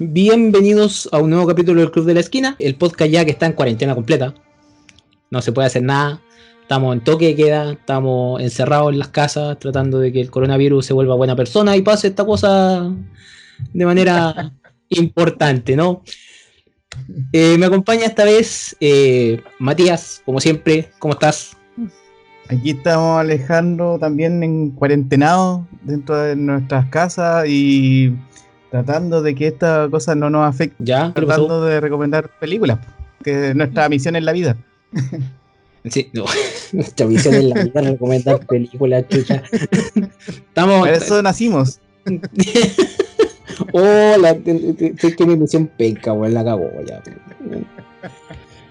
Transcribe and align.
Bienvenidos 0.00 1.08
a 1.10 1.18
un 1.18 1.30
nuevo 1.30 1.48
capítulo 1.48 1.80
del 1.80 1.90
Club 1.90 2.06
de 2.06 2.14
la 2.14 2.20
Esquina, 2.20 2.54
el 2.60 2.76
podcast 2.76 3.10
ya 3.10 3.24
que 3.24 3.32
está 3.32 3.46
en 3.46 3.54
cuarentena 3.54 3.96
completa. 3.96 4.32
No 5.28 5.42
se 5.42 5.50
puede 5.50 5.66
hacer 5.66 5.82
nada. 5.82 6.22
Estamos 6.62 6.94
en 6.94 7.02
toque 7.02 7.26
de 7.26 7.34
queda, 7.34 7.72
estamos 7.72 8.40
encerrados 8.40 8.92
en 8.92 9.00
las 9.00 9.08
casas 9.08 9.58
tratando 9.58 9.98
de 9.98 10.12
que 10.12 10.20
el 10.20 10.30
coronavirus 10.30 10.86
se 10.86 10.92
vuelva 10.92 11.16
buena 11.16 11.34
persona 11.34 11.76
y 11.76 11.82
pase 11.82 12.06
esta 12.06 12.24
cosa 12.24 12.94
de 13.72 13.86
manera 13.86 14.52
importante, 14.88 15.74
¿no? 15.74 16.04
Eh, 17.32 17.58
me 17.58 17.66
acompaña 17.66 18.06
esta 18.06 18.22
vez 18.22 18.76
eh, 18.78 19.42
Matías, 19.58 20.22
como 20.24 20.38
siempre. 20.38 20.90
¿Cómo 21.00 21.14
estás? 21.14 21.56
Aquí 22.48 22.70
estamos 22.70 23.18
Alejandro 23.18 23.98
también 23.98 24.44
en 24.44 24.70
cuarentenado 24.70 25.66
dentro 25.82 26.16
de 26.16 26.36
nuestras 26.36 26.86
casas 26.86 27.48
y 27.48 28.16
tratando 28.70 29.22
de 29.22 29.34
que 29.34 29.46
esta 29.46 29.88
cosa 29.90 30.14
no 30.14 30.30
nos 30.30 30.48
afecte. 30.48 30.76
¿Ya? 30.78 31.12
¿Qué 31.14 31.20
le 31.20 31.26
Tratando 31.26 31.64
de 31.64 31.80
recomendar 31.80 32.30
películas, 32.38 32.78
que 33.22 33.50
es 33.50 33.56
nuestra 33.56 33.88
misión 33.88 34.16
en 34.16 34.24
la 34.24 34.32
vida. 34.32 34.56
Sí, 35.84 36.10
no. 36.12 36.24
Nuestra 36.72 37.06
visión 37.06 37.34
es 37.34 37.44
la 37.44 37.62
vida 37.62 37.80
recomendar 37.80 38.44
películas, 38.46 39.04
chucha. 39.08 39.42
Estamos. 40.26 40.80
Para 40.80 40.96
eso 40.96 41.22
nacimos. 41.22 41.80
Hola, 43.72 44.36
sé 44.98 45.16
que 45.16 45.26
mi 45.26 45.36
misión 45.36 45.70
penca, 45.78 46.12
weón, 46.12 46.34
la 46.34 46.44
cagó, 46.44 46.68
ya. 46.86 47.00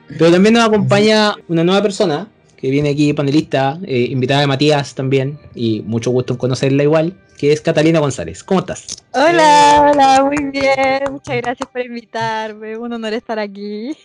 Pero 0.09 0.32
también 0.32 0.54
nos 0.54 0.67
acompaña 0.67 1.36
una 1.48 1.64
nueva 1.64 1.82
persona 1.82 2.28
que 2.58 2.72
viene 2.72 2.89
aquí, 2.89 3.13
panelista, 3.13 3.80
eh, 3.86 4.08
invitada 4.09 4.41
de 4.41 4.47
Matías 4.47 4.95
también, 4.95 5.39
y 5.55 5.81
mucho 5.81 6.11
gusto 6.11 6.33
en 6.33 6.39
conocerla 6.39 6.83
igual, 6.83 7.16
que 7.38 7.53
es 7.53 7.61
Catalina 7.61 7.99
González. 7.99 8.44
¿Cómo 8.44 8.61
estás? 8.61 9.03
Hola, 9.14 9.91
hola, 9.91 10.23
muy 10.25 10.52
bien. 10.52 11.03
Muchas 11.11 11.38
gracias 11.38 11.69
por 11.72 11.86
invitarme. 11.86 12.75
Un 12.77 12.94
honor 12.94 13.14
estar 13.14 13.38
aquí. 13.38 13.95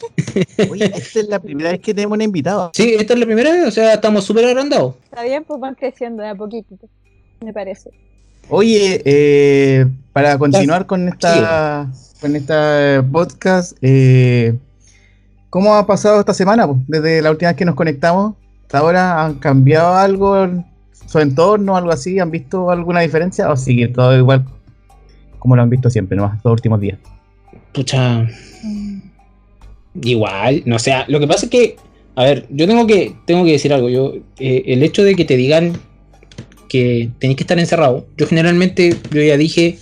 Oye, 0.70 0.86
esta 0.86 1.20
es 1.20 1.28
la 1.28 1.38
primera 1.38 1.70
vez 1.70 1.80
que 1.80 1.94
tenemos 1.94 2.16
un 2.16 2.22
invitado. 2.22 2.72
Sí, 2.74 2.94
esta 2.98 3.14
es 3.14 3.20
la 3.20 3.26
primera 3.26 3.52
vez, 3.52 3.68
o 3.68 3.70
sea, 3.70 3.94
estamos 3.94 4.24
súper 4.24 4.46
agrandados. 4.46 4.96
Está 5.04 5.22
bien, 5.22 5.44
pues 5.44 5.60
van 5.60 5.76
creciendo 5.76 6.24
de 6.24 6.30
a 6.30 6.34
poquito, 6.34 6.76
me 7.40 7.52
parece. 7.52 7.90
Oye, 8.48 9.00
eh, 9.04 9.86
para 10.12 10.36
continuar 10.38 10.86
con 10.86 11.08
esta 11.08 11.88
con 12.20 12.34
esta 12.34 13.04
podcast, 13.10 13.76
eh, 13.80 14.54
¿cómo 15.52 15.74
ha 15.74 15.86
pasado 15.86 16.18
esta 16.18 16.32
semana? 16.32 16.66
po? 16.66 16.78
Desde 16.88 17.20
la 17.20 17.30
última 17.30 17.50
vez 17.50 17.58
que 17.58 17.66
nos 17.66 17.74
conectamos, 17.74 18.36
hasta 18.62 18.78
ahora, 18.78 19.22
¿han 19.22 19.34
cambiado 19.34 19.94
algo 19.94 20.42
en 20.42 20.64
su 21.06 21.18
entorno, 21.18 21.76
algo 21.76 21.92
así? 21.92 22.18
¿Han 22.18 22.30
visto 22.30 22.70
alguna 22.70 23.00
diferencia? 23.00 23.50
¿O 23.50 23.56
sigue 23.56 23.88
todo 23.88 24.16
igual 24.16 24.46
como 25.38 25.54
lo 25.56 25.62
han 25.62 25.68
visto 25.68 25.90
siempre, 25.90 26.16
nomás, 26.16 26.38
los 26.42 26.52
últimos 26.52 26.80
días? 26.80 26.98
Pucha, 27.74 28.26
igual, 30.00 30.62
no 30.64 30.78
sé, 30.78 30.94
lo 31.08 31.20
que 31.20 31.26
pasa 31.26 31.44
es 31.46 31.50
que, 31.50 31.76
a 32.14 32.22
ver, 32.22 32.46
yo 32.48 32.66
tengo 32.66 32.86
que, 32.86 33.14
tengo 33.26 33.44
que 33.44 33.52
decir 33.52 33.74
algo, 33.74 33.90
yo, 33.90 34.14
eh, 34.38 34.62
el 34.66 34.82
hecho 34.82 35.04
de 35.04 35.16
que 35.16 35.26
te 35.26 35.36
digan 35.36 35.72
que 36.68 37.10
tenéis 37.18 37.36
que 37.36 37.42
estar 37.42 37.58
encerrado, 37.58 38.06
yo 38.16 38.26
generalmente, 38.26 38.96
yo 39.10 39.20
ya 39.20 39.36
dije, 39.36 39.78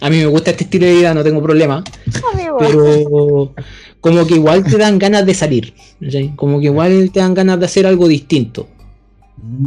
a 0.00 0.10
mí 0.10 0.18
me 0.18 0.26
gusta 0.26 0.50
este 0.50 0.64
estilo 0.64 0.84
de 0.84 0.94
vida, 0.94 1.14
no 1.14 1.24
tengo 1.24 1.42
problema, 1.42 1.82
Amigo. 2.34 2.58
pero 2.58 3.54
como 4.00 4.26
que 4.26 4.34
igual 4.34 4.64
te 4.64 4.78
dan 4.78 4.98
ganas 4.98 5.26
de 5.26 5.34
salir, 5.34 5.74
¿sí? 6.08 6.32
como 6.36 6.60
que 6.60 6.66
igual 6.66 7.10
te 7.12 7.20
dan 7.20 7.34
ganas 7.34 7.58
de 7.58 7.66
hacer 7.66 7.86
algo 7.86 8.08
distinto. 8.08 8.68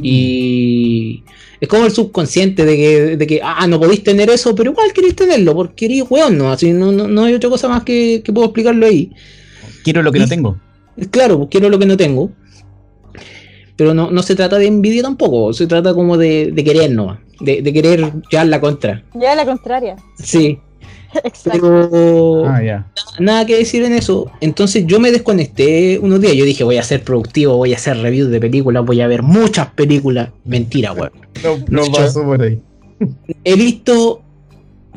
Y 0.01 1.23
es 1.59 1.67
como 1.67 1.85
el 1.85 1.91
subconsciente 1.91 2.66
de 2.66 2.75
que, 2.75 3.17
de 3.17 3.28
que 3.28 3.41
ah, 3.44 3.67
no 3.67 3.79
podéis 3.79 4.03
tener 4.03 4.29
eso, 4.29 4.56
pero 4.56 4.72
igual 4.72 4.94
queréis 4.94 5.16
tenerlo, 5.16 5.53
porque 5.53 5.85
eres 5.85 6.03
weón, 6.09 6.38
no, 6.38 6.51
así, 6.51 6.72
no, 6.73 6.91
no, 6.91 7.07
no 7.07 7.23
hay 7.23 7.34
otra 7.34 7.50
cosa 7.50 7.67
más 7.67 7.84
que, 7.84 8.22
que 8.23 8.34
puedo 8.34 8.47
explicarlo 8.47 8.85
ahí. 8.85 9.12
Quiero 9.84 10.01
lo 10.01 10.12
que 10.12 10.19
no 10.19 10.28
tengo. 10.28 10.57
Claro, 11.11 11.38
pues 11.38 11.50
quiero 11.51 11.69
lo 11.69 11.79
que 11.79 11.85
no 11.85 11.97
tengo. 11.97 12.31
Pero 13.75 13.94
no, 13.94 14.11
no 14.11 14.23
se 14.23 14.35
trata 14.35 14.57
de 14.57 14.67
envidia 14.67 15.01
tampoco, 15.01 15.53
se 15.53 15.66
trata 15.66 15.94
como 15.94 16.17
de, 16.17 16.51
de 16.51 16.63
querer 16.63 16.91
nomás, 16.91 17.19
de, 17.40 17.61
de 17.61 17.73
querer 17.73 18.11
ya 18.29 18.44
la 18.44 18.59
contra. 18.59 19.06
Ya 19.13 19.35
la 19.35 19.46
contraria. 19.46 19.96
Sí, 20.17 20.59
Exacto. 21.24 21.59
pero 21.62 22.46
Ah, 22.47 22.62
ya. 22.64 22.92
nada 23.20 23.46
que 23.46 23.58
decir 23.58 23.84
en 23.84 23.94
eso. 23.94 24.31
Entonces 24.42 24.86
yo 24.88 25.00
me 25.00 25.12
desconecté 25.12 26.00
unos 26.00 26.22
días. 26.22 26.34
Yo 26.34 26.46
dije, 26.46 26.64
voy 26.64 26.78
a 26.78 26.84
ser 26.84 27.03
productivo, 27.03 27.58
voy 27.58 27.74
a 27.74 27.78
hacer 27.78 27.97
reviews 27.97 28.30
de 28.30 28.40
películas, 28.40 28.86
voy 28.86 29.02
a 29.02 29.08
ver 29.08 29.24
muchas 29.24 29.68
películas. 29.74 30.30
Mentira, 30.46 30.94
weón. 30.94 31.12
No, 31.44 31.58
no 31.86 31.92
pasó 31.92 32.24
por 32.24 32.42
ahí. 32.42 32.59
He 33.46 33.56
visto 33.56 34.22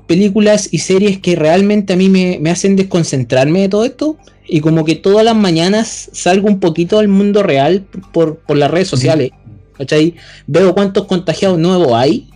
películas 0.09 0.69
y 0.73 0.79
series 0.79 1.21
que 1.21 1.37
realmente 1.37 1.93
a 1.93 1.97
mí 1.97 2.09
me, 2.09 2.39
me 2.41 2.51
hacen 2.51 2.75
desconcentrarme 2.75 3.61
de 3.61 3.69
todo 3.69 3.85
esto. 3.85 4.17
Y 4.49 4.61
como 4.61 4.85
que 4.85 4.97
todas 4.97 5.25
las 5.25 5.37
mañanas 5.37 6.11
salgo 6.13 6.49
un 6.49 6.59
poquito 6.59 6.99
al 6.99 7.07
mundo 7.09 7.43
real 7.45 7.87
por, 8.13 8.39
por 8.39 8.57
las 8.57 8.71
redes 8.71 8.89
sociales. 8.89 9.31
¿Cachai? 9.79 10.15
Veo 10.47 10.75
cuántos 10.75 11.07
contagiados 11.07 11.59
nuevos 11.59 11.93
hay. 11.95 12.29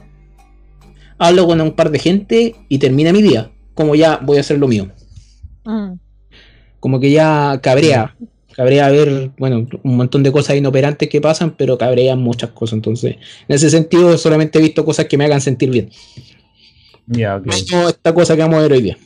Hablo 1.19 1.47
con 1.47 1.61
un 1.61 1.73
par 1.73 1.91
de 1.91 1.99
gente 1.99 2.55
y 2.69 2.79
termina 2.79 3.13
mi 3.13 3.23
día. 3.23 3.51
Como 3.77 3.95
ya 3.95 4.17
voy 4.17 4.39
a 4.39 4.41
hacer 4.41 4.59
lo 4.59 4.67
mío. 4.67 4.89
Mm. 5.65 5.99
como 6.81 6.99
que 6.99 7.11
ya 7.13 7.61
cabrea. 7.63 8.17
Cabrea 8.55 8.89
ver, 8.89 9.33
bueno, 9.39 9.69
un 9.83 9.97
montón 9.97 10.23
de 10.23 10.33
cosas 10.33 10.57
inoperantes 10.57 11.09
que 11.11 11.21
pasan, 11.21 11.51
pero 11.51 11.77
cabrean 11.77 12.21
muchas 12.21 12.51
cosas. 12.51 12.75
Entonces, 12.75 13.17
en 13.47 13.55
ese 13.55 13.69
sentido, 13.69 14.17
solamente 14.17 14.59
he 14.59 14.63
visto 14.63 14.85
cosas 14.85 15.05
que 15.05 15.19
me 15.19 15.27
hagan 15.27 15.43
sentir 15.43 15.71
bien. 15.71 15.91
Ya, 17.07 17.37
ok. 17.37 17.47
Como 17.71 17.89
esta 17.89 18.15
cosa 18.15 18.35
que 18.35 18.43
vamos 18.43 18.59
a 18.59 18.63
ver 18.63 18.73
hoy 18.73 18.83
día. 18.83 18.97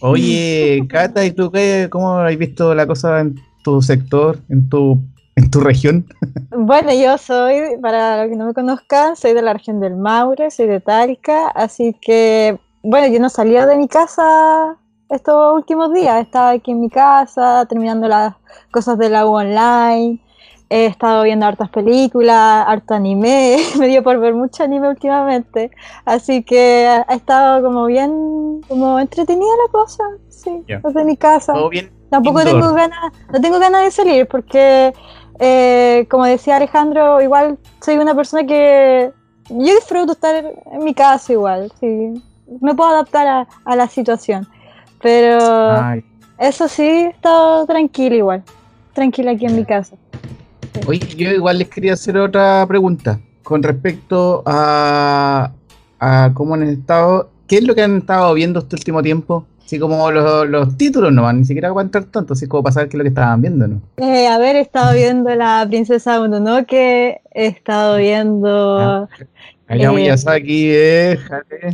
Oye, 0.00 0.84
Cata, 0.88 1.24
¿y 1.24 1.30
tú 1.30 1.52
qué? 1.52 1.86
¿Cómo 1.88 2.18
has 2.18 2.36
visto 2.36 2.74
la 2.74 2.88
cosa 2.88 3.20
en 3.20 3.36
tu 3.62 3.80
sector, 3.82 4.38
en 4.48 4.68
tu, 4.68 5.00
en 5.36 5.50
tu 5.50 5.60
región? 5.60 6.06
Bueno, 6.50 6.92
yo 6.92 7.16
soy, 7.18 7.78
para 7.80 8.22
los 8.22 8.30
que 8.30 8.36
no 8.36 8.46
me 8.46 8.54
conozcan, 8.54 9.16
soy 9.16 9.32
de 9.32 9.42
la 9.42 9.52
región 9.52 9.80
del 9.80 9.96
Maule, 9.96 10.50
soy 10.50 10.66
de 10.66 10.80
Talca, 10.80 11.48
así 11.48 11.94
que, 12.00 12.58
bueno, 12.82 13.06
yo 13.12 13.20
no 13.20 13.28
salía 13.28 13.66
de 13.66 13.76
mi 13.76 13.88
casa 13.88 14.76
estos 15.08 15.54
últimos 15.54 15.92
días, 15.92 16.20
estaba 16.22 16.50
aquí 16.50 16.70
en 16.70 16.80
mi 16.80 16.88
casa 16.88 17.66
terminando 17.68 18.08
las 18.08 18.34
cosas 18.70 18.98
de 18.98 19.10
la 19.10 19.26
U 19.26 19.34
online, 19.34 20.20
he 20.70 20.86
estado 20.86 21.24
viendo 21.24 21.44
hartas 21.44 21.68
películas, 21.68 22.64
harto 22.66 22.94
anime, 22.94 23.58
me 23.78 23.88
dio 23.88 24.02
por 24.02 24.18
ver 24.18 24.34
mucho 24.34 24.64
anime 24.64 24.88
últimamente, 24.88 25.70
así 26.06 26.42
que 26.42 26.86
ha 26.86 27.14
estado 27.14 27.62
como 27.62 27.86
bien, 27.86 28.62
como 28.68 28.98
entretenida 28.98 29.50
la 29.66 29.70
cosa, 29.70 30.04
sí, 30.28 30.64
desde 30.66 31.04
mi 31.04 31.16
casa. 31.16 31.52
¿Todo 31.52 31.68
bien? 31.68 31.92
Tampoco 32.10 32.40
Indoor. 32.40 32.60
tengo 32.60 32.74
ganas, 32.74 33.12
no 33.32 33.40
tengo 33.40 33.58
ganas 33.58 33.84
de 33.84 33.90
salir 33.90 34.26
porque, 34.26 34.94
eh, 35.38 36.06
como 36.10 36.24
decía 36.24 36.56
Alejandro, 36.56 37.20
igual 37.20 37.58
soy 37.80 37.96
una 37.98 38.14
persona 38.14 38.46
que 38.46 39.12
yo 39.50 39.74
disfruto 39.74 40.12
estar 40.12 40.42
en 40.72 40.84
mi 40.84 40.94
casa 40.94 41.32
igual, 41.32 41.70
sí, 41.80 42.14
me 42.60 42.74
puedo 42.74 42.90
adaptar 42.90 43.26
a, 43.26 43.48
a 43.64 43.76
la 43.76 43.88
situación, 43.88 44.46
pero 45.00 45.38
Ay, 45.80 46.04
eso 46.38 46.68
sí, 46.68 46.82
he 46.82 47.08
estado 47.08 47.66
tranquila 47.66 48.16
igual, 48.16 48.42
tranquila 48.92 49.32
aquí 49.32 49.46
en 49.46 49.56
mi 49.56 49.64
casa. 49.64 49.96
Oye, 50.86 51.00
yo 51.16 51.30
igual 51.30 51.58
les 51.58 51.68
quería 51.68 51.92
hacer 51.92 52.16
otra 52.16 52.64
pregunta 52.66 53.20
con 53.42 53.62
respecto 53.62 54.42
a, 54.46 55.52
a 56.00 56.30
cómo 56.34 56.54
han 56.54 56.64
estado, 56.64 57.30
qué 57.46 57.58
es 57.58 57.64
lo 57.64 57.74
que 57.74 57.82
han 57.82 57.98
estado 57.98 58.32
viendo 58.34 58.60
este 58.60 58.76
último 58.76 59.02
tiempo, 59.02 59.46
así 59.72 59.78
como 59.80 60.10
los, 60.10 60.46
los 60.50 60.76
títulos 60.76 61.10
no 61.14 61.22
van 61.22 61.38
ni 61.38 61.44
siquiera 61.46 61.68
a 61.68 61.70
aguantar 61.70 62.04
tanto, 62.04 62.34
así 62.34 62.46
como 62.46 62.62
para 62.62 62.74
saber 62.74 62.90
qué 62.90 62.96
es 62.96 62.98
lo 62.98 63.04
que 63.04 63.08
estaban 63.08 63.40
viendo, 63.40 63.66
¿no? 63.66 63.80
Eh, 63.96 64.26
a 64.28 64.36
ver, 64.36 64.56
he 64.56 64.60
estado 64.60 64.92
viendo 64.92 65.34
La 65.34 65.64
Princesa 65.66 66.18
Mononoke, 66.20 66.74
he 67.32 67.46
estado 67.46 67.96
viendo 67.96 68.78
Ah, 68.78 69.08
Hayao 69.68 69.94
Eh, 69.96 69.96
Miyazaki, 70.02 70.68
eh, 70.72 71.18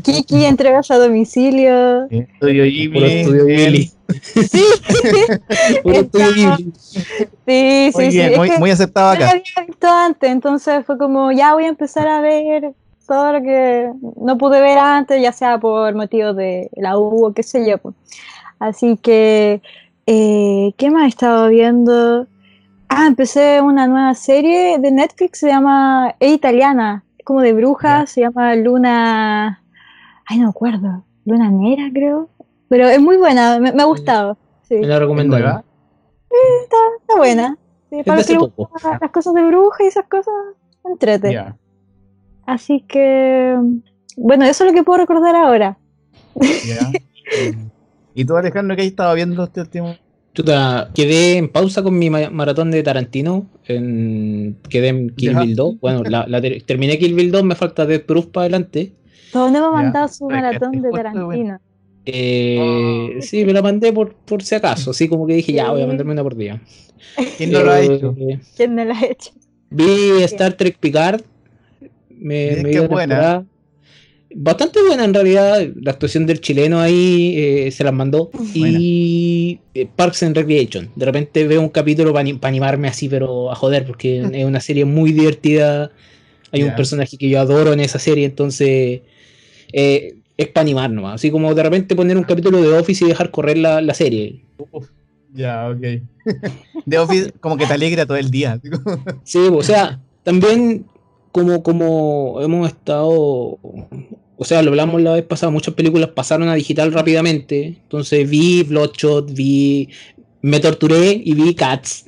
Kiki 0.05 0.45
entregas 0.45 0.89
a 0.93 0.99
domicilio. 0.99 2.05
Estudio 2.09 2.65
Ghibli, 2.67 3.05
estudio. 3.05 3.45
Ghibli. 3.47 3.93
Sí, 4.23 4.45
sí, 4.45 4.63
sí, 7.47 7.91
Muy 7.95 8.13
sí. 8.13 8.21
es 8.21 8.37
muy, 8.39 8.51
que- 8.51 8.59
muy 8.59 8.71
aceptado 8.71 9.15
no 9.15 9.19
lo 9.19 9.25
acá. 9.27 9.31
había 9.33 9.67
visto 9.67 9.89
antes, 9.89 10.31
entonces 10.31 10.87
fue 10.87 10.97
como, 10.99 11.33
ya 11.33 11.55
voy 11.55 11.65
a 11.65 11.69
empezar 11.69 12.07
a 12.07 12.21
ver 12.21 12.75
todo 13.09 13.33
lo 13.33 13.43
que 13.43 13.91
no 14.21 14.37
pude 14.39 14.61
ver 14.61 14.79
antes, 14.79 15.21
ya 15.21 15.33
sea 15.33 15.59
por 15.59 15.95
motivos 15.95 16.37
de 16.37 16.71
la 16.77 16.99
U 16.99 17.27
o 17.27 17.33
qué 17.33 17.43
sé 17.43 17.69
yo. 17.69 17.79
pues. 17.79 17.95
Así 18.61 18.97
que, 18.99 19.63
eh, 20.07 20.73
¿qué 20.77 20.91
más 20.91 21.05
he 21.05 21.09
estado 21.09 21.49
viendo? 21.49 22.27
Ah, 22.89 23.07
empecé 23.07 23.61
una 23.61 23.87
nueva 23.87 24.15
serie 24.15 24.79
de 24.79 24.91
Netflix, 24.91 25.41
se 25.41 25.49
llama, 25.49 26.15
es 26.21 26.33
italiana, 26.33 27.05
es 27.19 27.25
como 27.25 27.41
de 27.41 27.53
brujas, 27.53 28.11
se 28.11 28.21
llama 28.23 28.55
Luna, 28.57 29.63
ay 30.27 30.39
no 30.39 30.45
me 30.45 30.51
acuerdo, 30.51 31.05
Luna 31.25 31.51
Negra 31.51 31.91
creo, 31.93 32.29
pero 32.69 32.89
es 32.89 33.01
muy 33.01 33.17
buena, 33.17 33.59
me, 33.59 33.73
me 33.73 33.83
ha 33.83 33.87
gustado. 33.87 34.37
Sí, 34.63 34.77
Me 34.77 34.87
la 34.87 34.99
recomendaron. 34.99 35.45
¿Nueva? 35.45 35.65
está 36.63 37.17
buena. 37.17 37.57
Sí, 37.91 38.01
Es 38.01 38.07
para 38.07 38.23
que 38.23 38.37
gustan 38.37 38.99
las 39.01 39.11
cosas 39.11 39.35
de 39.35 39.43
brujas 39.43 39.81
y 39.81 39.87
esas 39.87 40.07
cosas, 40.07 40.35
entrete. 40.85 41.33
Ya. 41.33 41.57
Así 42.49 42.83
que, 42.89 43.57
bueno, 44.17 44.47
eso 44.47 44.65
es 44.65 44.71
lo 44.71 44.75
que 44.75 44.83
puedo 44.83 44.99
recordar 45.01 45.37
ahora. 45.37 45.77
Ya. 46.41 46.91
¿Y 48.15 48.25
tú, 48.25 48.37
Alejandro, 48.37 48.75
qué 48.75 48.83
has 48.83 48.89
estado 48.89 49.15
viendo 49.15 49.45
este 49.45 49.61
último? 49.61 49.95
Chuta, 50.33 50.91
quedé 50.95 51.37
en 51.37 51.49
pausa 51.51 51.83
con 51.83 51.99
mi 51.99 52.09
ma- 52.09 52.31
maratón 52.31 52.71
de 52.71 52.83
Tarantino. 52.83 53.47
En, 53.67 54.57
quedé 54.71 54.89
en 54.89 55.11
Kill. 55.11 55.37
Bill 55.37 55.55
2. 55.57 55.81
Bueno, 55.81 56.03
la, 56.05 56.27
la 56.27 56.41
ter- 56.41 56.63
terminé 56.63 56.99
Kill 56.99 57.13
Bill 57.15 57.31
2, 57.31 57.45
me 57.45 57.55
falta 57.55 57.85
Death 57.85 58.07
Proof 58.07 58.27
para 58.29 58.45
adelante. 58.45 58.95
¿Dónde 59.33 59.61
me 59.61 59.67
ha 59.67 59.69
Ya. 59.69 59.73
mandado 59.75 60.09
su 60.09 60.25
maratón 60.27 60.73
de 60.81 60.91
Tarantino? 60.91 61.59
Eh, 62.07 62.59
Oh. 63.19 63.21
Sí, 63.21 63.45
me 63.45 63.53
la 63.53 63.61
mandé 63.61 63.93
por, 63.93 64.15
por 64.15 64.43
si 64.43 64.55
acaso. 64.55 64.93
Así 64.93 65.07
como 65.07 65.27
que 65.27 65.35
dije, 65.35 65.53
ya 65.53 65.71
voy 65.71 65.83
a 65.83 65.87
mandarme 65.87 66.13
una 66.13 66.23
por 66.23 66.35
día. 66.35 66.63
¿Quién 67.37 67.53
no 67.53 67.63
lo 67.63 67.73
ha 67.73 67.81
Eh, 67.83 67.95
hecho? 67.95 68.17
¿Quién 68.57 68.75
me 68.75 68.87
la 68.87 68.95
ha 68.99 69.05
hecho? 69.05 69.33
Vi 69.69 70.23
Star 70.23 70.55
Trek 70.55 70.79
Picard. 70.79 71.21
Me, 72.19 72.57
me 72.63 72.71
dio 72.71 72.89
buena. 72.89 73.45
Bastante 74.35 74.83
buena 74.83 75.05
en 75.05 75.15
realidad. 75.15 75.67
La 75.81 75.93
actuación 75.93 76.27
del 76.27 76.41
chileno 76.41 76.81
ahí 76.81 77.35
eh, 77.37 77.71
se 77.71 77.83
las 77.83 77.95
mandó. 77.95 78.31
Y 78.55 79.61
eh, 79.75 79.89
Parks 79.95 80.23
and 80.23 80.37
Recreation. 80.37 80.91
De 80.97 81.07
repente 81.07 81.47
veo 81.47 81.61
un 81.61 81.71
capítulo 81.71 82.13
para 82.13 82.29
animarme 82.43 82.89
así, 82.89 83.09
pero 83.09 83.51
a 83.51 83.55
joder, 83.55 83.87
porque 83.87 84.21
es 84.33 84.45
una 84.45 84.61
serie 84.61 84.85
muy 84.85 85.13
divertida. 85.13 85.91
Hay 86.53 86.63
un 86.63 86.75
personaje 86.75 87.17
que 87.19 87.29
yo 87.29 87.41
adoro 87.41 87.75
en 87.75 87.81
esa 87.81 87.99
serie, 87.99 88.25
entonces 88.25 89.03
eh, 89.73 90.15
es 90.37 90.49
para 90.49 90.63
animar 90.63 90.91
nomás. 90.91 91.17
Así 91.17 91.31
como 91.31 91.55
de 91.55 91.63
repente 91.63 91.95
poner 91.95 92.17
un 92.17 92.25
capítulo 92.25 92.63
de 92.63 92.77
Office 92.79 93.05
y 93.05 93.09
dejar 93.09 93.31
correr 93.31 93.59
la, 93.59 93.83
la 93.83 93.93
serie. 93.93 94.41
Uf, 94.73 94.89
ya, 95.35 95.69
ok. 95.69 96.03
The 96.89 96.99
Office 96.99 97.33
como 97.41 97.57
que 97.57 97.67
te 97.67 97.73
alegra 97.73 98.07
todo 98.07 98.17
el 98.17 98.31
día. 98.31 98.61
Sí, 99.25 99.39
o 99.39 99.63
sea, 99.63 100.01
también 100.23 100.87
como, 101.39 101.63
como 101.63 102.41
hemos 102.41 102.69
estado, 102.69 103.09
o 103.09 104.45
sea, 104.45 104.63
lo 104.63 104.71
hablamos 104.71 105.01
la 105.01 105.13
vez 105.13 105.25
pasada, 105.25 105.53
muchas 105.53 105.75
películas 105.75 106.11
pasaron 106.11 106.49
a 106.49 106.55
digital 106.55 106.93
rápidamente, 106.93 107.67
entonces 107.83 108.29
vi 108.29 108.63
Bloodshot, 108.65 109.33
vi, 109.33 109.89
me 110.43 110.61
torturé 110.61 111.21
y 111.25 111.35
vi 111.35 111.55
Cats. 111.55 112.07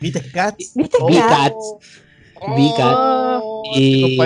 ¿Viste 0.00 0.22
Cats? 0.30 0.72
¿Viste 0.74 0.96
Oh, 1.00 1.06
Vi 1.08 1.16
Cats? 1.16 1.54
Cats, 2.38 2.56
vi 2.56 2.68
Cats. 2.76 2.98
Oh, 3.42 3.62
Y-. 3.74 4.18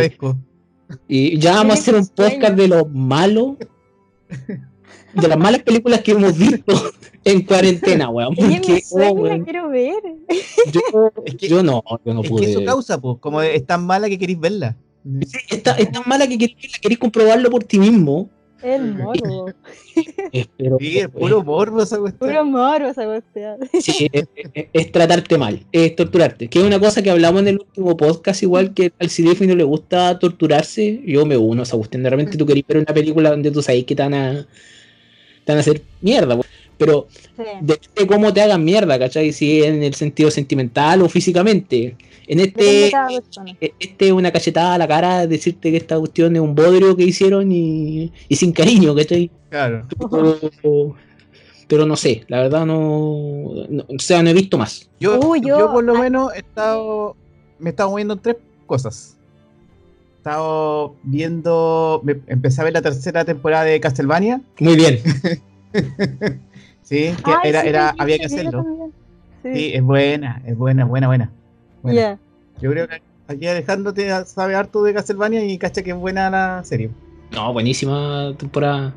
Y 1.08 1.38
ya 1.38 1.54
vamos 1.54 1.76
a 1.76 1.80
hacer 1.80 1.94
un 1.94 2.06
podcast 2.08 2.54
de 2.54 2.68
lo 2.68 2.84
malo, 2.86 3.56
de 5.14 5.28
las 5.28 5.38
malas 5.38 5.62
películas 5.62 6.00
que 6.00 6.12
hemos 6.12 6.36
visto 6.36 6.72
en 7.24 7.42
cuarentena, 7.42 8.08
weón. 8.08 8.34
Porque, 8.36 8.82
oh, 8.92 8.98
y 8.98 9.00
la 9.02 9.12
weón, 9.12 9.44
quiero 9.44 9.68
ver. 9.68 10.02
yo, 10.72 10.80
Es 11.24 11.34
que- 11.36 11.48
yo 11.48 11.62
no, 11.62 11.82
yo 12.04 12.14
no 12.14 12.22
es 12.22 12.28
pude. 12.30 12.44
que 12.44 12.50
eso 12.52 12.64
causa, 12.64 13.00
pues, 13.00 13.16
como 13.20 13.42
es 13.42 13.66
tan 13.66 13.84
mala 13.86 14.08
que 14.08 14.18
queréis 14.18 14.40
verla. 14.40 14.76
Sí, 15.26 15.38
está- 15.50 15.76
es 15.76 15.90
tan 15.92 16.02
mala 16.06 16.26
que 16.28 16.36
querés, 16.38 16.56
querés 16.80 16.98
comprobarlo 16.98 17.50
por 17.50 17.64
ti 17.64 17.78
mismo. 17.78 18.28
El 18.62 18.94
morbo. 18.94 19.50
Eh, 20.32 20.46
Sí, 20.78 20.98
es 20.98 21.08
puro 21.08 21.42
morbo 21.42 21.82
esa 21.82 21.98
cuestión. 21.98 22.28
Puro 22.30 22.44
morbo 22.44 22.86
esa 22.88 23.04
cuestión. 23.04 23.58
Sí, 23.80 24.08
es, 24.12 24.28
es- 24.54 24.66
es 24.72 24.92
tratarte 24.92 25.36
mal, 25.38 25.64
es 25.72 25.96
torturarte. 25.96 26.48
Que 26.48 26.58
es 26.60 26.64
una 26.64 26.78
cosa 26.78 27.02
que 27.02 27.10
hablamos 27.10 27.40
en 27.42 27.48
el 27.48 27.58
último 27.58 27.96
podcast, 27.96 28.42
igual 28.42 28.72
que 28.74 28.92
al 28.98 29.08
CDF 29.08 29.40
no 29.46 29.54
le 29.56 29.64
gusta 29.64 30.18
torturarse, 30.18 31.00
yo 31.06 31.24
me 31.26 31.36
uno 31.38 31.62
a 31.62 31.64
esa 31.64 31.76
cuestión. 31.76 32.02
De 32.02 32.10
repente 32.10 32.36
tú 32.36 32.44
querés 32.46 32.64
ver 32.68 32.76
una 32.78 32.94
película 32.94 33.30
donde 33.30 33.50
tú 33.50 33.62
sabes 33.62 33.84
que 33.84 33.94
te 33.96 34.02
van 34.02 34.14
a, 34.14 34.46
te 35.44 35.52
van 35.52 35.56
a 35.56 35.60
hacer 35.60 35.82
mierda, 36.02 36.36
po. 36.36 36.44
Pero 36.80 37.06
Sí. 37.36 37.42
depende 37.60 38.06
cómo 38.06 38.32
te 38.32 38.40
hagan 38.40 38.64
mierda, 38.64 38.98
¿cachai? 38.98 39.32
Si 39.32 39.62
en 39.62 39.82
el 39.82 39.92
sentido 39.94 40.30
sentimental 40.30 41.02
o 41.02 41.08
físicamente. 41.10 41.94
En 42.26 42.40
este, 42.40 42.90
persona. 42.90 43.56
este 43.60 44.06
es 44.06 44.12
una 44.12 44.30
cachetada 44.30 44.74
a 44.74 44.78
la 44.78 44.88
cara, 44.88 45.26
decirte 45.26 45.70
que 45.70 45.76
esta 45.76 45.98
cuestión 45.98 46.34
es 46.36 46.40
un 46.40 46.54
bodrio 46.54 46.96
que 46.96 47.02
hicieron 47.04 47.50
y, 47.52 48.12
y 48.28 48.36
sin 48.36 48.52
cariño, 48.52 48.94
¿cachai? 48.94 49.30
Claro. 49.50 49.86
Pero, 50.10 50.96
pero 51.68 51.86
no 51.86 51.96
sé, 51.96 52.24
la 52.28 52.40
verdad 52.42 52.64
no, 52.64 53.66
no- 53.68 53.84
O 53.88 53.98
sea, 53.98 54.22
no 54.22 54.30
he 54.30 54.34
visto 54.34 54.56
más. 54.56 54.88
Yo, 55.00 55.18
yo, 55.36 55.58
yo- 55.58 55.72
por 55.72 55.84
lo 55.84 55.96
ah. 55.96 56.00
menos 56.00 56.32
he 56.34 56.38
estado. 56.38 57.14
Me 57.58 57.68
he 57.68 57.72
estado 57.72 57.90
moviendo 57.90 58.14
en 58.14 58.20
tres 58.20 58.36
cosas. 58.66 59.16
He 60.14 60.16
estado 60.18 60.94
viendo. 61.02 62.00
me- 62.04 62.20
empecé 62.28 62.60
a 62.60 62.64
ver 62.64 62.72
la 62.74 62.82
tercera 62.82 63.24
temporada 63.24 63.64
de 63.64 63.80
Castlevania. 63.80 64.40
Muy 64.60 64.76
bien. 64.76 65.00
Sí, 66.90 67.14
que 67.24 67.30
Ay, 67.30 67.50
era, 67.50 67.62
sí, 67.62 67.68
era, 67.68 67.94
había 67.98 68.18
que 68.18 68.26
hacerlo. 68.26 68.90
Sí, 69.44 69.54
Sí. 69.54 69.70
es 69.74 69.82
buena, 69.82 70.42
es 70.44 70.56
buena, 70.56 70.84
buena, 70.84 71.06
buena. 71.06 71.30
buena. 71.84 72.00
Ya. 72.00 72.18
Yo 72.60 72.68
creo 72.72 72.88
que 72.88 73.00
aquí 73.28 73.46
Alejandro 73.46 73.94
te 73.94 74.10
sabe 74.24 74.56
harto 74.56 74.82
de 74.82 74.92
Castlevania 74.92 75.44
y 75.44 75.56
cacha 75.56 75.84
que 75.84 75.90
es 75.90 75.96
buena 75.96 76.28
la 76.30 76.64
serie. 76.64 76.90
No, 77.30 77.52
buenísima 77.52 78.34
temporada. 78.36 78.92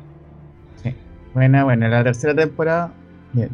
Buena, 1.34 1.62
buena, 1.62 1.88
la 1.88 2.02
tercera 2.02 2.34
temporada. 2.34 2.92
Bien. 3.32 3.48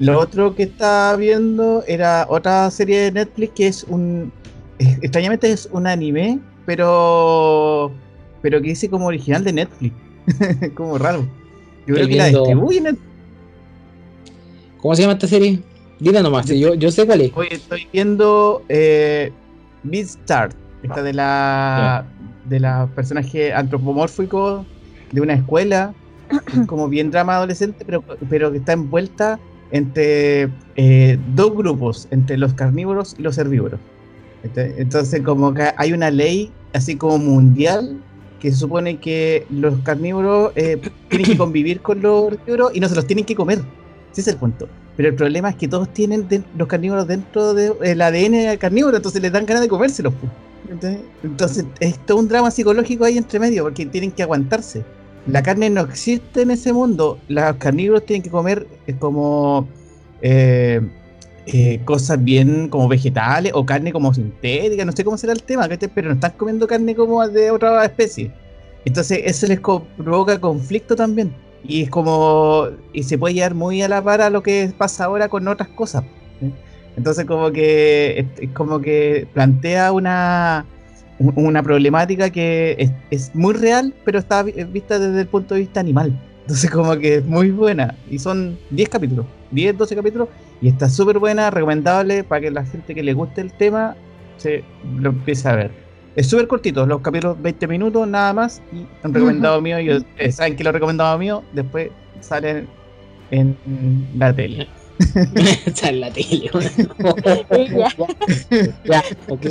Lo 0.00 0.18
otro 0.20 0.54
que 0.54 0.64
estaba 0.64 1.16
viendo 1.16 1.82
era 1.86 2.26
otra 2.28 2.70
serie 2.70 3.00
de 3.00 3.12
Netflix 3.12 3.52
que 3.54 3.66
es 3.68 3.84
un. 3.84 4.30
Extrañamente 4.78 5.50
es 5.50 5.66
un 5.72 5.86
anime, 5.86 6.40
pero. 6.66 7.90
Pero 8.42 8.60
que 8.60 8.68
dice 8.68 8.90
como 8.90 9.06
original 9.06 9.44
de 9.44 9.52
Netflix. 9.54 9.94
como 10.74 10.98
raro. 10.98 11.26
Yo 11.86 11.94
creo 11.94 12.06
que 12.06 12.16
la 12.16 12.26
distribuye 12.26 12.82
Netflix. 12.82 13.09
¿Cómo 14.80 14.94
se 14.94 15.02
llama 15.02 15.14
esta 15.14 15.26
serie? 15.26 15.60
Dila 15.98 16.22
nomás, 16.22 16.46
Yo- 16.46 16.54
yo, 16.54 16.74
yo 16.74 16.90
sé 16.90 17.06
cuál 17.06 17.20
es. 17.20 17.32
Hoy 17.34 17.48
estoy 17.50 17.86
viendo 17.92 18.62
eh, 18.68 19.32
Beastars, 19.82 20.56
esta 20.82 21.02
de 21.02 21.12
la 21.12 22.04
de 22.46 22.58
la 22.58 22.88
personaje 22.96 23.52
antropomórfico 23.52 24.64
de 25.12 25.20
una 25.20 25.34
escuela, 25.34 25.92
como 26.66 26.88
bien 26.88 27.10
drama 27.10 27.36
adolescente, 27.36 27.84
pero, 27.84 28.02
pero 28.30 28.50
que 28.50 28.58
está 28.58 28.72
envuelta 28.72 29.38
entre 29.70 30.48
eh, 30.76 31.18
dos 31.34 31.54
grupos, 31.54 32.08
entre 32.10 32.38
los 32.38 32.54
carnívoros 32.54 33.14
y 33.18 33.22
los 33.22 33.36
herbívoros. 33.38 33.78
Este- 34.42 34.80
Entonces, 34.80 35.20
como 35.22 35.52
que 35.52 35.70
hay 35.76 35.92
una 35.92 36.10
ley 36.10 36.50
así 36.72 36.96
como 36.96 37.18
mundial 37.18 37.98
que 38.40 38.50
se 38.50 38.56
supone 38.56 38.96
que 38.98 39.46
los 39.50 39.78
carnívoros 39.80 40.52
eh, 40.56 40.80
tienen 41.08 41.26
que 41.26 41.36
convivir 41.36 41.82
con 41.82 42.00
los 42.00 42.32
herbívoros 42.32 42.70
y 42.74 42.80
no 42.80 42.88
se 42.88 42.94
los 42.94 43.06
tienen 43.06 43.26
que 43.26 43.34
comer. 43.34 43.60
Ese 44.12 44.20
es 44.22 44.28
el 44.28 44.36
punto. 44.36 44.68
Pero 44.96 45.08
el 45.08 45.14
problema 45.14 45.50
es 45.50 45.56
que 45.56 45.68
todos 45.68 45.92
tienen 45.92 46.28
de- 46.28 46.42
los 46.56 46.68
carnívoros 46.68 47.06
dentro 47.06 47.54
del 47.54 48.02
ADN 48.02 48.58
carnívoro, 48.58 48.96
entonces 48.96 49.22
les 49.22 49.32
dan 49.32 49.46
ganas 49.46 49.62
de 49.62 49.68
comérselos. 49.68 50.12
Entonces 51.22 51.64
es 51.80 51.98
todo 52.06 52.18
un 52.18 52.28
drama 52.28 52.50
psicológico 52.50 53.04
ahí 53.04 53.16
entre 53.18 53.38
medio, 53.38 53.64
porque 53.64 53.86
tienen 53.86 54.10
que 54.12 54.22
aguantarse. 54.22 54.84
La 55.26 55.42
carne 55.42 55.68
no 55.70 55.82
existe 55.82 56.42
en 56.42 56.50
ese 56.50 56.72
mundo. 56.72 57.18
Los 57.28 57.56
carnívoros 57.56 58.04
tienen 58.06 58.22
que 58.22 58.30
comer 58.30 58.66
eh, 58.86 58.94
como 58.98 59.68
eh, 60.22 60.80
eh, 61.46 61.80
cosas 61.84 62.22
bien 62.22 62.68
como 62.68 62.88
vegetales 62.88 63.52
o 63.54 63.64
carne 63.64 63.92
como 63.92 64.12
sintética, 64.14 64.84
no 64.84 64.92
sé 64.92 65.04
cómo 65.04 65.16
será 65.18 65.32
el 65.32 65.42
tema, 65.42 65.68
pero 65.94 66.08
no 66.08 66.14
están 66.14 66.32
comiendo 66.36 66.66
carne 66.66 66.94
como 66.94 67.26
de 67.26 67.50
otra 67.50 67.84
especie. 67.84 68.30
Entonces 68.84 69.20
eso 69.24 69.46
les 69.46 69.60
provoca 69.60 70.38
conflicto 70.40 70.96
también. 70.96 71.34
Y 71.64 71.82
es 71.82 71.90
como. 71.90 72.68
Y 72.92 73.02
se 73.02 73.18
puede 73.18 73.34
llevar 73.34 73.54
muy 73.54 73.82
a 73.82 73.88
la 73.88 74.02
par 74.02 74.20
a 74.22 74.30
lo 74.30 74.42
que 74.42 74.72
pasa 74.76 75.04
ahora 75.04 75.28
con 75.28 75.46
otras 75.48 75.68
cosas. 75.70 76.04
Entonces, 76.96 77.24
como 77.26 77.50
que. 77.52 78.26
Es, 78.40 78.48
como 78.50 78.80
que 78.80 79.26
plantea 79.32 79.92
una. 79.92 80.66
un- 81.18 81.32
Una 81.36 81.62
problemática 81.62 82.30
que 82.30 82.90
es, 83.10 83.34
muy 83.34 83.54
real, 83.54 83.94
pero 84.04 84.18
está 84.18 84.42
vi- 84.42 84.52
vista 84.64 84.98
desde 84.98 85.20
el 85.20 85.26
punto 85.28 85.54
de 85.54 85.60
vista 85.60 85.80
animal. 85.80 86.18
Entonces, 86.42 86.70
como 86.70 86.96
que 86.96 87.16
es 87.16 87.24
muy 87.24 87.50
buena. 87.50 87.94
Y 88.10 88.18
son 88.18 88.58
10 88.70 88.88
capítulos, 88.88 89.26
10, 89.50 89.76
12 89.76 89.94
capítulos. 89.94 90.28
Y 90.62 90.68
está 90.68 90.88
súper 90.88 91.18
buena, 91.18 91.50
recomendable 91.50 92.24
para 92.24 92.40
que 92.40 92.50
la 92.50 92.64
gente 92.64 92.94
que 92.94 93.02
le 93.02 93.12
guste 93.12 93.40
el 93.42 93.52
tema 93.52 93.96
se 94.38 94.64
lo 94.98 95.10
empiece 95.10 95.48
a 95.48 95.54
ver. 95.56 95.89
Es 96.20 96.28
súper 96.28 96.48
cortito, 96.48 96.84
los 96.84 97.00
capítulos 97.00 97.40
20 97.40 97.66
minutos 97.66 98.06
nada 98.06 98.34
más. 98.34 98.60
Y 98.74 98.86
un 99.06 99.14
recomendado 99.14 99.58
mío, 99.62 99.80
y 99.80 99.90
ustedes 99.90 100.36
saben 100.36 100.54
que 100.54 100.62
lo 100.62 100.70
recomendado 100.70 101.16
mío 101.16 101.42
después 101.54 101.88
sale 102.20 102.66
en 103.30 103.56
la 104.18 104.30
tele. 104.36 104.68
Está 105.64 105.88
en 105.88 106.00
la 106.00 106.12
tele. 106.12 106.50
Ya. 108.50 108.62
ya, 108.84 109.02
ok. 109.28 109.46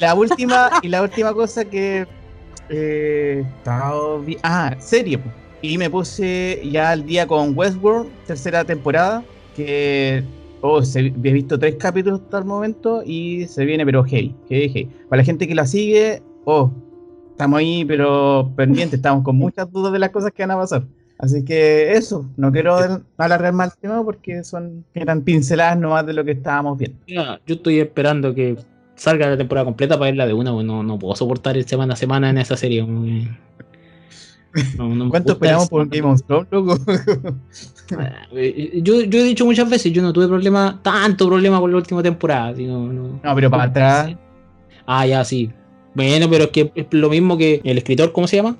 La 0.00 0.16
última, 0.16 0.70
y 0.82 0.88
la 0.88 1.02
última 1.02 1.32
cosa 1.32 1.64
que 1.64 2.08
eh, 2.70 3.44
estaba 3.58 4.20
ah, 4.42 4.74
serie. 4.80 5.20
Y 5.62 5.78
me 5.78 5.88
puse 5.90 6.60
ya 6.72 6.90
al 6.90 7.06
día 7.06 7.28
con 7.28 7.56
Westworld, 7.56 8.10
tercera 8.26 8.64
temporada, 8.64 9.22
que 9.54 10.24
oh, 10.60 10.82
se- 10.82 11.06
he 11.22 11.32
visto 11.32 11.58
tres 11.58 11.76
capítulos 11.76 12.20
hasta 12.20 12.38
el 12.38 12.44
momento 12.44 13.02
y 13.04 13.46
se 13.46 13.64
viene 13.64 13.84
pero 13.84 14.04
heavy, 14.04 14.34
heavy, 14.48 14.68
heavy. 14.68 14.88
Para 15.08 15.20
la 15.22 15.24
gente 15.24 15.46
que 15.48 15.54
la 15.54 15.66
sigue, 15.66 16.22
oh, 16.44 16.70
estamos 17.30 17.58
ahí 17.58 17.84
pero 17.84 18.50
pendientes, 18.56 18.98
estamos 18.98 19.24
con 19.24 19.36
muchas 19.36 19.70
dudas 19.72 19.92
de 19.92 19.98
las 19.98 20.10
cosas 20.10 20.32
que 20.32 20.42
van 20.42 20.52
a 20.52 20.56
pasar. 20.56 20.84
Así 21.18 21.44
que 21.44 21.92
eso, 21.92 22.26
no 22.38 22.50
quiero 22.50 22.78
alargar 23.18 23.52
más 23.52 23.74
el 23.74 23.78
tema 23.78 24.02
porque 24.02 24.42
son 24.42 24.84
eran 24.94 25.20
pinceladas 25.20 25.78
nomás 25.78 26.06
de 26.06 26.14
lo 26.14 26.24
que 26.24 26.30
estábamos 26.32 26.78
viendo. 26.78 26.96
Yo 27.46 27.56
estoy 27.56 27.78
esperando 27.78 28.34
que 28.34 28.56
salga 28.94 29.28
la 29.28 29.36
temporada 29.36 29.66
completa 29.66 29.96
para 29.98 30.10
verla 30.10 30.26
de 30.26 30.32
una, 30.32 30.50
no, 30.50 30.82
no 30.82 30.98
puedo 30.98 31.14
soportar 31.16 31.56
el 31.58 31.66
semana 31.66 31.92
a 31.92 31.96
semana 31.96 32.30
en 32.30 32.38
esa 32.38 32.56
serie. 32.56 32.86
No, 34.76 34.88
no 34.88 35.04
me 35.04 35.10
¿Cuánto 35.10 35.32
gusta 35.34 35.44
esperamos 35.46 35.68
por 35.68 35.88
Game 35.88 36.08
of 36.08 36.22
Thrones, 36.26 36.48
loco? 36.50 36.78
Eh, 38.34 38.80
Yo, 38.82 39.00
yo 39.02 39.18
he 39.18 39.24
dicho 39.24 39.44
muchas 39.44 39.68
veces, 39.68 39.92
yo 39.92 40.00
no 40.02 40.12
tuve 40.12 40.28
problema, 40.28 40.78
tanto 40.82 41.26
problema 41.26 41.58
con 41.60 41.70
la 41.72 41.76
última 41.78 42.02
temporada. 42.02 42.54
si 42.54 42.64
no- 42.66 42.92
no- 42.92 43.20
pero 43.34 43.50
para 43.50 43.64
atrás. 43.64 44.14
Ah, 44.86 45.06
ya, 45.06 45.24
sí. 45.24 45.50
Bueno, 45.94 46.28
pero 46.30 46.44
es 46.44 46.50
que 46.50 46.70
es 46.74 46.86
lo 46.92 47.08
mismo 47.10 47.36
que 47.36 47.60
el 47.64 47.78
escritor, 47.78 48.12
¿cómo 48.12 48.28
se 48.28 48.36
llama? 48.36 48.56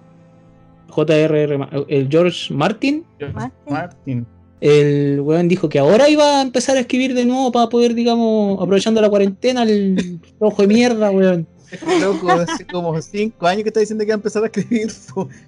J.R.R. 0.89 1.59
El 1.89 2.09
George 2.09 2.53
Martin. 2.53 3.05
Martin. 3.33 3.53
Martin. 3.69 4.27
El 4.61 5.21
weón 5.23 5.47
dijo 5.49 5.69
que 5.69 5.79
ahora 5.79 6.09
iba 6.09 6.41
a 6.41 6.43
empezar 6.43 6.77
a 6.77 6.81
escribir 6.81 7.15
de 7.15 7.25
nuevo 7.25 7.51
para 7.53 7.69
poder, 7.69 7.95
digamos, 7.95 8.61
aprovechando 8.61 9.01
la 9.01 9.09
cuarentena, 9.09 9.63
el 9.63 10.21
ojo 10.41 10.63
de 10.63 10.69
mierda, 10.69 11.11
weón. 11.13 11.47
Loco 12.01 12.31
hace 12.31 12.67
como 12.67 13.01
5 13.01 13.47
años 13.47 13.63
que 13.63 13.69
está 13.69 13.81
diciendo 13.81 14.05
que 14.05 14.09
va 14.11 14.15
a 14.15 14.17
empezar 14.17 14.43
a 14.43 14.47
escribir. 14.47 14.91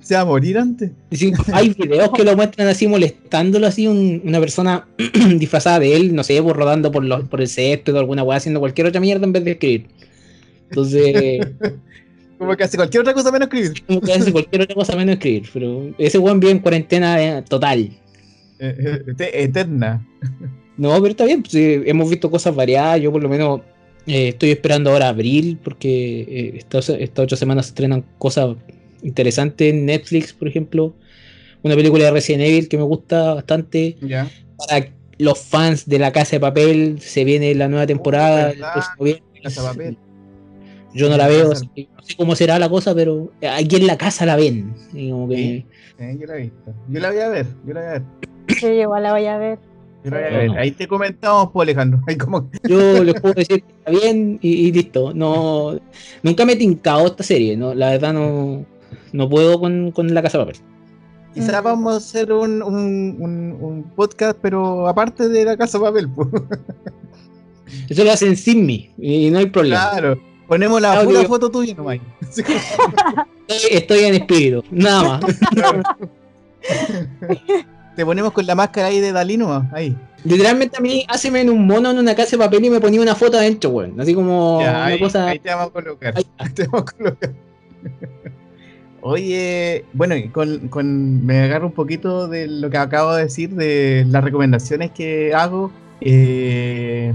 Se 0.01 0.15
va 0.15 0.21
a 0.21 0.25
morir 0.25 0.59
antes. 0.59 0.91
Sí, 1.11 1.33
hay 1.53 1.71
videos 1.71 2.11
que 2.11 2.25
lo 2.25 2.37
muestran 2.37 2.69
así 2.69 2.87
molestándolo 2.87 3.67
así 3.67 3.87
un- 3.87 4.23
una 4.25 4.41
persona 4.41 4.87
disfrazada 5.37 5.81
de 5.81 5.97
él, 5.97 6.15
no 6.15 6.23
sé, 6.23 6.43
pues, 6.43 6.55
rodando 6.57 6.91
por, 6.93 7.05
los, 7.05 7.29
por 7.29 7.41
el 7.41 7.49
césped 7.49 7.95
o 7.95 7.99
alguna 7.99 8.23
weá 8.23 8.39
haciendo 8.39 8.61
cualquier 8.61 8.87
otra 8.87 9.01
mierda 9.01 9.25
en 9.27 9.33
vez 9.33 9.45
de 9.45 9.51
escribir. 9.53 9.87
Entonces, 10.69 11.47
Como 12.39 12.57
que 12.57 12.65
hace 12.65 12.77
cualquier 12.77 13.03
otra 13.03 13.15
cosa 13.15 13.31
menos 13.31 13.47
escribir. 13.47 13.85
como 13.87 14.01
que 14.01 14.13
hace 14.13 14.33
cualquier 14.33 14.63
otra 14.63 14.75
cosa 14.75 14.97
menos 14.97 15.13
escribir. 15.15 15.49
Pero 15.53 15.95
ese 15.97 16.19
weón 16.19 16.41
vive 16.41 16.51
en 16.53 16.59
cuarentena 16.59 17.23
eh, 17.23 17.43
total. 17.49 17.89
Eh, 18.59 19.03
eh, 19.19 19.31
eterna. 19.45 20.05
No, 20.77 20.91
pero 21.01 21.09
está 21.13 21.25
bien, 21.25 21.43
pues, 21.43 21.55
hemos 21.55 22.11
visto 22.11 22.29
cosas 22.33 22.53
variadas. 22.53 23.01
Yo 23.01 23.13
por 23.13 23.23
lo 23.23 23.29
menos 23.29 23.61
eh, 24.07 24.29
estoy 24.29 24.51
esperando 24.51 24.91
ahora 24.91 25.09
abril 25.09 25.59
porque 25.63 26.21
eh, 26.23 26.53
estas, 26.57 26.89
estas 26.91 27.25
ocho 27.25 27.37
semanas 27.37 27.67
se 27.67 27.71
estrenan 27.71 28.05
cosas 28.19 28.57
interesantes 29.03 29.73
en 29.73 29.87
Netflix, 29.87 30.33
por 30.33 30.49
ejemplo. 30.49 30.95
Una 31.63 31.75
película 31.77 32.05
de 32.05 32.11
Resident 32.11 32.43
Evil 32.45 32.69
que 32.69 32.77
me 32.77 32.83
gusta 32.85 33.35
bastante. 33.35 33.97
Para 34.57 34.89
los 35.19 35.39
fans 35.39 35.89
de 35.89 35.99
La 35.99 36.11
Casa 36.13 36.37
de 36.37 36.41
Papel 36.41 37.01
se 37.01 37.25
viene 37.25 37.55
la 37.55 37.69
nueva 37.69 37.87
temporada. 37.87 38.51
Oh, 38.51 38.53
¿verdad? 38.53 38.73
el 38.75 38.75
12 38.75 38.89
de 38.91 38.97
noviembre. 38.99 39.41
Casa 39.43 39.63
de 39.63 39.69
papel. 39.69 39.99
Yo 40.95 41.09
no 41.09 41.17
la 41.17 41.27
veo, 41.27 41.53
así 41.53 41.67
que 41.75 41.89
no 41.97 42.03
sé 42.03 42.15
cómo 42.17 42.37
será 42.37 42.59
la 42.59 42.69
cosa, 42.69 42.95
pero 42.95 43.33
aquí 43.51 43.77
en 43.77 43.87
la 43.87 43.97
casa 43.97 44.27
la 44.27 44.37
ven. 44.37 44.75
Y 44.93 45.11
como 45.11 45.29
que- 45.29 45.37
Sí. 45.37 45.67
Yo 46.21 46.27
la 46.27 46.37
he 46.37 46.41
visto. 46.43 46.75
Yo 46.89 47.01
la 47.01 47.11
voy 47.11 47.19
a 47.21 47.29
ver. 47.29 47.47
Yo 47.67 47.73
la 47.75 47.81
voy 47.81 47.89
a 47.89 47.93
ver. 47.93 48.03
Sí, 48.59 48.67
igual 48.67 49.03
la 49.05 49.13
voy 49.13 49.25
a 49.27 49.39
ver. 49.39 49.59
Ahí 50.59 50.73
te 50.73 50.89
comentamos, 50.89 51.51
pues, 51.53 51.65
Alejandro. 51.67 52.01
Ahí 52.09 52.17
como. 52.17 52.51
Yo 52.65 53.05
les 53.05 53.21
puedo 53.21 53.35
decir 53.35 53.63
que 53.63 53.73
está 53.73 53.91
bien 53.93 54.39
y, 54.43 54.49
y 54.69 54.73
listo. 54.73 55.13
No, 55.15 55.79
nunca 56.23 56.45
me 56.45 56.55
he 56.55 56.57
tincado 56.57 57.07
esta 57.07 57.23
serie, 57.23 57.57
¿no? 57.57 57.75
La 57.75 57.91
verdad 57.91 58.13
no, 58.13 58.65
no 59.13 59.29
puedo 59.29 59.61
con, 59.61 59.93
con 59.93 60.13
la 60.13 60.23
casa 60.23 60.39
de 60.39 60.45
papel. 60.47 60.61
Quizás 61.35 61.61
Mm. 61.63 61.65
vamos 61.65 61.95
a 61.95 61.97
hacer 61.97 62.33
un, 62.33 62.63
un, 62.63 63.17
un, 63.19 63.57
un 63.61 63.83
podcast, 63.97 64.39
pero 64.43 64.87
aparte 64.89 65.29
de 65.29 65.45
la 65.45 65.57
casa 65.57 65.79
de 65.79 65.85
papel, 65.85 66.09
pues. 66.09 66.29
Eso 67.89 68.05
lo 68.05 68.13
hacen 68.13 68.37
sin 68.37 68.67
mí 68.67 68.91
y 68.99 69.31
no 69.31 69.39
hay 69.39 69.47
problema. 69.47 69.91
Claro. 69.93 70.21
Ponemos 70.47 70.81
la 70.83 70.93
Claro, 70.93 71.09
pura 71.09 71.23
yo- 71.23 71.29
foto 71.29 71.51
tuya 71.51 71.75
nomás. 71.75 71.99
Estoy, 73.49 73.71
estoy 73.77 73.99
en 74.05 74.15
espíritu, 74.15 74.63
nada 74.71 75.03
más. 75.21 75.25
Te 77.97 78.05
ponemos 78.07 78.33
con 78.33 78.47
la 78.47 78.55
máscara 78.55 78.89
ahí 78.89 79.01
de 79.01 79.13
Dalí 79.13 79.37
nomás. 79.37 79.71
Ahí. 79.73 79.97
Literalmente 80.25 80.77
a 80.79 80.81
mí, 80.81 81.05
haceme 81.09 81.41
en 81.43 81.51
un 81.51 81.67
mono 81.67 81.91
en 81.91 81.99
una 81.99 82.15
casa 82.15 82.33
de 82.37 82.39
papel 82.39 82.65
y 82.65 82.71
me 82.71 82.81
ponía 82.81 83.01
una 83.03 83.15
foto 83.15 83.37
adentro, 83.37 83.71
weón. 83.71 84.01
Así 84.01 84.15
como 84.15 84.61
Ya, 84.63 84.71
una 84.71 84.85
ahí, 84.87 84.99
cosa. 85.01 85.27
ahí 85.29 85.39
te 85.39 85.51
vamos 85.51 85.67
a 85.69 85.71
colocar. 85.71 86.15
Ahí 86.17 86.49
te 86.55 86.67
vamos 86.69 86.85
a 86.89 86.97
colocar. 86.97 87.31
Oye, 89.01 89.85
bueno, 89.93 90.15
con, 90.33 90.69
con- 90.69 91.27
me 91.27 91.41
agarro 91.43 91.67
un 91.67 91.73
poquito 91.73 92.29
de 92.29 92.47
lo 92.47 92.71
que 92.71 92.77
acabo 92.79 93.13
de 93.15 93.25
decir, 93.25 93.51
de 93.51 94.07
las 94.09 94.23
recomendaciones 94.23 94.93
que 94.93 95.35
hago. 95.35 95.73
eh, 96.01 97.13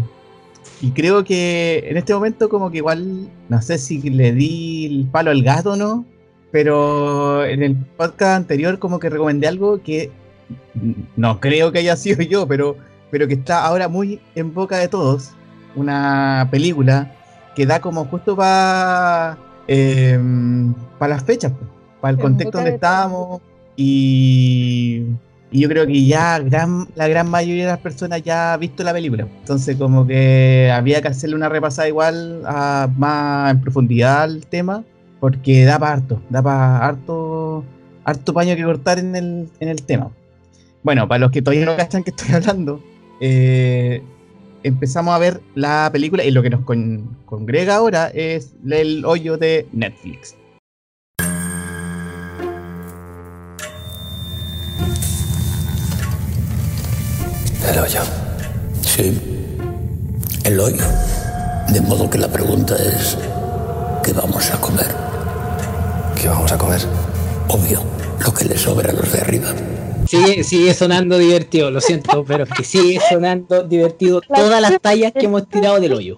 y 0.80 0.92
creo 0.92 1.24
que 1.24 1.86
en 1.90 1.98
este 1.98 2.14
momento 2.14 2.50
como 2.50 2.70
que 2.70 2.78
igual, 2.78 3.30
no 3.50 3.62
sé 3.64 3.80
si 3.80 4.00
le 4.12 4.32
di 4.34 4.86
el 4.86 5.08
palo 5.10 5.32
al 5.32 5.42
gato 5.42 5.72
o 5.72 5.76
no, 5.76 6.06
pero 6.52 7.44
en 7.46 7.64
el 7.64 7.76
podcast 7.76 8.36
anterior 8.38 8.78
como 8.78 9.00
que 9.00 9.10
recomendé 9.10 9.48
algo 9.48 9.82
que 9.82 10.12
no 11.16 11.40
creo 11.40 11.72
que 11.72 11.80
haya 11.80 11.96
sido 11.96 12.22
yo, 12.24 12.48
pero, 12.48 12.78
pero 13.12 13.28
que 13.28 13.36
está 13.36 13.66
ahora 13.66 13.88
muy 13.88 14.20
en 14.36 14.54
boca 14.54 14.78
de 14.78 14.88
todos. 14.88 15.32
Una 15.76 16.48
película 16.50 17.12
que 17.56 17.66
da 17.66 17.80
como 17.80 18.06
justo 18.06 18.36
para 18.36 19.38
para 20.98 21.14
las 21.14 21.24
fechas, 21.24 21.52
para 22.00 22.12
el 22.12 22.20
En 22.20 22.22
contexto 22.22 22.58
donde 22.58 22.76
estábamos 22.76 23.42
y, 23.76 25.04
y 25.52 25.60
yo 25.60 25.70
creo 25.70 25.86
que 25.86 26.06
ya 26.06 26.40
gran, 26.40 26.88
la 26.96 27.08
gran 27.08 27.30
mayoría 27.30 27.66
de 27.66 27.72
las 27.72 27.80
personas 27.80 28.24
ya 28.24 28.54
ha 28.54 28.58
visto 28.58 28.84
la 28.84 28.94
película. 28.94 29.28
Entonces 29.40 29.76
como 29.76 30.08
que 30.08 30.72
había 30.74 31.02
que 31.02 31.10
hacerle 31.10 31.36
una 31.36 31.50
repasada 31.50 31.88
igual 31.88 32.42
a, 32.46 32.90
más 32.98 33.52
en 33.52 33.62
profundidad 33.62 34.24
al 34.24 34.46
tema 34.46 34.84
porque 35.20 35.66
da 35.66 35.80
para 35.80 35.94
harto, 35.94 36.22
da 36.30 36.42
para 36.42 36.78
harto, 36.86 37.64
harto 38.04 38.34
paño 38.34 38.56
que 38.56 38.64
cortar 38.64 39.00
en 39.00 39.16
el, 39.16 39.50
en 39.60 39.70
el 39.70 39.82
tema. 39.84 40.12
Bueno, 40.88 41.06
para 41.06 41.20
los 41.20 41.32
que 41.32 41.42
todavía 41.42 41.66
no 41.66 41.76
cachan 41.76 42.02
que 42.02 42.12
estoy 42.12 42.32
hablando, 42.34 42.82
eh, 43.20 44.02
empezamos 44.64 45.14
a 45.14 45.18
ver 45.18 45.42
la 45.54 45.90
película 45.92 46.24
y 46.24 46.32
lo 46.32 46.42
que 46.42 46.50
nos 46.50 46.62
con- 46.64 47.18
congrega 47.26 47.76
ahora 47.76 48.08
es 48.08 48.56
el 48.66 49.04
hoyo 49.04 49.36
de 49.38 49.68
Netflix. 49.74 50.38
El 57.72 57.80
hoyo. 57.80 58.00
Sí, 58.82 59.20
el 60.44 60.60
hoyo. 60.60 60.84
De 61.70 61.82
modo 61.82 62.10
que 62.10 62.18
la 62.18 62.28
pregunta 62.30 62.76
es, 62.76 63.18
¿qué 64.04 64.14
vamos 64.14 64.50
a 64.52 64.60
comer? 64.62 64.88
¿Qué 66.20 66.28
vamos 66.30 66.52
a 66.52 66.58
comer? 66.58 66.82
Obvio, 67.50 67.82
lo 68.24 68.34
que 68.34 68.46
le 68.46 68.58
sobra 68.58 68.90
a 68.92 68.94
los 68.94 69.12
de 69.12 69.20
arriba. 69.20 69.50
Sigue, 70.08 70.44
sigue 70.44 70.74
sonando 70.74 71.18
divertido, 71.18 71.70
lo 71.72 71.82
siento, 71.82 72.24
pero 72.24 72.46
es 72.46 72.50
que 72.50 72.64
sigue 72.64 73.00
sonando 73.10 73.64
divertido 73.64 74.22
todas 74.22 74.62
las 74.62 74.80
tallas 74.82 75.12
que 75.12 75.26
hemos 75.26 75.48
tirado 75.50 75.80
del 75.80 75.94
hoyo. 75.94 76.18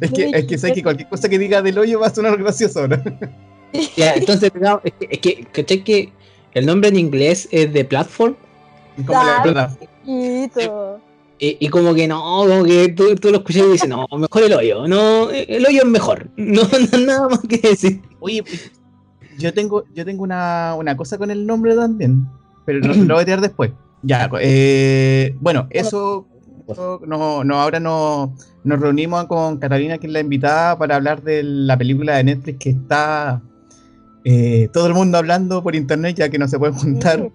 Es 0.00 0.10
que, 0.10 0.30
es 0.34 0.44
que 0.44 0.58
sé 0.58 0.72
que 0.72 0.82
cualquier 0.82 1.08
cosa 1.08 1.28
que 1.28 1.38
diga 1.38 1.62
del 1.62 1.78
hoyo 1.78 2.00
va 2.00 2.08
a 2.08 2.14
sonar 2.14 2.36
gracioso 2.36 2.80
ahora. 2.80 3.02
Ya, 3.96 4.12
entonces, 4.12 4.52
es 4.84 4.92
que, 4.92 5.08
es 5.10 5.18
que, 5.18 5.46
¿cachai 5.50 5.82
que 5.82 6.12
el 6.52 6.66
nombre 6.66 6.90
en 6.90 6.98
inglés 6.98 7.48
es 7.50 7.72
de 7.72 7.84
platform? 7.84 8.36
Como 9.06 9.22
la. 9.24 9.74
Y, 10.04 11.56
y 11.66 11.68
como 11.68 11.94
que 11.94 12.06
no, 12.06 12.20
como 12.20 12.64
que 12.64 12.90
tú, 12.90 13.16
tú 13.16 13.30
lo 13.30 13.38
escuchas 13.38 13.62
y 13.66 13.72
dices, 13.72 13.88
no, 13.88 14.06
mejor 14.12 14.42
el 14.44 14.52
hoyo, 14.52 14.86
no, 14.86 15.30
el 15.30 15.66
hoyo 15.66 15.82
es 15.82 15.88
mejor, 15.88 16.28
no, 16.36 16.62
no 16.92 16.98
nada 16.98 17.28
más 17.30 17.40
que 17.48 17.56
decir. 17.58 18.00
Oye, 18.20 18.42
pues, 18.42 18.70
yo 19.42 19.52
tengo, 19.52 19.84
yo 19.94 20.04
tengo 20.04 20.22
una, 20.22 20.74
una 20.78 20.96
cosa 20.96 21.18
con 21.18 21.30
el 21.30 21.46
nombre 21.46 21.74
también, 21.74 22.26
pero 22.64 22.80
no, 22.80 22.94
lo 22.94 23.14
voy 23.14 23.22
a 23.22 23.24
tirar 23.24 23.40
después. 23.40 23.72
Ya, 24.02 24.28
eh, 24.40 25.36
bueno, 25.40 25.66
eso, 25.70 26.26
no, 27.06 27.44
no, 27.44 27.60
ahora 27.60 27.78
no, 27.78 28.34
nos 28.64 28.80
reunimos 28.80 29.26
con 29.26 29.58
Catalina, 29.58 29.98
que 29.98 30.06
es 30.06 30.12
la 30.12 30.20
invitada, 30.20 30.78
para 30.78 30.96
hablar 30.96 31.22
de 31.22 31.42
la 31.42 31.76
película 31.76 32.16
de 32.16 32.24
Netflix 32.24 32.58
que 32.58 32.70
está 32.70 33.42
eh, 34.24 34.68
todo 34.72 34.86
el 34.86 34.94
mundo 34.94 35.18
hablando 35.18 35.62
por 35.62 35.74
internet, 35.74 36.16
ya 36.16 36.28
que 36.28 36.38
no 36.38 36.48
se 36.48 36.58
puede 36.58 36.72
juntar 36.72 37.20
No, 37.20 37.30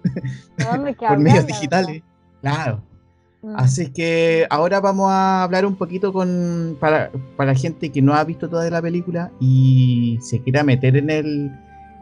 por 0.98 1.18
medios 1.18 1.46
digitales. 1.46 2.02
Claro. 2.40 2.82
Mm. 3.42 3.54
Así 3.56 3.92
que 3.92 4.46
ahora 4.50 4.80
vamos 4.80 5.10
a 5.10 5.44
hablar 5.44 5.64
un 5.64 5.76
poquito 5.76 6.12
con 6.12 6.76
para, 6.80 7.10
para 7.36 7.54
gente 7.54 7.90
que 7.90 8.02
no 8.02 8.14
ha 8.14 8.24
visto 8.24 8.48
toda 8.48 8.68
la 8.70 8.82
película 8.82 9.30
y 9.40 10.18
se 10.20 10.42
quiera 10.42 10.64
meter 10.64 10.96
en 10.96 11.10
el 11.10 11.52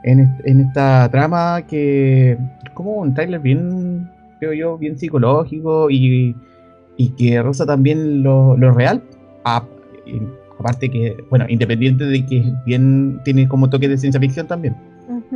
en, 0.03 0.21
est- 0.21 0.41
en 0.47 0.61
esta 0.61 1.09
trama 1.11 1.63
que 1.69 2.33
es 2.33 2.71
como 2.75 2.93
un 2.97 3.15
tráiler 3.15 3.41
bien 3.41 4.09
creo 4.39 4.53
yo 4.53 4.79
bien 4.79 4.99
psicológico 4.99 5.91
y, 5.91 6.35
y 6.97 7.09
que 7.11 7.43
roza 7.43 7.65
también 7.67 8.23
lo, 8.23 8.57
lo 8.57 8.73
real 8.73 9.03
A- 9.45 9.65
y 10.07 10.21
aparte 10.59 10.89
que 10.91 11.17
bueno 11.31 11.47
independiente 11.49 12.05
de 12.05 12.25
que 12.27 12.45
bien 12.65 13.21
tiene 13.25 13.49
como 13.49 13.69
toque 13.71 13.89
de 13.89 13.99
ciencia 13.99 14.21
ficción 14.21 14.47
también 14.47 14.75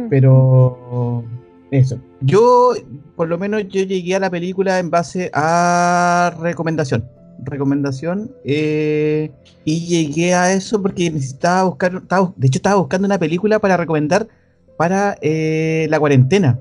pero 0.08 1.24
eso. 1.70 1.98
Yo, 2.20 2.72
por 3.14 3.28
lo 3.28 3.38
menos, 3.38 3.62
yo 3.68 3.82
llegué 3.84 4.16
a 4.16 4.18
la 4.18 4.28
película 4.30 4.78
en 4.80 4.90
base 4.90 5.30
a 5.32 6.34
recomendación. 6.40 7.04
Recomendación. 7.44 8.30
eh, 8.44 9.30
y 9.64 9.86
llegué 9.86 10.34
a 10.34 10.52
eso 10.52 10.82
porque 10.82 11.10
necesitaba 11.10 11.62
buscar. 11.64 11.94
estaba- 11.94 12.32
de 12.36 12.46
hecho, 12.48 12.58
estaba 12.58 12.76
buscando 12.76 13.06
una 13.06 13.18
película 13.18 13.58
para 13.60 13.76
recomendar 13.76 14.26
para 14.80 15.18
eh, 15.20 15.88
la 15.90 16.00
cuarentena. 16.00 16.58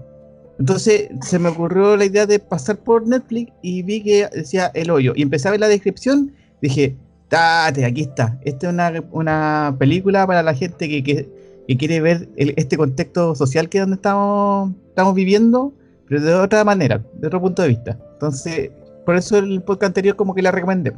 Entonces 0.60 1.08
se 1.22 1.40
me 1.40 1.48
ocurrió 1.48 1.96
la 1.96 2.04
idea 2.04 2.26
de 2.26 2.38
pasar 2.38 2.76
por 2.76 3.08
Netflix 3.08 3.54
y 3.62 3.82
vi 3.82 4.04
que 4.04 4.28
decía 4.36 4.72
El 4.74 4.92
Hoyo. 4.92 5.14
Y 5.16 5.22
empecé 5.22 5.48
a 5.48 5.52
ver 5.52 5.62
la 5.62 5.70
descripción. 5.70 6.34
Dije, 6.62 6.98
date, 7.30 7.86
aquí 7.86 8.02
está. 8.02 8.38
Esta 8.44 8.68
es 8.68 8.74
una, 8.74 8.92
una 9.14 9.74
película 9.80 10.28
para 10.28 10.44
la 10.44 10.54
gente 10.54 10.90
que, 10.90 11.02
que, 11.02 11.78
quiere 11.78 12.02
ver 12.02 12.28
este 12.36 12.76
contexto 12.76 13.36
social 13.36 13.70
que 13.70 13.80
donde 13.80 13.96
estamos, 13.96 14.74
estamos 14.90 15.16
viviendo, 15.16 15.72
pero 16.06 16.20
de 16.20 16.34
otra 16.34 16.66
manera, 16.66 17.02
de 17.14 17.28
otro 17.28 17.40
punto 17.40 17.62
de 17.62 17.70
vista. 17.70 17.98
Entonces, 18.16 18.70
por 19.06 19.16
eso 19.16 19.38
el 19.38 19.62
podcast 19.62 19.92
anterior 19.92 20.18
como 20.18 20.36
que 20.36 20.42
la 20.42 20.52
recomendé. 20.52 20.92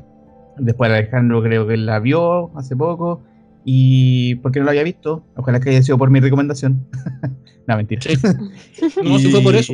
Después 0.57 0.89
Alejandro 0.89 1.43
creo 1.43 1.67
que 1.67 1.77
la 1.77 1.99
vio 1.99 2.49
hace 2.57 2.75
poco 2.75 3.21
y 3.65 4.35
porque 4.35 4.59
no 4.59 4.65
lo 4.65 4.71
había 4.71 4.83
visto, 4.83 5.23
ojalá 5.35 5.59
que 5.59 5.69
haya 5.69 5.83
sido 5.83 5.97
por 5.97 6.09
mi 6.09 6.19
recomendación. 6.19 6.85
no, 7.67 7.75
mentira. 7.77 8.01
Sí. 8.01 8.13
No, 9.03 9.19
si 9.19 9.29
fue 9.31 9.41
por 9.41 9.55
eso. 9.55 9.73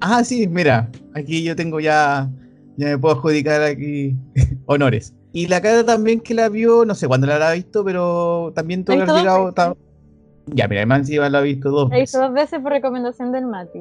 Ah, 0.00 0.24
sí, 0.24 0.46
mira, 0.48 0.90
aquí 1.14 1.42
yo 1.44 1.54
tengo 1.54 1.78
ya, 1.80 2.28
ya 2.76 2.86
me 2.88 2.98
puedo 2.98 3.14
adjudicar 3.14 3.62
aquí 3.62 4.16
honores. 4.66 5.14
Y 5.32 5.46
la 5.46 5.60
cara 5.60 5.84
también 5.84 6.20
que 6.20 6.34
la 6.34 6.48
vio, 6.48 6.84
no 6.84 6.94
sé 6.94 7.06
cuándo 7.06 7.26
la 7.28 7.34
habrá 7.34 7.52
visto, 7.52 7.84
pero 7.84 8.52
también 8.54 8.84
todo 8.84 8.96
¿La 8.96 9.04
haber 9.04 9.16
llegado. 9.16 9.52
ta- 9.52 9.76
Ya, 10.46 10.66
mira, 10.66 10.80
además 10.80 11.06
sí 11.06 11.16
la 11.16 11.26
ha 11.26 11.40
visto 11.40 11.70
dos 11.70 11.88
La 11.90 12.00
hizo 12.00 12.18
veces. 12.18 12.20
dos 12.20 12.32
veces 12.32 12.60
por 12.60 12.72
recomendación 12.72 13.30
del 13.30 13.46
Mati. 13.46 13.80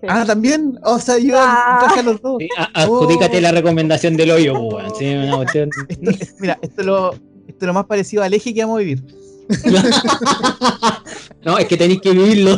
Sí. 0.00 0.06
Ah, 0.08 0.24
también. 0.26 0.78
O 0.84 0.98
sea, 0.98 1.18
yo 1.18 1.34
Ah. 1.38 1.78
traje 1.80 2.00
a 2.00 2.02
los 2.04 2.20
dos. 2.22 2.36
Sí, 2.40 2.48
adjudícate 2.74 3.38
Oh. 3.38 3.40
la 3.40 3.52
recomendación 3.52 4.16
del 4.16 4.30
hoyo, 4.32 4.58
weón. 4.60 4.92
Sí, 4.96 5.12
una 5.14 5.36
cuestión- 5.36 5.70
Esto 5.88 6.34
mira, 6.40 6.58
esto 6.62 6.80
es, 6.80 6.86
lo, 6.86 7.14
esto 7.58 7.64
es 7.64 7.66
lo 7.66 7.74
más 7.74 7.86
parecido 7.86 8.22
al 8.22 8.32
eje 8.32 8.54
que 8.54 8.60
vamos 8.62 8.76
a 8.76 8.84
vivir. 8.84 9.02
no, 11.44 11.58
es 11.58 11.66
que 11.66 11.76
tenéis 11.76 12.00
que 12.00 12.12
vivirlo. 12.12 12.56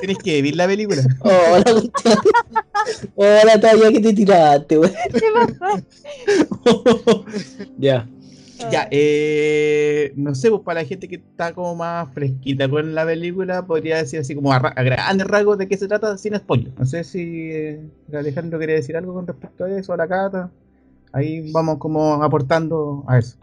Tienes 0.00 0.18
que 0.18 0.34
vivir 0.34 0.56
la 0.56 0.66
película. 0.66 1.02
Oh, 1.20 1.56
la 1.56 1.72
cuestión. 1.72 2.18
Oh, 3.14 3.24
la 3.46 3.58
talla 3.58 3.90
que 3.90 4.00
te 4.00 4.12
tiraste, 4.12 4.78
weón. 4.78 4.92
¿Qué 5.10 5.22
pasó? 5.58 7.24
ya. 7.78 8.06
Ya, 8.70 8.88
eh, 8.90 10.12
no 10.16 10.34
sé, 10.34 10.50
pues 10.50 10.60
para 10.60 10.82
la 10.82 10.86
gente 10.86 11.08
que 11.08 11.14
está 11.16 11.54
como 11.54 11.74
más 11.76 12.12
fresquita 12.12 12.68
con 12.68 12.94
la 12.94 13.06
película, 13.06 13.64
podría 13.64 13.96
decir 13.96 14.20
así 14.20 14.34
como 14.34 14.52
a, 14.52 14.58
ra- 14.58 14.74
a 14.76 14.82
grandes 14.82 15.26
rasgos 15.28 15.56
de 15.56 15.66
qué 15.66 15.78
se 15.78 15.88
trata 15.88 16.18
sin 16.18 16.36
spoiler. 16.36 16.70
No 16.78 16.84
sé 16.84 17.02
si 17.04 17.48
eh, 17.52 17.80
Alejandro 18.12 18.58
quiere 18.58 18.74
decir 18.74 18.98
algo 18.98 19.14
con 19.14 19.26
respecto 19.26 19.64
a 19.64 19.70
eso, 19.70 19.94
a 19.94 19.96
la 19.96 20.06
cata. 20.06 20.50
Ahí 21.12 21.50
vamos 21.52 21.78
como 21.78 22.22
aportando 22.22 23.02
a 23.08 23.18
eso. 23.18 23.38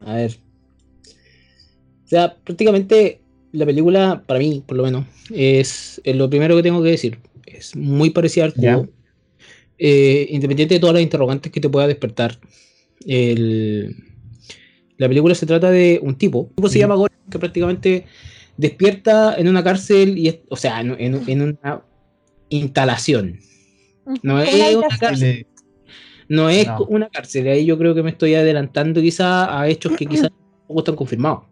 A 0.00 0.14
ver. 0.14 0.36
O 2.04 2.08
sea, 2.08 2.36
prácticamente 2.44 3.20
la 3.52 3.66
película, 3.66 4.22
para 4.26 4.40
mí, 4.40 4.62
por 4.66 4.76
lo 4.76 4.84
menos, 4.84 5.06
es, 5.34 6.00
es 6.04 6.16
lo 6.16 6.28
primero 6.30 6.56
que 6.56 6.62
tengo 6.62 6.82
que 6.82 6.90
decir. 6.90 7.18
Es 7.46 7.74
muy 7.76 8.10
parecida 8.10 8.44
al 8.44 8.52
juego. 8.52 8.88
Eh, 9.78 10.26
independiente 10.30 10.74
de 10.74 10.80
todas 10.80 10.94
las 10.94 11.02
interrogantes 11.02 11.52
que 11.52 11.60
te 11.60 11.68
pueda 11.68 11.86
despertar. 11.86 12.38
el- 13.06 13.94
la 14.96 15.06
película 15.06 15.32
se 15.34 15.46
trata 15.46 15.70
de 15.70 16.00
un 16.02 16.16
tipo. 16.16 16.40
Un 16.40 16.54
tipo 16.56 16.68
se 16.68 16.78
Ujú. 16.78 16.80
llama 16.82 16.94
Gordon, 16.96 17.18
que 17.30 17.38
prácticamente 17.38 18.04
despierta 18.56 19.36
en 19.38 19.46
una 19.48 19.62
cárcel 19.62 20.18
y 20.18 20.26
es- 20.28 20.38
o 20.48 20.56
sea, 20.56 20.80
en, 20.80 20.96
en- 20.98 21.22
en 21.28 21.42
una 21.42 21.84
instalación. 22.48 23.38
No 24.22 24.42
es 24.42 24.52
una 24.74 24.88
cárcel. 24.98 25.46
No 26.28 26.48
es 26.50 26.66
No. 26.66 26.84
una 26.88 27.08
cárcel, 27.08 27.48
ahí 27.48 27.64
yo 27.64 27.78
creo 27.78 27.94
que 27.94 28.02
me 28.02 28.10
estoy 28.10 28.34
adelantando 28.34 29.00
quizá 29.00 29.58
a 29.60 29.68
hechos 29.68 29.92
que 29.96 30.04
quizás 30.06 30.30
tampoco 30.30 30.80
están 30.80 30.96
confirmados. 30.96 31.44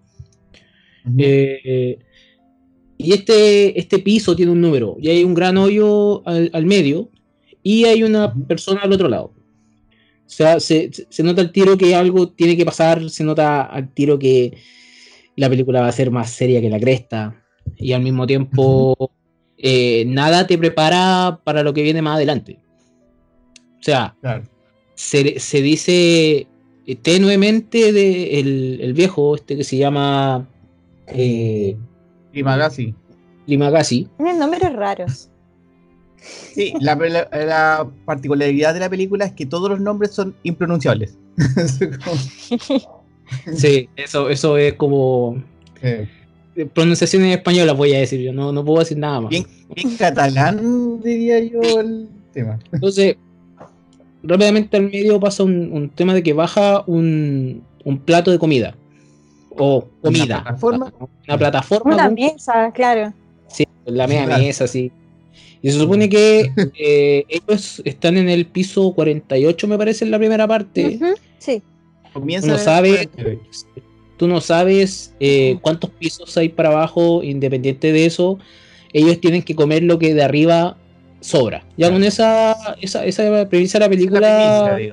Eh, 1.18 1.98
y 2.98 3.12
este, 3.12 3.78
este 3.78 3.98
piso 4.00 4.34
tiene 4.34 4.52
un 4.52 4.60
número, 4.60 4.96
y 5.00 5.08
hay 5.08 5.22
un 5.24 5.34
gran 5.34 5.56
hoyo 5.56 6.26
al, 6.26 6.50
al 6.52 6.66
medio, 6.66 7.10
y 7.62 7.84
hay 7.84 8.02
una 8.02 8.32
persona 8.34 8.80
al 8.82 8.92
otro 8.92 9.08
lado. 9.08 9.32
O 10.26 10.28
sea, 10.28 10.58
se, 10.60 10.90
se- 11.08 11.22
nota 11.22 11.40
al 11.42 11.52
tiro 11.52 11.76
que 11.78 11.94
algo 11.94 12.28
tiene 12.30 12.56
que 12.56 12.64
pasar, 12.64 13.08
se 13.10 13.22
nota 13.22 13.62
al 13.62 13.92
tiro 13.94 14.18
que 14.18 14.56
la 15.36 15.48
película 15.48 15.80
va 15.82 15.88
a 15.88 15.92
ser 15.92 16.10
más 16.10 16.30
seria 16.30 16.60
que 16.60 16.70
la 16.70 16.80
cresta, 16.80 17.42
y 17.76 17.92
al 17.92 18.02
mismo 18.02 18.26
tiempo 18.26 19.10
eh, 19.58 20.04
nada 20.06 20.46
te 20.46 20.58
prepara 20.58 21.40
para 21.44 21.62
lo 21.62 21.72
que 21.72 21.82
viene 21.82 22.02
más 22.02 22.16
adelante. 22.16 22.58
O 23.78 23.82
sea, 23.82 24.16
Claro. 24.20 24.44
Se, 24.96 25.38
se 25.38 25.62
dice 25.62 26.46
eh, 26.86 26.96
tenuemente 27.00 27.92
de 27.92 28.40
el, 28.40 28.78
el 28.82 28.92
viejo, 28.94 29.36
este 29.36 29.56
que 29.56 29.62
se 29.64 29.76
llama 29.76 30.48
eh, 31.06 31.76
Y 32.32 32.42
Magasi. 32.42 32.92
Limagasi. 33.46 34.08
Tienen 34.16 34.40
nombres 34.40 34.72
raros. 34.72 35.28
Sí, 36.18 36.72
la, 36.80 36.96
la- 36.96 37.28
la 37.32 37.88
particularidad 38.04 38.74
de 38.74 38.80
la 38.80 38.90
película 38.90 39.24
es 39.26 39.32
que 39.32 39.46
todos 39.46 39.70
los 39.70 39.78
nombres 39.80 40.10
son 40.10 40.34
impronunciables. 40.42 41.16
Sí, 43.56 43.88
eso, 43.96 44.30
eso 44.30 44.56
es 44.56 44.74
como 44.74 45.42
eh, 45.82 46.08
eh, 46.54 46.66
pronunciaciones 46.66 47.36
españolas, 47.36 47.76
voy 47.76 47.92
a 47.92 47.98
decir 47.98 48.20
yo, 48.20 48.32
no, 48.32 48.52
no 48.52 48.64
puedo 48.64 48.78
decir 48.80 48.98
nada 48.98 49.20
más. 49.20 49.30
bien, 49.30 49.44
bien 49.74 49.96
catalán, 49.96 51.00
diría 51.02 51.40
yo, 51.40 51.60
el 51.80 52.08
tema. 52.32 52.58
Entonces, 52.72 53.16
rápidamente 54.26 54.76
al 54.76 54.84
medio 54.84 55.18
pasa 55.20 55.42
un, 55.42 55.70
un 55.72 55.88
tema 55.90 56.14
de 56.14 56.22
que 56.22 56.32
baja 56.32 56.82
un, 56.86 57.62
un 57.84 57.98
plato 57.98 58.30
de 58.30 58.38
comida. 58.38 58.74
O 59.58 59.86
comida. 60.02 60.42
plataforma? 60.42 60.92
Una 61.26 61.38
plataforma. 61.38 61.94
Una 61.94 62.10
mesa, 62.10 62.70
claro. 62.72 63.12
Sí, 63.48 63.64
la 63.86 64.06
media 64.06 64.26
Claro. 64.26 64.42
mesa, 64.42 64.66
sí. 64.66 64.92
Y 65.62 65.70
se 65.70 65.78
supone 65.78 66.08
que 66.08 66.50
eh, 66.78 67.24
ellos 67.28 67.80
están 67.84 68.16
en 68.18 68.28
el 68.28 68.46
piso 68.46 68.92
48, 68.92 69.66
me 69.68 69.78
parece, 69.78 70.04
en 70.04 70.10
la 70.10 70.18
primera 70.18 70.46
parte. 70.46 70.98
Sí. 71.38 71.62
Comienza 72.12 72.46
Uno 72.46 72.54
en 72.54 72.60
el 72.60 72.64
sabe- 72.64 73.08
48. 73.14 73.66
Tú 74.18 74.28
no 74.28 74.40
sabes 74.40 75.14
eh, 75.20 75.58
cuántos 75.60 75.90
pisos 75.90 76.34
hay 76.38 76.48
para 76.48 76.70
abajo, 76.70 77.22
independiente 77.22 77.92
de 77.92 78.06
eso. 78.06 78.38
Ellos 78.94 79.20
tienen 79.20 79.42
que 79.42 79.54
comer 79.54 79.82
lo 79.82 79.98
que 79.98 80.14
de 80.14 80.22
arriba 80.22 80.78
sobra. 81.20 81.64
Ya 81.76 81.90
con 81.90 82.02
esa, 82.04 82.52
esa, 82.80 83.04
esa 83.04 83.48
premisa 83.48 83.78
de 83.78 83.84
la 83.84 83.88
película, 83.90 84.78
eh, 84.80 84.92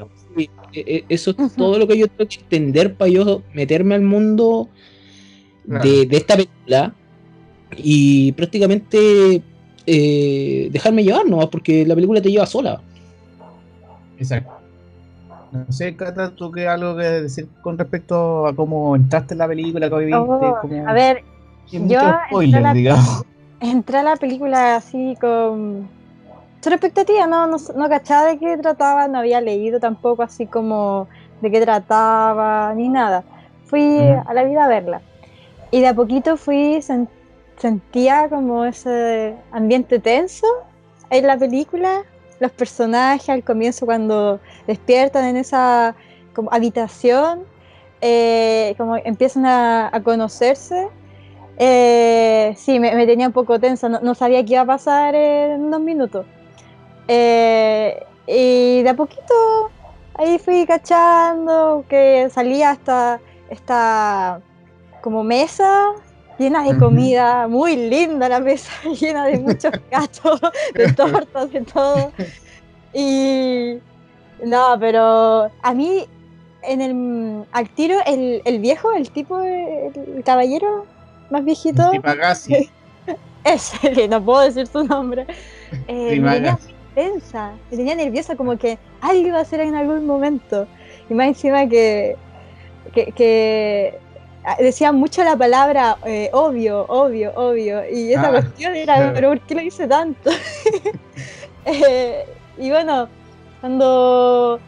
eh, 0.73 1.05
eso 1.09 1.31
es 1.31 1.55
todo 1.55 1.77
lo 1.77 1.87
que 1.87 1.97
yo 1.97 2.07
tengo 2.07 2.27
que 2.29 2.39
entender 2.41 2.95
para 2.95 3.09
yo 3.11 3.41
meterme 3.53 3.95
al 3.95 4.01
mundo 4.01 4.69
Claro. 5.65 5.83
de, 5.89 6.05
de 6.05 6.17
esta 6.17 6.35
película 6.35 6.93
y 7.77 8.33
prácticamente 8.33 9.41
eh, 9.85 10.69
dejarme 10.71 11.03
llevar 11.05 11.25
nomás, 11.25 11.47
porque 11.47 11.85
la 11.85 11.95
película 11.95 12.21
te 12.21 12.29
lleva 12.31 12.45
sola. 12.45 12.81
Exacto. 14.17 14.51
No 15.51 15.71
sé, 15.71 15.95
Cata, 15.95 16.31
¿tú 16.35 16.51
qué 16.51 16.67
algo 16.67 16.97
que 16.97 17.03
decir 17.03 17.47
con 17.61 17.77
respecto 17.77 18.47
a 18.47 18.55
cómo 18.55 18.95
entraste 18.95 19.35
en 19.35 19.37
la 19.37 19.47
película 19.47 19.89
que 19.89 19.95
viste? 19.97 20.17
Oh, 20.17 20.57
Cómo- 20.61 20.87
a 20.87 20.93
ver, 20.93 21.23
yo 21.71 21.79
mucho 21.79 21.93
entré 22.01 22.17
spoiler, 22.27 22.65
a 22.65 22.73
la- 22.73 23.23
entré 23.61 23.97
a 23.99 24.03
la 24.03 24.15
película 24.15 24.75
así 24.75 25.15
con 25.21 25.87
cero 26.63 26.77
expectativa, 26.77 27.27
no, 27.27 27.45
no, 27.45 27.57
no 27.75 27.89
cachaba 27.89 28.27
de 28.27 28.39
qué 28.39 28.57
trataba, 28.57 29.09
no 29.09 29.19
había 29.19 29.41
leído 29.41 29.79
tampoco 29.81 30.23
así 30.23 30.47
como 30.47 31.09
de 31.41 31.51
qué 31.51 31.59
trataba, 31.59 32.73
ni 32.73 32.87
nada. 32.87 33.23
Fui 33.65 33.99
a 34.25 34.33
la 34.33 34.43
vida 34.45 34.63
a 34.63 34.67
verla. 34.69 35.01
Y 35.71 35.81
de 35.81 35.87
a 35.87 35.93
poquito 35.93 36.37
fui, 36.37 36.77
sen- 36.81 37.09
sentía 37.57 38.29
como 38.29 38.63
ese 38.63 39.35
ambiente 39.51 39.99
tenso 39.99 40.47
en 41.09 41.27
la 41.27 41.35
película, 41.37 42.03
los 42.39 42.51
personajes 42.51 43.29
al 43.29 43.43
comienzo 43.43 43.85
cuando 43.85 44.39
despiertan 44.65 45.25
en 45.25 45.37
esa 45.37 45.95
como 46.33 46.49
habitación, 46.53 47.43
eh, 47.99 48.73
como 48.77 48.95
empiezan 48.97 49.45
a, 49.45 49.89
a 49.91 50.01
conocerse. 50.01 50.87
Eh, 51.57 52.53
sí, 52.57 52.79
me, 52.79 52.95
me 52.95 53.05
tenía 53.05 53.27
un 53.27 53.33
poco 53.33 53.59
tensa, 53.59 53.89
no, 53.89 53.99
no 54.01 54.15
sabía 54.15 54.43
qué 54.45 54.53
iba 54.53 54.61
a 54.61 54.65
pasar 54.65 55.13
en 55.13 55.61
unos 55.65 55.81
minutos. 55.81 56.25
Eh, 57.07 58.05
y 58.27 58.81
de 58.83 58.89
a 58.89 58.93
poquito 58.93 59.33
ahí 60.15 60.39
fui 60.39 60.65
cachando 60.65 61.83
que 61.89 62.29
salía 62.29 62.71
hasta 62.71 63.19
esta 63.49 64.39
como 65.01 65.23
mesa 65.23 65.91
llena 66.37 66.63
de 66.63 66.77
comida, 66.77 67.47
muy 67.47 67.75
linda 67.75 68.27
la 68.29 68.39
mesa, 68.39 68.71
llena 68.99 69.25
de 69.25 69.39
muchos 69.39 69.71
gatos, 69.91 70.41
de 70.73 70.91
tortas, 70.93 71.51
de 71.51 71.61
todo. 71.61 72.11
Y 72.93 73.77
no, 74.43 74.77
pero 74.79 75.49
a 75.61 75.73
mí 75.73 76.05
en 76.63 76.81
el 76.81 77.45
al 77.51 77.69
tiro 77.69 77.97
el, 78.05 78.41
el 78.45 78.59
viejo, 78.59 78.93
el 78.93 79.09
tipo, 79.11 79.39
el, 79.41 79.91
el 79.95 80.23
caballero 80.23 80.85
más 81.29 81.43
viejito, 81.43 81.91
Sí, 81.91 81.99
Pagasi. 81.99 82.69
ese 83.43 83.91
que 83.91 84.07
no 84.07 84.23
puedo 84.23 84.41
decir 84.41 84.67
su 84.67 84.83
nombre, 84.83 85.25
eh, 85.87 86.19
me 86.19 86.55
tensa, 86.93 87.51
me 87.69 87.77
tenía 87.77 87.95
nerviosa 87.95 88.35
como 88.35 88.57
que 88.57 88.77
algo 89.01 89.27
iba 89.27 89.37
a 89.39 89.41
hacer 89.41 89.59
en 89.61 89.75
algún 89.75 90.05
momento. 90.05 90.67
Y 91.09 91.13
más 91.13 91.27
encima 91.27 91.67
que, 91.67 92.15
que, 92.93 93.11
que 93.11 93.99
decía 94.59 94.91
mucho 94.91 95.23
la 95.23 95.35
palabra 95.35 95.97
eh, 96.05 96.29
obvio, 96.33 96.85
obvio, 96.87 97.31
obvio. 97.35 97.81
Y 97.89 98.13
esa 98.13 98.27
Ah, 98.27 98.31
cuestión 98.31 98.75
era, 98.75 99.11
pero 99.13 99.29
¿por 99.29 99.39
qué 99.41 99.55
lo 99.55 99.61
hice 99.61 99.87
tanto? 99.87 100.29
Eh, 101.65 102.25
y 102.57 102.69
bueno, 102.71 103.07
cuando, 103.61 104.59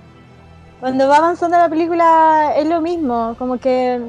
cuando 0.79 1.09
va 1.09 1.17
avanzando 1.17 1.57
la 1.57 1.67
película 1.67 2.53
es 2.55 2.65
lo 2.67 2.79
mismo, 2.79 3.35
como 3.37 3.57
que 3.57 3.99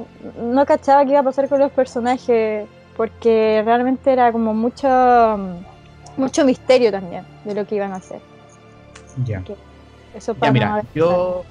no 0.40 0.64
cachaba 0.64 1.04
qué 1.04 1.10
iba 1.10 1.18
a 1.18 1.24
pasar 1.24 1.48
con 1.48 1.58
los 1.58 1.72
personajes 1.72 2.68
porque 2.96 3.60
realmente 3.64 4.12
era 4.12 4.30
como 4.30 4.54
mucho, 4.54 4.86
mucho 6.16 6.44
misterio 6.44 6.90
también 6.90 7.24
de 7.44 7.54
lo 7.54 7.66
que 7.66 7.76
iban 7.76 7.92
a 7.92 7.96
hacer. 7.96 8.20
Ya. 9.24 9.42
Eso 10.14 10.34
Ya, 10.34 10.40
para 10.40 10.52
mira, 10.52 10.82
yo, 10.94 11.44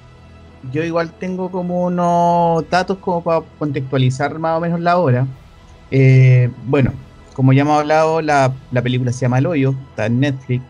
yo 0.72 0.82
igual 0.82 1.10
tengo 1.12 1.50
como 1.50 1.84
unos 1.84 2.68
datos 2.68 2.98
como 2.98 3.22
para 3.22 3.44
contextualizar 3.58 4.38
más 4.38 4.58
o 4.58 4.60
menos 4.60 4.80
la 4.80 4.98
obra. 4.98 5.26
Eh, 5.90 6.50
bueno, 6.64 6.92
como 7.34 7.52
ya 7.52 7.62
hemos 7.62 7.80
hablado, 7.80 8.22
la, 8.22 8.52
la 8.72 8.82
película 8.82 9.12
se 9.12 9.20
llama 9.20 9.38
El 9.38 9.46
Hoyo, 9.46 9.74
está 9.90 10.06
en 10.06 10.20
Netflix, 10.20 10.64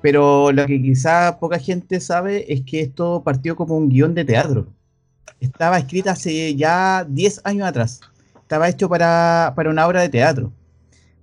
pero 0.00 0.52
lo 0.52 0.66
que 0.66 0.80
quizá 0.80 1.38
poca 1.38 1.58
gente 1.58 2.00
sabe 2.00 2.52
es 2.52 2.62
que 2.62 2.80
esto 2.80 3.22
partió 3.24 3.56
como 3.56 3.76
un 3.76 3.88
guion 3.88 4.14
de 4.14 4.24
teatro. 4.24 4.66
Estaba 5.40 5.78
escrita 5.78 6.12
hace 6.12 6.54
ya 6.54 7.04
10 7.08 7.40
años 7.44 7.66
atrás. 7.66 8.00
Estaba 8.42 8.68
hecho 8.68 8.88
para, 8.88 9.52
para 9.56 9.70
una 9.70 9.86
obra 9.86 10.02
de 10.02 10.08
teatro. 10.08 10.52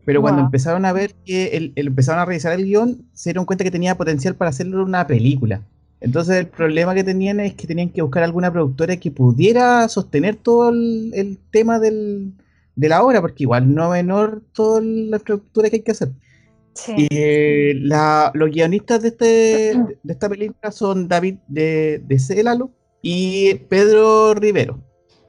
Pero 0.07 0.21
cuando 0.21 0.39
Wow. 0.39 0.45
empezaron 0.47 0.85
a 0.85 0.93
ver 0.93 1.13
que 1.25 1.47
el, 1.57 1.73
el- 1.75 1.87
empezaron 1.87 2.21
a 2.21 2.25
revisar 2.25 2.53
el 2.53 2.63
guion, 2.63 3.01
se 3.11 3.31
dieron 3.31 3.43
cuenta 3.45 3.65
que 3.65 3.71
tenía 3.71 3.97
potencial 3.97 4.35
para 4.35 4.51
hacerlo 4.51 4.81
una 4.85 5.05
película. 5.05 5.61
Entonces 5.99 6.37
el 6.37 6.47
problema 6.47 6.95
que 6.95 7.03
tenían 7.03 7.41
es 7.41 7.55
que 7.55 7.67
tenían 7.67 7.89
que 7.89 8.01
buscar 8.01 8.23
alguna 8.23 8.49
productora 8.49 8.95
que 8.95 9.11
pudiera 9.11 9.85
sostener 9.89 10.37
todo 10.37 10.69
el, 10.69 11.11
el 11.13 11.37
tema 11.51 11.77
del, 11.79 12.31
de 12.77 12.87
la 12.87 13.03
obra, 13.03 13.19
porque 13.19 13.43
igual 13.43 13.75
no 13.75 13.89
menor 13.89 14.41
toda 14.53 14.79
la 14.81 15.17
estructura 15.17 15.69
que 15.69 15.75
hay 15.77 15.81
que 15.81 15.91
hacer. 15.91 16.09
Sí. 16.73 16.93
Y 16.95 17.07
eh, 17.11 17.73
la- 17.81 18.31
los 18.33 18.49
guionistas 18.49 19.01
de, 19.01 19.09
este, 19.09 19.25
de 20.03 20.13
esta 20.13 20.29
película 20.29 20.71
son 20.71 21.09
David 21.09 21.35
de, 21.49 22.01
de 22.07 22.17
Célalo 22.17 22.71
y 23.01 23.55
Pedro 23.67 24.35
Rivero. 24.35 24.79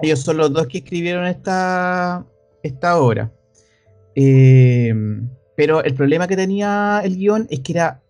Ellos 0.00 0.20
son 0.20 0.36
los 0.36 0.52
dos 0.52 0.68
que 0.68 0.78
escribieron 0.78 1.26
esta, 1.26 2.24
esta 2.62 2.98
obra. 3.00 3.32
Eh, 4.14 4.92
pero 5.56 5.82
el 5.82 5.94
problema 5.94 6.26
que 6.26 6.36
tenía 6.36 7.00
el 7.04 7.16
guion 7.16 7.46
es 7.50 7.60
que 7.60 7.72
era 7.72 8.00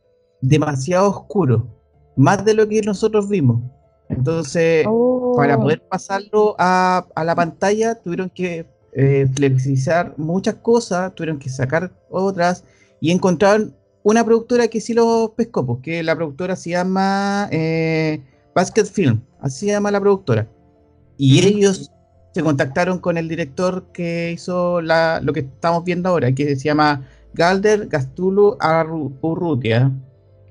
demasiado 0.40 1.08
oscuro, 1.10 1.66
más 2.16 2.44
de 2.44 2.54
lo 2.54 2.68
que 2.68 2.80
nosotros 2.82 3.28
vimos. 3.28 3.62
Entonces, 4.08 4.86
Oh. 4.88 5.34
para 5.36 5.58
poder 5.58 5.82
pasarlo 5.88 6.54
a, 6.58 7.06
a 7.14 7.24
la 7.24 7.34
pantalla 7.34 7.94
tuvieron 7.94 8.30
que 8.30 8.66
eh, 8.92 9.26
flexibilizar 9.34 10.14
muchas 10.16 10.56
cosas, 10.56 11.14
tuvieron 11.14 11.38
que 11.38 11.48
sacar 11.50 11.92
otras 12.10 12.64
y 13.00 13.10
encontraron 13.10 13.74
una 14.02 14.24
productora 14.24 14.68
que 14.68 14.80
sí 14.80 14.94
los 14.94 15.30
pescó, 15.30 15.66
porque 15.66 16.02
la 16.02 16.16
productora 16.16 16.56
se 16.56 16.70
llama 16.70 17.48
eh, 17.52 18.22
Basket 18.54 18.86
Film, 18.86 19.20
así 19.40 19.66
se 19.66 19.72
llama 19.72 19.90
la 19.90 20.00
productora. 20.00 20.48
Y 21.18 21.44
ellos 21.46 21.90
se 22.38 22.44
contactaron 22.44 23.00
con 23.00 23.18
el 23.18 23.26
director 23.28 23.86
que 23.92 24.30
hizo 24.30 24.80
la- 24.80 25.20
lo 25.20 25.32
que 25.32 25.40
estamos 25.40 25.82
viendo 25.82 26.08
ahora, 26.08 26.30
que 26.30 26.54
se 26.54 26.68
llama 26.68 27.02
Galder 27.34 27.88
Gastulu 27.88 28.56
Urrutia, 29.22 29.90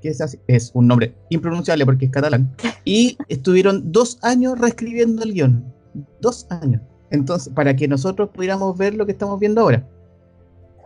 que 0.02 0.10
es, 0.10 0.20
así- 0.20 0.38
es 0.48 0.72
un 0.74 0.86
nombre 0.86 1.16
impronunciable 1.30 1.86
porque 1.86 2.06
es 2.08 2.12
catalán. 2.12 2.54
Y 2.84 3.18
estuvieron 3.30 3.90
dos 3.90 4.20
años 4.22 4.60
reescribiendo 4.60 5.24
el 5.24 5.34
guion. 5.34 5.64
Dos 6.20 6.46
años. 6.50 6.82
Entonces, 7.10 7.54
para 7.54 7.74
que 7.74 7.88
nosotros 7.88 8.32
pudiéramos 8.34 8.78
ver 8.78 8.94
lo 8.94 9.06
que 9.06 9.14
estamos 9.14 9.40
viendo 9.40 9.62
ahora. 9.62 9.88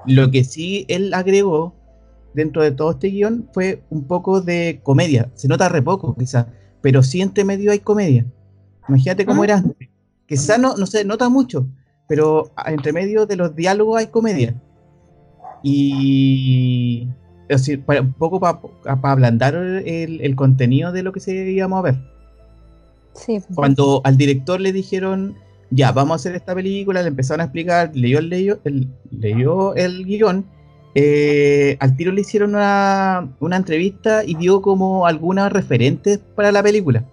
Lo 0.05 0.29
que 0.29 0.43
sí 0.43 0.85
él 0.87 1.15
agregó 1.15 1.73
dentro 2.35 2.61
de 2.61 2.73
todo 2.73 2.91
este 2.91 3.07
guion 3.07 3.49
fue 3.53 3.81
un 3.89 4.03
poco 4.03 4.39
de 4.39 4.81
comedia. 4.83 5.31
Se 5.33 5.47
nota 5.47 5.67
re 5.67 5.81
poco, 5.81 6.15
quizás, 6.15 6.45
pero 6.79 7.01
sí 7.01 7.21
entre 7.21 7.43
medio 7.43 7.71
hay 7.71 7.79
comedia. 7.79 8.23
Imagínate 8.87 9.25
cómo 9.25 9.43
era 9.43 9.57
antes. 9.57 9.89
Quizás 10.31 10.57
no, 10.59 10.77
no 10.77 10.85
se 10.85 11.03
nota 11.03 11.27
mucho, 11.27 11.67
pero 12.07 12.51
entre 12.65 12.93
medio 12.93 13.25
de 13.25 13.35
los 13.35 13.53
diálogos 13.53 13.99
hay 13.99 14.07
comedia. 14.07 14.55
Y. 15.61 17.09
Es 17.49 17.65
decir, 17.65 17.83
para, 17.83 17.99
un 17.99 18.13
poco 18.13 18.39
para 18.39 18.61
ablandar 19.03 19.55
el, 19.55 20.21
el 20.21 20.35
contenido 20.37 20.93
de 20.93 21.03
lo 21.03 21.11
que 21.11 21.19
se 21.19 21.33
íbamos 21.51 21.79
a 21.79 21.81
ver 21.81 21.99
Sí. 23.13 23.39
cuando 23.55 23.99
al 24.05 24.15
director 24.15 24.61
le 24.61 24.71
dijeron, 24.71 25.35
ya, 25.69 25.91
vamos 25.91 26.13
a 26.13 26.15
hacer 26.15 26.33
esta 26.33 26.55
película, 26.55 27.01
le 27.01 27.09
empezaron 27.09 27.41
a 27.41 27.43
explicar, 27.43 27.91
leyó 27.93 28.19
el, 28.19 28.29
leyó 28.29 28.59
el, 28.63 28.87
leyó 29.11 29.75
el 29.75 30.05
guion, 30.05 30.45
eh, 30.95 31.75
al 31.81 31.97
tiro 31.97 32.13
le 32.13 32.21
hicieron 32.21 32.51
una, 32.51 33.33
una 33.41 33.57
entrevista 33.57 34.23
y 34.23 34.35
dio 34.35 34.61
como 34.61 35.05
algunas 35.05 35.51
referentes 35.51 36.19
para 36.19 36.53
la 36.53 36.63
película. 36.63 37.03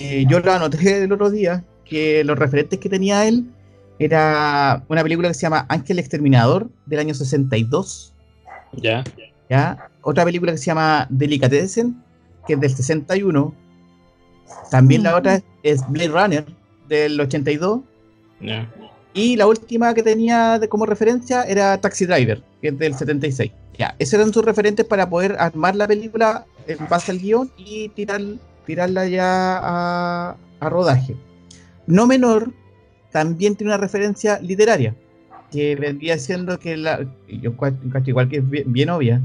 Eh, 0.00 0.26
yo 0.28 0.40
lo 0.40 0.52
anoté 0.52 1.04
el 1.04 1.12
otro 1.12 1.30
día, 1.30 1.64
que 1.88 2.24
los 2.24 2.38
referentes 2.38 2.78
que 2.78 2.88
tenía 2.88 3.26
él 3.26 3.44
era 3.98 4.82
una 4.88 5.02
película 5.02 5.28
que 5.28 5.34
se 5.34 5.42
llama 5.42 5.64
Ángel 5.68 5.98
Exterminador 5.98 6.68
del 6.86 7.00
año 7.00 7.14
62, 7.14 8.12
Ya. 8.72 9.04
¿ya? 9.48 9.88
Otra 10.02 10.24
película 10.24 10.52
que 10.52 10.58
se 10.58 10.66
llama 10.66 11.06
Delicatessen, 11.10 11.96
que 12.46 12.54
es 12.54 12.60
del 12.60 12.74
61. 12.74 13.54
También 14.70 15.02
la 15.02 15.16
otra 15.16 15.40
es 15.62 15.88
Blade 15.88 16.08
Runner, 16.08 16.44
del 16.88 17.18
82. 17.20 17.80
Ya. 18.40 18.68
Y 19.14 19.36
la 19.36 19.46
última 19.46 19.94
que 19.94 20.02
tenía 20.02 20.58
de- 20.58 20.68
como 20.68 20.84
referencia 20.86 21.42
era 21.44 21.80
Taxi 21.80 22.04
Driver, 22.06 22.42
que 22.60 22.68
es 22.68 22.78
del 22.78 22.94
76. 22.94 23.50
Ya, 23.78 23.94
esos 23.98 24.14
eran 24.14 24.32
sus 24.32 24.44
referentes 24.44 24.84
para 24.86 25.08
poder 25.08 25.36
armar 25.38 25.74
la 25.76 25.86
película 25.88 26.44
en 26.66 26.78
base 26.88 27.12
al 27.12 27.18
guion 27.18 27.50
y 27.56 27.88
tirar, 27.90 28.20
tirarla 28.66 29.06
ya 29.08 29.58
a, 29.62 30.36
a 30.60 30.68
rodaje. 30.68 31.16
No 31.86 32.06
menor, 32.06 32.52
también 33.12 33.56
tiene 33.56 33.72
una 33.72 33.78
referencia 33.78 34.38
literaria, 34.40 34.94
que 35.50 35.76
vendría 35.76 36.18
siendo 36.18 36.58
que 36.58 36.76
la. 36.76 37.00
Yo 37.28 37.50
encuentro 37.50 38.02
igual 38.06 38.28
que 38.28 38.38
es 38.38 38.50
bien, 38.50 38.72
bien 38.72 38.90
obvia. 38.90 39.20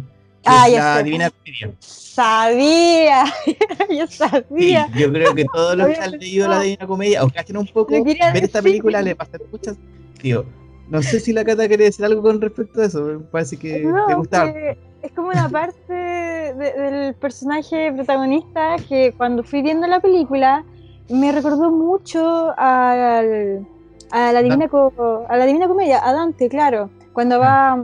Ah, 0.45 0.67
es 0.67 0.74
la 0.76 0.97
sé. 0.97 1.04
Divina 1.04 1.30
Comedia. 1.30 1.71
Sabía, 1.80 3.26
yo 3.89 4.08
Sí, 4.08 4.17
sabía. 4.17 4.88
yo 4.95 5.12
creo 5.12 5.34
que 5.36 5.45
todos 5.45 5.78
los 5.78 5.88
que 5.89 5.95
han 6.00 6.12
leído 6.12 6.47
la. 6.47 6.60
Divina 6.62 6.88
Comedia 6.88 7.24
o 7.24 7.30
cachen 7.30 7.58
un 7.58 7.67
poco, 7.67 8.04
ver 8.04 8.43
esta 8.43 8.62
película 8.62 9.02
le 9.02 9.15
pasa 9.15 9.38
muchas. 9.52 9.78
Tío, 10.21 10.45
no 10.89 11.02
sé 11.02 11.19
si 11.19 11.34
la 11.34 11.43
Cata 11.45 11.67
quiere 11.67 11.86
decir 11.86 12.06
algo 12.06 12.21
con 12.21 12.39
respecto 12.41 12.82
a 12.82 12.86
eso. 12.86 13.04
Me 13.04 13.19
parece 13.19 13.58
que 13.58 13.80
No, 13.82 14.06
te 14.08 14.13
gusta. 14.15 14.54
que 14.54 14.78
es 15.02 15.12
como 15.13 15.30
una 15.30 15.50
parte 15.50 15.93
de- 15.93 16.54
del 16.54 17.15
personaje 17.15 17.91
protagonista 17.93 18.76
que 18.88 19.13
cuando 19.17 19.43
fui 19.43 19.62
viendo 19.62 19.88
la 19.88 20.00
película 20.00 20.63
me 21.12 21.32
recordó 21.32 21.71
mucho 21.71 22.54
al- 22.58 23.65
a, 24.12 24.32
la 24.32 24.41
Divina 24.41 24.67
Co- 24.67 25.26
a 25.30 25.38
la 25.38 25.45
Divina 25.45 25.67
Comedia, 25.67 26.06
a 26.06 26.13
Dante, 26.13 26.50
claro, 26.50 26.89
cuando 27.13 27.39
va, 27.39 27.84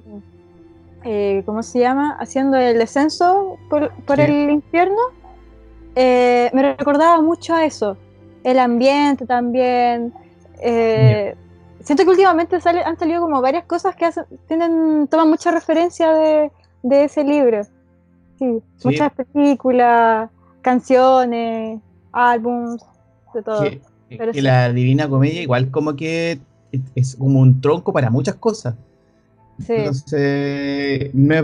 eh, 1.04 1.44
¿cómo 1.46 1.64
se 1.64 1.80
llama? 1.80 2.18
Haciendo 2.20 2.58
el 2.58 2.78
descenso 2.78 3.58
por, 3.70 3.92
por 4.06 4.18
Sí. 4.18 4.24
el 4.24 4.50
infierno. 4.50 4.98
Eh, 5.96 6.50
me 6.54 6.76
recordaba 6.76 7.22
mucho 7.22 7.56
a 7.56 7.66
eso, 7.66 7.98
el 8.44 8.60
ambiente 8.60 9.26
también. 9.26 10.14
eh, 10.62 11.36
Siento 11.80 12.04
que 12.04 12.10
últimamente 12.10 12.60
sale, 12.60 12.84
han 12.84 12.98
salido 12.98 13.22
como 13.22 13.40
varias 13.42 13.64
cosas 13.66 13.96
que 13.96 14.04
hacen, 14.06 14.26
tienen, 14.48 15.08
toman 15.08 15.30
mucha 15.30 15.52
referencia 15.52 16.12
de, 16.12 16.52
de 16.84 17.04
ese 17.06 17.24
libro. 17.24 17.64
Sí, 18.38 18.62
Sí. 18.78 18.88
muchas 18.90 19.12
películas, 19.14 20.30
canciones, 20.62 21.80
álbums, 22.12 22.84
de 23.34 23.44
todo. 23.44 23.64
que, 23.64 23.82
pero 24.18 24.32
que 24.32 24.40
sí. 24.40 24.44
la 24.44 24.72
Divina 24.74 25.08
Comedia, 25.10 25.42
igual 25.42 25.70
como 25.72 25.96
que 25.96 26.40
es- 26.96 27.16
como 27.16 27.40
un 27.40 27.62
tronco 27.62 27.92
para 27.94 28.10
muchas 28.10 28.36
cosas. 28.36 28.76
Sí. 29.60 29.74
Entonces, 29.76 31.14
me, 31.14 31.42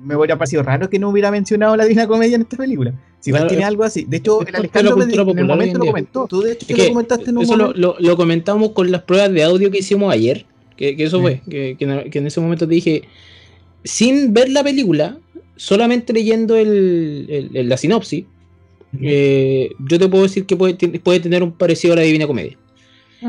me 0.00 0.16
hubiera 0.16 0.36
parecido 0.36 0.62
raro 0.62 0.88
que 0.90 0.98
no 0.98 1.08
hubiera 1.10 1.30
mencionado 1.30 1.76
la 1.76 1.84
Divina 1.84 2.06
Comedia 2.06 2.36
en 2.36 2.42
esta 2.42 2.56
película. 2.56 2.92
Si 3.20 3.30
igual 3.30 3.42
Claro, 3.42 3.48
tiene 3.48 3.64
algo 3.64 3.84
así. 3.84 4.04
De 4.04 4.18
hecho, 4.18 4.46
el 4.46 4.54
Alejandro 4.54 4.96
me- 4.96 5.04
en 5.04 5.10
el 5.10 5.24
momento 5.44 5.76
en 5.76 5.78
lo 5.78 5.86
comentó. 5.86 6.26
Tú, 6.28 6.40
de 6.42 6.52
hecho, 6.52 6.66
Es 6.68 6.76
que 6.76 6.82
lo 6.84 6.88
comentaste 6.90 7.30
en 7.30 7.36
un 7.38 7.42
eso 7.44 7.56
momento. 7.56 7.78
lo- 7.78 7.96
lo 7.98 8.16
comentamos 8.16 8.70
con 8.72 8.90
las 8.92 9.02
pruebas 9.02 9.32
de 9.32 9.42
audio 9.42 9.70
que 9.70 9.78
hicimos 9.78 10.12
ayer. 10.12 10.46
Que, 10.76 10.96
que 10.96 11.04
eso 11.04 11.16
Sí. 11.16 11.22
fue. 11.22 11.40
Que, 11.48 11.76
que 11.76 11.84
en- 11.84 12.10
que 12.10 12.18
en 12.20 12.26
ese 12.28 12.40
momento 12.40 12.68
te 12.68 12.74
dije. 12.74 13.02
Sin 13.84 14.32
ver 14.32 14.48
la 14.50 14.62
película, 14.62 15.18
solamente 15.56 16.12
leyendo 16.12 16.56
el, 16.56 17.26
el- 17.28 17.56
el- 17.56 17.68
la 17.68 17.76
sinopsis, 17.76 18.24
eh, 19.02 19.70
yo 19.88 19.98
te 19.98 20.08
puedo 20.08 20.22
decir 20.24 20.46
que 20.46 20.56
puede, 20.56 20.74
te- 20.74 20.88
puede 21.00 21.20
tener 21.20 21.42
un 21.42 21.52
parecido 21.52 21.92
a 21.94 21.96
la 21.96 22.02
Divina 22.02 22.26
Comedia. 22.26 22.56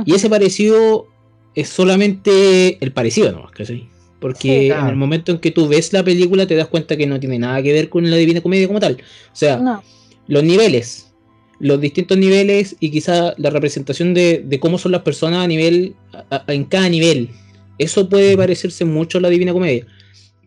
Y 0.05 0.13
ese 0.13 0.29
parecido 0.29 1.07
es 1.55 1.69
solamente 1.69 2.77
el 2.83 2.91
parecido 2.91 3.31
nomás, 3.31 3.51
¿cachai? 3.51 3.87
Porque 4.19 4.39
Sí. 4.41 4.49
en 4.49 4.67
Claro. 4.67 4.89
el 4.89 4.95
momento 4.95 5.31
en 5.31 5.39
que 5.39 5.51
tú 5.51 5.67
ves 5.67 5.91
la 5.93 6.03
película 6.03 6.45
te 6.45 6.55
das 6.55 6.67
cuenta 6.67 6.95
que 6.97 7.07
no 7.07 7.19
tiene 7.19 7.39
nada 7.39 7.61
que 7.63 7.73
ver 7.73 7.89
con 7.89 8.09
la 8.09 8.17
Divina 8.17 8.41
Comedia 8.41 8.67
como 8.67 8.79
tal. 8.79 8.93
O 8.95 9.35
sea, 9.35 9.57
No, 9.57 9.81
los 10.27 10.43
niveles, 10.43 11.11
los 11.59 11.81
distintos 11.81 12.17
niveles 12.17 12.75
y 12.79 12.91
quizá 12.91 13.33
la 13.37 13.49
representación 13.49 14.13
de, 14.13 14.43
de 14.45 14.59
cómo 14.59 14.77
son 14.77 14.91
las 14.91 15.01
personas 15.01 15.43
a 15.43 15.47
nivel, 15.47 15.95
a- 16.13 16.43
a- 16.47 16.53
en 16.53 16.65
cada 16.65 16.87
nivel. 16.89 17.29
Eso 17.77 18.07
puede 18.09 18.35
parecerse 18.37 18.85
mucho 18.85 19.17
a 19.17 19.21
la 19.21 19.29
Divina 19.29 19.53
Comedia, 19.53 19.85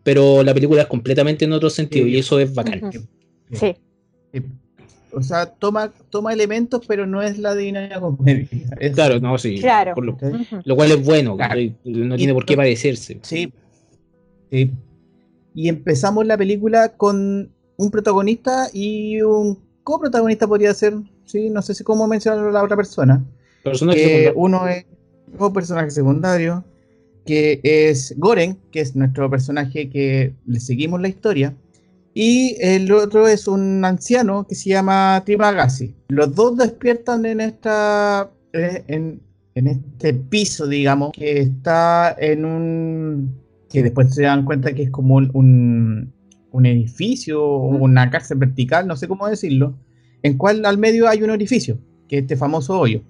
pero 0.03 0.42
la 0.42 0.53
película 0.55 0.83
es 0.83 0.88
completamente 0.88 1.44
en 1.46 1.53
otro 1.53 1.68
sentido 1.70 2.05
Sí. 2.07 2.12
y 2.12 2.18
eso 2.18 2.38
es 2.38 2.55
bacán. 2.55 2.85
Ujú. 2.85 2.92
sí. 3.53 3.75
Sí. 4.33 4.40
O 5.12 5.22
sea, 5.22 5.46
toma, 5.46 5.92
toma 6.11 6.33
elementos, 6.33 6.83
pero 6.87 7.07
no 7.07 7.22
es 7.22 7.38
la 7.38 7.55
Divina 7.55 7.88
Comedia. 8.01 8.48
Es- 8.81 8.92
Claro, 8.94 9.20
no, 9.20 9.37
sí. 9.38 9.59
Claro. 9.61 9.94
por 9.94 10.05
lo, 10.05 10.16
lo 10.64 10.77
cual 10.77 10.90
es 10.92 11.05
bueno, 11.05 11.37
no 11.85 12.16
tiene 12.16 12.35
por 12.35 12.44
qué 12.46 12.57
parecerse. 12.57 13.18
Sí. 13.22 13.53
Sí. 14.51 14.70
Y 15.55 15.68
empezamos 15.68 16.27
la 16.27 16.37
película 16.37 16.90
con 16.96 17.51
un 17.77 17.90
protagonista 17.90 18.68
y 18.72 19.20
un 19.22 19.59
coprotagonista 19.83 20.46
podría 20.46 20.72
ser, 20.75 20.94
sí, 21.25 21.51
no 21.51 21.62
sé 21.62 21.75
si 21.75 21.85
cómo 21.85 22.07
mencionar 22.07 22.46
a 22.46 22.51
la 22.53 22.62
otra 22.62 22.77
persona. 22.77 23.25
Personaje 23.64 24.33
uno 24.35 24.66
es 24.68 24.87
un 25.38 25.53
personaje 25.53 25.90
secundario, 25.90 26.64
que 27.27 27.61
es 27.62 28.14
Goren, 28.18 28.59
que 28.70 28.81
es 28.81 28.96
nuestro 28.96 29.31
personaje 29.31 29.88
que 29.88 30.35
le 30.46 30.61
seguimos 30.61 31.01
la 31.01 31.09
historia, 31.09 31.55
y 32.14 32.57
el 32.61 32.90
otro 32.92 33.27
es 33.27 33.48
un 33.48 33.85
anciano 33.85 34.46
que 34.46 34.55
se 34.55 34.70
llama 34.70 35.22
Trimagasi. 35.25 35.94
Los 36.09 36.35
dos 36.35 36.57
despiertan 36.57 37.25
en 37.27 37.40
esta 37.40 38.31
eh, 38.53 38.85
en, 38.88 39.20
en 39.55 39.66
este 39.66 40.14
piso, 40.14 40.66
digamos, 40.66 41.12
que 41.12 41.40
está 41.40 42.14
en 42.18 42.44
un 42.44 43.42
que 43.70 43.83
después 43.83 44.14
se 44.14 44.22
dan 44.22 44.44
cuenta 44.44 44.75
que 44.75 44.83
es 44.83 44.90
como 44.90 45.14
un, 45.14 45.31
un, 45.33 46.12
un 46.51 46.66
edificio 46.66 47.42
o 47.42 47.68
una 47.68 48.11
cárcel 48.11 48.37
vertical, 48.38 48.87
no 48.87 48.96
sé 48.96 49.09
cómo 49.09 49.27
decirlo, 49.27 49.75
en 50.22 50.37
cual 50.37 50.66
al 50.66 50.77
medio 50.77 51.09
hay 51.09 51.22
un 51.22 51.31
orificio, 51.31 51.79
que 52.07 52.18
es 52.18 52.22
este 52.22 52.37
famoso 52.37 52.79
hoyo 52.79 53.03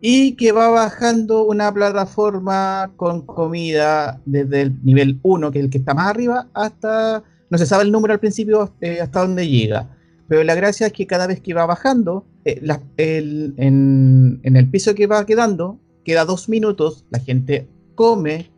y 0.00 0.32
que 0.32 0.52
va 0.52 0.68
bajando 0.70 1.44
una 1.44 1.72
plataforma 1.72 2.92
con 2.96 3.22
comida 3.22 4.20
desde 4.24 4.62
el 4.62 4.84
nivel 4.84 5.18
1, 5.22 5.50
que 5.50 5.58
es 5.58 5.64
el 5.64 5.70
que 5.70 5.78
está 5.78 5.94
más 5.94 6.08
arriba, 6.08 6.48
hasta, 6.54 7.24
no 7.50 7.58
se 7.58 7.66
sabe 7.66 7.84
el 7.84 7.92
número 7.92 8.12
al 8.14 8.20
principio, 8.20 8.74
eh, 8.80 9.00
hasta 9.00 9.20
dónde 9.20 9.48
llega. 9.48 9.96
Pero 10.28 10.44
la 10.44 10.54
gracia 10.54 10.86
es 10.86 10.92
que 10.92 11.06
cada 11.06 11.26
vez 11.26 11.40
que 11.40 11.54
va 11.54 11.66
bajando, 11.66 12.26
eh, 12.44 12.60
en, 12.96 14.40
el 14.42 14.70
piso 14.70 14.94
que 14.94 15.06
va 15.06 15.24
quedando, 15.24 15.80
queda 16.04 16.24
dos 16.24 16.48
minutos, 16.48 17.06
la 17.10 17.20
gente 17.20 17.66
come, 17.94 18.50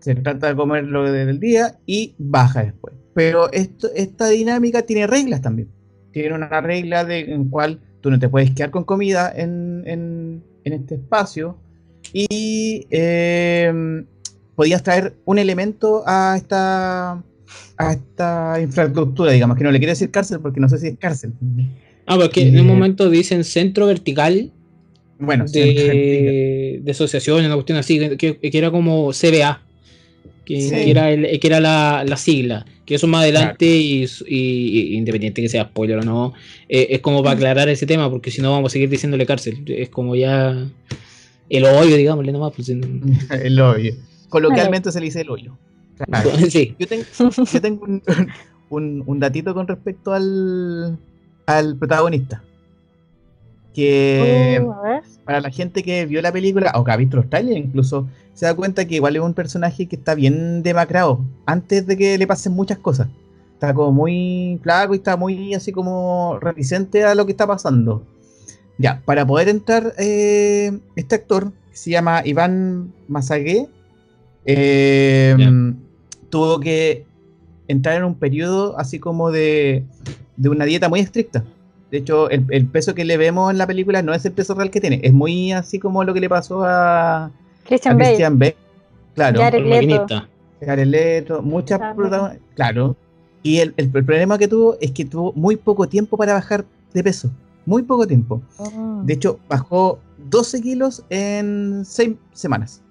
se 0.00 0.14
trata 0.14 0.48
de 0.48 0.56
comer 0.56 0.84
lo 0.84 1.10
del 1.10 1.38
día 1.38 1.78
y 1.86 2.14
baja 2.18 2.62
después. 2.62 2.94
Pero 3.14 3.50
esta 3.52 4.28
dinámica 4.28 4.82
tiene 4.82 5.06
reglas 5.06 5.42
también. 5.42 5.68
Tiene 6.12 6.34
una 6.34 6.60
regla 6.60 7.04
de, 7.04 7.20
en 7.32 7.48
cual 7.50 7.80
tú 8.00 8.10
no 8.10 8.18
te 8.18 8.28
puedes 8.28 8.52
quedar 8.52 8.70
con 8.70 8.84
comida 8.84 9.32
en 9.34 10.42
este 10.64 10.94
espacio 10.94 11.58
y 12.12 12.86
eh, 12.90 14.04
podías 14.54 14.82
traer 14.82 15.14
un 15.24 15.38
elemento 15.38 16.02
a 16.06 16.34
esta 16.36 17.22
a 17.76 17.92
esta 17.92 18.58
infraestructura, 18.60 19.32
digamos, 19.32 19.56
que 19.56 19.64
no 19.64 19.70
le 19.70 19.78
quiero 19.78 19.92
decir 19.92 20.10
cárcel 20.10 20.40
porque 20.40 20.60
no 20.60 20.68
sé 20.68 20.78
si 20.78 20.88
es 20.88 20.98
cárcel. 20.98 21.32
Ah, 22.06 22.16
porque 22.16 22.42
en 22.42 22.54
un 22.54 22.58
Eh, 22.60 22.62
momento 22.62 23.08
dicen 23.10 23.44
centro 23.44 23.86
vertical 23.86 24.50
Bueno, 25.18 25.44
de, 25.46 26.80
de 26.82 26.90
asociación, 26.90 27.44
una 27.44 27.54
cuestión 27.54 27.78
así, 27.78 27.98
que, 28.16 28.38
que 28.38 28.58
era 28.58 28.70
como 28.70 29.12
CBA, 29.12 29.62
que, 30.44 30.60
Sí. 30.62 30.70
que 30.70 30.90
era, 30.90 31.10
el, 31.10 31.38
que 31.40 31.46
era 31.46 31.60
la, 31.60 32.04
la 32.06 32.16
sigla, 32.16 32.64
que 32.86 32.94
eso 32.94 33.06
más 33.06 33.22
adelante, 33.22 33.66
y, 33.66 34.04
y- 34.04 34.26
y 34.28 34.96
independiente 34.96 35.42
que 35.42 35.48
sea 35.48 35.64
spoiler 35.64 35.98
o 35.98 36.02
no, 36.02 36.32
eh, 36.68 36.86
es 36.90 37.00
como 37.00 37.22
para 37.22 37.34
aclarar 37.36 37.68
ese 37.68 37.84
tema, 37.84 38.08
porque 38.10 38.30
si 38.30 38.40
no 38.40 38.50
vamos 38.52 38.70
a 38.70 38.74
seguir 38.74 38.88
diciéndole 38.88 39.26
cárcel, 39.26 39.62
es 39.66 39.90
como 39.90 40.16
ya 40.16 40.66
el 41.50 41.64
hoyo, 41.64 41.96
digámosle 41.96 42.32
nomás. 42.32 42.52
Pues, 42.56 42.68
en- 42.70 43.02
el 43.42 43.60
hoyo. 43.60 43.92
Coloquialmente 44.30 44.90
se 44.92 45.00
le 45.00 45.06
dice 45.06 45.20
el 45.22 45.30
hoyo. 45.30 45.58
Claro. 46.06 46.30
sí, 46.50 46.74
Yo 46.78 46.86
tengo, 46.86 47.04
yo 47.52 47.60
tengo 47.60 47.84
un, 47.84 48.02
un- 48.70 49.02
un 49.06 49.20
datito 49.20 49.54
con 49.54 49.66
respecto 49.66 50.12
al, 50.12 50.98
al 51.46 51.76
protagonista. 51.76 52.42
Que 53.74 54.60
Uh, 54.64 54.72
para 55.24 55.40
la 55.40 55.50
gente 55.50 55.82
que 55.82 56.04
vio 56.06 56.20
la 56.22 56.32
película 56.32 56.72
o 56.74 56.82
que 56.84 56.90
ha 56.90 56.96
visto 56.96 57.16
los 57.16 57.28
trailers 57.30 57.56
incluso, 57.58 58.08
se 58.34 58.46
da 58.46 58.54
cuenta 58.54 58.84
que 58.86 58.96
igual 58.96 59.14
es 59.16 59.22
un 59.22 59.34
personaje 59.34 59.86
que 59.86 59.96
está 59.96 60.14
bien 60.14 60.62
demacrado 60.62 61.20
antes 61.46 61.86
de 61.86 61.96
que 61.96 62.18
le 62.18 62.26
pasen 62.26 62.52
muchas 62.54 62.78
cosas. 62.78 63.08
Está 63.54 63.74
como 63.74 63.92
muy 63.92 64.58
flaco 64.62 64.94
y 64.94 64.98
está 64.98 65.16
muy 65.16 65.54
así 65.54 65.70
como 65.72 66.38
reticente 66.40 67.04
a 67.04 67.14
lo 67.14 67.26
que 67.26 67.32
está 67.32 67.46
pasando. 67.46 68.04
Ya, 68.78 69.02
para 69.04 69.26
poder 69.26 69.48
entrar 69.48 69.92
eh, 69.98 70.78
este 70.96 71.16
actor, 71.16 71.52
que 71.70 71.76
se 71.76 71.90
llama 71.90 72.22
Iván 72.24 72.92
Masagué, 73.08 73.68
eh. 74.44 75.36
Tuvo 76.30 76.60
que 76.60 77.06
entrar 77.68 77.96
en 77.96 78.04
un 78.04 78.14
periodo 78.14 78.78
así 78.78 78.98
como 78.98 79.30
de, 79.30 79.84
de 80.36 80.48
una 80.48 80.64
dieta 80.64 80.88
muy 80.88 81.00
estricta. 81.00 81.44
De 81.90 81.98
hecho, 81.98 82.28
el, 82.30 82.44
el 82.50 82.66
peso 82.66 82.94
que 82.94 83.04
le 83.04 83.16
vemos 83.16 83.50
en 83.50 83.56
la 83.58 83.66
película 83.66 84.02
no 84.02 84.12
es 84.12 84.24
el 84.26 84.32
peso 84.32 84.54
real 84.54 84.70
que 84.70 84.80
tiene. 84.80 85.00
Es 85.02 85.12
muy 85.12 85.52
así 85.52 85.78
como 85.78 86.04
lo 86.04 86.12
que 86.12 86.20
le 86.20 86.28
pasó 86.28 86.62
a, 86.64 87.24
a 87.26 87.30
Christian 87.66 87.96
Bale. 87.96 88.08
Christian 88.10 88.38
Bale. 88.38 88.56
Claro, 89.14 89.40
Jared 89.40 89.58
el 89.60 89.68
Leto. 89.70 89.76
maquinista. 90.04 90.28
Jared 90.64 90.86
Leto, 90.86 91.42
muchas 91.42 91.78
Claro. 91.78 91.96
protagon- 91.96 92.38
Claro. 92.54 92.96
Y 93.42 93.58
el, 93.58 93.72
el- 93.78 93.90
el 93.94 94.04
problema 94.04 94.36
que 94.36 94.48
tuvo 94.48 94.76
es 94.80 94.90
que 94.92 95.04
tuvo 95.04 95.32
muy 95.34 95.56
poco 95.56 95.88
tiempo 95.88 96.16
para 96.16 96.34
bajar 96.34 96.64
de 96.92 97.02
peso. 97.04 97.30
Muy 97.64 97.82
poco 97.82 98.06
tiempo. 98.06 98.42
Oh. 98.58 99.02
De 99.04 99.14
hecho, 99.14 99.38
bajó 99.48 99.98
12 100.30 100.60
kilos 100.60 101.04
en 101.10 101.84
6 101.84 102.16
semanas. 102.32 102.82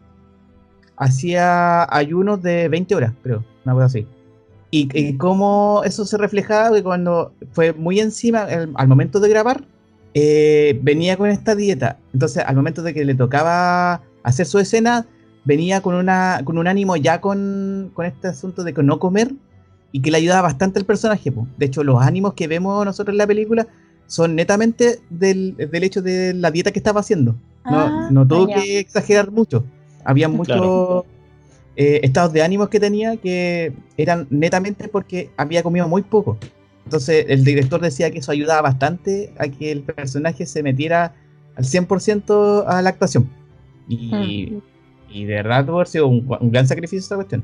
Hacía 0.98 1.84
ayunos 1.96 2.42
de 2.42 2.68
20 2.70 2.96
horas, 2.96 3.14
creo, 3.24 3.46
una 3.66 3.74
cosa 3.74 3.86
así. 3.86 4.08
Y, 4.72 4.90
y 4.94 5.16
cómo 5.18 5.82
eso 5.86 6.06
se 6.06 6.18
reflejaba 6.18 6.76
que 6.76 6.84
cuando 6.84 7.32
fue 7.52 7.72
muy 7.74 8.00
encima, 8.00 8.44
el- 8.52 8.72
al 8.76 8.88
momento 8.88 9.20
de 9.20 9.30
grabar, 9.30 9.64
eh, 10.14 10.80
venía 10.82 11.16
con 11.16 11.30
esta 11.30 11.56
dieta. 11.56 11.98
Entonces, 12.14 12.44
al 12.46 12.56
momento 12.56 12.82
de 12.82 12.94
que 12.94 13.06
le 13.06 13.14
tocaba 13.16 14.02
hacer 14.24 14.46
su 14.46 14.60
escena, 14.60 15.06
venía 15.46 15.82
con, 15.82 15.96
una, 15.96 16.42
con 16.44 16.58
un 16.58 16.68
ánimo 16.68 16.98
ya 16.98 17.22
con, 17.22 17.92
con 17.94 18.06
este 18.06 18.28
asunto 18.28 18.64
de 18.64 18.74
que 18.74 18.84
no 18.84 19.00
comer 19.00 19.32
y 19.92 20.02
que 20.02 20.12
le 20.12 20.18
ayudaba 20.18 20.42
bastante 20.42 20.80
al 20.80 20.86
personaje. 20.86 21.32
po. 21.32 21.48
De 21.58 21.68
hecho, 21.68 21.84
los 21.84 22.02
ánimos 22.02 22.34
que 22.34 22.48
vemos 22.48 22.84
nosotros 22.84 23.14
en 23.14 23.20
la 23.20 23.28
película 23.28 23.68
son 24.08 24.36
netamente 24.36 25.00
del, 25.10 25.56
del 25.56 25.84
hecho 25.84 26.02
de 26.02 26.34
la 26.34 26.52
dieta 26.52 26.72
que 26.72 26.80
estaba 26.80 27.00
haciendo. 27.02 27.34
No, 27.66 27.78
Ah, 27.80 28.08
no 28.12 28.28
tuvo 28.28 28.48
que 28.64 28.80
exagerar 28.80 29.32
mucho. 29.32 29.64
Había 30.08 30.28
muchos 30.40 30.56
Claro. 30.58 31.06
eh, 31.76 32.00
estados 32.04 32.34
de 32.34 32.42
ánimos 32.42 32.70
que 32.70 32.80
tenía 32.80 33.18
que 33.18 33.74
eran 33.98 34.26
netamente 34.32 34.88
porque 34.88 35.30
había 35.38 35.62
comido 35.62 35.88
muy 35.88 36.02
poco. 36.02 36.38
Entonces 36.86 37.26
el 37.28 37.44
director 37.44 37.82
decía 37.82 38.10
que 38.12 38.20
eso 38.20 38.32
ayudaba 38.32 38.62
bastante 38.62 39.34
a 39.38 39.48
que 39.50 39.72
el 39.72 39.82
personaje 39.84 40.46
se 40.46 40.64
metiera 40.64 41.14
al 41.56 41.66
100% 41.66 42.64
a 42.68 42.82
la 42.82 42.90
actuación. 42.90 43.30
Y, 43.90 44.52
Mm. 44.52 44.62
y 45.10 45.26
de 45.26 45.34
verdad 45.36 45.66
tuvo 45.66 45.86
sido 45.86 46.08
un, 46.08 46.26
un 46.40 46.52
gran 46.52 46.66
sacrificio 46.68 47.00
esta 47.00 47.16
cuestión. 47.16 47.44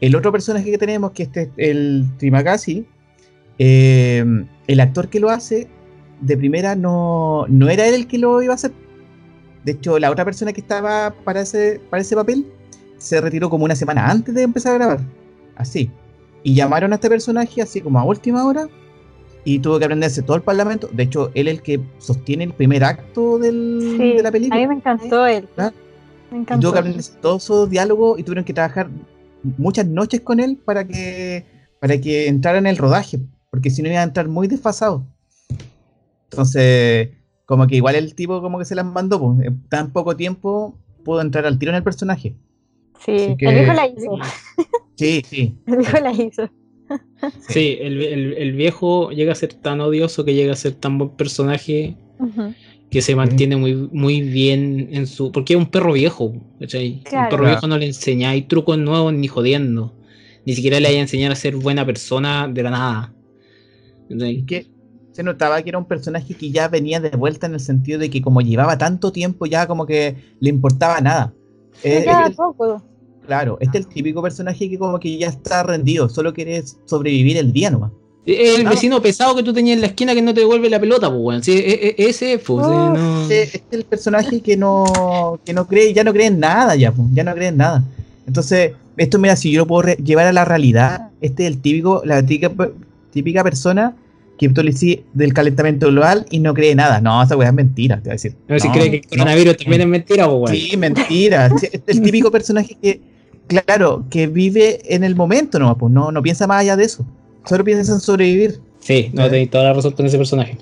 El 0.00 0.16
otro 0.16 0.32
personaje 0.32 0.70
que 0.70 0.78
tenemos, 0.78 1.12
que 1.12 1.22
este 1.24 1.42
es 1.42 1.48
el 1.58 2.06
Trimagasi, 2.18 2.86
eh, 3.58 4.24
el 4.66 4.80
actor 4.80 5.08
que 5.08 5.20
lo 5.20 5.30
hace, 5.30 5.68
de 6.20 6.36
primera 6.36 6.74
no, 6.74 7.46
no 7.48 7.68
era 7.68 7.86
él 7.86 7.94
el 7.94 8.06
que 8.06 8.18
lo 8.18 8.42
iba 8.42 8.52
a 8.52 8.56
hacer. 8.56 8.72
De 9.64 9.72
hecho, 9.72 9.98
la 9.98 10.10
otra 10.10 10.24
persona 10.24 10.52
que 10.52 10.60
estaba 10.60 11.14
para 11.24 11.40
ese, 11.42 11.80
para 11.90 12.00
ese 12.02 12.16
papel 12.16 12.46
se 12.98 13.20
retiró 13.20 13.48
como 13.50 13.64
una 13.64 13.76
semana 13.76 14.08
antes 14.10 14.34
de 14.34 14.42
empezar 14.42 14.72
a 14.74 14.78
grabar. 14.78 15.00
Así. 15.56 15.90
Y 16.42 16.54
llamaron 16.54 16.92
a 16.92 16.96
este 16.96 17.08
personaje 17.08 17.62
así 17.62 17.80
como 17.80 17.98
a 17.98 18.04
última 18.04 18.44
hora. 18.46 18.68
Y 19.44 19.58
tuvo 19.58 19.78
que 19.78 19.84
aprenderse 19.84 20.22
todo 20.22 20.36
el 20.36 20.42
parlamento. 20.42 20.88
De 20.92 21.02
hecho, 21.04 21.30
él 21.34 21.48
es 21.48 21.54
el 21.56 21.62
que 21.62 21.80
sostiene 21.98 22.44
el 22.44 22.52
primer 22.52 22.84
acto 22.84 23.38
del- 23.38 23.96
Sí, 23.98 24.12
de 24.16 24.22
la 24.22 24.30
película. 24.30 24.56
a 24.56 24.60
mí 24.60 24.68
me 24.68 24.74
encantó 24.74 25.26
él. 25.26 25.48
Claro. 25.54 25.74
Me 26.30 26.38
Y 26.38 26.40
encantó. 26.42 26.62
tuvo 26.62 26.72
que 26.72 26.78
aprenderse 26.78 27.12
todos 27.20 27.44
esos 27.44 27.68
diálogos 27.70 28.18
y 28.18 28.22
tuvieron 28.22 28.44
que 28.44 28.52
trabajar 28.54 28.88
muchas 29.58 29.86
noches 29.86 30.20
con 30.20 30.38
él 30.40 30.56
para 30.64 30.84
que, 30.86 31.44
para 31.80 32.00
que 32.00 32.28
entrara 32.28 32.58
en 32.58 32.66
el 32.68 32.76
rodaje, 32.76 33.18
porque 33.50 33.70
si 33.70 33.82
no 33.82 33.88
iba 33.88 33.98
a 34.00 34.04
entrar 34.04 34.28
muy 34.28 34.46
desfasado. 34.46 35.04
Entonces, 36.30 37.10
como 37.46 37.66
que 37.66 37.76
igual 37.76 37.94
el 37.96 38.14
tipo 38.14 38.40
como 38.40 38.58
que 38.58 38.64
se 38.64 38.74
las 38.74 38.84
mandó, 38.86 39.20
pues, 39.20 39.46
en 39.46 39.62
tan 39.68 39.92
poco 39.92 40.16
tiempo 40.16 40.78
pudo 41.04 41.20
entrar 41.20 41.44
al 41.46 41.58
tiro 41.58 41.70
en 41.72 41.76
el 41.76 41.82
personaje. 41.82 42.34
Sí, 43.04 43.34
que- 43.36 43.46
el 43.46 43.54
viejo 43.54 43.72
la 43.72 43.86
hizo. 43.88 44.18
Sí, 44.96 45.22
sí. 45.26 45.56
El 45.66 45.76
viejo 45.78 45.98
la 46.00 46.12
hizo. 46.12 46.50
Sí, 47.48 47.78
el, 47.80 48.02
el- 48.02 48.32
el 48.34 48.52
viejo 48.52 49.10
llega 49.12 49.32
a 49.32 49.34
ser 49.34 49.54
tan 49.54 49.80
odioso 49.80 50.24
que 50.26 50.34
llega 50.34 50.52
a 50.52 50.56
ser 50.56 50.74
tan 50.74 50.98
buen 50.98 51.10
personaje 51.10 51.96
que 52.90 53.00
se 53.00 53.16
mantiene 53.16 53.56
muy, 53.56 53.74
muy 53.92 54.20
bien 54.20 54.88
en 54.92 55.06
su. 55.06 55.32
Porque 55.32 55.54
es 55.54 55.58
un 55.58 55.66
perro 55.66 55.94
viejo, 55.94 56.34
¿cachai? 56.60 57.00
Claro. 57.04 57.24
Un 57.24 57.30
perro 57.30 57.46
viejo 57.46 57.66
no 57.66 57.78
le 57.78 57.86
enseñáis 57.86 58.46
trucos 58.46 58.76
nuevos 58.76 59.14
ni 59.14 59.26
jodiendo. 59.26 59.94
Ni 60.44 60.54
siquiera 60.54 60.78
le 60.80 60.88
hay 60.88 60.96
a 60.96 61.00
enseñar 61.00 61.32
a 61.32 61.36
ser 61.36 61.56
buena 61.56 61.86
persona 61.86 62.46
de 62.48 62.62
la 62.62 62.70
nada. 62.70 63.14
¿cachai? 64.10 64.44
Que 64.44 64.66
se 65.12 65.22
notaba 65.22 65.60
que 65.62 65.68
era 65.70 65.78
un 65.78 65.84
personaje 65.84 66.34
que 66.34 66.50
ya 66.50 66.68
venía 66.68 67.00
de 67.00 67.10
vuelta 67.10 67.46
en 67.46 67.54
el 67.54 67.60
sentido 67.60 67.98
de 67.98 68.10
que 68.10 68.22
como 68.22 68.40
llevaba 68.40 68.78
tanto 68.78 69.12
tiempo 69.12 69.46
ya 69.46 69.66
como 69.66 69.86
que 69.86 70.16
le 70.40 70.48
importaba 70.50 71.00
nada. 71.00 71.32
Eh, 71.82 72.02
Ya, 72.06 72.20
es 72.22 72.26
el- 72.30 72.34
poco. 72.34 72.82
Claro, 73.26 73.56
este 73.60 73.78
es 73.78 73.86
el 73.86 73.92
típico 73.92 74.20
personaje 74.22 74.68
que 74.68 74.78
como 74.78 74.98
que 74.98 75.16
ya 75.16 75.28
está 75.28 75.62
rendido, 75.62 76.08
solo 76.08 76.32
quiere 76.34 76.62
sobrevivir 76.86 77.36
el 77.36 77.52
día 77.52 77.70
nomás. 77.70 77.92
Es 78.24 78.58
el 78.58 78.66
vecino 78.68 79.00
pesado 79.02 79.34
que 79.36 79.42
tú 79.42 79.52
tenías 79.52 79.74
en 79.76 79.80
la 79.80 79.88
esquina 79.88 80.14
que 80.14 80.22
no 80.22 80.32
te 80.32 80.40
devuelve 80.40 80.70
la 80.70 80.78
pelota, 80.80 81.08
pues, 81.08 81.20
weón. 81.22 81.42
Sí, 81.42 81.52
e- 81.52 81.88
e- 81.88 82.08
ese, 82.08 82.38
pues, 82.38 82.66
Oh, 82.66 82.90
no. 82.90 83.22
Este, 83.22 83.42
este 83.42 83.58
es 83.58 83.78
el 83.78 83.84
personaje 83.84 84.40
que 84.40 84.56
no, 84.56 85.38
que 85.44 85.52
no 85.52 85.66
cree, 85.66 85.92
ya 85.92 86.04
no 86.04 86.12
cree 86.12 86.26
en 86.28 86.38
nada, 86.40 86.74
ya, 86.76 86.92
pues, 86.92 87.08
ya 87.12 87.24
no 87.24 87.34
cree 87.34 87.48
en 87.48 87.56
nada. 87.56 87.82
Entonces, 88.26 88.72
esto, 88.96 89.18
mira, 89.18 89.34
si 89.36 89.50
yo 89.50 89.60
lo 89.62 89.66
puedo 89.66 89.88
llevar 89.96 90.26
a 90.26 90.32
la 90.32 90.44
realidad, 90.44 91.10
este 91.20 91.46
es 91.46 91.52
el 91.52 91.60
típico, 91.60 92.02
la 92.04 92.24
típica, 92.24 92.52
típica 93.12 93.42
persona 93.42 93.96
decís 94.48 95.00
del 95.14 95.32
calentamiento 95.34 95.88
global 95.88 96.26
y 96.30 96.38
no 96.40 96.54
cree 96.54 96.74
nada. 96.74 97.00
No, 97.00 97.22
esa 97.22 97.36
weá 97.36 97.48
es 97.48 97.54
mentira, 97.54 97.96
te 98.02 98.08
va 98.08 98.12
a 98.12 98.14
decir. 98.14 98.34
No, 98.48 98.58
si 98.58 98.68
No, 98.68 98.74
cree 98.74 98.90
que 98.90 98.96
el 98.96 99.02
no. 99.02 99.08
coronavirus 99.24 99.56
también 99.56 99.80
es 99.82 99.86
mentira, 99.88 100.24
pues, 100.28 100.36
weón. 100.36 100.56
Sí, 100.56 100.76
mentira. 100.76 101.50
Es 101.62 101.80
el 101.86 102.02
típico 102.02 102.30
personaje 102.30 102.76
que, 102.80 103.00
claro, 103.46 104.04
que 104.10 104.26
vive 104.26 104.80
en 104.94 105.04
el 105.04 105.14
momento 105.16 105.58
nomás, 105.58 105.76
pues 105.78 105.92
no, 105.92 106.10
no 106.12 106.22
piensa 106.22 106.46
más 106.46 106.60
allá 106.60 106.76
de 106.76 106.84
eso. 106.84 107.04
Solo 107.46 107.64
piensa 107.64 107.92
en 107.92 108.00
sobrevivir. 108.00 108.60
Sí, 108.80 109.10
no, 109.12 109.24
tenéis 109.24 109.50
toda 109.50 109.64
la 109.64 109.72
razón 109.74 109.92
con 109.92 110.06
ese 110.06 110.16
personaje. 110.16 110.56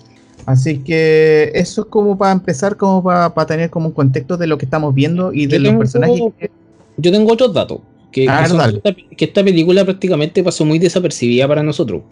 Así 0.46 0.78
que 0.78 1.52
eso 1.54 1.82
es 1.82 1.86
como 1.88 2.16
para 2.18 2.32
empezar, 2.32 2.76
como 2.76 3.02
para, 3.02 3.32
para 3.34 3.46
tener 3.46 3.70
como 3.70 3.86
un 3.88 3.92
contexto 3.92 4.36
de 4.36 4.46
lo 4.46 4.58
que 4.58 4.64
estamos 4.64 4.94
viendo 4.94 5.32
y 5.32 5.46
de 5.46 5.52
Yo 5.52 5.58
los 5.58 5.68
tengo- 5.68 5.78
personajes. 5.78 6.20
que- 6.38 6.50
Yo 6.96 7.12
tengo 7.12 7.32
otros 7.32 7.52
datos. 7.54 7.80
Que, 8.10 8.26
Ah, 8.28 8.44
que 8.46 8.76
esta, 8.76 9.16
que 9.16 9.24
esta 9.24 9.44
película 9.44 9.84
prácticamente 9.84 10.42
pasó 10.42 10.64
muy 10.64 10.78
desapercibida 10.78 11.46
para 11.46 11.62
nosotros. 11.62 12.02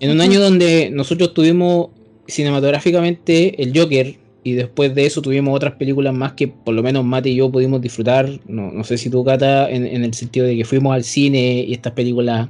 En 0.00 0.10
un 0.10 0.20
año 0.20 0.40
donde 0.40 0.90
nosotros 0.92 1.34
tuvimos 1.34 1.88
cinematográficamente 2.26 3.62
el 3.62 3.78
Joker 3.78 4.16
y 4.42 4.52
después 4.52 4.94
de 4.94 5.06
eso 5.06 5.22
tuvimos 5.22 5.54
otras 5.54 5.74
películas 5.74 6.14
más 6.14 6.32
que 6.32 6.48
por 6.48 6.74
lo 6.74 6.82
menos 6.82 7.04
Mate 7.04 7.30
y 7.30 7.36
yo 7.36 7.50
pudimos 7.50 7.80
disfrutar. 7.80 8.28
No, 8.46 8.70
no 8.70 8.84
sé 8.84 8.98
si 8.98 9.10
tú, 9.10 9.24
Cata, 9.24 9.70
en, 9.70 9.86
en 9.86 10.04
el 10.04 10.14
sentido 10.14 10.46
de 10.46 10.56
que 10.56 10.64
fuimos 10.64 10.94
al 10.94 11.04
cine 11.04 11.64
y 11.66 11.72
estas 11.72 11.92
películas 11.92 12.48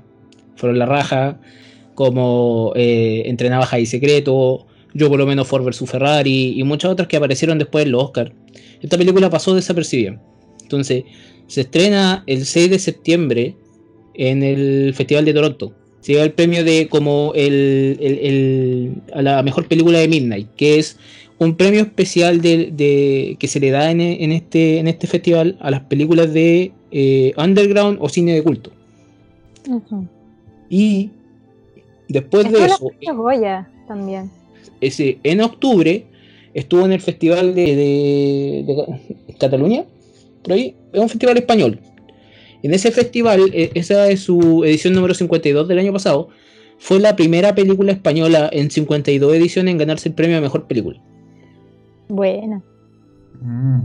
fueron 0.56 0.78
la 0.78 0.86
raja, 0.86 1.38
como 1.94 2.72
eh, 2.76 3.22
Entre 3.26 3.48
Navaja 3.48 3.78
y 3.78 3.86
Secreto, 3.86 4.66
yo 4.94 5.08
por 5.08 5.18
lo 5.18 5.26
menos 5.26 5.46
Ford 5.46 5.64
vs 5.64 5.88
Ferrari 5.90 6.58
y 6.58 6.62
muchas 6.64 6.90
otras 6.90 7.08
que 7.08 7.16
aparecieron 7.16 7.58
después 7.58 7.84
en 7.84 7.92
los 7.92 8.04
Oscars. 8.04 8.32
Esta 8.80 8.96
película 8.96 9.30
pasó 9.30 9.54
desapercibida. 9.54 10.20
Entonces, 10.62 11.04
se 11.46 11.62
estrena 11.62 12.22
el 12.26 12.44
6 12.46 12.70
de 12.70 12.78
septiembre 12.78 13.54
en 14.14 14.42
el 14.42 14.92
Festival 14.94 15.24
de 15.24 15.34
Toronto. 15.34 15.72
Se 16.00 16.12
lleva 16.12 16.24
el 16.24 16.32
premio 16.32 16.64
de 16.64 16.88
como 16.88 17.32
el, 17.34 17.98
el- 18.00 18.18
el- 18.18 18.92
a 19.12 19.22
la 19.22 19.42
mejor 19.42 19.66
película 19.66 19.98
de 19.98 20.08
Midnight, 20.08 20.48
que 20.56 20.78
es 20.78 20.96
un 21.38 21.56
premio 21.56 21.80
especial 21.80 22.40
de, 22.40 22.70
de- 22.72 23.36
que 23.38 23.48
se 23.48 23.60
le 23.60 23.70
da 23.70 23.90
en, 23.90 24.00
en 24.00 24.32
este, 24.32 24.78
en 24.78 24.88
este 24.88 25.06
festival 25.06 25.56
a 25.60 25.70
las 25.70 25.80
películas 25.82 26.32
de 26.32 26.72
eh, 26.92 27.32
underground 27.36 27.98
o 28.00 28.08
cine 28.08 28.34
de 28.34 28.42
culto. 28.42 28.70
Y 30.70 31.10
después 32.08 32.50
de 32.50 32.64
eso, 32.66 32.90
Goya 33.14 33.68
también. 33.86 34.30
ese, 34.80 35.18
en 35.22 35.40
octubre 35.40 36.06
estuvo 36.54 36.84
en 36.86 36.92
el 36.92 37.00
festival 37.00 37.54
de, 37.54 37.64
de- 37.76 38.64
de 38.66 39.34
Cataluña, 39.38 39.84
por 40.46 40.54
ahí, 40.54 40.76
es 40.92 41.00
un 41.00 41.08
festival 41.08 41.36
español. 41.36 41.80
En 42.62 42.72
ese 42.72 42.92
festival, 42.92 43.50
eh, 43.52 43.70
esa 43.74 44.08
es 44.08 44.20
su 44.20 44.64
edición 44.64 44.94
número 44.94 45.12
52 45.12 45.66
del 45.66 45.80
año 45.80 45.92
pasado, 45.92 46.28
fue 46.78 47.00
la 47.00 47.16
primera 47.16 47.52
película 47.54 47.90
española 47.90 48.48
en 48.52 48.70
52 48.70 49.34
ediciones 49.34 49.72
en 49.72 49.78
ganarse 49.78 50.08
el 50.08 50.14
premio 50.14 50.38
a 50.38 50.40
mejor 50.40 50.66
película. 50.66 51.02
Buena. 52.08 52.62
Mm. 53.40 53.80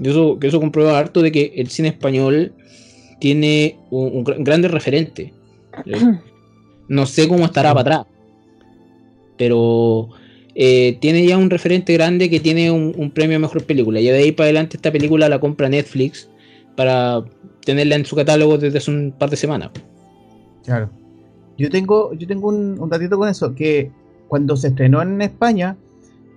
Y 0.00 0.08
eso, 0.08 0.38
que 0.40 0.48
eso 0.48 0.58
comprueba 0.58 0.98
harto 0.98 1.22
de 1.22 1.30
que 1.30 1.52
el 1.54 1.68
cine 1.68 1.88
español 1.88 2.52
tiene 3.20 3.78
un, 3.90 4.16
un 4.16 4.24
gran- 4.24 4.42
grandes 4.44 4.70
referentes. 4.70 5.30
No 6.88 7.06
sé 7.06 7.28
cómo 7.28 7.44
estará 7.44 7.72
para 7.72 8.00
atrás. 8.00 8.06
Pero 9.36 10.08
eh, 10.54 10.98
tiene 11.00 11.26
ya 11.26 11.38
un 11.38 11.50
referente 11.50 11.92
grande 11.92 12.28
que 12.28 12.40
tiene 12.40 12.70
un, 12.70 13.10
premio 13.10 13.36
a 13.36 13.40
mejor 13.40 13.64
película. 13.64 14.00
Y 14.00 14.04
de 14.04 14.16
ahí 14.18 14.32
para 14.32 14.46
adelante 14.46 14.76
esta 14.76 14.92
película 14.92 15.28
la 15.28 15.40
compra 15.40 15.68
Netflix 15.68 16.28
para 16.76 17.22
tenerla 17.64 17.96
en 17.96 18.04
su 18.04 18.16
catálogo 18.16 18.58
desde 18.58 18.78
hace 18.78 18.90
un 18.90 19.14
par 19.16 19.30
de 19.30 19.36
semanas. 19.36 19.70
Claro. 20.64 20.90
Yo 21.58 21.68
tengo, 21.70 22.14
yo 22.14 22.26
tengo 22.26 22.48
un, 22.48 22.80
un 22.80 22.88
datito 22.88 23.18
con 23.18 23.28
eso, 23.28 23.54
que 23.54 23.90
cuando 24.28 24.56
se 24.56 24.68
estrenó 24.68 25.02
en 25.02 25.20
España, 25.20 25.76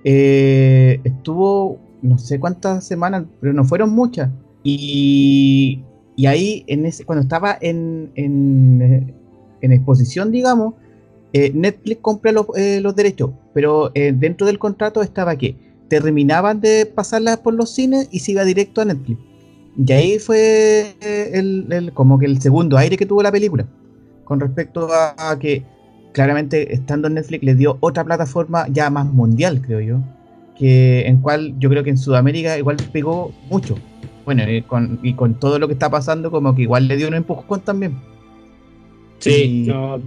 eh, 0.04 1.00
estuvo 1.04 1.80
no 2.02 2.18
sé 2.18 2.40
cuántas 2.40 2.86
semanas, 2.86 3.24
pero 3.40 3.54
no 3.54 3.64
fueron 3.64 3.92
muchas. 3.92 4.30
Y, 4.64 5.82
y 6.16 6.26
ahí, 6.26 6.64
en 6.68 6.86
ese, 6.86 7.06
cuando 7.06 7.24
estaba 7.24 7.58
en, 7.62 8.12
en, 8.16 8.82
eh, 8.82 9.14
en 9.62 9.72
exposición, 9.72 10.32
digamos, 10.32 10.76
eh, 11.34 11.52
Netflix 11.54 12.00
compra 12.02 12.32
los, 12.32 12.46
eh, 12.56 12.80
los 12.82 12.96
derechos, 12.96 13.32
pero 13.54 13.92
eh, 13.96 14.14
dentro 14.16 14.48
del 14.48 14.60
contrato 14.60 15.02
estaba 15.02 15.36
que 15.36 15.56
terminaban 15.90 16.62
de 16.62 16.86
pasarlas 16.86 17.38
por 17.40 17.54
los 17.54 17.70
cines 17.74 18.08
y 18.12 18.20
se 18.20 18.32
iba 18.32 18.44
directo 18.46 18.82
a 18.82 18.86
Netflix. 18.86 19.20
Y 19.76 19.92
ahí 19.92 20.20
fue 20.20 20.96
el, 21.34 21.68
el- 21.72 21.94
como 21.94 22.20
que 22.20 22.26
el 22.28 22.40
segundo 22.42 22.78
aire 22.78 22.96
que 22.98 23.06
tuvo 23.06 23.24
la 23.24 23.32
película. 23.32 23.68
Con 24.24 24.40
respecto 24.40 24.88
a, 24.94 25.16
a 25.32 25.38
que 25.40 25.64
claramente 26.14 26.74
estando 26.74 27.08
en 27.08 27.16
Netflix 27.16 27.44
le 27.44 27.56
dio 27.56 27.78
otra 27.80 28.04
plataforma 28.04 28.68
ya 28.70 28.90
más 28.90 29.06
mundial, 29.12 29.62
creo 29.62 29.82
yo. 29.82 30.00
Que 30.58 31.08
en 31.08 31.18
cual 31.18 31.56
yo 31.58 31.70
creo 31.70 31.84
que 31.84 31.90
en 31.90 31.98
Sudamérica 31.98 32.58
igual 32.58 32.78
pegó 32.92 33.34
mucho. 33.50 33.76
Bueno, 34.26 34.50
y 34.50 34.62
con, 34.62 35.00
y 35.04 35.16
con 35.16 35.40
todo 35.40 35.58
lo 35.60 35.68
que 35.68 35.74
está 35.74 35.90
pasando, 35.90 36.30
como 36.32 36.54
que 36.56 36.62
igual 36.62 36.88
le 36.88 36.96
dio 36.96 37.08
un 37.08 37.16
empujón 37.16 37.62
también. 37.62 37.96
Y- 39.26 39.66
no, 39.68 40.00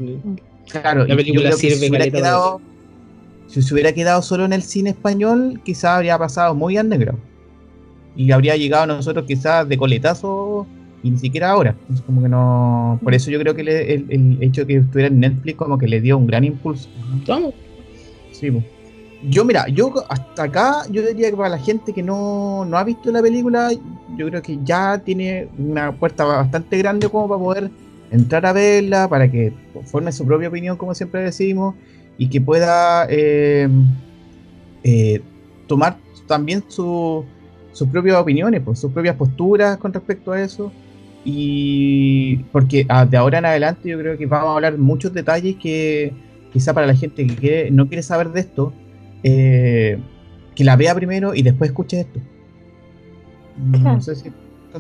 Claro, 0.71 1.07
La 1.07 1.17
película 1.17 1.43
creo 1.51 1.57
que 1.57 1.61
sirve 1.61 1.75
si 1.77 1.81
se 1.81 1.89
hubiera 1.91 2.05
caleta 2.05 2.19
quedado, 2.19 2.61
si 3.49 3.63
se 3.63 3.75
hubiera 3.75 3.93
quedado 3.93 4.23
solo 4.23 4.45
en 4.45 4.53
el 4.53 4.63
cine 4.63 4.91
español, 4.91 5.61
quizás 5.65 5.93
habría 5.97 6.19
pasado 6.19 6.55
muy 6.55 6.79
underground. 6.79 7.21
Y 8.17 8.33
habría 8.33 8.57
llegado 8.57 8.85
a 8.85 8.87
nosotros 8.87 9.25
quizás 9.27 9.69
de 9.69 9.77
coletazo 9.77 10.67
y 11.03 11.11
ni 11.11 11.19
siquiera 11.19 11.51
ahora. 11.51 11.77
Es 11.93 12.01
como 12.01 12.23
que 12.23 12.29
no. 12.29 12.99
Por 13.03 13.15
eso 13.15 13.31
yo 13.31 13.39
creo 13.39 13.55
que 13.55 13.63
le- 13.63 13.95
el, 13.95 14.07
el 14.11 14.43
hecho 14.43 14.63
de 14.63 14.67
que 14.67 14.77
estuviera 14.79 15.09
en 15.09 15.21
Netflix 15.21 15.57
como 15.57 15.79
que 15.79 15.87
le 15.87 16.01
dio 16.01 16.17
un 16.19 16.27
gran 16.27 16.45
impulso. 16.45 16.89
Sí, 18.33 18.51
po. 18.51 18.63
Yo, 19.29 19.45
mira, 19.45 19.67
yo 19.69 19.93
hasta 20.09 20.45
acá, 20.45 20.83
yo 20.91 21.03
diría 21.03 21.31
que 21.31 21.37
para 21.37 21.49
la 21.51 21.59
gente 21.59 21.93
que 21.93 22.03
no, 22.03 22.65
no 22.65 22.77
ha 22.79 22.85
visto 22.85 23.11
la 23.11 23.23
película, 23.23 23.71
yo 24.17 24.29
creo 24.29 24.43
que 24.43 24.59
ya 24.63 24.99
tiene 24.99 25.49
una 25.59 25.93
puerta 25.93 26.25
bastante 26.25 26.77
grande 26.79 27.09
como 27.09 27.29
para 27.29 27.41
poder 27.41 27.71
entrar 28.11 28.47
a 28.47 28.53
verla, 28.53 29.09
para 29.09 29.31
que 29.31 29.53
forme 29.87 30.13
su 30.13 30.25
propia 30.27 30.49
opinión, 30.49 30.77
como 30.77 30.95
siempre 30.95 31.23
decimos, 31.23 31.75
y 32.19 32.29
que 32.29 32.41
pueda 32.41 33.07
eh, 33.11 33.69
eh, 34.85 35.21
tomar 35.67 35.99
también 36.27 36.65
su- 36.69 37.25
sus 37.73 37.89
propias 37.89 38.17
opiniones, 38.17 38.63
pues, 38.65 38.79
sus 38.79 38.93
propias 38.93 39.17
posturas 39.17 39.77
con 39.79 39.93
respecto 39.93 40.33
a 40.33 40.41
eso. 40.41 40.73
Y 41.25 42.37
porque 42.53 42.87
ah, 42.89 43.05
de 43.05 43.17
ahora 43.17 43.39
en 43.39 43.47
adelante 43.47 43.89
yo 43.89 43.99
creo 43.99 44.17
que 44.17 44.27
vamos 44.27 44.49
a 44.51 44.55
hablar 44.55 44.79
muchos 44.79 45.13
detalles 45.13 45.57
que 45.57 46.13
quizá 46.53 46.73
para 46.73 46.87
la 46.87 46.95
gente 46.95 47.27
que 47.27 47.35
quiere- 47.35 47.71
no 47.71 47.89
quiere 47.89 48.03
saber 48.03 48.31
de 48.31 48.41
esto, 48.41 48.73
eh, 49.25 49.99
que 50.55 50.65
la 50.65 50.77
vea 50.77 50.95
primero 50.95 51.35
y 51.35 51.43
después 51.43 51.71
escuche 51.71 52.01
esto. 52.01 52.21
No 53.83 54.01
sé 54.01 54.15
si 54.15 54.31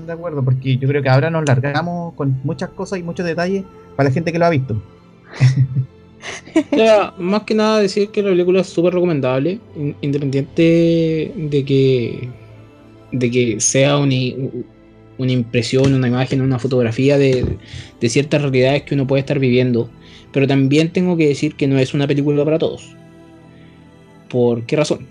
de 0.04 0.12
acuerdo, 0.12 0.42
porque 0.42 0.76
yo 0.76 0.88
creo 0.88 1.02
que 1.02 1.08
ahora 1.08 1.30
nos 1.30 1.46
largamos 1.46 2.14
con 2.14 2.38
muchas 2.42 2.70
cosas 2.70 2.98
y 2.98 3.02
muchos 3.02 3.24
detalles 3.24 3.64
para 3.94 4.08
la 4.08 4.12
gente 4.12 4.32
que 4.32 4.38
lo 4.38 4.46
ha 4.46 4.50
visto. 4.50 4.82
Más 7.18 7.42
que 7.44 7.54
nada 7.54 7.78
decir 7.78 8.08
que 8.10 8.22
la 8.22 8.30
película 8.30 8.60
es 8.60 8.66
súper 8.66 8.94
recomendable, 8.94 9.60
in- 9.76 9.94
independiente 10.00 11.32
de 11.36 11.64
que 11.64 12.28
de 13.12 13.30
que 13.30 13.60
sea 13.60 13.98
una, 13.98 14.14
una 15.16 15.32
impresión, 15.32 15.94
una 15.94 16.08
imagen, 16.08 16.40
una 16.40 16.58
fotografía 16.58 17.16
de, 17.16 17.56
de 18.00 18.08
ciertas 18.08 18.42
realidades 18.42 18.82
que 18.82 18.94
uno 18.94 19.06
puede 19.06 19.20
estar 19.20 19.38
viviendo. 19.38 19.88
Pero 20.32 20.46
también 20.46 20.92
tengo 20.92 21.16
que 21.16 21.28
decir 21.28 21.54
que 21.54 21.68
no 21.68 21.78
es 21.78 21.94
una 21.94 22.06
película 22.06 22.44
para 22.44 22.58
todos. 22.58 22.94
¿Por 24.28 24.66
qué 24.66 24.76
razón? 24.76 25.06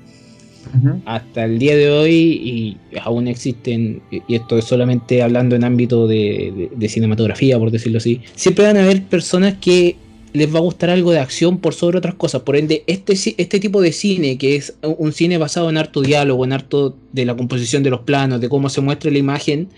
Hasta 1.06 1.46
el 1.46 1.60
día 1.60 1.76
de 1.76 1.90
hoy 1.90 2.14
y 2.14 2.78
aún 3.00 3.28
existen, 3.28 4.02
y 4.12 4.36
esto 4.36 4.58
es 4.58 4.66
solamente 4.66 5.22
hablando 5.22 5.56
en 5.56 5.64
ámbito 5.64 6.08
de, 6.08 6.70
cinematografía, 6.88 7.58
por 7.58 7.72
decirlo 7.72 7.98
así, 7.98 8.22
siempre 8.36 8.66
van 8.66 8.78
a 8.78 8.84
haber 8.84 9.04
personas 9.04 9.56
que 9.60 9.96
les 10.34 10.54
va 10.54 10.60
a 10.60 10.62
gustar 10.62 10.90
algo 10.90 11.12
de 11.12 11.20
acción 11.20 11.60
por 11.60 11.74
sobre 11.74 11.98
otras 11.98 12.16
cosas. 12.16 12.42
Por 12.42 12.58
ende, 12.58 12.84
este, 12.88 13.14
este 13.14 13.60
tipo 13.60 13.82
de 13.82 13.92
cine, 13.94 14.38
que 14.38 14.56
es 14.58 14.76
un 14.82 15.14
cine 15.14 15.38
basado 15.38 15.70
en 15.70 15.78
harto 15.78 16.02
diálogo, 16.02 16.44
en 16.44 16.52
harto 16.52 16.98
de 17.14 17.26
la 17.26 17.36
composición 17.36 17.84
de 17.84 17.90
los 17.90 18.02
planos, 18.02 18.42
de 18.42 18.50
cómo 18.50 18.70
se 18.70 18.82
muestra 18.82 19.12
la 19.12 19.18
imagen, 19.18 19.70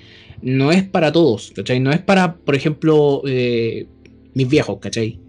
no 0.42 0.72
es 0.72 0.84
para 0.84 1.12
todos, 1.12 1.52
¿cachai? 1.56 1.80
No 1.80 1.92
es 1.92 2.00
para, 2.00 2.36
por 2.36 2.56
ejemplo, 2.56 3.22
eh, 3.28 3.86
mis 4.34 4.48
viejos, 4.48 4.80
¿cachai? 4.80 5.20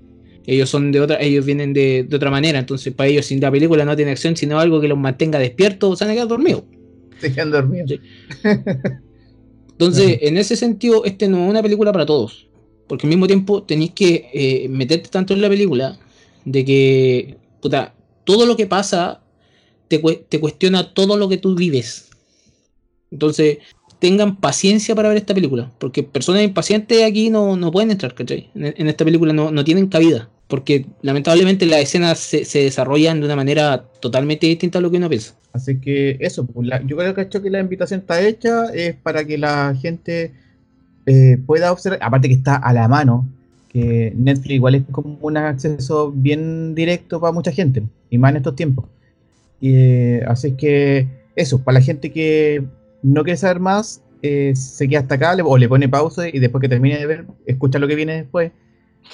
Ellos 0.51 0.71
son 0.71 0.93
de 0.93 1.01
otra, 1.01 1.21
ellos 1.21 1.45
vienen 1.45 1.75
de, 1.75 2.07
de 2.09 2.17
otra 2.17 2.31
manera, 2.31 2.59
entonces 2.59 2.95
para 2.95 3.09
ellos 3.09 3.27
si 3.27 3.39
la 3.39 3.51
película 3.51 3.85
no 3.85 3.95
tiene 3.95 4.13
acción, 4.13 4.35
sino 4.35 4.59
algo 4.59 4.81
que 4.81 4.89
los 4.89 4.97
mantenga 4.97 5.39
despiertos, 5.39 5.99
se 5.99 6.07
van 6.07 6.13
a 6.13 6.15
quedar 6.15 6.29
dormidos. 6.29 6.63
Se 7.21 7.33
quedan 7.33 7.51
dormidos. 7.51 7.91
Sí. 7.91 8.01
Entonces, 9.73 10.19
en 10.23 10.39
ese 10.39 10.57
sentido, 10.57 11.05
este 11.05 11.29
no 11.29 11.45
es 11.45 11.51
una 11.51 11.63
película 11.63 11.93
para 11.93 12.07
todos. 12.07 12.49
Porque 12.87 13.07
al 13.07 13.11
mismo 13.11 13.27
tiempo 13.27 13.63
tenéis 13.63 13.93
que 13.93 14.31
eh, 14.33 14.69
meterte 14.71 15.11
tanto 15.11 15.35
en 15.35 15.43
la 15.43 15.49
película 15.51 15.99
de 16.45 16.65
que, 16.65 17.37
puta, 17.61 17.95
todo 18.25 18.47
lo 18.47 18.57
que 18.57 18.67
pasa 18.67 19.23
te, 19.87 19.99
te 19.99 20.41
cuestiona 20.41 20.95
todo 20.95 21.19
lo 21.19 21.29
que 21.29 21.37
tú 21.37 21.55
vives. 21.55 22.09
Entonces, 23.11 23.59
tengan 23.99 24.37
paciencia 24.37 24.95
para 24.95 25.09
ver 25.09 25.19
esta 25.19 25.35
película, 25.35 25.73
porque 25.79 26.03
personas 26.03 26.43
impacientes 26.43 27.03
aquí 27.05 27.31
no, 27.31 27.57
no 27.57 27.71
pueden 27.71 27.91
entrar, 27.91 28.15
¿cachai? 28.15 28.51
En, 28.55 28.89
esta 28.89 29.05
película 29.05 29.33
no, 29.33 29.51
no, 29.51 29.65
tienen 29.65 29.89
cabida, 29.89 30.31
porque 30.49 30.87
lamentablemente 31.03 31.67
las 31.67 31.81
escenas 31.81 32.19
se, 32.19 32.45
se, 32.45 32.61
desarrollan 32.61 33.21
de 33.21 33.27
una 33.27 33.37
manera 33.37 33.85
totalmente 34.01 34.47
distinta 34.47 34.79
a 34.79 34.83
lo 34.83 34.91
que 34.91 34.97
uno 34.97 35.09
piensa. 35.09 35.35
Así 35.53 35.79
que 35.79 36.17
eso, 36.21 36.47
pues, 36.47 36.69
yo 36.87 36.97
creo 36.97 37.15
que, 37.15 37.29
que 37.29 37.51
la 37.51 37.61
invitación 37.61 38.01
está 38.01 38.21
hecha, 38.21 38.67
es 38.75 38.95
para 38.97 39.25
que 39.25 39.39
la 39.39 39.75
gente 39.81 40.33
eh, 41.07 41.39
pueda 41.47 41.73
observar, 41.73 41.99
aparte 42.03 42.29
que 42.29 42.35
está 42.35 42.57
a 42.57 42.73
la 42.73 42.89
mano, 42.89 43.27
que 43.69 44.13
Netflix 44.17 44.55
igual 44.55 44.75
es 44.77 44.83
como 44.91 45.19
un 45.21 45.37
acceso 45.37 46.13
bien 46.13 46.75
directo 46.75 47.21
para 47.21 47.33
mucha 47.33 47.53
gente, 47.53 47.83
y 48.11 48.19
más 48.19 48.31
en 48.31 48.39
estos 48.39 48.57
tiempos. 48.57 48.87
Y, 49.61 50.21
así 50.21 50.53
que 50.53 51.07
eso, 51.37 51.63
para 51.63 51.79
la 51.79 51.85
gente 51.85 52.11
que 52.11 52.65
no 53.03 53.23
quiere 53.23 53.37
saber 53.37 53.61
más, 53.61 54.03
eh, 54.23 54.55
se 54.57 54.89
queda 54.89 55.01
hasta 55.01 55.15
acá 55.15 55.37
o 55.45 55.59
le 55.59 55.69
pone 55.69 55.89
pausa 55.89 56.29
y 56.29 56.39
después 56.39 56.61
que 56.61 56.69
termine 56.69 56.99
de 56.99 57.07
ver, 57.07 57.27
escucha 57.47 57.79
lo 57.79 57.87
que 57.87 57.95
viene 57.95 58.17
después. 58.17 58.53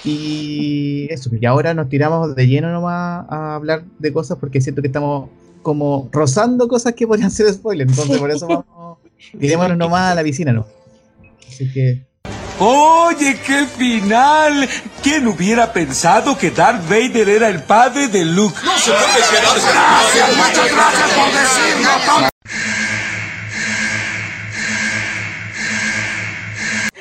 Y 0.03 1.07
eso, 1.09 1.29
y 1.39 1.45
ahora 1.45 1.73
nos 1.73 1.89
tiramos 1.89 2.35
de 2.35 2.47
lleno 2.47 2.71
nomás 2.71 3.25
a 3.29 3.55
hablar 3.55 3.83
de 3.97 4.13
cosas 4.13 4.37
porque 4.39 4.61
siento 4.61 4.81
que 4.81 4.87
estamos 4.87 5.29
como 5.63 6.09
rozando 6.11 6.67
cosas 6.67 6.93
que 6.93 7.07
podrían 7.07 7.31
ser 7.31 7.51
spoilers. 7.51 7.89
Entonces, 7.91 8.19
por 8.19 8.29
eso 8.29 8.47
vamos, 8.47 8.99
tirémonos 9.39 9.77
nomás 9.77 10.11
a 10.11 10.15
la 10.15 10.23
piscina, 10.23 10.53
¿no? 10.53 10.65
Así 11.47 11.71
que. 11.71 12.05
Oye, 12.59 13.37
qué 13.45 13.65
final. 13.65 14.69
¿Quién 15.01 15.27
hubiera 15.27 15.73
pensado 15.73 16.37
que 16.37 16.51
Darth 16.51 16.87
Vader 16.87 17.27
era 17.27 17.49
el 17.49 17.63
padre 17.63 18.07
de 18.07 18.23
Luke? 18.25 18.55
No 18.63 18.77
se 18.77 18.91
puede 18.91 19.03
Gracias, 19.03 20.37
muchas 20.37 20.71
gracias 20.71 21.09
por 21.11 21.31
decirlo. 21.33 22.29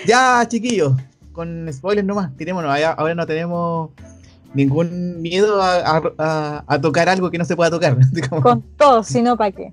Ya, 0.07 0.47
chiquillos, 0.49 0.93
con 1.35 1.71
spoilers 1.71 2.07
nomás, 2.07 2.35
tirémonos. 2.37 2.75
Ahora 2.97 3.15
no 3.15 3.27
tenemos 3.27 3.91
ningún 4.55 5.21
miedo 5.21 5.61
a, 5.61 6.81
tocar 6.81 7.11
algo 7.11 7.31
que 7.31 7.37
no 7.37 7.45
se 7.45 7.55
pueda 7.55 7.71
tocar. 7.71 7.99
Con 8.43 8.63
todo, 8.79 9.03
si 9.03 9.21
no, 9.21 9.37
¿para 9.37 9.51
qué? 9.51 9.73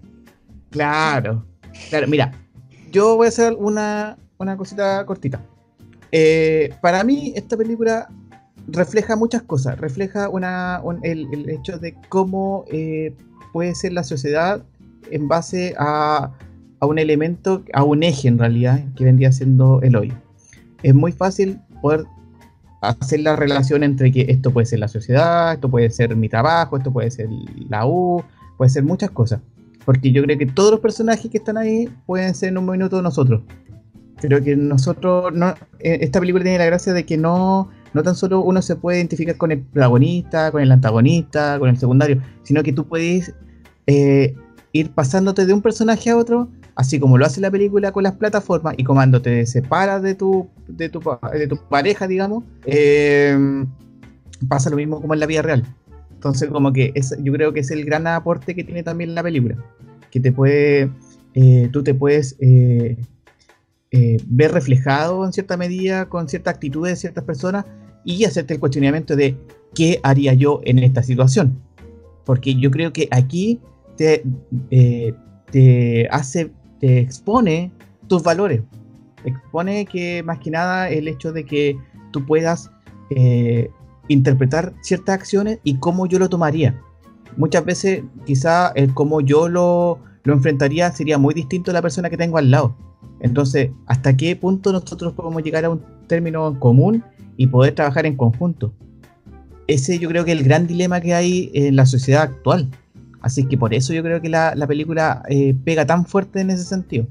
Claro, 0.72 1.46
claro, 1.90 2.08
mira, 2.08 2.34
yo 2.92 3.16
voy 3.16 3.28
a 3.28 3.30
hacer 3.30 3.56
una, 3.58 4.18
cosita 4.58 5.06
cortita. 5.06 5.40
Eh, 6.12 6.74
para 6.82 7.04
mí, 7.04 7.32
esta 7.36 7.56
película 7.56 8.10
refleja 8.68 9.16
muchas 9.16 9.44
cosas. 9.44 9.80
Refleja 9.80 10.28
una, 10.28 10.82
el, 11.04 11.50
hecho 11.50 11.78
de 11.78 11.96
cómo 12.10 12.66
eh, 12.72 13.16
puede 13.54 13.76
ser 13.76 13.94
la 13.94 14.04
sociedad 14.04 14.64
en 15.12 15.28
base 15.28 15.76
a 15.78 16.32
a 16.82 16.88
un 16.88 16.98
elemento, 16.98 17.64
a 17.74 17.84
un 17.84 18.02
eje 18.02 18.28
en 18.28 18.40
realidad, 18.40 18.84
que 18.96 19.06
vendría 19.06 19.32
siendo 19.32 19.82
el 19.84 19.96
hoyo. 19.96 20.16
Es 20.84 20.94
muy 20.94 21.12
fácil 21.12 21.60
poder 21.82 22.06
hacer 22.82 23.20
la 23.20 23.36
relación 23.36 23.84
entre 23.84 24.12
que 24.12 24.26
esto 24.30 24.52
puede 24.52 24.66
ser 24.66 24.80
la 24.80 24.88
sociedad, 24.88 25.54
esto 25.54 25.70
puede 25.70 25.90
ser 25.92 26.16
mi 26.16 26.30
trabajo, 26.30 26.78
esto 26.78 26.92
puede 26.92 27.12
ser 27.12 27.30
la 27.70 27.86
U, 27.86 28.24
puede 28.58 28.70
ser 28.70 28.84
muchas 28.84 29.12
cosas. 29.12 29.40
Porque 29.86 30.12
yo 30.12 30.24
creo 30.24 30.38
que 30.38 30.46
todos 30.46 30.72
los 30.72 30.80
personajes 30.80 31.30
que 31.30 31.38
están 31.38 31.58
ahí 31.58 31.90
pueden 32.06 32.34
ser 32.36 32.50
en 32.50 32.58
un 32.58 32.66
minuto 32.66 33.02
nosotros. 33.02 33.44
Creo 34.18 34.44
que 34.44 34.56
nosotros, 34.56 35.34
no, 35.34 35.50
eh, 35.80 36.00
esta 36.02 36.20
película 36.20 36.44
tiene 36.44 36.60
la 36.60 36.66
gracia 36.66 36.94
de 36.94 37.06
que 37.06 37.18
no, 37.18 37.70
no 37.94 38.04
tan 38.04 38.16
solo 38.16 38.42
uno 38.42 38.62
se 38.62 38.76
puede 38.76 38.98
identificar 38.98 39.38
con 39.38 39.52
el 39.52 39.62
protagonista, 39.62 40.52
con 40.52 40.62
el 40.62 40.72
antagonista, 40.72 41.58
con 41.58 41.70
el 41.70 41.78
secundario, 41.78 42.22
sino 42.44 42.62
que 42.62 42.74
tú 42.74 42.88
puedes 42.88 43.34
eh, 43.88 44.36
ir 44.74 44.92
pasándote 44.92 45.46
de 45.46 45.54
un 45.54 45.62
personaje 45.62 46.12
a 46.12 46.18
otro 46.18 46.50
así 46.76 47.00
como 47.00 47.18
lo 47.18 47.26
hace 47.26 47.42
la 47.42 47.52
película 47.52 47.92
con 47.92 48.04
las 48.04 48.14
plataformas 48.14 48.76
y 48.78 48.84
cuando 48.84 49.22
te 49.22 49.46
separas 49.46 50.02
de 50.02 50.16
tu, 50.16 50.48
de 50.68 50.90
tu, 50.90 51.02
pareja, 51.70 52.08
digamos, 52.08 52.44
eh, 52.66 53.66
pasa 54.48 54.70
lo 54.70 54.78
mismo 54.78 55.02
como 55.02 55.14
en 55.14 55.20
la 55.20 55.26
vida 55.26 55.42
real. 55.42 55.66
Entonces, 56.14 56.50
como 56.50 56.72
que 56.72 56.92
es, 56.96 57.16
yo 57.22 57.34
creo 57.34 57.52
que 57.52 57.62
es 57.62 57.72
el 57.72 57.84
gran 57.84 58.06
aporte 58.08 58.56
que 58.56 58.64
tiene 58.64 58.84
también 58.84 59.16
la 59.16 59.24
película, 59.24 59.58
que 60.12 60.20
te 60.20 60.32
puede, 60.32 60.92
eh, 61.34 61.70
tú 61.72 61.84
te 61.84 61.94
puedes 61.94 62.36
eh, 62.40 62.98
ver 64.28 64.52
reflejado 64.52 65.26
en 65.26 65.34
cierta 65.34 65.58
medida 65.58 66.08
con 66.08 66.30
cierta 66.30 66.52
actitud 66.52 66.88
de 66.88 66.96
ciertas 66.96 67.24
personas 67.24 67.66
y 68.06 68.24
hacerte 68.24 68.54
el 68.54 68.60
cuestionamiento 68.60 69.16
de 69.16 69.36
qué 69.74 70.00
haría 70.04 70.34
yo 70.34 70.62
en 70.64 70.80
esta 70.80 71.04
situación. 71.04 71.60
Porque 72.24 72.56
yo 72.56 72.70
creo 72.70 72.94
que 72.94 73.08
aquí 73.12 73.60
te, 73.98 74.24
te 74.70 76.08
hace 76.12 76.52
te 76.82 77.00
expone 77.00 77.72
tus 78.08 78.22
valores. 78.24 78.62
Expone 79.24 79.86
que 79.86 80.24
más 80.24 80.40
que 80.40 80.52
nada 80.52 80.90
el 80.90 81.08
hecho 81.08 81.32
de 81.32 81.46
que 81.46 81.78
tú 82.12 82.26
puedas 82.26 82.70
eh, 83.12 83.70
interpretar 84.10 84.74
ciertas 84.82 85.16
acciones 85.16 85.60
y 85.64 85.76
cómo 85.76 86.08
yo 86.08 86.20
lo 86.20 86.28
tomaría. 86.28 86.78
Muchas 87.38 87.64
veces 87.64 88.04
quizá 88.26 88.70
el 88.76 88.94
cómo 88.94 89.22
yo 89.22 89.48
lo, 89.48 90.00
lo 90.24 90.34
enfrentaría 90.34 90.92
sería 90.92 91.18
muy 91.18 91.34
distinto 91.34 91.72
a 91.72 91.74
la 91.74 91.82
persona 91.82 92.10
que 92.10 92.18
tengo 92.18 92.38
al 92.38 92.52
lado. 92.52 92.76
Entonces, 93.22 93.70
¿hasta 93.86 94.18
qué 94.18 94.36
punto 94.36 94.74
nosotros 94.74 95.14
podemos 95.14 95.44
llegar 95.44 95.64
a 95.64 95.70
un 95.70 95.82
término 96.08 96.48
en 96.48 96.56
común 96.56 97.04
y 97.38 97.48
poder 97.48 97.76
trabajar 97.76 98.06
en 98.06 98.18
conjunto? 98.18 98.74
Ese 99.68 100.00
yo 100.00 100.10
creo 100.10 100.26
que 100.26 100.32
es 100.32 100.40
el 100.40 100.44
gran 100.44 100.68
dilema 100.68 101.00
que 101.00 101.14
hay 101.14 101.52
en 101.54 101.76
la 101.76 101.86
sociedad 101.86 102.24
actual. 102.24 102.68
Así 103.22 103.46
que 103.48 103.58
por 103.58 103.74
eso 103.74 103.94
yo 103.94 104.04
creo 104.04 104.22
que 104.22 104.30
la, 104.30 104.56
película 104.68 105.24
eh, 105.30 105.56
pega 105.64 105.86
tan 105.86 106.06
fuerte 106.06 106.42
en 106.42 106.50
ese 106.50 106.64
sentido. 106.64 107.08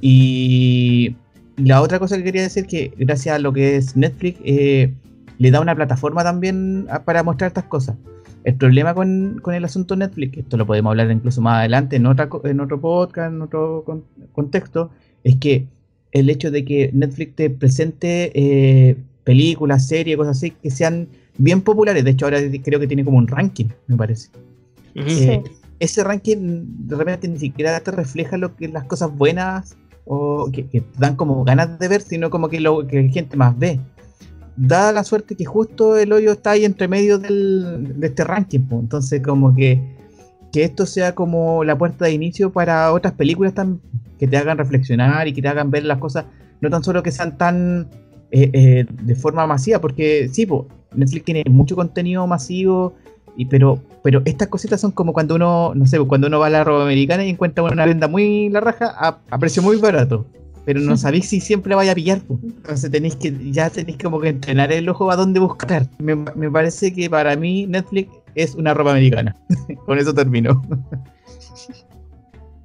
Y 0.00 1.16
la 1.56 1.80
otra 1.80 1.98
cosa 1.98 2.16
que 2.16 2.24
quería 2.24 2.42
decir 2.42 2.66
que 2.66 2.92
gracias 2.96 3.36
a 3.36 3.38
lo 3.38 3.52
que 3.52 3.76
es 3.76 3.96
Netflix 3.96 4.40
eh, 4.44 4.94
le 5.38 5.50
da 5.50 5.60
una 5.60 5.74
plataforma 5.74 6.22
también 6.22 6.86
para 7.04 7.22
mostrar 7.22 7.48
estas 7.48 7.64
cosas. 7.64 7.96
El 8.44 8.54
problema 8.54 8.94
con, 8.94 9.42
el 9.52 9.64
asunto 9.64 9.96
Netflix, 9.96 10.38
esto 10.38 10.56
lo 10.56 10.66
podemos 10.66 10.90
hablar 10.90 11.10
incluso 11.10 11.40
más 11.40 11.58
adelante 11.58 11.96
en, 11.96 12.06
otra, 12.06 12.28
en 12.44 12.60
otro 12.60 12.80
podcast, 12.80 13.32
en 13.32 13.42
otro 13.42 13.84
contexto, 14.32 14.90
es 15.24 15.36
que 15.36 15.66
el 16.12 16.30
hecho 16.30 16.50
de 16.50 16.64
que 16.64 16.90
Netflix 16.92 17.34
te 17.36 17.50
presente 17.50 18.32
eh, 18.34 18.96
películas, 19.24 19.86
series, 19.86 20.16
cosas 20.16 20.38
así, 20.38 20.52
que 20.52 20.70
sean 20.70 21.08
bien 21.36 21.60
populares. 21.60 22.04
De 22.04 22.12
hecho, 22.12 22.26
ahora 22.26 22.38
creo 22.62 22.80
que 22.80 22.86
tiene 22.86 23.04
como 23.04 23.18
un 23.18 23.28
ranking, 23.28 23.66
me 23.86 23.96
parece. 23.96 24.30
Eh, 25.06 25.42
ese 25.80 26.04
ranking 26.04 26.64
de 26.86 26.96
repente 26.96 27.28
ni 27.28 27.38
siquiera 27.38 27.78
te 27.80 27.90
refleja 27.90 28.36
lo 28.36 28.56
que 28.56 28.68
las 28.68 28.84
cosas 28.84 29.14
buenas 29.16 29.76
o 30.04 30.50
que, 30.50 30.82
dan 30.98 31.16
como 31.16 31.44
ganas 31.44 31.78
de 31.78 31.88
ver, 31.88 32.00
sino 32.00 32.30
como 32.30 32.48
que 32.48 32.60
lo 32.60 32.86
que 32.86 33.02
la 33.02 33.08
gente 33.10 33.36
más 33.36 33.56
ve. 33.58 33.78
Da 34.56 34.90
la 34.92 35.04
suerte 35.04 35.36
que 35.36 35.44
justo 35.44 35.96
el 35.96 36.12
hoyo 36.12 36.32
está 36.32 36.52
ahí 36.52 36.64
entre 36.64 36.88
medio 36.88 37.18
del, 37.18 38.00
de 38.00 38.06
este 38.06 38.24
ranking, 38.24 38.60
entonces 38.72 39.22
como 39.22 39.54
que, 39.54 39.80
que 40.50 40.64
esto 40.64 40.86
sea 40.86 41.14
como 41.14 41.62
la 41.62 41.78
puerta 41.78 42.06
de 42.06 42.12
inicio 42.12 42.50
para 42.50 42.92
otras 42.92 43.12
películas 43.12 43.54
tan, 43.54 43.80
que 44.18 44.26
te 44.26 44.36
hagan 44.36 44.58
reflexionar 44.58 45.28
y 45.28 45.32
que 45.32 45.42
te 45.42 45.48
hagan 45.48 45.70
ver 45.70 45.84
las 45.84 45.98
cosas, 45.98 46.24
no 46.60 46.70
tan 46.70 46.82
solo 46.82 47.02
que 47.02 47.12
sean 47.12 47.36
tan 47.38 47.88
eh, 48.32 48.50
eh, 48.52 48.86
de 48.90 49.14
forma 49.14 49.46
masiva, 49.46 49.80
porque 49.80 50.28
sí, 50.32 50.48
Netflix 50.94 51.24
tiene 51.24 51.44
mucho 51.48 51.76
contenido 51.76 52.26
masivo 52.26 52.94
y 53.38 53.44
pero, 53.44 53.80
pero 54.02 54.20
estas 54.24 54.48
cositas 54.48 54.80
son 54.80 54.90
como 54.90 55.12
cuando 55.12 55.36
uno, 55.36 55.72
no 55.72 55.86
sé, 55.86 56.00
cuando 56.00 56.26
uno 56.26 56.40
va 56.40 56.48
a 56.48 56.50
la 56.50 56.64
ropa 56.64 56.82
americana 56.82 57.24
y 57.24 57.30
encuentra 57.30 57.62
una 57.62 57.86
venda 57.86 58.08
muy 58.08 58.48
la 58.48 58.58
raja 58.58 58.92
a, 58.98 59.38
precio 59.38 59.62
muy 59.62 59.76
barato. 59.76 60.26
Pero 60.64 60.80
no 60.80 60.96
sabéis 60.96 61.28
si 61.28 61.40
siempre 61.40 61.76
vaya 61.76 61.92
a 61.92 61.94
pillar. 61.94 62.20
Entonces 62.28 62.90
tenéis 62.90 63.14
que, 63.14 63.32
ya 63.52 63.70
tenéis 63.70 63.96
como 63.98 64.20
que 64.20 64.30
entrenar 64.30 64.72
el 64.72 64.88
ojo 64.88 65.08
a 65.12 65.14
dónde 65.14 65.38
buscar. 65.38 65.86
Me, 66.00 66.16
me 66.16 66.50
parece 66.50 66.92
que 66.92 67.08
para 67.08 67.36
mí 67.36 67.64
Netflix 67.68 68.10
es 68.34 68.56
una 68.56 68.74
ropa 68.74 68.90
americana. 68.90 69.36
Con 69.86 69.98
eso 69.98 70.12
termino. 70.12 70.60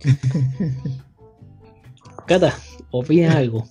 Cata, 2.25 2.51
opina 2.89 3.37
algo. 3.37 3.67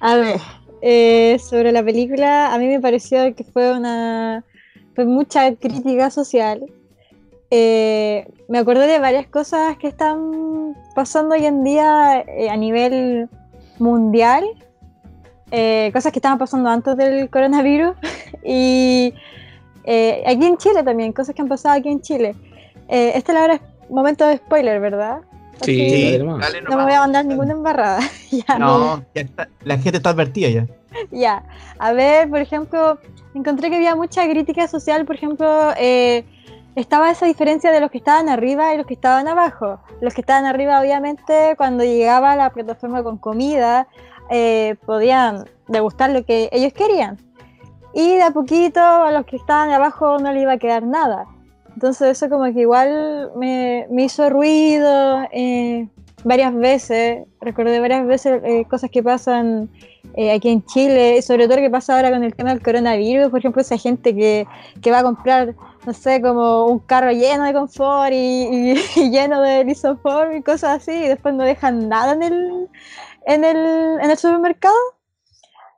A 0.00 0.16
ver, 0.16 0.40
eh, 0.82 1.38
sobre 1.38 1.72
la 1.72 1.82
película, 1.82 2.52
a 2.52 2.58
mí 2.58 2.66
me 2.66 2.78
pareció 2.78 3.34
que 3.34 3.42
fue 3.42 3.72
una 3.72 4.44
fue 4.96 5.04
mucha 5.04 5.54
crítica 5.54 6.10
social. 6.10 6.64
Eh, 7.50 8.26
me 8.48 8.58
acordé 8.58 8.88
de 8.88 8.98
varias 8.98 9.26
cosas 9.28 9.76
que 9.76 9.86
están 9.86 10.74
pasando 10.96 11.34
hoy 11.34 11.44
en 11.44 11.62
día 11.62 12.24
eh, 12.26 12.48
a 12.48 12.56
nivel 12.56 13.28
mundial, 13.78 14.44
eh, 15.52 15.90
cosas 15.92 16.12
que 16.12 16.18
estaban 16.18 16.38
pasando 16.38 16.70
antes 16.70 16.96
del 16.96 17.30
coronavirus 17.30 17.94
y 18.44 19.14
aquí 19.84 20.44
en 20.46 20.56
Chile 20.56 20.82
también, 20.82 21.12
cosas 21.12 21.34
que 21.34 21.42
han 21.42 21.48
pasado 21.48 21.76
aquí 21.76 21.90
en 21.90 22.00
Chile. 22.00 22.34
este 22.88 23.32
es 23.32 23.60
es 23.60 23.90
momento 23.90 24.26
de 24.26 24.38
spoiler, 24.38 24.80
¿verdad? 24.80 25.20
Sí, 25.62 26.18
no 26.18 26.38
me 26.76 26.82
voy 26.82 26.92
a 26.92 27.00
mandar 27.00 27.24
ninguna 27.24 27.52
embarrada. 27.52 28.00
no, 28.58 29.04
la 29.62 29.78
gente 29.78 29.98
está 29.98 30.10
advertida 30.10 30.48
ya. 30.48 30.66
Ya, 31.10 31.44
a 31.78 31.92
ver, 31.92 32.28
por 32.28 32.40
ejemplo, 32.40 32.98
encontré 33.34 33.70
que 33.70 33.76
había 33.76 33.94
mucha 33.94 34.24
crítica 34.28 34.68
social, 34.68 35.04
por 35.04 35.16
ejemplo, 35.16 35.72
eh, 35.78 36.24
estaba 36.74 37.10
esa 37.10 37.26
diferencia 37.26 37.70
de 37.70 37.80
los 37.80 37.90
que 37.90 37.98
estaban 37.98 38.28
arriba 38.28 38.74
y 38.74 38.76
los 38.76 38.86
que 38.86 38.94
estaban 38.94 39.28
abajo. 39.28 39.80
Los 40.00 40.14
que 40.14 40.20
estaban 40.20 40.44
arriba, 40.44 40.80
obviamente, 40.80 41.54
cuando 41.56 41.84
llegaba 41.84 42.36
la 42.36 42.50
plataforma 42.50 43.02
con 43.02 43.16
comida, 43.18 43.88
eh, 44.30 44.76
podían 44.84 45.46
degustar 45.68 46.10
lo 46.10 46.24
que 46.24 46.48
ellos 46.52 46.72
querían. 46.72 47.18
Y 47.94 48.16
de 48.16 48.22
a 48.22 48.30
poquito 48.30 48.80
a 48.80 49.10
los 49.10 49.24
que 49.24 49.36
estaban 49.36 49.70
abajo 49.70 50.18
no 50.18 50.32
le 50.32 50.42
iba 50.42 50.52
a 50.52 50.58
quedar 50.58 50.82
nada. 50.82 51.24
Entonces 51.74 52.16
eso 52.16 52.28
como 52.28 52.44
que 52.52 52.60
igual 52.60 53.30
me, 53.36 53.86
me 53.90 54.04
hizo 54.04 54.28
ruido 54.28 55.26
eh, 55.32 55.88
varias 56.24 56.54
veces. 56.54 57.26
Recordé 57.40 57.80
varias 57.80 58.06
veces 58.06 58.42
eh, 58.44 58.66
cosas 58.68 58.90
que 58.90 59.02
pasan 59.02 59.70
eh, 60.14 60.32
aquí 60.32 60.48
en 60.50 60.64
Chile, 60.64 61.20
sobre 61.22 61.46
todo 61.46 61.56
lo 61.56 61.62
que 61.62 61.70
pasa 61.70 61.96
ahora 61.96 62.10
con 62.10 62.22
el 62.24 62.34
tema 62.34 62.50
del 62.50 62.62
coronavirus. 62.62 63.28
Por 63.30 63.38
ejemplo, 63.40 63.60
esa 63.62 63.76
gente 63.78 64.14
que, 64.14 64.46
que 64.80 64.90
va 64.90 65.00
a 65.00 65.02
comprar, 65.02 65.54
no 65.86 65.92
sé, 65.92 66.20
como 66.22 66.66
un 66.66 66.78
carro 66.80 67.10
lleno 67.12 67.44
de 67.44 67.52
confort 67.52 68.12
y, 68.12 68.16
y- 68.16 68.74
y 68.96 69.10
lleno 69.10 69.40
de 69.42 69.64
lisoform 69.64 70.36
y 70.36 70.42
cosas 70.42 70.82
así, 70.82 70.92
y 70.92 71.08
después 71.08 71.34
no 71.34 71.44
dejan 71.44 71.88
nada 71.88 72.12
en 72.14 72.22
el, 72.22 72.68
en 73.26 73.44
el, 73.44 73.56
en 74.00 74.10
el 74.10 74.16
supermercado. 74.16 74.74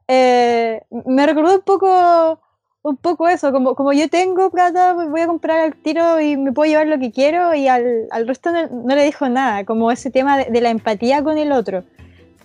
Eh, 0.06 0.82
me 1.06 1.26
recordó 1.26 1.54
un 1.56 1.62
poco 1.62 2.40
un 2.80 2.96
poco 2.96 3.28
eso, 3.28 3.52
como, 3.52 3.74
como 3.74 3.92
yo 3.92 4.08
tengo 4.08 4.50
plata, 4.50 4.94
pues 4.94 5.10
voy 5.10 5.20
a 5.20 5.26
comprar 5.26 5.58
al 5.58 5.74
tiro 5.74 6.20
y 6.20 6.36
me 6.38 6.52
puedo 6.52 6.70
llevar 6.70 6.86
lo 6.86 6.98
que 6.98 7.10
quiero 7.10 7.52
y 7.54 7.68
al, 7.68 8.06
al 8.10 8.26
resto 8.26 8.50
no, 8.50 8.66
no 8.68 8.94
le 8.94 9.04
dijo 9.04 9.28
nada, 9.28 9.64
como 9.66 9.90
ese 9.90 10.10
tema 10.10 10.38
de, 10.38 10.44
de 10.46 10.60
la 10.62 10.70
empatía 10.70 11.22
con 11.22 11.36
el 11.36 11.52
otro, 11.52 11.84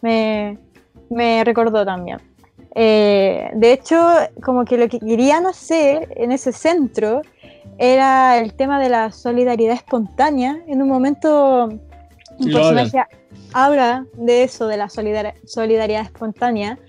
me, 0.02 0.58
me 1.14 1.44
recordó 1.44 1.86
también. 1.86 2.20
Eh, 2.76 3.52
de 3.54 3.72
hecho, 3.72 3.98
como 4.44 4.66
que 4.66 4.78
lo 4.78 4.90
que 4.90 5.00
querían 5.00 5.46
hacer 5.46 6.08
en 6.16 6.32
ese 6.32 6.52
centro 6.52 7.22
era 7.78 8.38
el 8.40 8.54
tema 8.54 8.80
de 8.80 8.90
la 8.90 9.12
solidaridad 9.12 9.76
espontánea. 9.76 10.60
En 10.68 10.82
un 10.82 10.90
momento, 10.90 11.70
un 12.40 12.52
personaje 12.52 13.04
habla 13.54 14.06
de 14.14 14.44
eso, 14.44 14.68
de 14.68 14.78
la 14.78 14.90
solidar- 14.90 15.36
solidaridad 15.46 16.02
espontánea. 16.02 16.80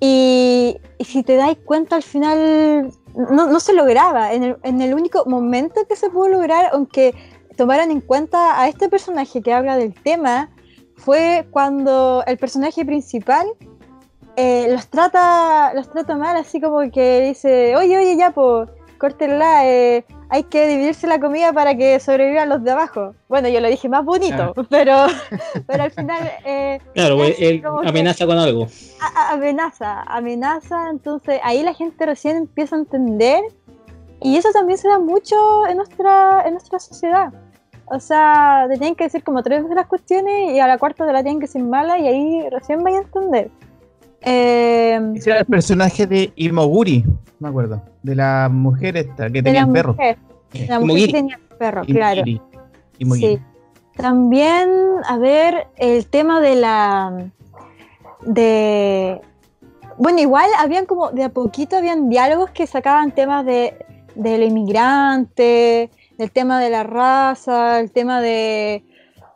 Y, 0.00 0.76
y 0.98 1.04
si 1.04 1.24
te 1.24 1.34
das 1.34 1.56
cuenta, 1.64 1.96
al 1.96 2.04
final 2.04 2.92
no, 3.16 3.46
no 3.46 3.60
se 3.60 3.72
lograba. 3.72 4.32
En 4.32 4.44
el, 4.44 4.56
en 4.62 4.80
el 4.80 4.94
único 4.94 5.24
momento 5.26 5.80
que 5.88 5.96
se 5.96 6.10
pudo 6.10 6.28
lograr, 6.28 6.70
aunque 6.72 7.12
tomaran 7.56 7.90
en 7.90 8.00
cuenta 8.00 8.60
a 8.60 8.68
este 8.68 8.88
personaje 8.88 9.42
que 9.42 9.52
habla 9.52 9.76
del 9.76 9.92
tema, 9.92 10.50
fue 10.98 11.46
cuando 11.50 12.22
el 12.26 12.36
personaje 12.36 12.84
principal 12.84 13.46
eh, 14.36 14.68
los, 14.70 14.86
trata, 14.88 15.72
los 15.74 15.90
trata 15.90 16.16
mal, 16.16 16.36
así 16.36 16.60
como 16.60 16.78
que 16.92 17.22
dice, 17.22 17.74
oye, 17.76 17.96
oye, 17.96 18.16
ya, 18.16 18.30
pues, 18.30 18.68
córtenla, 18.98 19.66
eh, 19.66 20.04
hay 20.28 20.42
que 20.44 20.68
dividirse 20.68 21.06
la 21.08 21.18
comida 21.18 21.52
para 21.52 21.76
que 21.76 21.98
sobrevivan 21.98 22.48
los 22.48 22.62
de 22.62 22.70
abajo. 22.72 23.14
Bueno, 23.28 23.48
yo 23.48 23.60
lo 23.60 23.68
dije 23.68 23.88
más 23.88 24.04
bonito, 24.04 24.54
pero, 24.70 25.06
pero 25.66 25.82
al 25.84 25.90
final... 25.90 26.30
eh, 26.44 26.78
Claro, 26.94 27.16
pues, 27.16 27.30
es 27.30 27.40
él 27.40 27.62
amenaza 27.84 28.26
con 28.26 28.38
algo. 28.38 28.66
a- 29.00 29.20
a- 29.20 29.32
amenaza, 29.32 30.02
amenaza, 30.02 30.88
entonces 30.90 31.40
ahí 31.42 31.62
la 31.64 31.74
gente 31.74 32.06
recién 32.06 32.36
empieza 32.36 32.76
a 32.76 32.80
entender 32.80 33.42
y 34.20 34.36
eso 34.36 34.50
también 34.52 34.78
se 34.78 34.88
da 34.88 34.98
mucho 35.00 35.66
en 35.68 35.78
nuestra, 35.78 36.42
en 36.44 36.52
nuestra 36.52 36.78
sociedad. 36.78 37.32
O 37.90 38.00
sea, 38.00 38.66
te 38.68 38.76
tienen 38.76 38.94
que 38.94 39.04
decir 39.04 39.22
como 39.24 39.42
tres 39.42 39.62
veces 39.62 39.76
las 39.76 39.86
cuestiones 39.86 40.52
y 40.54 40.60
a 40.60 40.66
la 40.66 40.78
cuarta 40.78 41.06
te 41.06 41.12
la 41.12 41.22
tienen 41.22 41.40
que 41.40 41.46
decir 41.46 41.62
mala 41.62 41.98
y 41.98 42.06
ahí 42.06 42.48
recién 42.50 42.82
vaya 42.82 42.98
a 42.98 43.02
entender. 43.02 43.50
Eh, 44.20 45.00
Ese 45.14 45.30
era 45.30 45.40
el 45.40 45.46
personaje 45.46 46.06
de 46.06 46.32
Imoguri, 46.36 47.04
me 47.38 47.48
acuerdo. 47.48 47.82
De 48.02 48.14
la 48.14 48.48
mujer 48.50 48.96
esta 48.96 49.26
que 49.28 49.42
de 49.42 49.42
tenía 49.42 49.62
el 49.62 49.72
perro. 49.72 49.92
mujer, 49.92 50.18
la 50.68 50.80
mujer 50.80 51.06
que 51.06 51.12
tenía 51.12 51.36
el 51.36 51.56
perro, 51.56 51.82
claro. 51.84 52.20
Imogiri. 52.20 52.42
Imogiri. 52.98 53.36
Sí. 53.36 53.42
También, 53.96 54.70
a 55.06 55.18
ver, 55.18 55.66
el 55.76 56.06
tema 56.06 56.40
de 56.40 56.54
la. 56.56 57.30
de. 58.24 59.20
Bueno, 59.96 60.20
igual 60.20 60.48
habían 60.58 60.86
como 60.86 61.10
de 61.10 61.24
a 61.24 61.28
poquito 61.30 61.76
habían 61.76 62.08
diálogos 62.08 62.50
que 62.50 62.66
sacaban 62.68 63.10
temas 63.12 63.44
de, 63.44 63.74
de 64.14 64.38
lo 64.38 64.44
inmigrante, 64.44 65.90
del 66.18 66.32
tema 66.32 66.60
de 66.60 66.68
la 66.68 66.82
raza, 66.82 67.80
el 67.80 67.90
tema 67.92 68.20
de, 68.20 68.84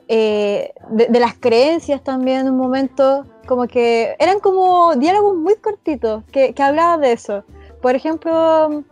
eh, 0.09 0.73
de, 0.91 1.07
de 1.07 1.21
las 1.21 1.35
creencias 1.35 2.03
también 2.03 2.41
en 2.41 2.51
un 2.51 2.59
momento, 2.59 3.25
como 3.47 3.67
que 3.69 4.17
eran 4.19 4.41
como 4.41 4.95
diálogos 4.97 5.37
muy 5.37 5.55
cortitos 5.57 6.25
que, 6.33 6.53
que 6.53 6.63
hablaban 6.63 7.01
de 7.01 7.13
eso. 7.13 7.45
Por 7.81 7.95
ejemplo, 7.95 8.85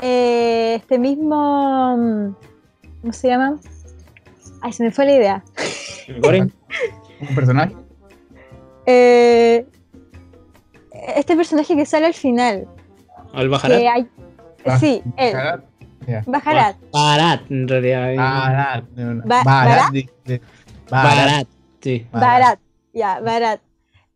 eh, 0.00 0.74
este 0.76 0.98
mismo, 0.98 2.34
¿cómo 3.00 3.12
se 3.12 3.28
llama? 3.28 3.58
Ay, 4.60 4.72
se 4.72 4.82
me 4.82 4.90
fue 4.90 5.06
la 5.06 5.12
idea. 5.12 5.44
Un 7.20 7.34
personaje. 7.34 7.76
Eh, 8.86 9.66
este 11.16 11.36
personaje 11.36 11.76
que 11.76 11.86
sale 11.86 12.06
al 12.06 12.14
final, 12.14 12.66
al 13.32 13.54
hay, 13.64 14.08
Ah, 14.66 14.78
sí, 14.78 15.02
él, 15.16 15.34
Bajarat. 16.26 16.76
Barat, 16.92 17.40
en 17.50 17.68
realidad. 17.68 18.12
eh, 18.12 18.16
Barat. 18.16 18.84
Ba- 19.24 19.42
Barat. 19.44 19.92
Barat. 19.92 19.92
Barat. 20.90 21.16
Barat, 21.16 21.48
sí. 21.80 22.06
Barat, 22.12 22.58
ya, 22.92 23.20
Barat. 23.20 23.60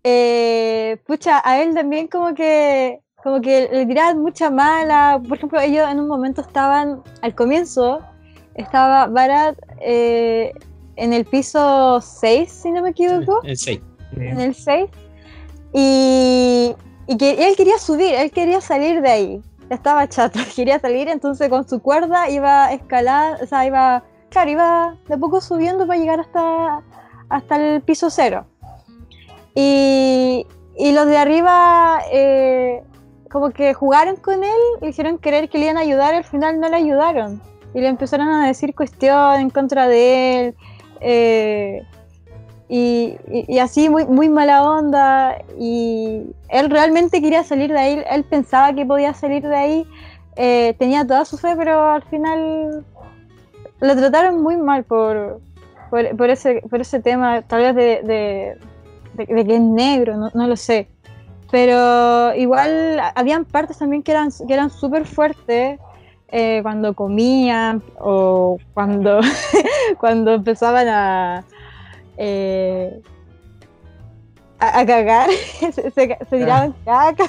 Eh, 0.03 0.99
pucha, 1.07 1.41
a 1.45 1.63
él 1.63 1.75
también 1.75 2.09
como 2.09 2.35
que 2.35 3.01
como 3.23 3.41
que 3.41 3.69
le 3.73 3.87
tiraban 3.87 4.21
mucha 4.21 4.51
mala. 4.51 5.19
Por 5.27 5.39
ejemplo, 5.39 5.59
ellos 5.61 5.89
en 5.91 5.99
un 6.01 6.09
momento 6.09 6.43
estaban, 6.43 7.03
al 7.23 7.35
comienzo, 7.35 8.01
estaba 8.55 9.07
Barat 9.07 9.57
eh, 9.81 10.53
en 10.97 11.13
el 11.15 11.25
piso 11.25 12.01
6, 12.03 12.51
si 12.53 12.71
no 12.71 12.83
me 12.83 12.91
equivoco, 12.91 13.41
El 13.45 13.57
6. 13.57 13.81
en 14.17 14.41
el 14.41 14.55
6, 14.55 14.91
y, 15.73 16.75
y 17.07 17.17
que 17.17 17.49
él 17.49 17.57
quería 17.57 17.79
subir, 17.79 18.15
él 18.15 18.31
quería 18.31 18.61
salir 18.61 19.01
de 19.01 19.11
ahí. 19.11 19.43
Estaba 19.71 20.09
chato, 20.09 20.39
quería 20.57 20.79
salir, 20.79 21.09
entonces 21.09 21.49
con 21.49 21.69
su 21.69 21.81
cuerda 21.81 22.29
iba 22.29 22.73
escalando, 22.73 23.43
o 23.43 23.47
sea, 23.47 23.67
iba, 23.67 24.05
claro, 24.31 24.51
iba 24.51 24.97
de 25.09 25.15
a 25.15 25.19
poco 25.19 25.41
subiendo 25.41 25.87
para 25.87 25.99
llegar 25.99 26.21
hasta, 26.21 26.83
hasta 27.29 27.57
el 27.57 27.83
piso 27.83 28.11
cero. 28.11 28.47
Y, 29.55 30.47
y 30.77 30.93
los 30.93 31.07
de 31.07 31.17
arriba, 31.17 32.01
eh, 32.11 32.83
como 33.31 33.51
que 33.51 33.75
jugaron 33.75 34.17
con 34.17 34.45
él, 34.45 34.61
le 34.81 34.89
hicieron 34.89 35.19
creer 35.19 35.49
que 35.49 35.59
le 35.59 35.67
iban 35.67 35.79
a 35.79 35.81
ayudar, 35.81 36.15
al 36.15 36.25
final 36.25 36.61
no 36.61 36.69
le 36.69 36.77
ayudaron. 36.77 37.41
Y 37.75 37.81
le 37.81 37.89
empezaron 37.89 38.29
a 38.29 38.47
decir 38.47 38.75
cuestiones 38.75 39.41
en 39.41 39.51
contra 39.51 39.89
de 39.89 40.47
él. 40.47 40.55
eh, 41.01 41.83
y, 42.69 43.59
así 43.59 43.89
muy, 43.89 44.05
muy 44.07 44.29
mala 44.29 44.63
onda. 44.63 45.37
Y 45.59 46.23
él 46.49 46.71
realmente 46.71 47.21
quería 47.21 47.45
salir 47.45 47.73
de 47.73 47.79
ahí, 47.79 48.03
él 48.11 48.25
pensaba 48.25 48.73
que 48.73 48.87
podía 48.87 49.15
salir 49.15 49.43
de 49.47 49.57
ahí, 49.57 49.87
eh, 50.37 50.75
tenía 50.79 51.07
toda 51.07 51.25
su 51.25 51.37
fe, 51.39 51.55
pero 51.57 51.91
al 51.93 52.03
final 52.05 52.85
lo 53.81 53.97
trataron 53.97 54.43
muy 54.43 54.57
mal 54.57 54.85
por, 54.85 55.41
por, 55.91 56.31
ese, 56.31 56.63
por 56.71 56.81
ese 56.81 57.01
tema, 57.01 57.43
tal 57.43 57.61
vez 57.63 57.75
de- 58.07 58.57
de 59.15 59.45
que 59.47 59.55
es 59.55 59.61
negro, 59.61 60.17
no, 60.17 60.31
no 60.35 60.47
lo 60.47 60.57
sé. 60.57 60.89
Pero 61.51 62.35
igual 62.35 63.01
habían 63.15 63.45
partes 63.45 63.79
también 63.79 64.03
que 64.03 64.11
eran, 64.11 64.31
que 64.47 64.53
eran 64.55 64.71
súper 64.71 65.07
fuertes. 65.07 65.79
eh, 66.37 66.61
cuando 66.63 66.95
comían 66.95 67.81
o 68.01 68.59
cuando, 68.73 69.21
cuando 70.01 70.33
empezaban 70.35 70.89
a, 70.89 71.45
eh, 72.17 73.01
a, 74.59 74.81
a 74.81 74.87
cagar, 74.87 75.29
se, 75.61 75.73
se- 75.73 75.91
se 75.91 76.17
tiraban 76.31 76.75
caca. 76.85 77.25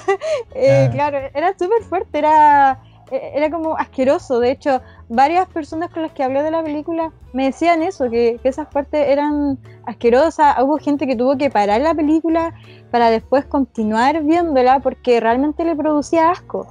Eh, 0.54 0.88
Ah. 0.88 0.92
Claro, 0.92 1.18
era 1.34 1.50
súper 1.58 1.84
fuerte, 1.84 2.18
era, 2.20 2.80
eh, 3.12 3.32
era 3.36 3.50
como 3.50 3.76
asqueroso. 3.78 4.40
De 4.40 4.52
hecho, 4.52 4.82
varias 5.10 5.48
personas 5.50 5.90
con 5.92 6.04
las 6.04 6.12
que 6.12 6.24
hablé 6.24 6.44
de 6.44 6.52
la 6.52 6.64
película 6.64 7.12
me 7.34 7.46
decían 7.46 7.82
eso, 7.84 8.10
que, 8.10 8.40
que 8.42 8.50
esas 8.50 8.68
partes 8.68 9.08
eran 9.10 9.58
asquerosas. 9.86 10.56
Hubo 10.62 10.78
gente 10.78 11.06
que 11.08 11.16
tuvo 11.16 11.38
que 11.38 11.50
parar 11.50 11.82
la 11.82 11.94
película 11.94 12.54
para 12.92 13.10
después 13.10 13.46
continuar 13.46 14.22
viéndola 14.24 14.80
porque 14.80 15.20
realmente 15.20 15.66
le 15.66 15.76
producía 15.76 16.30
asco. 16.32 16.68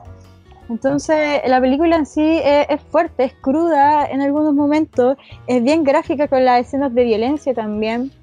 Entonces, 0.69 1.43
la 1.47 1.61
película 1.61 1.97
en 1.97 2.07
sí 2.07 2.41
es, 2.43 2.67
es 2.71 2.81
fuerte, 2.83 3.25
es 3.25 3.35
cruda 3.35 4.07
en 4.07 4.23
algunos 4.23 4.55
momentos, 4.55 5.17
es 5.47 5.63
bien 5.63 5.85
gráfica 5.85 6.27
con 6.29 6.45
las 6.45 6.61
escenas 6.67 6.95
de 6.95 7.05
violencia 7.05 7.55
también. 7.55 8.11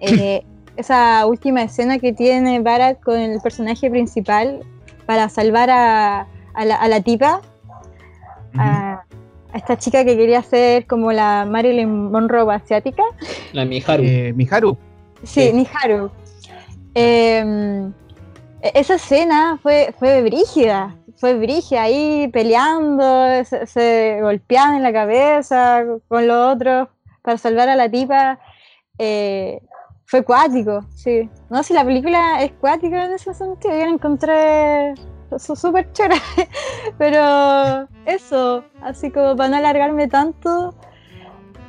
Eh, 0.00 0.42
esa 0.76 1.26
última 1.26 1.62
escena 1.62 1.98
que 1.98 2.12
tiene 2.12 2.60
Barat 2.60 3.00
con 3.00 3.18
el 3.18 3.40
personaje 3.40 3.90
principal 3.90 4.60
para 5.04 5.28
salvar 5.28 5.68
a, 5.70 6.26
a 6.54 6.64
la, 6.64 6.76
a 6.76 6.88
la 6.88 7.00
tipa, 7.02 7.40
a, 8.56 9.02
a 9.52 9.56
esta 9.58 9.76
chica 9.76 10.04
que 10.04 10.16
quería 10.16 10.42
ser 10.42 10.86
como 10.86 11.12
la 11.12 11.44
Marilyn 11.48 12.10
Monroe 12.10 12.54
asiática. 12.54 13.02
La 13.52 13.64
Miharu. 13.64 14.02
Eh, 14.04 14.32
Miharu. 14.34 14.76
Sí, 15.22 15.48
Sí. 15.48 15.52
Niharu. 15.52 16.10
Eh, 16.94 17.90
E- 18.62 18.72
Esa 18.74 18.94
escena 18.94 19.58
fue, 19.62 19.94
fue 19.98 20.22
brígida, 20.22 20.94
fue 21.20 21.34
brígida, 21.34 21.82
ahí 21.82 22.28
peleando, 22.32 23.44
se, 23.44 24.20
golpeaban 24.22 24.76
en 24.76 24.82
la 24.82 24.92
cabeza 24.92 25.84
con 26.08 26.26
los 26.26 26.54
otros 26.56 26.88
para 27.22 27.36
salvar 27.36 27.68
a 27.68 27.76
la 27.76 27.90
tipa. 27.90 28.38
eh, 28.98 29.60
fue 30.06 30.24
cuático, 30.24 30.84
sí. 30.96 31.30
No, 31.50 31.62
si 31.62 31.72
la 31.72 31.84
película 31.84 32.42
es 32.42 32.52
cuática 32.52 33.04
en 33.04 33.12
ese 33.12 33.32
sentido, 33.32 33.74
yo 33.74 33.86
la 33.86 33.92
encontré 33.92 34.94
súper 35.38 35.92
chora. 35.92 36.16
Pero 36.98 37.86
eso, 38.06 38.64
así 38.82 39.10
como 39.12 39.36
para 39.36 39.50
no 39.50 39.56
alargarme 39.58 40.08
tanto, 40.08 40.74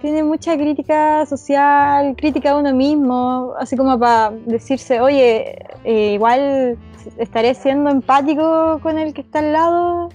tiene 0.02 0.24
mucha 0.24 0.56
crítica 0.56 1.26
social, 1.28 2.16
crítica 2.16 2.52
a 2.52 2.58
uno 2.58 2.74
mismo, 2.74 3.54
así 3.60 3.78
como 3.78 4.00
para 4.00 4.32
decirse, 4.48 5.00
oye, 5.00 5.60
eh, 5.84 6.14
igual 6.14 6.80
estaré 7.18 7.54
siendo 7.54 7.90
empático 7.90 8.80
con 8.82 8.98
el 8.98 9.14
que 9.14 9.22
está 9.22 9.40
al 9.40 9.54
lado. 9.54 10.10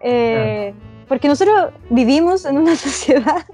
Eh, 0.00 0.72
Porque 1.08 1.28
nosotros 1.28 1.70
vivimos 1.90 2.44
en 2.46 2.56
una 2.58 2.74
sociedad 2.76 3.44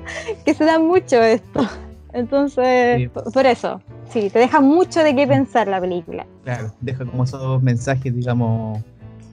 que 0.44 0.54
se 0.54 0.64
da 0.64 0.78
mucho 0.78 1.20
esto. 1.22 1.66
Entonces, 2.12 2.98
Sí. 3.00 3.08
por- 3.08 3.32
por 3.32 3.46
eso, 3.46 3.80
sí, 4.10 4.30
te 4.30 4.38
deja 4.38 4.60
mucho 4.60 5.02
de 5.02 5.14
qué 5.14 5.26
pensar 5.26 5.66
la 5.68 5.80
película. 5.80 6.26
Claro, 6.44 6.72
deja 6.80 7.04
como 7.04 7.24
esos 7.24 7.62
mensajes, 7.62 8.14
digamos, 8.14 8.80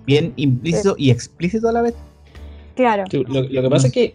bien 0.06 0.34
implícitos 0.36 0.96
y 0.98 1.12
explícitos 1.12 1.70
a 1.70 1.74
la 1.74 1.82
vez. 1.84 1.94
Claro. 2.76 3.04
Sí, 3.10 3.24
Lo, 3.28 3.42
lo 3.44 3.62
que 3.62 3.70
pasa 3.70 3.88
es 3.88 3.94
que, 3.94 4.14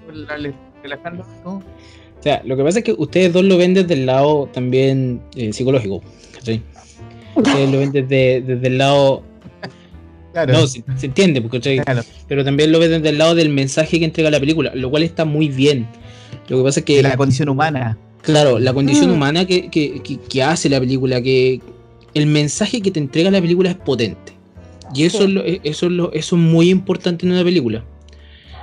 lo 2.45 2.57
que 2.57 2.63
pasa 2.65 2.79
es 2.81 2.85
que 2.85 2.93
ustedes 2.93 3.33
dos 3.33 3.45
lo 3.45 3.57
ven 3.57 3.73
desde 3.75 3.95
el 3.95 4.07
lado 4.07 4.47
también 4.53 5.23
eh, 5.37 5.53
psicológico, 5.53 6.01
¿cachai? 6.35 6.63
Lo 7.37 7.79
ven 7.79 7.93
desde, 7.93 8.41
desde 8.43 8.67
el 8.67 8.79
lado. 8.79 9.23
Claro, 10.33 10.53
No, 10.53 10.67
se, 10.67 10.85
se 10.97 11.07
entiende, 11.07 11.43
porque, 11.43 11.61
claro, 11.85 12.03
pero 12.29 12.45
también 12.45 12.71
lo 12.71 12.79
ven 12.79 12.91
desde 12.91 13.09
el 13.09 13.19
lado 13.19 13.35
del 13.35 13.49
mensaje 13.49 13.99
que 13.99 14.05
entrega 14.05 14.31
la 14.31 14.39
película, 14.39 14.71
lo 14.75 14.89
cual 14.91 15.03
está 15.03 15.25
muy 15.25 15.49
bien. 15.49 15.89
Lo 16.49 16.59
que 16.59 16.63
pasa 16.65 16.81
es 16.81 16.87
que 16.87 16.97
de 16.97 17.03
la 17.03 17.17
condición 17.17 17.49
humana. 17.49 17.99
Claro, 18.23 18.59
la 18.59 18.73
condición 18.73 19.11
Mm. 19.11 19.15
humana 19.15 19.45
que, 19.47 19.69
que- 19.71 20.01
que- 20.03 20.19
que 20.19 20.43
hace 20.43 20.69
la 20.69 20.79
película, 20.79 21.21
que 21.23 21.61
el 22.15 22.27
mensaje 22.27 22.81
que 22.81 22.91
te 22.93 23.01
entrega 23.01 23.31
la 23.31 23.41
película 23.41 23.71
es 23.71 23.77
potente. 23.77 24.33
Y 24.95 25.05
eso, 25.05 25.19
Sí. 25.19 25.25
es, 25.25 25.31
lo- 25.31 25.45
eso, 25.45 25.87
es, 25.87 25.93
lo- 25.93 26.13
eso 26.13 26.37
es 26.37 26.43
muy 26.43 26.69
importante 26.71 27.27
en 27.27 27.33
una 27.33 27.43
película. 27.45 27.85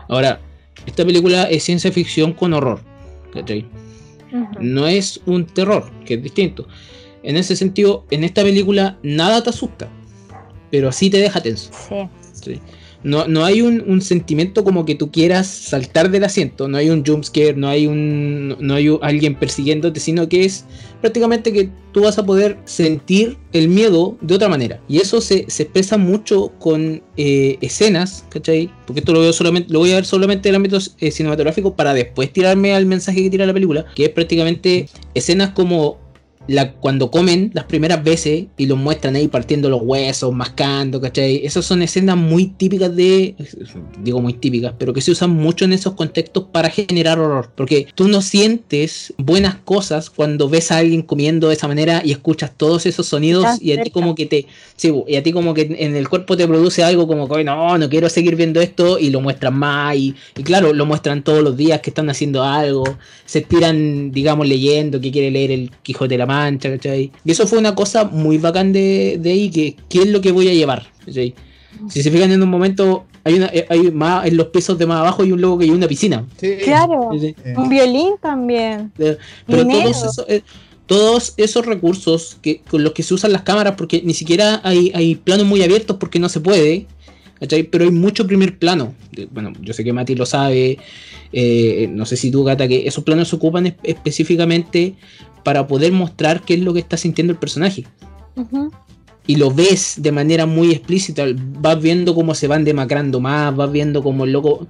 Ahora, 0.07 0.39
esta 0.85 1.03
película 1.05 1.43
es 1.43 1.63
ciencia 1.63 1.91
ficción 1.91 2.31
con 2.33 2.53
horror. 2.53 2.79
No 4.59 4.87
es 4.87 5.19
un 5.25 5.45
terror, 5.45 5.89
que 6.05 6.15
es 6.15 6.23
distinto. 6.23 6.67
En 7.27 7.35
ese 7.37 7.55
sentido, 7.55 8.05
en 8.09 8.23
esta 8.23 8.41
película 8.41 8.97
nada 9.03 9.43
te 9.43 9.49
asusta, 9.49 9.89
pero 10.71 10.91
sí 10.91 11.09
te 11.09 11.17
deja 11.17 11.41
tenso. 11.41 11.69
Sí. 11.87 12.51
¿sí? 12.53 12.59
No, 13.03 13.27
no 13.27 13.45
hay 13.45 13.61
un, 13.61 13.83
un 13.87 14.01
sentimiento 14.01 14.63
como 14.63 14.83
que 14.83 14.95
tú 14.95 15.11
quieras 15.11 15.45
saltar 15.47 16.09
del 16.09 16.23
asiento, 16.23 16.67
no 16.67 16.77
hay 16.77 16.89
un 16.89 17.05
jumpscare, 17.05 17.53
no 17.55 17.67
hay 17.67 17.85
un 17.85 18.57
no 18.59 18.73
hay 18.73 18.89
un- 18.89 18.99
alguien 19.03 19.35
persiguiéndote, 19.35 19.99
sino 19.99 20.27
que 20.27 20.45
es 20.45 20.65
prácticamente 20.99 21.53
que 21.53 21.69
tú 21.93 22.01
vas 22.01 22.17
a 22.17 22.25
poder 22.25 22.57
sentir 22.65 23.37
el 23.53 23.69
miedo 23.69 24.17
de 24.21 24.33
otra 24.35 24.49
manera. 24.49 24.81
Y 24.89 24.97
eso 24.97 25.21
se, 25.21 25.45
se 25.47 25.63
expresa 25.63 25.97
mucho 25.97 26.51
con 26.59 27.03
eh, 27.17 27.57
escenas, 27.61 28.25
¿cachai? 28.29 28.71
Porque 28.87 29.01
esto 29.01 29.13
lo 29.13 29.19
veo 29.21 29.31
solamente, 29.31 29.71
lo 29.71 29.79
voy 29.79 29.91
a 29.91 29.95
ver 29.95 30.05
solamente 30.05 30.49
en 30.49 30.55
el 30.55 30.57
ámbito 30.57 30.79
eh, 30.99 31.11
cinematográfico 31.11 31.75
para 31.75 31.93
después 31.93 32.33
tirarme 32.33 32.73
al 32.73 32.87
mensaje 32.87 33.21
que 33.21 33.29
tira 33.29 33.45
la 33.45 33.53
película, 33.53 33.85
que 33.95 34.05
es 34.05 34.09
prácticamente 34.09 34.89
escenas 35.13 35.51
como 35.51 35.99
la, 36.47 36.73
cuando 36.73 37.11
comen 37.11 37.51
las 37.53 37.65
primeras 37.65 38.03
veces 38.03 38.45
y 38.57 38.65
los 38.65 38.77
muestran 38.77 39.15
ahí 39.15 39.27
partiendo 39.27 39.69
los 39.69 39.81
huesos, 39.81 40.33
mascando, 40.33 41.01
¿cachai? 41.01 41.45
Esas 41.45 41.65
son 41.65 41.81
escenas 41.81 42.17
muy 42.17 42.47
típicas 42.47 42.95
de. 42.95 43.35
Digo 44.03 44.21
muy 44.21 44.33
típicas, 44.33 44.73
pero 44.77 44.93
que 44.93 45.01
se 45.01 45.11
usan 45.11 45.31
mucho 45.31 45.65
en 45.65 45.73
esos 45.73 45.93
contextos 45.93 46.45
para 46.51 46.69
generar 46.69 47.19
horror. 47.19 47.51
Porque 47.55 47.87
tú 47.95 48.07
no 48.07 48.21
sientes 48.21 49.13
buenas 49.17 49.55
cosas 49.55 50.09
cuando 50.09 50.49
ves 50.49 50.71
a 50.71 50.77
alguien 50.77 51.01
comiendo 51.01 51.49
de 51.49 51.55
esa 51.55 51.67
manera 51.67 52.01
y 52.03 52.11
escuchas 52.11 52.51
todos 52.55 52.85
esos 52.85 53.05
sonidos 53.07 53.43
Estás 53.43 53.61
y 53.61 53.73
a 53.73 53.83
ti 53.83 53.89
como 53.91 54.15
que 54.15 54.25
te. 54.25 54.47
Sí, 54.75 54.93
y 55.07 55.15
a 55.15 55.23
ti 55.23 55.31
como 55.31 55.53
que 55.53 55.75
en 55.77 55.95
el 55.95 56.07
cuerpo 56.07 56.37
te 56.37 56.47
produce 56.47 56.83
algo 56.83 57.07
como 57.07 57.27
que 57.27 57.43
no, 57.43 57.77
no 57.77 57.89
quiero 57.89 58.09
seguir 58.09 58.35
viendo 58.35 58.61
esto 58.61 58.99
y 58.99 59.09
lo 59.09 59.21
muestran 59.21 59.57
más. 59.57 59.95
Y, 59.95 60.15
y 60.37 60.43
claro, 60.43 60.73
lo 60.73 60.85
muestran 60.85 61.23
todos 61.23 61.43
los 61.43 61.57
días 61.57 61.81
que 61.81 61.89
están 61.89 62.09
haciendo 62.09 62.43
algo 62.43 62.97
se 63.25 63.41
tiran, 63.41 64.11
digamos, 64.11 64.47
leyendo 64.47 64.99
que 65.01 65.11
quiere 65.11 65.31
leer 65.31 65.51
el 65.51 65.71
Quijote 65.83 66.15
de 66.15 66.17
la 66.17 66.25
Mancha, 66.37 66.69
¿cachai? 66.69 67.11
Y 67.25 67.31
eso 67.31 67.47
fue 67.47 67.57
una 67.59 67.73
cosa 67.75 68.03
muy 68.05 68.37
bacán 68.37 68.71
de, 68.73 69.17
de 69.19 69.31
ahí, 69.31 69.49
que 69.49 69.75
¿qué 69.89 69.99
es 70.03 70.07
lo 70.07 70.21
que 70.21 70.31
voy 70.31 70.47
a 70.49 70.53
llevar? 70.53 70.87
¿cachai? 71.05 71.33
Si 71.89 72.01
se 72.03 72.09
fijan 72.11 72.31
en 72.31 72.41
un 72.41 72.49
momento, 72.49 73.05
hay 73.23 73.35
una, 73.35 73.47
eh, 73.47 73.65
hay 73.69 73.91
más, 73.91 74.25
en 74.25 74.35
los 74.37 74.47
pisos 74.47 74.77
de 74.77 74.85
más 74.85 74.99
abajo 74.99 75.21
hay 75.23 75.31
un 75.31 75.41
logo 75.41 75.57
que 75.59 75.65
hay 75.65 75.71
una 75.71 75.87
piscina. 75.87 76.25
Claro. 76.63 77.09
¿cachai? 77.11 77.35
Eh, 77.45 77.53
Un 77.57 77.69
violín 77.69 78.13
también. 78.21 78.91
Pero 78.97 79.17
Dinero. 79.47 79.91
todos 79.91 79.97
esos, 79.97 80.25
eh, 80.27 80.41
todos 80.85 81.33
esos 81.37 81.65
recursos 81.65 82.37
que, 82.41 82.61
con 82.69 82.83
los 82.83 82.93
que 82.93 83.03
se 83.03 83.13
usan 83.13 83.31
las 83.33 83.41
cámaras, 83.43 83.75
porque 83.77 84.01
ni 84.03 84.13
siquiera 84.13 84.61
hay, 84.63 84.91
hay 84.95 85.15
planos 85.15 85.45
muy 85.45 85.61
abiertos 85.61 85.97
porque 85.99 86.17
no 86.19 86.29
se 86.29 86.39
puede, 86.39 86.87
¿cachai? 87.39 87.63
pero 87.63 87.83
hay 87.83 87.91
mucho 87.91 88.25
primer 88.25 88.57
plano. 88.57 88.93
Bueno, 89.31 89.51
yo 89.61 89.73
sé 89.73 89.83
que 89.83 89.91
Mati 89.93 90.15
lo 90.15 90.25
sabe, 90.25 90.77
eh, 91.33 91.87
no 91.91 92.05
sé 92.05 92.15
si 92.15 92.31
tú, 92.31 92.43
Gata, 92.43 92.67
que 92.67 92.87
esos 92.87 93.03
planos 93.03 93.27
se 93.27 93.35
ocupan 93.35 93.67
es- 93.67 93.73
específicamente 93.83 94.95
para 95.43 95.67
poder 95.67 95.91
mostrar 95.91 96.41
qué 96.41 96.55
es 96.55 96.61
lo 96.61 96.73
que 96.73 96.79
está 96.79 96.97
sintiendo 96.97 97.33
el 97.33 97.39
personaje. 97.39 97.85
Y 99.25 99.35
lo 99.35 99.51
ves 99.51 99.95
de 99.97 100.11
manera 100.11 100.45
muy 100.45 100.71
explícita, 100.71 101.25
vas 101.59 101.81
viendo 101.81 102.15
cómo 102.15 102.33
se 102.35 102.47
van 102.47 102.63
demacrando 102.63 103.19
más, 103.19 103.55
vas 103.55 103.71
viendo 103.71 104.01
cómo 104.01 104.23
el 104.23 104.31
loco 104.31 104.67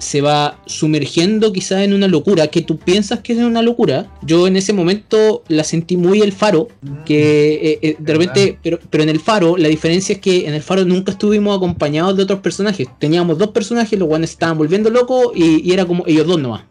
se 0.00 0.22
va 0.22 0.58
sumergiendo 0.66 1.52
quizás 1.52 1.82
en 1.82 1.92
una 1.92 2.08
locura 2.08 2.48
que 2.48 2.62
tú 2.62 2.78
piensas 2.78 3.20
que 3.20 3.34
es 3.34 3.38
una 3.38 3.62
locura. 3.62 4.10
Yo 4.22 4.46
en 4.46 4.56
ese 4.56 4.72
momento 4.72 5.44
la 5.48 5.62
sentí 5.62 5.96
muy 5.96 6.22
el 6.22 6.32
faro, 6.32 6.68
que 7.04 7.54
eh, 7.54 7.78
eh, 7.82 7.96
de 7.98 8.12
repente, 8.12 8.58
pero, 8.62 8.78
pero 8.88 9.02
en 9.02 9.10
el 9.10 9.20
faro 9.20 9.56
la 9.56 9.68
diferencia 9.68 10.14
es 10.14 10.20
que 10.20 10.48
en 10.48 10.54
el 10.54 10.62
faro 10.62 10.84
nunca 10.84 11.12
estuvimos 11.12 11.56
acompañados 11.56 12.16
de 12.16 12.22
otros 12.22 12.40
personajes. 12.40 12.88
Teníamos 12.98 13.38
dos 13.38 13.50
personajes, 13.50 13.98
los 13.98 14.08
cuales 14.08 14.30
estaban 14.30 14.56
volviendo 14.56 14.90
locos 14.90 15.32
y, 15.34 15.68
y 15.68 15.72
era 15.72 15.84
como 15.84 16.04
ellos 16.06 16.26
dos 16.26 16.40
nomás. 16.40 16.62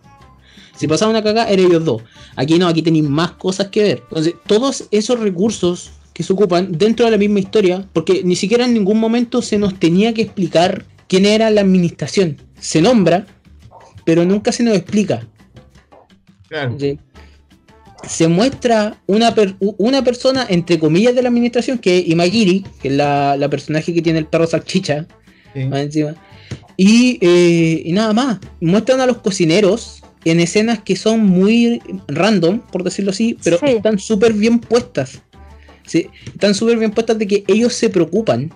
Si 0.79 0.87
pasaba 0.87 1.11
una 1.11 1.21
cagada, 1.21 1.49
era 1.49 1.61
ellos 1.61 1.83
dos. 1.83 2.01
Aquí 2.35 2.57
no, 2.57 2.67
aquí 2.67 2.81
tenéis 2.81 3.03
más 3.03 3.31
cosas 3.31 3.67
que 3.67 3.83
ver. 3.83 4.03
Entonces, 4.09 4.35
todos 4.47 4.85
esos 4.91 5.19
recursos 5.19 5.91
que 6.13 6.23
se 6.23 6.31
ocupan 6.33 6.71
dentro 6.71 7.05
de 7.05 7.11
la 7.11 7.17
misma 7.17 7.39
historia, 7.39 7.85
porque 7.93 8.21
ni 8.23 8.35
siquiera 8.35 8.63
en 8.65 8.73
ningún 8.73 8.97
momento 8.99 9.41
se 9.41 9.57
nos 9.57 9.77
tenía 9.77 10.13
que 10.13 10.21
explicar 10.21 10.85
quién 11.07 11.25
era 11.25 11.49
la 11.49 11.61
administración. 11.61 12.37
Se 12.59 12.81
nombra, 12.81 13.25
pero 14.05 14.23
nunca 14.25 14.51
se 14.53 14.63
nos 14.63 14.75
explica. 14.75 15.27
claro. 16.47 16.75
¿sí? 16.79 16.97
Se 18.07 18.29
muestra 18.29 18.97
una, 19.07 19.35
per- 19.35 19.55
una 19.59 20.01
persona, 20.03 20.45
entre 20.49 20.79
comillas, 20.79 21.13
de 21.15 21.21
la 21.21 21.27
administración, 21.27 21.77
que 21.77 21.99
es 21.99 22.07
Imagiri, 22.07 22.65
que 22.81 22.87
es 22.87 22.93
la, 22.93 23.35
la 23.35 23.49
personaje 23.49 23.93
que 23.93 24.01
tiene 24.01 24.19
el 24.19 24.25
perro 24.25 24.47
salchicha, 24.47 25.05
sí. 25.53 25.65
más 25.65 25.81
encima. 25.81 26.15
Y, 26.77 27.17
eh, 27.19 27.81
y 27.83 27.91
nada 27.91 28.13
más. 28.13 28.39
Muestran 28.61 29.01
a 29.01 29.05
los 29.05 29.17
cocineros 29.17 30.01
en 30.25 30.39
escenas 30.39 30.79
que 30.79 30.95
son 30.95 31.25
muy 31.25 31.81
random, 32.07 32.59
por 32.71 32.83
decirlo 32.83 33.11
así, 33.11 33.37
pero 33.43 33.57
Sí. 33.57 33.67
están 33.67 33.99
súper 33.99 34.33
bien 34.33 34.59
puestas. 34.59 35.21
Sí, 35.85 36.07
están 36.25 36.53
súper 36.53 36.77
bien 36.77 36.91
puestas 36.91 37.17
de 37.17 37.25
que 37.27 37.43
ellos 37.47 37.73
se 37.73 37.89
preocupan 37.89 38.51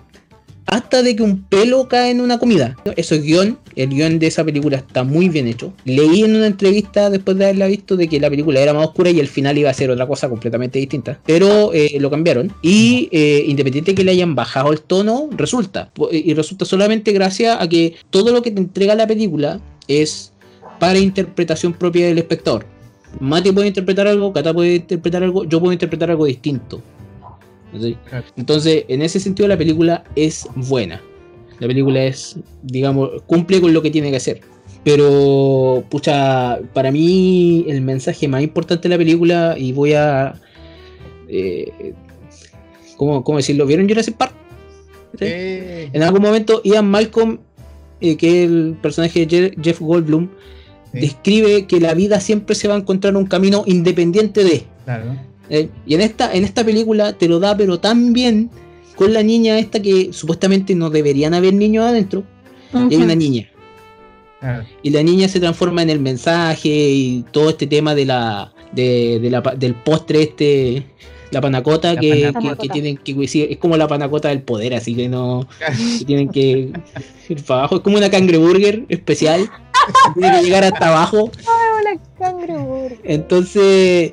hasta 0.66 1.02
de 1.02 1.14
que 1.14 1.22
un 1.22 1.42
pelo 1.42 1.88
cae 1.88 2.10
en 2.10 2.20
una 2.20 2.38
comida. 2.38 2.76
Eso 2.96 3.14
es 3.14 3.22
guion, 3.22 3.58
el 3.76 3.90
guion 3.90 4.18
de 4.18 4.28
esa 4.28 4.44
película 4.44 4.78
está 4.78 5.04
muy 5.04 5.28
bien 5.28 5.46
hecho. 5.46 5.74
Leí 5.84 6.22
en 6.22 6.34
una 6.36 6.46
entrevista 6.46 7.10
después 7.10 7.36
de 7.36 7.44
haberla 7.44 7.66
visto 7.66 7.96
de 7.96 8.08
que 8.08 8.18
la 8.18 8.30
película 8.30 8.60
era 8.60 8.72
más 8.72 8.86
oscura 8.86 9.10
y 9.10 9.20
el 9.20 9.28
final 9.28 9.58
iba 9.58 9.68
a 9.68 9.74
ser 9.74 9.90
otra 9.90 10.06
cosa 10.06 10.28
completamente 10.28 10.78
distinta. 10.78 11.20
Pero 11.26 11.72
eh, 11.74 11.96
lo 12.00 12.10
cambiaron. 12.10 12.52
Y 12.62 13.08
eh, 13.12 13.44
independiente 13.46 13.90
de 13.90 13.94
que 13.94 14.04
le 14.04 14.12
hayan 14.12 14.34
bajado 14.34 14.72
el 14.72 14.80
tono, 14.80 15.28
resulta. 15.32 15.92
Y 16.10 16.32
resulta 16.34 16.64
solamente 16.64 17.12
gracias 17.12 17.58
a 17.60 17.68
que 17.68 17.94
todo 18.10 18.32
lo 18.32 18.42
que 18.42 18.50
te 18.50 18.60
entrega 18.60 18.94
la 18.94 19.06
película 19.06 19.60
es 19.86 20.32
para 20.78 20.98
interpretación 20.98 21.72
propia 21.72 22.06
del 22.06 22.18
espectador. 22.18 22.66
Mati 23.20 23.52
puede 23.52 23.68
interpretar 23.68 24.06
algo, 24.08 24.32
Kata 24.32 24.52
puede 24.52 24.76
interpretar 24.76 25.22
algo, 25.22 25.44
yo 25.44 25.60
puedo 25.60 25.72
interpretar 25.72 26.10
algo 26.10 26.26
distinto. 26.26 26.80
Entonces, 28.36 28.84
en 28.88 29.02
ese 29.02 29.18
sentido, 29.20 29.48
la 29.48 29.56
película 29.58 30.04
es 30.14 30.46
buena. 30.54 31.00
La 31.58 31.66
película 31.66 32.04
es, 32.04 32.36
digamos, 32.62 33.10
cumple 33.26 33.60
con 33.60 33.72
lo 33.72 33.82
que 33.82 33.90
tiene 33.90 34.10
que 34.10 34.16
hacer. 34.16 34.40
Pero, 34.84 35.84
pucha, 35.88 36.60
para 36.72 36.90
mí 36.92 37.64
el 37.68 37.80
mensaje 37.80 38.28
más 38.28 38.42
importante 38.42 38.88
de 38.88 38.94
la 38.94 38.98
película, 38.98 39.54
y 39.58 39.72
voy 39.72 39.94
a... 39.94 40.40
Eh, 41.28 41.94
¿cómo, 42.96 43.24
cómo 43.24 43.38
decirlo? 43.38 43.66
¿Vieron 43.66 43.88
Jurassic 43.88 44.16
Park? 44.16 44.34
¿Sí? 45.18 45.24
Eh, 45.26 45.90
En 45.92 46.02
algún 46.02 46.22
momento 46.22 46.60
Ian 46.64 46.90
Malcolm, 46.90 47.38
eh, 48.00 48.16
que 48.16 48.42
es 48.44 48.50
el 48.50 48.76
personaje 48.82 49.24
de 49.24 49.28
Je- 49.28 49.62
Jeff 49.62 49.80
Goldblum, 49.80 50.28
sí, 50.94 51.00
describe 51.00 51.66
que 51.66 51.80
la 51.80 51.94
vida 51.94 52.20
siempre 52.20 52.54
se 52.54 52.68
va 52.68 52.74
a 52.74 52.78
encontrar 52.78 53.16
un 53.16 53.26
camino 53.26 53.64
independiente 53.66 54.44
de... 54.44 54.64
claro. 54.84 55.16
¿eh? 55.50 55.68
Y 55.86 55.94
en 55.94 56.00
esta, 56.00 56.32
en 56.32 56.44
esta 56.44 56.64
película 56.64 57.12
te 57.12 57.28
lo 57.28 57.38
da 57.40 57.56
pero 57.56 57.78
tan 57.80 58.12
bien 58.12 58.50
con 58.96 59.12
la 59.12 59.22
niña 59.22 59.58
esta 59.58 59.80
que 59.82 60.12
supuestamente 60.12 60.74
no 60.74 60.88
deberían 60.90 61.34
haber 61.34 61.52
niños 61.54 61.84
adentro. 61.84 62.22
Y 62.72 62.94
hay 62.94 63.02
una 63.02 63.14
niña. 63.14 63.48
Claro. 64.40 64.64
Y 64.82 64.90
la 64.90 65.02
niña 65.02 65.28
se 65.28 65.40
transforma 65.40 65.82
en 65.82 65.90
el 65.90 66.00
mensaje 66.00 66.68
y 66.70 67.24
todo 67.30 67.50
este 67.50 67.66
tema 67.66 67.94
de 67.94 68.04
la, 68.04 68.52
de, 68.72 69.18
de 69.20 69.30
la 69.30 69.40
del 69.56 69.74
postre 69.74 70.22
este, 70.22 70.86
la 71.30 71.40
panacota 71.40 71.94
La 71.94 72.00
que, 72.00 72.30
panacota. 72.32 72.56
que- 72.62 72.68
que 72.68 72.72
tienen 72.72 72.96
que 72.98 73.46
es 73.50 73.56
como 73.58 73.76
la 73.76 73.88
panacota 73.88 74.28
del 74.28 74.42
poder, 74.42 74.74
así 74.74 74.94
que 74.94 75.08
no 75.08 75.46
que 75.98 76.04
tienen 76.04 76.28
que 76.28 76.70
ir 77.28 77.42
para 77.44 77.60
abajo. 77.60 77.76
Es 77.76 77.82
como 77.82 77.96
una 77.96 78.10
cangreburger 78.10 78.84
especial. 78.88 79.48
tiene 80.14 80.38
que 80.38 80.44
llegar 80.44 80.64
hasta 80.64 80.88
abajo. 80.88 81.30
Hola. 82.18 82.98
Entonces 83.04 84.12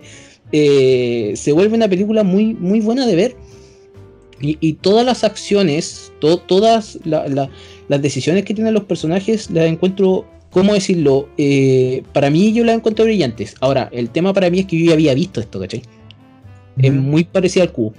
eh, 0.52 1.34
se 1.36 1.52
vuelve 1.52 1.76
una 1.76 1.88
película 1.88 2.24
muy, 2.24 2.54
muy 2.54 2.80
buena 2.82 3.06
de 3.06 3.16
ver. 3.16 3.36
Y, 4.40 4.58
y 4.60 4.74
todas 4.74 5.06
las 5.06 5.24
acciones, 5.24 6.12
to- 6.20 6.38
todas 6.40 6.98
la- 7.04 7.28
la- 7.28 7.50
las 7.88 8.02
decisiones 8.02 8.44
que 8.44 8.54
tienen 8.56 8.74
los 8.74 8.86
personajes 8.86 9.52
las 9.52 9.66
encuentro, 9.66 10.26
¿cómo 10.50 10.74
decirlo? 10.74 11.30
Eh, 11.38 12.02
para 12.12 12.30
mí 12.32 12.52
yo 12.52 12.64
las 12.64 12.76
encuentro 12.76 13.06
brillantes. 13.06 13.54
Ahora, 13.62 13.88
el 13.92 14.10
tema 14.10 14.34
para 14.34 14.50
mí 14.50 14.60
es 14.60 14.66
que 14.66 14.80
yo 14.80 14.86
ya 14.88 14.94
había 14.94 15.14
visto 15.14 15.40
esto, 15.42 15.60
¿cachai? 15.60 15.84
Es 16.82 16.92
muy 16.92 17.24
parecida 17.24 17.64
al 17.64 17.72
cubo. 17.72 17.94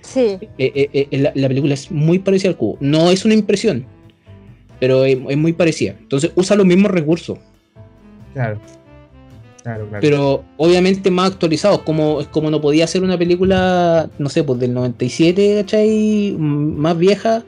Sí, 0.00 0.20
Eh, 0.40 0.48
eh, 0.56 1.06
eh, 1.10 1.18
la, 1.18 1.32
la 1.34 1.48
película 1.48 1.74
es 1.74 1.90
muy 1.90 2.18
parecida 2.18 2.48
al 2.50 2.56
cubo. 2.56 2.78
No 2.80 3.10
es 3.10 3.26
una 3.26 3.34
impresión, 3.34 3.84
pero 4.80 5.04
es, 5.04 5.18
es 5.28 5.36
muy 5.36 5.52
parecida. 5.52 5.94
Entonces 5.98 6.32
usa 6.34 6.56
los 6.56 6.66
mismos 6.66 6.90
recursos. 6.90 7.38
Claro. 8.34 8.60
Claro, 9.62 9.86
claro. 9.88 10.00
pero 10.00 10.44
obviamente 10.56 11.10
más 11.10 11.32
actualizados, 11.32 11.80
como, 11.80 12.20
es 12.20 12.28
como 12.28 12.50
no 12.50 12.60
podía 12.60 12.86
ser 12.86 13.02
una 13.02 13.18
película, 13.18 14.08
no 14.18 14.28
sé, 14.30 14.42
pues 14.42 14.60
del 14.60 14.72
97, 14.72 15.56
¿cachai? 15.60 16.34
Más 16.38 16.96
vieja, 16.96 17.44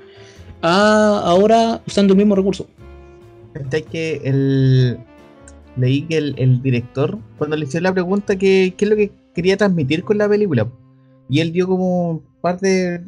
a 0.61 1.23
ahora 1.25 1.81
usando 1.87 2.13
el 2.13 2.19
mismo 2.19 2.35
recurso. 2.35 2.67
¿Cachai 3.55 3.85
que 3.85 4.21
el, 4.25 4.99
leí 5.77 6.03
que 6.03 6.19
el, 6.19 6.35
el 6.37 6.61
director, 6.61 7.19
cuando 7.39 7.57
le 7.57 7.65
hicieron 7.65 7.85
la 7.85 7.95
pregunta 7.95 8.37
que 8.37 8.75
qué 8.77 8.85
es 8.85 8.91
lo 8.91 8.97
que 8.97 9.13
quería 9.35 9.57
transmitir 9.57 10.05
con 10.05 10.19
la 10.19 10.29
película, 10.29 10.69
y 11.29 11.41
él 11.41 11.53
dio 11.53 11.67
como 11.69 12.11
un 12.11 12.23
par 12.43 12.61
de, 12.61 13.03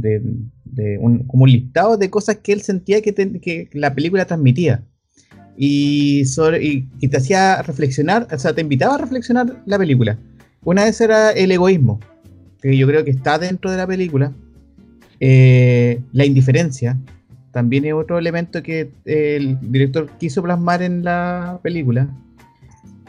de, 0.00 0.98
un, 1.00 1.24
como 1.26 1.44
un 1.44 1.50
listado 1.50 1.96
de 1.96 2.10
cosas 2.10 2.36
que 2.36 2.52
él 2.52 2.62
sentía 2.62 3.00
que, 3.02 3.68
la 3.72 3.94
película 3.94 4.24
transmitía. 4.26 4.84
Y, 5.56 6.22
y, 7.00 7.08
te 7.08 7.16
hacía 7.16 7.62
reflexionar, 7.62 8.28
o 8.30 8.38
sea, 8.38 8.54
te 8.54 8.60
invitaba 8.60 8.94
a 8.94 8.98
reflexionar 8.98 9.62
la 9.66 9.78
película. 9.78 10.18
Una 10.64 10.84
vez 10.84 11.00
era 11.00 11.30
el 11.30 11.50
egoísmo, 11.50 11.98
que 12.62 12.76
yo 12.76 12.86
creo 12.86 13.04
que 13.04 13.10
está 13.10 13.38
dentro 13.38 13.70
de 13.70 13.76
la 13.76 13.86
película. 13.86 14.32
Eh, 15.20 16.00
la 16.12 16.24
indiferencia, 16.24 16.96
también 17.50 17.84
es 17.84 17.92
otro 17.92 18.18
elemento 18.18 18.62
que 18.62 18.92
el 19.04 19.58
director 19.60 20.08
quiso 20.18 20.42
plasmar 20.42 20.82
en 20.82 21.02
la 21.02 21.58
película. 21.62 22.08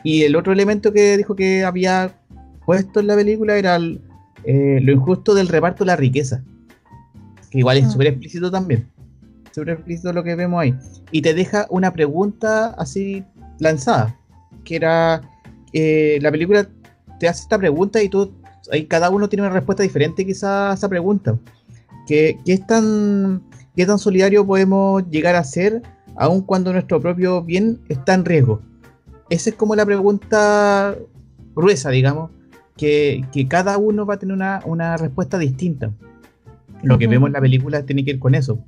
Y 0.04 0.24
el 0.24 0.36
otro 0.36 0.54
elemento 0.54 0.94
que 0.94 1.18
dijo 1.18 1.36
que 1.36 1.64
había 1.64 2.16
puesto 2.66 3.00
en 3.00 3.08
la 3.08 3.16
película 3.16 3.58
era 3.58 3.78
eh, 4.44 4.80
lo 4.82 4.92
injusto 4.92 5.34
del 5.34 5.50
reparto 5.50 5.84
de 5.84 5.88
la 5.88 5.96
riqueza. 5.96 6.44
Que 7.52 7.60
igual 7.60 7.78
es 7.78 7.86
Ah. 7.86 7.90
súper 7.92 8.08
explícito 8.08 8.52
también. 8.52 8.88
Súper 9.52 9.70
explícito 9.76 10.14
lo 10.14 10.24
que 10.24 10.36
vemos 10.36 10.62
ahí. 10.62 10.76
Y 11.12 11.22
te 11.22 11.34
deja 11.34 11.66
una 11.70 11.92
pregunta 11.92 12.76
así 12.78 13.24
lanzada. 13.60 14.16
Que 14.64 14.76
era, 14.76 15.22
eh, 15.74 16.20
la 16.22 16.32
película 16.32 16.68
te 17.20 17.28
hace 17.28 17.42
esta 17.44 17.58
pregunta 17.58 18.02
y 18.02 18.10
tú, 18.10 18.32
ahí 18.72 18.86
cada 18.86 19.10
uno 19.10 19.28
tiene 19.28 19.44
una 19.44 19.54
respuesta 19.54 19.84
diferente 19.84 20.26
quizá 20.26 20.72
a 20.72 20.74
esa 20.76 20.88
pregunta. 20.88 21.38
¿Qué, 22.08 22.40
qué 22.46 22.54
es 22.54 22.66
tan, 22.68 23.42
¿Qué 23.76 23.86
tan 23.86 24.00
solidario 24.00 24.46
podemos 24.46 25.08
llegar 25.10 25.36
a 25.36 25.44
ser 25.44 25.82
aun 26.16 26.42
cuando 26.42 26.72
nuestro 26.74 27.00
propio 27.02 27.42
bien 27.44 27.80
está 27.90 28.14
en 28.14 28.26
riesgo? 28.26 28.62
Esa 29.30 29.52
es 29.52 29.56
como 29.56 29.76
la 29.76 29.86
pregunta 29.86 30.96
gruesa, 31.56 31.90
digamos, 31.90 32.32
que, 32.78 33.24
que 33.32 33.48
cada 33.48 33.78
uno 33.78 34.06
va 34.06 34.16
a 34.16 34.20
tener 34.20 34.36
una, 34.36 34.60
una 34.66 34.98
respuesta 34.98 35.38
distinta. 35.38 35.92
Lo 36.84 36.98
que 36.98 37.08
vemos 37.08 37.28
en 37.28 37.34
la 37.34 37.42
película 37.42 37.84
tiene 37.86 38.04
que 38.06 38.12
ir 38.12 38.20
con 38.20 38.36
eso, 38.36 38.60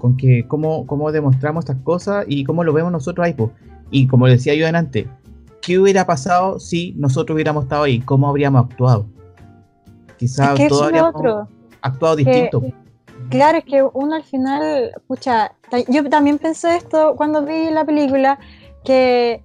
con 0.00 0.16
que 0.16 0.46
cómo, 0.46 0.86
cómo 0.86 1.10
demostramos 1.12 1.64
estas 1.64 1.82
cosas 1.82 2.24
y 2.28 2.44
cómo 2.44 2.62
lo 2.64 2.72
vemos 2.72 2.92
nosotros 2.92 3.24
ahí. 3.26 3.32
po. 3.34 3.50
Y 3.90 4.06
como 4.06 4.26
decía 4.26 4.54
yo 4.54 4.66
antes, 4.68 5.06
¿qué 5.60 5.78
hubiera 5.78 6.06
pasado 6.06 6.60
si 6.60 6.94
nosotros 6.96 7.34
hubiéramos 7.34 7.64
estado 7.64 7.82
ahí? 7.84 8.00
¿Cómo 8.00 8.28
habríamos 8.28 8.64
actuado? 8.66 9.06
Quizás 10.16 10.50
Es 10.50 10.56
que 10.58 10.68
todos 10.68 10.82
habríamos 10.84 11.14
otro. 11.14 11.48
actuado 11.82 12.16
que- 12.16 12.24
distinto. 12.24 12.62
Claro, 13.28 13.58
es 13.58 13.64
que 13.64 13.82
uno 13.92 14.14
al 14.16 14.24
final, 14.24 14.92
pucha, 15.06 15.52
ta- 15.70 15.78
yo 15.88 16.08
también 16.08 16.38
pensé 16.38 16.76
esto 16.76 17.14
cuando 17.16 17.44
vi 17.44 17.70
la 17.70 17.84
película, 17.84 18.38
que 18.84 19.42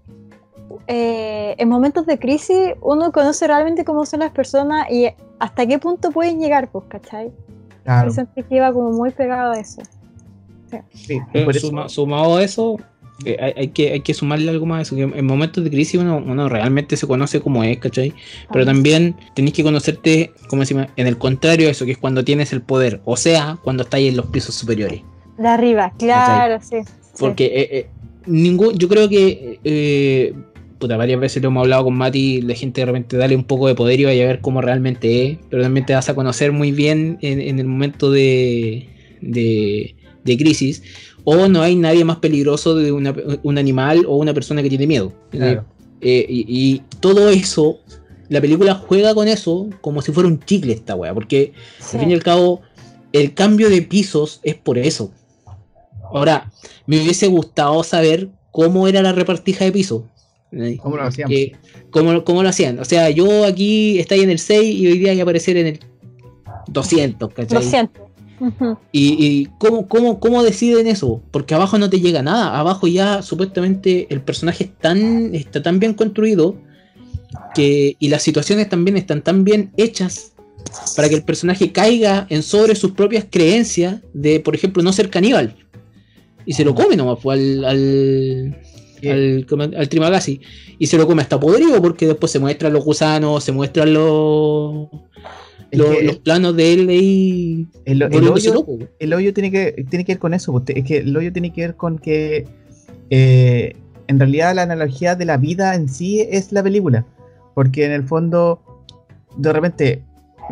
eh, 0.87 1.55
en 1.57 1.69
momentos 1.69 2.05
de 2.05 2.17
crisis 2.17 2.73
uno 2.81 3.11
conoce 3.11 3.45
realmente 3.47 3.83
cómo 3.85 4.05
son 4.05 4.21
las 4.21 4.31
personas 4.31 4.89
y 4.89 5.07
hasta 5.39 5.65
qué 5.67 5.77
punto 5.79 6.11
pueden 6.11 6.39
llegar, 6.39 6.69
pues, 6.71 6.85
¿cachai? 6.87 7.31
Claro, 7.85 8.09
Yo 8.09 8.13
sentí 8.15 8.43
que 8.43 8.55
iba 8.57 8.73
como 8.73 8.91
muy 8.91 9.11
pegado 9.11 9.53
a 9.53 9.59
eso. 9.59 9.81
sí, 10.93 11.19
Pero 11.31 11.45
por 11.45 11.55
eso- 11.55 11.67
suma- 11.67 11.87
sumado 11.87 12.35
a 12.37 12.43
eso, 12.43 12.77
eh, 13.23 13.37
hay, 13.39 13.53
hay 13.55 13.67
que, 13.69 13.93
hay 13.93 14.01
que 14.01 14.13
sumarle 14.13 14.49
algo 14.49 14.65
más 14.65 14.79
a 14.79 14.81
eso, 14.81 14.95
que 14.95 15.03
en 15.03 15.25
momentos 15.25 15.63
de 15.63 15.69
crisis 15.69 16.01
uno, 16.01 16.17
uno 16.17 16.49
realmente 16.49 16.97
se 16.97 17.07
conoce 17.07 17.39
como 17.39 17.63
es, 17.63 17.77
¿cachai? 17.77 18.13
Pero 18.51 18.63
Ah. 18.63 18.65
también 18.65 19.15
tenéis 19.35 19.53
que 19.53 19.63
conocerte, 19.63 20.31
como 20.49 20.61
decimos, 20.63 20.87
en 20.97 21.07
el 21.07 21.17
contrario 21.17 21.67
a 21.67 21.71
eso, 21.71 21.85
que 21.85 21.91
es 21.91 21.97
cuando 21.97 22.25
tienes 22.25 22.51
el 22.51 22.61
poder, 22.61 23.01
o 23.05 23.15
sea, 23.15 23.57
cuando 23.63 23.83
estáis 23.83 24.09
en 24.09 24.17
los 24.17 24.25
pisos 24.25 24.55
superiores. 24.55 25.01
De 25.37 25.47
arriba, 25.47 25.93
claro, 25.97 26.59
sí. 26.61 26.77
sí. 26.83 26.91
Porque 27.19 27.45
eh, 27.45 27.69
eh, 27.71 27.87
ningún, 28.25 28.77
yo 28.77 28.89
creo 28.89 29.07
que 29.07 29.59
eh, 29.63 30.33
puta, 30.77 30.97
varias 30.97 31.19
veces 31.19 31.41
lo 31.41 31.49
hemos 31.49 31.61
hablado 31.61 31.85
con 31.85 31.95
Mati, 31.95 32.41
la 32.41 32.53
gente 32.55 32.81
de 32.81 32.85
repente 32.85 33.17
dale 33.17 33.35
un 33.35 33.43
poco 33.45 33.67
de 33.67 33.75
poder 33.75 33.99
y 33.99 34.05
vaya 34.05 34.23
a 34.23 34.27
ver 34.27 34.41
cómo 34.41 34.61
realmente 34.61 35.25
es, 35.27 35.37
pero 35.49 35.63
también 35.63 35.85
te 35.85 35.93
vas 35.93 36.09
a 36.09 36.15
conocer 36.15 36.51
muy 36.51 36.71
bien 36.71 37.17
en, 37.21 37.39
en 37.41 37.59
el 37.59 37.65
momento 37.65 38.11
de, 38.11 38.89
de, 39.21 39.95
de 40.23 40.37
crisis. 40.37 40.83
O 41.23 41.47
no 41.47 41.61
hay 41.61 41.75
nadie 41.75 42.05
más 42.05 42.17
peligroso 42.17 42.75
de 42.75 42.91
una- 42.91 43.15
un 43.41 43.57
animal 43.57 44.05
o 44.07 44.17
una 44.17 44.33
persona 44.33 44.61
que 44.61 44.69
tiene 44.69 44.85
miedo. 44.85 45.11
Claro. 45.31 45.65
Eh, 46.01 46.25
y, 46.29 46.45
y 46.47 46.81
todo 46.99 47.29
eso, 47.29 47.79
la 48.29 48.41
película 48.41 48.75
juega 48.75 49.15
con 49.15 49.27
eso 49.27 49.67
como 49.81 50.01
si 50.03 50.11
fuera 50.11 50.29
un 50.29 50.39
chicle 50.39 50.73
esta 50.73 50.93
wea, 50.93 51.13
porque 51.13 51.53
sí. 51.79 51.95
al 51.97 51.99
fin 52.01 52.11
y 52.11 52.13
al 52.13 52.21
cabo, 52.21 52.61
el 53.11 53.33
cambio 53.33 53.69
de 53.69 53.81
pisos 53.81 54.39
es 54.43 54.55
por 54.55 54.77
eso. 54.77 55.11
Ahora, 56.13 56.51
me 56.85 57.01
hubiese 57.01 57.27
gustado 57.27 57.83
saber 57.83 58.29
cómo 58.51 58.87
era 58.87 59.01
la 59.01 59.11
repartija 59.11 59.65
de 59.65 59.71
pisos. 59.71 60.03
¿Cómo 60.81 60.97
lo? 60.97 61.09
Que- 61.09 61.53
cómo, 61.89 62.23
cómo 62.23 62.43
lo 62.43 62.49
hacían. 62.49 62.79
O 62.79 62.85
sea, 62.85 63.09
yo 63.09 63.45
aquí 63.45 63.99
estoy 63.99 64.21
en 64.21 64.29
el 64.29 64.39
6 64.39 64.75
y 64.75 64.87
hoy 64.87 64.97
día 64.97 65.11
voy 65.11 65.19
a 65.19 65.23
aparecer 65.23 65.57
en 65.57 65.67
el 65.67 65.79
200, 66.67 67.33
¿cachai? 67.33 67.63
Lo 67.63 67.69
siento. 67.69 68.09
Ujú. 68.39 68.77
Y, 68.91 69.25
y 69.25 69.45
cómo, 69.59 69.87
cómo, 69.87 70.19
cómo 70.19 70.43
deciden 70.43 70.87
eso, 70.87 71.21
porque 71.31 71.53
abajo 71.55 71.77
no 71.77 71.89
te 71.89 71.99
llega 71.99 72.21
nada. 72.21 72.59
Abajo 72.59 72.87
ya 72.87 73.21
supuestamente 73.21 74.07
el 74.09 74.21
personaje 74.21 74.65
es 74.65 74.77
tan, 74.77 75.33
está 75.33 75.61
tan 75.61 75.79
bien 75.79 75.93
construido 75.93 76.55
que, 77.53 77.95
y 77.99 78.09
las 78.09 78.23
situaciones 78.23 78.69
también 78.69 78.97
están 78.97 79.21
tan 79.21 79.43
bien 79.43 79.71
hechas 79.77 80.33
para 80.95 81.07
que 81.09 81.15
el 81.15 81.23
personaje 81.23 81.71
caiga 81.71 82.27
en 82.29 82.43
sobre 82.43 82.75
sus 82.75 82.91
propias 82.91 83.25
creencias 83.29 84.01
de, 84.13 84.39
por 84.39 84.55
ejemplo, 84.55 84.83
no 84.83 84.91
ser 84.91 85.09
caníbal. 85.09 85.55
Y 86.45 86.53
se 86.53 86.65
lo 86.65 86.75
come 86.75 86.95
nomás 86.95 87.19
pues, 87.21 87.39
al, 87.39 87.65
al, 87.65 88.57
al, 89.03 89.45
al 89.75 89.89
Trimagasi. 89.89 90.41
Y 90.77 90.87
se 90.87 90.97
lo 90.97 91.07
come 91.07 91.21
hasta 91.21 91.39
podrido 91.39 91.81
porque 91.81 92.07
después 92.07 92.31
se 92.31 92.39
muestran 92.39 92.73
los 92.73 92.83
gusanos, 92.83 93.43
se 93.43 93.51
muestran 93.51 93.93
los, 93.93 94.87
los, 95.71 96.17
planos 96.23 96.55
de 96.55 96.73
él 96.73 96.89
ahí 96.89 97.67
el, 97.85 98.01
el 98.01 98.27
hoyo, 98.27 98.65
el 98.99 99.13
hoyo 99.13 99.33
tiene 99.33 99.51
que, 99.51 99.85
tiene 99.89 100.05
que 100.05 100.13
ver 100.13 100.19
con 100.19 100.33
eso. 100.33 100.63
Es 100.67 100.83
que 100.83 100.97
el 100.97 101.15
hoyo 101.15 101.31
tiene 101.31 101.51
que 101.53 101.61
ver 101.61 101.75
con 101.75 101.97
que 101.97 102.45
eh, 103.09 103.73
en 104.07 104.19
realidad 104.19 104.55
la 104.55 104.63
analogía 104.63 105.15
de 105.15 105.25
la 105.25 105.37
vida 105.37 105.75
en 105.75 105.89
sí 105.89 106.21
es 106.21 106.51
la 106.51 106.63
película. 106.63 107.05
Porque 107.53 107.85
en 107.85 107.91
el 107.91 108.03
fondo, 108.03 108.61
de 109.37 109.53
repente, 109.53 110.03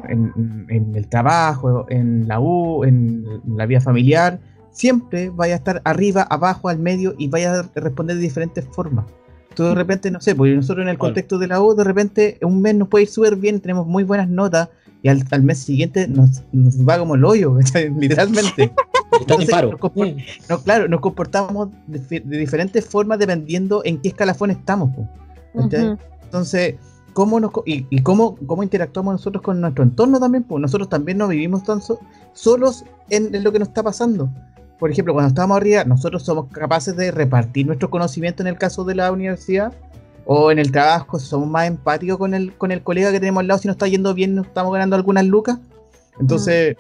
en, 0.08 0.66
en 0.70 0.96
el 0.96 1.08
trabajo, 1.08 1.86
en 1.89 2.28
la 2.28 2.39
U, 2.39 2.84
en 2.86 3.26
la 3.58 3.66
vida 3.66 3.82
familiar, 3.82 4.39
siempre 4.74 5.30
vaya 5.30 5.53
a 5.53 5.57
estar 5.57 5.82
arriba, 5.86 6.24
abajo, 6.24 6.67
al 6.67 6.80
medio 6.80 7.15
y 7.17 7.30
vaya 7.30 7.59
a 7.59 7.80
responder 7.80 8.17
de 8.17 8.21
diferentes 8.21 8.65
formas. 8.71 9.05
Tú 9.55 9.63
de 9.63 9.76
repente, 9.76 10.09
no 10.09 10.19
sé, 10.19 10.36
porque 10.36 10.55
nosotros 10.55 10.84
en 10.84 10.89
el 10.89 10.97
contexto 10.97 11.38
de 11.38 11.47
la 11.47 11.61
U, 11.61 11.76
de 11.76 11.84
repente 11.84 12.39
un 12.41 12.61
mes 12.61 12.76
nos 12.76 12.88
puede 12.88 13.03
ir 13.03 13.09
súper 13.09 13.36
bien, 13.36 13.61
tenemos 13.61 13.86
muy 13.86 14.03
buenas 14.03 14.28
notas 14.28 14.69
y 15.03 15.09
al, 15.09 15.24
al 15.30 15.43
mes 15.43 15.59
siguiente 15.59 16.07
nos, 16.07 16.43
nos 16.51 16.78
va 16.88 16.97
como 16.97 17.15
el 17.15 17.24
hoyo, 17.24 17.57
literalmente. 17.99 18.74
Entonces, 19.19 19.49
nos. 19.51 20.49
No, 20.49 20.59
claro, 20.63 20.88
nos 20.88 20.99
comportamos 21.01 21.69
de, 21.86 22.19
diferentes 22.21 22.84
formas 22.86 23.19
dependiendo 23.19 23.82
en 23.86 23.99
qué 23.99 24.09
escalafón 24.09 24.49
estamos. 24.49 24.89
Ujú. 25.53 25.97
Entonces, 26.24 26.76
cómo 27.13 27.39
nos, 27.39 27.51
y, 27.65 27.86
y 27.91 28.01
cómo, 28.01 28.36
cómo 28.47 28.63
interactuamos 28.63 29.13
nosotros 29.13 29.43
con 29.43 29.61
nuestro 29.61 29.84
entorno 29.84 30.19
también, 30.19 30.43
pues 30.43 30.59
nosotros 30.61 30.89
también 30.89 31.19
no 31.19 31.28
vivimos 31.28 31.63
tan 31.63 31.80
so- 31.80 31.99
solos 32.34 32.84
en, 33.09 33.34
en 33.36 33.43
lo 33.43 33.51
que 33.51 33.59
nos 33.59 33.67
está 33.67 33.84
pasando. 33.84 34.30
Por 34.84 34.91
ejemplo, 34.91 35.13
cuando 35.13 35.29
estamos 35.29 35.55
arriba, 35.55 35.86
nosotros 35.86 36.23
somos 36.23 36.51
capaces 36.51 36.93
de 36.97 37.09
repartir 37.09 37.65
nuestro 37.65 37.89
conocimiento 37.89 38.43
en 38.43 38.47
el 38.47 38.57
caso 38.57 38.84
de 38.84 38.95
la 38.95 39.13
universidad 39.13 39.71
o 40.25 40.51
en 40.51 40.59
el 40.59 40.73
trabajo, 40.73 41.17
somos 41.19 41.47
más 41.47 41.67
empáticos 41.67 42.17
con 42.17 42.34
el, 42.34 42.51
con 42.57 42.69
el 42.73 42.84
colega 42.84 43.09
que 43.13 43.21
tenemos 43.21 43.39
al 43.39 43.47
lado 43.47 43.61
si 43.61 43.69
nos 43.69 43.75
está 43.75 43.88
yendo 43.88 44.13
bien, 44.13 44.36
nos 44.36 44.47
estamos 44.47 44.73
ganando 44.73 44.97
algunas 44.97 45.25
lucas. 45.25 45.57
Entonces, 46.19 46.75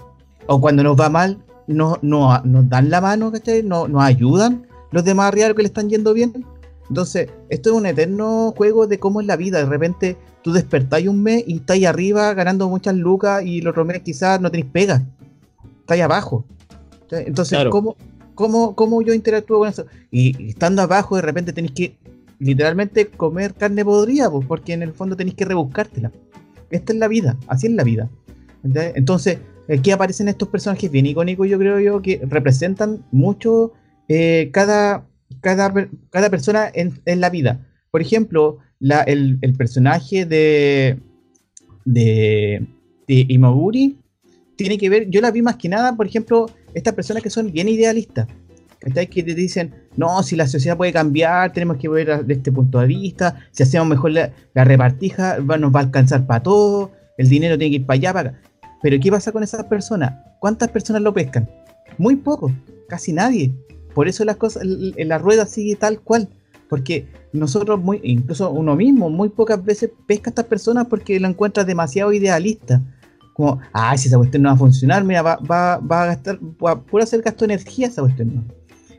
o 0.47 0.59
cuando 0.59 0.83
nos 0.83 0.99
va 0.99 1.07
mal, 1.07 1.37
no, 1.67 1.97
no, 2.01 2.37
nos 2.43 2.67
dan 2.67 2.89
la 2.89 2.99
mano, 2.99 3.31
¿cachai? 3.31 3.63
No, 3.63 3.87
nos 3.87 4.03
ayudan 4.03 4.67
los 4.91 5.05
demás 5.05 5.29
arriba 5.29 5.53
que 5.53 5.61
le 5.61 5.67
están 5.69 5.87
yendo 5.87 6.13
bien. 6.13 6.45
Entonces, 6.89 7.29
esto 7.47 7.69
es 7.69 7.75
un 7.77 7.85
eterno 7.85 8.53
juego 8.57 8.85
de 8.85 8.99
cómo 8.99 9.21
es 9.21 9.27
la 9.27 9.37
vida. 9.37 9.59
De 9.59 9.65
repente, 9.65 10.17
tú 10.41 10.51
despertáis 10.51 11.07
un 11.07 11.23
mes 11.23 11.45
y 11.47 11.55
estáis 11.55 11.85
arriba 11.85 12.33
ganando 12.33 12.67
muchas 12.67 12.95
lucas 12.95 13.45
y 13.45 13.59
el 13.59 13.67
otro 13.69 13.87
quizás 14.03 14.41
no 14.41 14.51
tenéis 14.51 14.69
pega. 14.73 15.03
Estáis 15.79 16.03
abajo. 16.03 16.43
Entonces, 17.11 17.57
Claro. 17.57 17.69
¿cómo, 17.69 17.95
cómo, 18.35 18.75
cómo 18.75 19.01
yo 19.01 19.13
interactúo 19.13 19.59
con 19.59 19.69
eso? 19.69 19.85
Y, 20.11 20.41
y 20.43 20.49
estando 20.49 20.81
abajo, 20.81 21.15
de 21.15 21.21
repente 21.21 21.53
tenéis 21.53 21.73
que 21.73 21.97
literalmente 22.39 23.07
comer 23.07 23.53
carne 23.53 23.85
podrida, 23.85 24.29
pues, 24.29 24.45
porque 24.47 24.73
en 24.73 24.83
el 24.83 24.93
fondo 24.93 25.15
tenéis 25.15 25.35
que 25.35 25.45
rebuscártela. 25.45 26.11
Esta 26.69 26.93
es 26.93 26.99
la 26.99 27.07
vida, 27.07 27.37
así 27.47 27.67
es 27.67 27.73
la 27.73 27.83
vida. 27.83 28.09
¿entendés? 28.63 28.93
Entonces, 28.95 29.39
aquí 29.69 29.91
aparecen 29.91 30.27
estos 30.27 30.49
personajes 30.49 30.89
bien 30.91 31.05
icónicos, 31.05 31.47
yo 31.47 31.57
creo 31.59 31.79
yo, 31.79 32.01
que 32.01 32.21
representan 32.27 33.05
mucho 33.11 33.73
eh, 34.07 34.49
cada, 34.51 35.05
cada, 35.41 35.71
cada 36.09 36.29
persona 36.29 36.69
en, 36.73 36.99
en 37.05 37.21
la 37.21 37.29
vida. 37.29 37.65
Por 37.91 38.01
ejemplo, 38.01 38.57
la, 38.79 39.01
el, 39.03 39.37
el 39.41 39.53
personaje 39.53 40.25
de, 40.25 40.99
de, 41.85 42.65
de 43.07 43.25
Imoguri 43.29 43.97
tiene 44.55 44.77
que 44.77 44.89
ver, 44.89 45.09
yo 45.09 45.21
la 45.21 45.31
vi 45.31 45.41
más 45.41 45.55
que 45.57 45.69
nada, 45.69 45.95
por 45.95 46.05
ejemplo, 46.07 46.47
estas 46.73 46.93
personas 46.93 47.23
que 47.23 47.29
son 47.29 47.51
bien 47.51 47.69
idealistas. 47.69 48.27
¿cachai? 48.79 49.07
Que 49.07 49.23
te 49.23 49.33
dicen, 49.33 49.73
no, 49.95 50.21
si 50.23 50.35
la 50.35 50.47
sociedad 50.47 50.75
puede 50.75 50.91
cambiar, 50.91 51.53
tenemos 51.53 51.77
que 51.77 51.87
ver 51.87 52.25
de 52.25 52.33
este 52.33 52.51
punto 52.51 52.79
de 52.79 52.87
vista, 52.87 53.47
si 53.51 53.63
hacemos 53.63 53.87
mejor 53.87 54.11
la, 54.11 54.31
la 54.53 54.63
repartija, 54.65 55.37
nos 55.37 55.73
va 55.73 55.79
a 55.79 55.83
alcanzar 55.83 56.25
para 56.25 56.43
todo, 56.43 56.91
el 57.17 57.29
dinero 57.29 57.57
tiene 57.57 57.71
que 57.71 57.81
ir 57.81 57.85
para 57.85 57.95
allá, 57.95 58.13
para 58.13 58.29
acá. 58.29 58.39
Pero 58.81 58.99
¿qué 58.99 59.09
pasa 59.09 59.31
con 59.31 59.43
esas 59.43 59.63
personas? 59.65 60.13
¿Cuántas 60.39 60.69
personas 60.69 61.01
lo 61.01 61.13
pescan? 61.13 61.49
Muy 61.97 62.17
poco, 62.17 62.51
casi 62.89 63.13
nadie. 63.13 63.53
Por 63.95 64.07
eso 64.07 64.25
las 64.25 64.35
cosas, 64.35 64.63
la 64.65 65.17
rueda 65.17 65.45
sigue 65.45 65.75
tal 65.75 66.01
cual. 66.01 66.27
Porque 66.67 67.07
nosotros, 67.31 67.79
muy, 67.79 68.01
incluso 68.03 68.51
uno 68.51 68.75
mismo, 68.75 69.09
muy 69.09 69.29
pocas 69.29 69.63
veces 69.63 69.91
pesca 70.07 70.29
a 70.29 70.31
estas 70.31 70.45
personas 70.45 70.87
porque 70.87 71.19
lo 71.19 71.27
encuentra 71.27 71.63
demasiado 71.63 72.11
idealista. 72.11 72.81
Como, 73.33 73.59
ah, 73.73 73.97
si 73.97 74.07
esa 74.07 74.17
cuestión 74.17 74.43
no 74.43 74.49
va 74.49 74.55
a 74.55 74.57
funcionar, 74.57 75.03
mira, 75.03 75.21
va, 75.21 75.37
va, 75.37 75.77
va 75.79 76.03
a 76.03 76.05
gastar, 76.07 76.39
va, 76.63 76.79
puro 76.81 77.03
hacer 77.03 77.21
gasto 77.21 77.45
de 77.47 77.53
energía 77.53 77.87
esa 77.87 78.01
cuestión. 78.01 78.45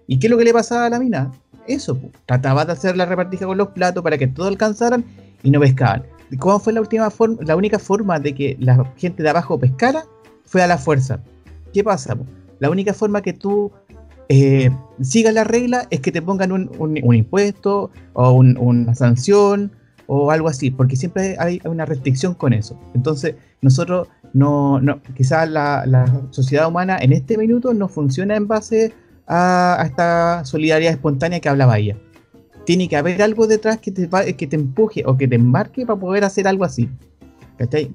¿Y 0.06 0.18
qué 0.18 0.26
es 0.26 0.30
lo 0.30 0.36
que 0.38 0.44
le 0.44 0.52
pasaba 0.52 0.86
a 0.86 0.90
la 0.90 0.98
mina? 0.98 1.30
Eso, 1.66 1.96
po. 1.98 2.10
trataba 2.26 2.64
de 2.64 2.72
hacer 2.72 2.96
la 2.96 3.06
repartija 3.06 3.46
con 3.46 3.56
los 3.56 3.68
platos 3.68 4.02
para 4.02 4.18
que 4.18 4.26
todos 4.26 4.48
alcanzaran 4.48 5.04
y 5.42 5.50
no 5.50 5.60
pescaban. 5.60 6.02
¿Y 6.30 6.36
¿Cómo 6.36 6.58
fue 6.58 6.72
la 6.72 6.80
última 6.80 7.08
forma, 7.10 7.38
la 7.42 7.56
única 7.56 7.78
forma 7.78 8.18
de 8.18 8.34
que 8.34 8.56
la 8.60 8.84
gente 8.96 9.22
de 9.22 9.30
abajo 9.30 9.58
pescara? 9.58 10.04
Fue 10.44 10.62
a 10.62 10.66
la 10.66 10.76
fuerza. 10.78 11.20
¿Qué 11.72 11.82
pasa? 11.82 12.16
La 12.58 12.70
única 12.70 12.92
forma 12.92 13.22
que 13.22 13.32
tú 13.32 13.70
eh, 14.28 14.70
sigas 15.00 15.32
la 15.34 15.44
regla 15.44 15.86
es 15.90 16.00
que 16.00 16.10
te 16.12 16.20
pongan 16.22 16.50
un, 16.52 16.70
un- 16.78 16.96
impuesto 17.14 17.90
o 18.14 18.32
un- 18.32 18.56
una 18.58 18.94
sanción 18.94 19.70
o 20.06 20.30
algo 20.30 20.48
así, 20.48 20.70
porque 20.70 20.96
siempre 20.96 21.36
hay 21.38 21.60
una 21.64 21.84
restricción 21.86 22.34
con 22.34 22.52
eso. 22.52 22.78
Entonces, 22.94 23.36
nosotros 23.62 24.08
no, 24.34 24.80
no 24.80 25.00
quizás 25.16 25.48
la, 25.48 25.84
la 25.86 26.04
sociedad 26.30 26.68
humana 26.68 26.98
en 27.00 27.12
este 27.14 27.38
minuto 27.38 27.72
no 27.72 27.88
funciona 27.88 28.36
en 28.36 28.46
base 28.46 28.92
a, 29.26 29.82
esta 29.86 30.44
solidaridad 30.44 30.92
espontánea 30.92 31.40
que 31.40 31.48
hablaba 31.48 31.78
ella. 31.78 31.96
Tiene 32.66 32.88
que 32.88 32.96
haber 32.96 33.22
algo 33.22 33.46
detrás 33.46 33.78
que 33.78 33.90
te, 33.92 34.08
que 34.36 34.46
te 34.46 34.56
empuje 34.56 35.02
o 35.06 35.16
que 35.16 35.26
te 35.28 35.36
embarque 35.36 35.86
para 35.86 35.98
poder 35.98 36.24
hacer 36.24 36.46
algo 36.46 36.64
así. 36.64 36.90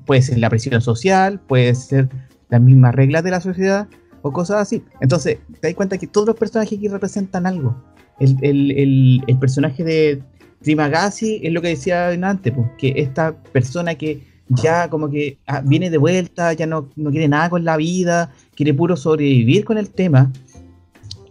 Puede 0.05 0.21
ser 0.21 0.37
la 0.39 0.49
presión 0.49 0.79
social, 0.81 1.39
puede 1.39 1.75
ser 1.75 2.07
las 2.49 2.61
mismas 2.61 2.95
reglas 2.95 3.23
de 3.23 3.31
la 3.31 3.41
sociedad 3.41 3.87
o 4.21 4.31
cosas 4.31 4.61
así. 4.61 4.83
Entonces, 5.01 5.37
te 5.59 5.67
das 5.67 5.75
cuenta 5.75 5.97
que 5.97 6.07
todos 6.07 6.27
los 6.27 6.35
personajes 6.35 6.77
aquí 6.77 6.87
representan 6.87 7.45
algo. 7.45 7.75
El, 8.19 8.37
el- 8.41 8.71
el- 8.71 9.21
el 9.27 9.39
personaje 9.39 9.83
de 9.83 10.23
Trimagasi 10.61 11.41
es 11.43 11.51
lo 11.53 11.61
que 11.61 11.69
decía 11.69 12.09
antes, 12.09 12.53
pues, 12.53 12.67
que 12.77 12.93
esta 12.97 13.35
persona 13.51 13.95
que 13.95 14.23
ya 14.49 14.89
como 14.89 15.09
que 15.09 15.37
ah, 15.47 15.61
viene 15.63 15.89
de 15.89 15.97
vuelta, 15.97 16.53
ya 16.53 16.65
no, 16.65 16.89
no 16.95 17.11
quiere 17.11 17.27
nada 17.27 17.49
con 17.49 17.63
la 17.63 17.77
vida, 17.77 18.31
quiere 18.55 18.73
puro 18.73 18.97
sobrevivir 18.97 19.63
con 19.65 19.77
el 19.77 19.89
tema. 19.89 20.31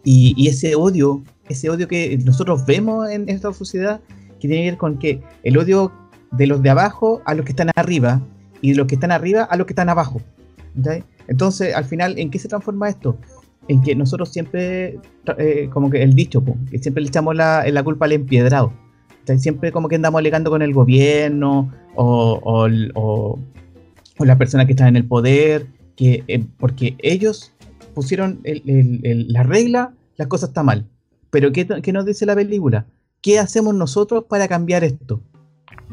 Y, 0.05 0.35
y 0.37 0.49
ese 0.49 0.75
odio, 0.75 1.23
ese 1.49 1.69
odio 1.69 1.89
que 1.89 2.19
nosotros 2.25 2.65
vemos 2.65 3.11
en 3.11 3.29
esta 3.29 3.53
sociedad, 3.53 4.01
que 4.41 4.49
tiene 4.49 4.65
que 4.65 4.71
ver 4.71 4.79
con 4.79 4.99
que 4.99 5.21
el 5.43 5.59
odio 5.59 5.93
de 6.33 6.47
los 6.47 6.63
de 6.63 6.71
abajo 6.71 7.23
a 7.25 7.35
los 7.35 7.45
que 7.45 7.53
están 7.53 7.71
arriba 7.75 8.21
y 8.61 8.71
de 8.71 8.77
los 8.77 8.87
que 8.87 8.95
están 8.95 9.11
arriba 9.11 9.43
a 9.45 9.57
los 9.57 9.67
que 9.67 9.73
están 9.73 9.89
abajo. 9.89 10.21
Entonces, 11.27 11.75
al 11.75 11.85
final, 11.85 12.19
¿en 12.19 12.31
qué 12.31 12.39
se 12.39 12.49
transforma 12.49 12.89
esto? 12.89 13.19
En 13.67 13.83
que 13.83 13.95
nosotros 13.95 14.31
siempre, 14.31 14.99
eh, 15.39 15.69
como 15.73 15.91
que 15.91 16.03
el 16.03 16.15
dicho, 16.15 16.43
que 16.71 16.79
siempre 16.79 17.03
le 17.03 17.09
echamos 17.09 17.35
la, 17.35 17.65
la 17.69 17.83
culpa 17.83 18.07
al 18.07 18.13
empiedrado. 18.13 18.73
Siempre 19.37 19.73
como 19.73 19.89
que 19.89 19.97
andamos 19.97 20.19
alegando 20.19 20.51
con 20.51 20.63
el 20.63 20.73
gobierno 20.73 21.71
o, 21.95 22.41
o, 22.43 22.69
o- 22.95 23.39
las 24.25 24.37
personas 24.39 24.67
que 24.67 24.73
están 24.73 24.89
en 24.89 24.97
el 24.97 25.05
poder, 25.05 25.67
que 25.97 26.25
eh, 26.29 26.45
porque 26.59 26.97
ellos 27.01 27.53
pusieron 27.95 28.41
la 28.45 29.43
regla, 29.43 29.93
la 30.17 30.27
cosa 30.27 30.47
está 30.47 30.63
mal. 30.63 30.87
Pero 31.31 31.53
¿qué, 31.53 31.67
qué 31.83 31.93
nos 31.93 32.07
dice 32.07 32.25
la 32.27 32.35
película? 32.35 32.87
¿Qué 33.21 33.39
hacemos 33.39 33.75
nosotros 33.75 34.25
para 34.29 34.49
cambiar 34.49 34.83
esto? 34.85 35.21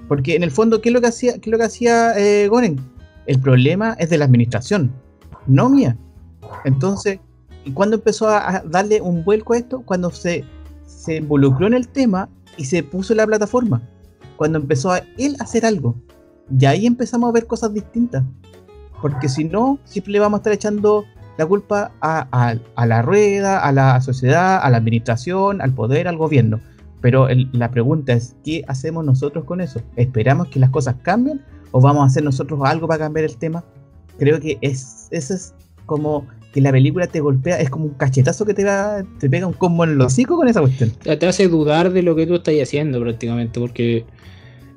Porque 0.07 0.36
en 0.36 0.43
el 0.43 0.51
fondo, 0.51 0.81
¿qué 0.81 0.89
es 0.89 0.93
lo 0.93 1.01
que 1.01 1.07
hacía, 1.07 1.33
qué 1.33 1.49
es 1.49 1.51
lo 1.51 1.57
que 1.57 1.63
hacía 1.65 2.17
eh, 2.17 2.47
Goren? 2.47 2.77
El 3.25 3.39
problema 3.39 3.95
es 3.99 4.09
de 4.09 4.17
la 4.19 4.25
administración, 4.25 4.91
no 5.47 5.69
mía. 5.69 5.97
Entonces, 6.63 7.19
¿y 7.63 7.71
cuándo 7.71 7.95
empezó 7.97 8.29
a 8.29 8.63
darle 8.67 9.01
un 9.01 9.23
vuelco 9.23 9.53
a 9.53 9.57
esto? 9.57 9.81
Cuando 9.81 10.11
se, 10.11 10.43
se 10.86 11.17
involucró 11.17 11.65
en 11.67 11.73
el 11.73 11.88
tema 11.88 12.29
y 12.58 12.66
se 12.66 12.84
puso 12.84 13.14
la 13.16 13.26
plataforma. 13.26 13.82
Cuando 14.38 14.58
empezó 14.60 14.91
a 14.91 15.01
él 15.18 15.36
a 15.39 15.43
hacer 15.43 15.66
algo. 15.66 15.95
Y 16.60 16.66
ahí 16.66 16.86
empezamos 16.86 17.30
a 17.30 17.34
ver 17.34 17.47
cosas 17.47 17.74
distintas. 17.74 18.24
Porque 19.01 19.30
si 19.30 19.43
no, 19.43 19.80
siempre 19.86 20.14
le 20.14 20.20
vamos 20.20 20.38
a 20.38 20.39
estar 20.39 20.53
echando 20.53 21.06
la 21.38 21.45
culpa 21.45 21.91
a, 22.01 22.56
la 22.86 23.01
rueda, 23.01 23.60
a 23.60 23.72
la 23.72 23.99
sociedad, 24.01 24.60
a 24.62 24.70
la 24.70 24.78
administración, 24.78 25.62
al 25.62 25.74
poder, 25.74 26.08
al 26.08 26.18
gobierno. 26.18 26.60
Pero 27.01 27.28
la 27.51 27.72
pregunta 27.72 28.14
es, 28.14 28.36
¿qué 28.43 28.64
hacemos 28.68 29.06
nosotros 29.06 29.45
con 29.45 29.62
eso? 29.62 29.82
¿Esperamos 29.95 30.47
que 30.47 30.60
las 30.60 30.70
cosas 30.70 30.95
cambien 31.03 31.43
o 31.72 31.82
vamos 31.82 32.03
a 32.03 32.06
hacer 32.08 32.24
nosotros 32.24 32.60
algo 32.64 32.88
para 32.88 33.06
cambiar 33.06 33.26
el 33.26 33.38
tema? 33.38 33.64
Creo 34.18 34.39
que 34.39 34.58
es, 34.62 35.08
eso 35.12 35.34
es 35.34 35.53
como 35.86 36.26
que 36.56 36.62
la 36.62 36.72
película 36.72 37.06
te 37.08 37.20
golpea, 37.20 37.60
es 37.60 37.70
como 37.70 37.84
un 37.84 37.95
cachetazo 37.95 38.45
que 38.45 38.53
te, 38.53 38.64
va, 38.64 39.03
te 39.20 39.30
pega 39.30 39.45
un 39.45 39.51
combo 39.51 39.84
en 39.84 39.89
el 39.89 39.99
hocico 39.99 40.38
con 40.38 40.47
esa 40.47 40.62
cuestión. 40.62 40.89
te 41.03 41.28
hace 41.28 41.49
dudar 41.49 41.91
de 41.91 42.01
lo 42.01 42.16
que 42.16 42.26
tú 42.26 42.36
estás 42.36 42.53
haciendo 42.64 43.01
prácticamente, 43.01 43.60
porque 43.60 44.06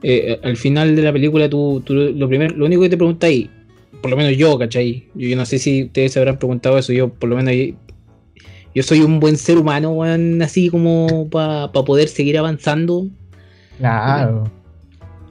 eh, 0.02 0.40
al 0.42 0.56
final 0.56 0.96
de 0.96 1.02
la 1.02 1.12
película 1.12 1.48
tú, 1.48 1.80
tú 1.86 1.94
lo 1.94 2.26
primero, 2.26 2.56
lo 2.56 2.66
único 2.66 2.82
que 2.82 2.88
te 2.88 2.96
preguntáis, 2.96 3.48
por 4.02 4.10
lo 4.10 4.16
menos 4.16 4.36
yo, 4.36 4.58
¿cachai? 4.58 5.06
Yo, 5.14 5.28
yo 5.28 5.36
no 5.36 5.46
sé 5.46 5.60
si 5.60 5.84
ustedes 5.84 6.14
se 6.14 6.18
habrán 6.18 6.40
preguntado 6.40 6.78
eso, 6.78 6.92
yo 6.92 7.10
por 7.10 7.28
lo 7.28 7.36
menos 7.36 7.54
yo, 7.54 7.76
yo 8.74 8.82
soy 8.82 9.02
un 9.02 9.20
buen 9.20 9.36
ser 9.36 9.56
humano, 9.56 10.02
así 10.42 10.70
como 10.70 11.30
para 11.30 11.70
poder 11.70 12.08
seguir 12.08 12.38
avanzando. 12.38 13.06
Claro. 13.78 14.50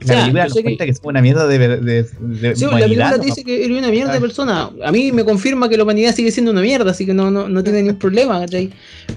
La 0.02 0.06
sea, 0.06 0.16
película 0.20 0.44
nos 0.44 0.52
cuenta 0.62 0.84
que- 0.84 0.90
es 0.92 1.00
una 1.02 1.20
mierda 1.20 1.46
de, 1.48 1.58
de, 1.58 2.02
de 2.04 2.56
Sí, 2.56 2.64
la 2.64 2.78
película 2.78 3.18
dice 3.18 3.42
que 3.42 3.64
eres 3.64 3.76
una 3.78 3.88
mierda 3.90 4.12
de 4.12 4.20
persona. 4.20 4.70
A 4.84 4.92
mí 4.92 5.10
me 5.10 5.24
confirma 5.24 5.68
que 5.68 5.76
la 5.76 5.82
humanidad 5.82 6.14
sigue 6.14 6.30
siendo 6.30 6.52
una 6.52 6.60
mierda, 6.60 6.92
así 6.92 7.04
que 7.04 7.14
no, 7.14 7.30
no, 7.30 7.48
no 7.48 7.62
tiene 7.64 7.82
ningún 7.82 7.98
problema, 7.98 8.38
¿cachai? 8.40 8.70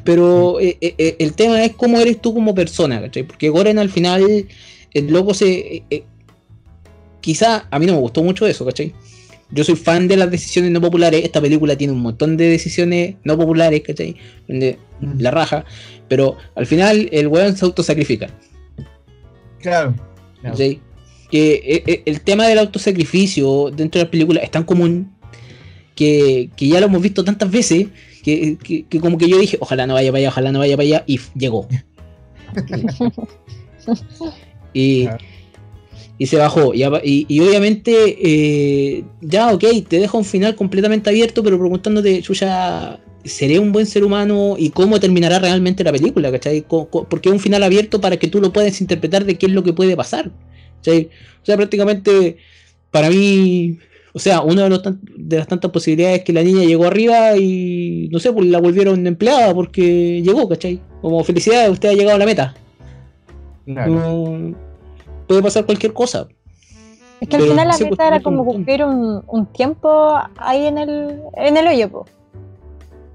Pero 0.04 0.60
eh, 0.60 0.78
eh, 0.82 0.96
eh, 0.98 1.16
el 1.20 1.34
tema 1.34 1.64
es 1.64 1.74
cómo 1.76 2.00
eres 2.00 2.20
tú 2.22 2.34
como 2.34 2.56
persona, 2.56 3.00
¿cachai? 3.00 3.24
Porque 3.24 3.50
Goren 3.50 3.78
al 3.78 3.90
final, 3.90 4.48
el 4.94 5.08
loco 5.14 5.34
se... 5.36 5.84
eh, 5.90 6.04
quizá 7.22 7.68
a 7.70 7.78
mí 7.78 7.86
no 7.86 7.94
me 7.94 8.00
gustó 8.00 8.24
mucho 8.24 8.48
eso, 8.48 8.66
¿cachai? 8.66 8.94
Yo 9.52 9.64
soy 9.64 9.76
fan 9.76 10.08
de 10.08 10.18
las 10.18 10.32
decisiones 10.32 10.72
no 10.72 10.82
populares. 10.82 11.24
Esta 11.24 11.42
película 11.42 11.76
tiene 11.76 11.94
un 11.94 12.00
montón 12.00 12.38
de 12.38 12.48
decisiones 12.48 13.16
no 13.24 13.38
populares, 13.38 13.82
¿cachai? 13.86 14.16
Donde 14.48 14.80
Mm. 15.02 15.20
la 15.20 15.30
raja. 15.32 15.66
Pero 16.08 16.38
al 16.56 16.66
final 16.66 17.10
el 17.12 17.28
weón 17.28 17.56
se 17.58 17.66
autosacrifica. 17.66 18.30
Claro. 19.60 19.94
Que 21.30 21.54
eh, 21.54 21.84
eh, 21.88 22.02
el 22.06 22.22
tema 22.22 22.46
del 22.48 22.60
autosacrificio 22.60 23.72
dentro 23.72 24.00
de 24.00 24.06
la 24.06 24.12
película 24.12 24.42
es 24.42 24.52
tan 24.52 24.64
común 24.64 25.12
que, 25.96 26.50
que 26.58 26.68
ya 26.68 26.80
lo 26.80 26.88
hemos 26.88 27.02
visto 27.02 27.24
tantas 27.24 27.50
veces 27.52 27.88
que, 28.24 28.58
que- 28.62 28.84
que 28.84 29.00
como 29.00 29.18
que 29.18 29.28
yo 29.30 29.38
dije, 29.40 29.58
ojalá 29.62 29.88
no 29.88 29.94
vaya 29.94 30.12
para 30.12 30.20
allá, 30.20 30.30
ojalá 30.30 30.52
no 30.52 30.60
vaya 30.60 30.76
para 30.76 30.86
allá, 30.88 31.04
y 31.08 31.20
llegó. 31.36 31.68
y, 34.74 35.04
Claro. 35.06 35.18
y 36.18 36.26
se 36.28 36.38
bajó. 36.38 36.74
Y, 36.74 36.84
y- 37.04 37.26
y 37.28 37.40
obviamente, 37.40 37.94
eh, 38.22 39.04
ya, 39.22 39.52
ok, 39.54 39.64
te 39.88 40.00
deja 40.00 40.18
un 40.18 40.26
final 40.26 40.56
completamente 40.56 41.10
abierto, 41.10 41.44
pero 41.44 41.58
preguntándote, 41.60 42.22
Chuya, 42.22 43.00
¿seré 43.26 43.60
un 43.60 43.72
buen 43.72 43.86
ser 43.86 44.04
humano? 44.04 44.56
¿Y 44.58 44.70
cómo 44.72 45.00
terminará 45.00 45.40
realmente 45.40 45.84
la 45.84 45.92
película? 45.92 46.32
¿cachai? 46.32 46.66
Porque 47.10 47.30
es 47.30 47.34
un 47.34 47.40
final 47.40 47.64
abierto 47.64 48.00
para 48.02 48.18
que 48.18 48.28
tú 48.28 48.40
lo 48.42 48.52
puedas 48.54 48.80
interpretar 48.82 49.26
de 49.26 49.38
qué 49.38 49.46
es 49.48 49.52
lo 49.52 49.64
que 49.64 49.74
puede 49.74 49.96
pasar. 49.96 50.32
¿cachai? 50.78 51.10
O 51.42 51.46
sea, 51.46 51.58
prácticamente, 51.58 52.38
para 52.92 53.10
mí, 53.10 53.78
o 54.14 54.20
sea, 54.20 54.42
una 54.42 54.64
de, 54.64 54.70
los 54.70 54.82
tan- 54.84 55.00
de 55.16 55.38
las 55.38 55.48
tantas 55.48 55.72
posibilidades 55.72 56.20
es 56.20 56.24
que 56.26 56.34
la 56.34 56.44
niña 56.44 56.64
llegó 56.64 56.86
arriba 56.86 57.36
y, 57.38 58.10
no 58.12 58.20
sé, 58.20 58.32
pues 58.34 58.46
la 58.48 58.60
volvieron 58.60 59.06
empleada 59.08 59.54
porque 59.54 60.22
llegó, 60.22 60.48
¿cachai? 60.50 60.80
Como 61.02 61.24
felicidades, 61.24 61.70
usted 61.72 61.90
ha 61.90 61.94
llegado 61.94 62.16
a 62.16 62.20
la 62.20 62.26
meta. 62.26 62.54
Claro. 63.66 63.92
No- 63.92 64.56
puede 65.28 65.42
pasar 65.42 65.66
cualquier 65.66 65.94
cosa. 65.94 66.28
Es 67.22 67.30
que 67.30 67.36
al 67.36 67.42
Pero 67.44 67.52
final 67.54 67.68
la 67.68 67.74
sí, 67.74 67.84
pues, 67.84 67.92
meta 67.92 68.08
era 68.08 68.20
como 68.20 68.44
cumplir 68.44 68.84
un, 68.84 69.22
un 69.28 69.46
tiempo 69.54 70.14
ahí 70.38 70.66
en 70.66 70.78
el, 70.80 71.20
en 71.36 71.56
el 71.56 71.68
hoyo, 71.68 71.90
po. 71.90 72.06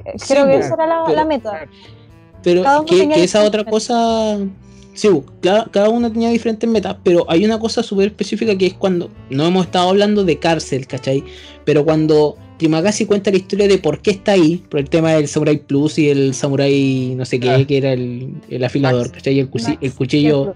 Eh, 0.06 0.12
Sí, 0.18 0.34
Creo 0.34 0.46
que 0.46 0.56
esa 0.58 0.74
era 0.74 0.86
la, 0.86 1.02
pero- 1.04 1.16
la 1.16 1.24
meta. 1.24 1.66
Pero 2.42 2.62
que, 2.86 3.24
esa 3.24 3.42
otra 3.44 3.64
cosa. 3.64 4.38
Sí, 4.94 5.08
cada, 5.42 5.66
cada 5.66 5.88
uno 5.90 6.10
tenía 6.10 6.30
diferentes 6.30 6.68
metas, 6.70 6.96
pero 7.02 7.26
hay 7.28 7.44
una 7.44 7.58
cosa 7.58 7.82
súper 7.82 8.06
específica 8.08 8.56
que 8.56 8.66
es 8.66 8.74
cuando. 8.74 9.10
No 9.30 9.46
hemos 9.46 9.66
estado 9.66 9.90
hablando 9.90 10.24
de 10.24 10.38
cárcel, 10.38 10.86
¿cachai? 10.86 11.22
Pero 11.64 11.84
cuando 11.84 12.36
Timagasi 12.56 13.04
cuenta 13.04 13.30
la 13.30 13.36
historia 13.36 13.68
de 13.68 13.76
por 13.78 14.00
qué 14.00 14.12
está 14.12 14.32
ahí, 14.32 14.64
por 14.70 14.80
el 14.80 14.88
tema 14.88 15.12
del 15.12 15.28
Samurai 15.28 15.58
Plus 15.58 15.98
y 15.98 16.08
el 16.08 16.32
Samurai 16.34 17.14
no 17.16 17.24
sé 17.26 17.38
qué, 17.40 17.50
Ah. 17.50 17.66
que 17.66 17.76
era 17.76 17.92
el, 17.92 18.32
el 18.48 18.64
afilador, 18.64 19.02
Max. 19.08 19.12
¿cachai? 19.12 19.38
El, 19.40 19.50
cuchi- 19.50 19.68
Max, 19.70 19.78
el 19.82 19.92
cuchillo. 19.92 20.54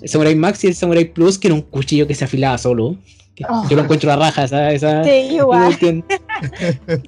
El 0.00 0.08
Samurai 0.08 0.34
Max 0.36 0.64
y 0.64 0.68
el 0.68 0.74
Samurai 0.74 1.04
Plus, 1.12 1.38
que 1.38 1.48
era 1.48 1.54
un 1.54 1.62
cuchillo 1.62 2.06
que 2.06 2.14
se 2.14 2.24
afilaba 2.24 2.56
solo. 2.56 2.96
Que- 3.34 3.44
Oh. 3.48 3.64
Yo 3.68 3.76
lo 3.76 3.82
encuentro 3.82 4.12
a 4.12 4.16
raja, 4.16 4.44
esa. 4.44 4.72
esa 4.72 5.02
Sí, 5.04 5.10
igual. 5.32 5.76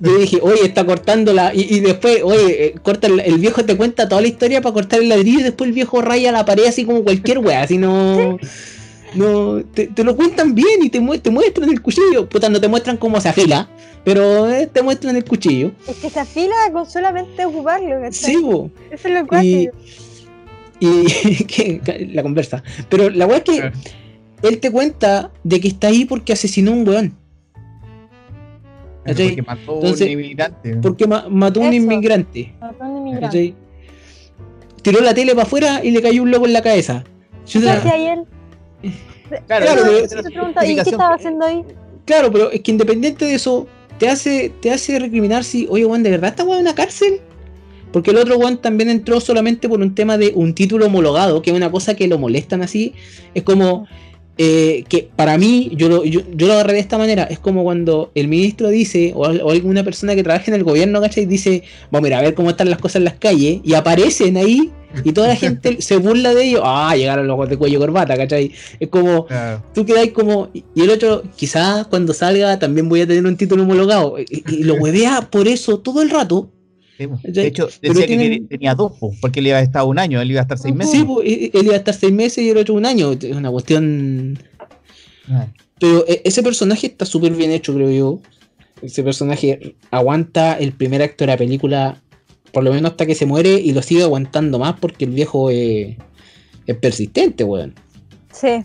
Yo 0.01 0.19
dije, 0.19 0.39
oye, 0.43 0.65
está 0.65 0.85
cortándola. 0.85 1.53
Y, 1.55 1.77
y 1.77 1.81
después, 1.81 2.21
oye, 2.25 2.67
eh, 2.67 2.75
corta 2.83 3.07
el, 3.07 3.21
el 3.21 3.39
viejo 3.39 3.65
te 3.65 3.77
cuenta 3.77 4.09
toda 4.09 4.21
la 4.23 4.27
historia 4.29 4.61
para 4.61 4.73
cortar 4.73 5.01
el 5.01 5.09
ladrillo 5.09 5.41
y 5.41 5.43
después 5.45 5.69
el 5.69 5.75
viejo 5.75 6.03
raya 6.03 6.33
la 6.33 6.45
pared 6.45 6.67
así 6.67 6.85
como 6.85 7.05
cualquier 7.05 7.39
wea, 7.39 7.63
así 7.63 7.79
no. 7.79 8.39
No, 9.15 9.63
te, 9.73 9.87
te 9.87 10.05
lo 10.05 10.15
cuentan 10.17 10.55
bien 10.55 10.83
y 10.83 10.91
te, 10.91 11.01
mue- 11.01 11.21
te 11.23 11.31
muestran 11.31 11.71
el 11.71 11.81
cuchillo. 11.81 12.29
Puta, 12.29 12.49
no 12.49 12.61
te 12.61 12.69
muestran 12.69 12.97
cómo 12.97 13.21
se 13.21 13.29
afila, 13.29 13.69
pero 14.05 14.51
eh, 14.51 14.67
te 14.67 14.83
muestran 14.83 15.17
el 15.17 15.25
cuchillo. 15.25 15.71
Es 15.87 15.97
que 15.97 16.11
se 16.11 16.21
afila 16.21 16.55
con 16.73 16.85
solamente 16.91 17.45
ocuparlo, 17.47 18.01
¿cachai? 18.03 18.35
Sí, 18.35 18.37
bo. 18.43 18.69
Eso 18.91 19.09
es 19.09 19.15
lo 19.15 19.21
Y, 19.21 19.27
cuático. 19.27 19.77
y 20.81 21.45
que- 21.45 22.11
la 22.13 22.23
conversa. 22.23 22.63
Pero 22.89 23.09
la 23.11 23.27
wea 23.27 23.39
es 23.39 23.45
que. 23.45 23.73
Él 24.43 24.59
te 24.61 24.71
cuenta 24.71 25.31
de 25.45 25.61
que 25.61 25.69
está 25.69 25.89
ahí 25.89 26.05
porque 26.05 26.33
asesinó 26.33 26.73
a 26.73 26.75
un 26.75 26.89
weón. 26.89 27.15
Porque 29.05 29.43
mató 29.47 29.75
Entonces, 29.77 30.07
un 30.07 30.13
inmigrante. 30.13 30.77
Porque 30.83 31.07
ma- 31.07 31.27
mató 31.29 31.61
a 31.61 31.63
un 31.69 31.73
Eso. 31.73 31.77
inmigrante. 31.83 32.53
Mató 32.61 32.83
a 32.85 32.89
un 32.89 32.97
inmigrante. 32.99 33.27
¿cachai? 33.27 33.55
Tiró 34.83 35.01
la 35.01 35.15
tele 35.15 35.33
para 35.33 35.45
afuera 35.45 35.81
y 35.85 35.91
le 35.93 36.03
cayó 36.03 36.23
un 36.23 36.31
loco 36.31 36.47
en 36.47 36.53
la 36.53 36.63
cabeza. 36.63 37.05
Yo 37.47 37.61
¿Qué 37.61 37.71
hacía 37.71 37.93
ahí 37.93 38.07
él? 38.07 38.21
Claro, 39.29 39.45
Claro, 39.47 39.65
Eso- 39.65 39.75
pero- 39.85 39.97
eso 40.05 40.23
te 40.23 40.31
pregunta, 40.31 40.67
¿Y 40.67 40.75
qué 40.75 40.81
estaba 40.83 41.15
haciendo 41.15 41.45
ahí? 41.45 41.63
Claro, 42.05 42.31
pero 42.33 42.51
es 42.51 42.61
que 42.61 42.71
independiente 42.71 43.25
de 43.25 43.35
eso, 43.35 43.67
te 43.99 44.09
hace, 44.09 44.53
te 44.61 44.71
hace 44.73 44.99
recriminar 44.99 45.43
si, 45.45 45.67
oye, 45.71 45.85
Juan, 45.85 46.03
¿de 46.03 46.11
verdad 46.11 46.31
está 46.31 46.45
weón 46.45 46.59
en 46.59 46.67
una 46.67 46.75
cárcel? 46.75 47.21
Porque 47.93 48.11
el 48.11 48.19
otro 48.19 48.37
Juan 48.37 48.59
también 48.59 48.91
entró 48.91 49.21
solamente 49.21 49.69
por 49.69 49.81
un 49.81 49.95
tema 49.95 50.19
de 50.19 50.33
un 50.35 50.55
título 50.55 50.87
homologado, 50.87 51.43
que 51.43 51.51
es 51.51 51.57
una 51.57 51.71
cosa 51.71 51.95
que 51.95 52.07
lo 52.09 52.19
molestan 52.19 52.63
así. 52.63 52.95
Es 53.35 53.43
como 53.43 53.87
eh, 54.39 54.85
que 54.89 55.09
para 55.17 55.39
mí, 55.39 55.71
yo 55.77 55.89
lo, 55.89 56.05
yo, 56.05 56.21
yo 56.35 56.47
lo 56.47 56.53
agarré 56.55 56.75
de 56.75 56.81
esta 56.81 56.99
manera. 56.99 57.25
Es 57.25 57.39
como 57.39 57.65
cuando 57.65 58.11
el 58.15 58.29
ministro 58.29 58.69
dice, 58.69 59.13
o, 59.15 59.23
o 59.23 59.51
alguna 59.51 59.83
persona 59.83 60.15
que 60.15 60.23
trabaja 60.23 60.45
en 60.49 60.55
el 60.55 60.65
gobierno, 60.65 61.01
¿cachai? 61.01 61.27
Dice, 61.27 61.63
vamos 61.91 62.11
a 62.11 62.21
ver 62.21 62.35
cómo 62.35 62.51
están 62.51 62.69
las 62.71 62.79
cosas 62.79 62.97
en 62.97 63.05
las 63.05 63.15
calles, 63.15 63.61
y 63.65 63.75
aparecen 63.75 64.37
ahí, 64.37 64.71
y 65.05 65.13
toda 65.13 65.29
la 65.29 65.37
gente 65.45 65.81
se 65.81 65.97
burla 65.97 66.35
de 66.35 66.45
ellos. 66.45 66.61
Ah, 66.65 66.95
llegaron 66.97 67.27
los 67.27 67.49
de 67.49 67.57
cuello 67.57 67.79
y 67.79 67.81
corbata, 67.81 68.17
¿cachai? 68.17 68.53
Es 68.79 68.89
como, 68.89 69.27
Claro. 69.27 69.63
tú 69.75 69.85
quedáis 69.87 70.13
como. 70.13 70.49
Y 70.53 70.83
el 70.83 70.91
otro, 70.91 71.23
quizás 71.37 71.87
cuando 71.87 72.13
salga 72.13 72.59
también 72.59 72.89
voy 72.89 73.01
a 73.01 73.07
tener 73.07 73.25
un 73.27 73.37
título 73.37 73.63
homologado. 73.63 74.19
Y, 74.19 74.45
y 74.49 74.65
lo 74.65 74.75
huevea 74.75 75.29
por 75.31 75.49
eso 75.49 75.79
todo 75.79 76.03
el 76.03 76.11
rato. 76.11 76.51
De 76.99 77.47
hecho, 77.47 77.69
Pero 77.81 77.95
decía 77.95 78.07
tienen- 78.07 78.43
que 78.49 78.57
tenía 78.57 78.75
dos, 78.75 78.93
po, 78.99 79.13
porque 79.21 79.41
él 79.41 79.49
iba 79.49 79.59
a 79.59 79.63
estar 79.63 79.85
un 79.85 79.99
año, 79.99 80.21
él 80.21 80.31
iba 80.31 80.41
a 80.41 80.43
estar 80.43 80.59
seis 80.59 80.75
meses. 80.75 80.93
Sí, 80.93 81.51
él 81.53 81.65
iba 81.65 81.75
a 81.75 81.79
estar 81.79 81.95
seis 81.95 82.13
meses 82.13 82.39
y 82.39 82.51
el 82.51 82.57
otro 82.57 82.75
un 82.75 82.87
año. 82.87 83.13
Es 83.13 83.37
una 83.37 83.51
cuestión. 83.51 84.39
Ah, 85.29 85.47
Pero 85.79 86.05
e- 86.09 86.23
ese 86.25 86.43
personaje 86.43 86.87
está 86.87 87.05
súper 87.05 87.33
bien 87.33 87.51
hecho, 87.51 87.75
creo 87.75 87.91
yo. 87.91 88.21
Ese 88.83 89.03
personaje 89.03 89.77
aguanta 89.91 90.55
el 90.59 90.73
primer 90.73 91.03
acto 91.03 91.25
de 91.25 91.29
la 91.29 91.37
película, 91.37 92.01
por 92.53 92.65
lo 92.65 92.73
menos 92.73 92.93
hasta 92.93 93.05
que 93.07 93.15
se 93.15 93.27
muere, 93.27 93.55
y 93.61 93.73
lo 93.73 93.83
sigue 93.83 94.03
aguantando 94.03 94.59
más 94.59 94.79
porque 94.81 95.05
el 95.05 95.11
viejo 95.11 95.51
es, 95.51 95.97
es 96.67 96.77
persistente, 96.77 97.45
weón. 97.45 97.75
Sí. 98.33 98.63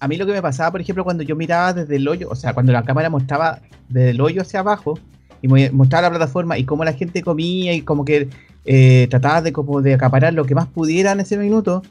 A 0.00 0.08
mí 0.08 0.16
lo 0.16 0.24
que 0.26 0.32
me 0.32 0.42
pasaba, 0.42 0.70
por 0.72 0.80
ejemplo, 0.80 1.04
cuando 1.04 1.22
yo 1.22 1.36
miraba 1.36 1.72
desde 1.74 1.96
el 1.96 2.08
hoyo, 2.08 2.28
o 2.30 2.34
sea, 2.34 2.54
cuando 2.54 2.72
la 2.72 2.82
cámara 2.84 3.10
mostraba 3.10 3.60
desde 3.88 4.10
el 4.10 4.20
hoyo 4.20 4.42
hacia 4.42 4.60
abajo 4.60 4.98
y 5.42 5.48
mo- 5.48 5.56
mostraba 5.72 6.02
la 6.02 6.10
plataforma 6.10 6.58
y 6.58 6.64
cómo 6.64 6.84
la 6.84 6.92
gente 6.92 7.22
comía 7.22 7.72
y 7.74 7.82
como 7.82 8.04
que 8.04 8.28
eh, 8.66 9.06
trataba 9.10 9.42
de 9.42 9.52
como 9.52 9.80
de 9.82 9.94
acaparar 9.94 10.34
lo 10.34 10.44
que 10.44 10.54
más 10.54 10.66
pudiera 10.68 11.12
en 11.12 11.20
ese 11.20 11.36
minuto, 11.38 11.82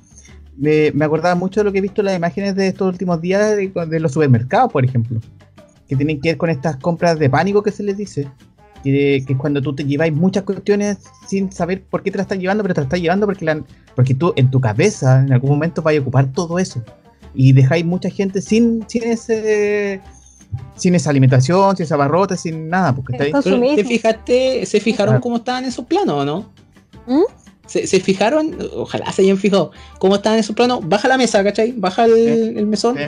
me, 0.58 0.92
me 0.92 1.06
acordaba 1.06 1.36
mucho 1.36 1.62
de 1.62 1.64
lo 1.64 1.72
que 1.72 1.80
he 1.80 1.82
visto 1.82 2.02
en 2.02 2.06
las 2.06 2.18
imágenes 2.18 2.56
de 2.56 2.68
estos 2.68 2.88
últimos 2.90 3.22
días 3.22 3.56
de, 3.56 4.00
los 4.00 4.12
supermercados, 4.12 4.72
por 4.72 4.84
ejemplo, 4.86 5.20
que 5.88 5.96
tienen 5.96 6.20
que 6.22 6.30
ver 6.30 6.38
con 6.38 6.50
estas 6.50 6.76
compras 6.78 7.18
de 7.18 7.30
pánico 7.30 7.64
que 7.64 7.72
se 7.72 7.84
les 7.84 7.98
dice. 7.98 8.28
Que, 8.84 9.22
que 9.28 9.34
es 9.34 9.40
cuando 9.40 9.62
tú 9.62 9.76
te 9.76 9.84
lleváis 9.84 10.14
muchas 10.14 10.44
cuestiones 10.44 11.00
sin 11.28 11.52
saber 11.52 11.84
por 11.84 12.02
qué 12.02 12.12
te 12.12 12.18
las 12.18 12.26
estás 12.26 12.40
llevando, 12.40 12.64
pero 12.64 12.74
te 12.74 12.80
las 12.80 12.86
estás 12.86 13.02
llevando 13.02 13.26
porque, 13.26 13.44
la- 13.44 13.62
porque 13.94 14.14
tú 14.14 14.32
en 14.38 14.50
tu 14.50 14.62
cabeza 14.62 15.20
en 15.22 15.34
algún 15.34 15.50
momento 15.50 15.82
vas 15.82 15.98
a 15.98 16.00
ocupar 16.00 16.32
todo 16.32 16.60
eso 16.60 16.82
y 17.36 17.52
dejáis 17.52 17.84
mucha 17.86 18.10
gente 18.10 18.42
sin, 18.42 18.86
sin 18.88 19.04
ese 19.04 20.00
sin 20.76 20.96
esa 20.96 21.10
alimentación, 21.10 21.76
sin 21.76 21.84
ese 21.86 21.94
abarrote, 21.94 22.38
sin 22.38 22.70
nada, 22.70 22.96
porque 22.96 23.14
está 23.14 23.26
ahí. 23.26 23.76
¿Te 23.76 23.84
fijaste, 23.86 24.66
se 24.66 24.80
fijaron 24.80 25.20
cómo 25.20 25.38
estaban 25.38 25.66
esos 25.66 25.86
planos 25.86 26.16
o 26.16 26.26
no? 26.26 26.52
¿Mm? 27.08 27.22
¿Se, 27.68 27.86
se 27.86 28.00
fijaron? 28.00 28.58
Ojalá 28.76 29.12
se 29.12 29.22
hayan 29.22 29.38
fijado. 29.38 29.72
¿Cómo 30.00 30.16
estaban 30.16 30.40
esos 30.40 30.56
planos? 30.56 30.80
Baja 30.88 31.08
la 31.08 31.18
mesa, 31.18 31.44
¿cachai? 31.44 31.74
Baja 31.74 32.06
el, 32.06 32.58
el 32.58 32.66
mesón. 32.66 32.98
Sí. 32.98 33.04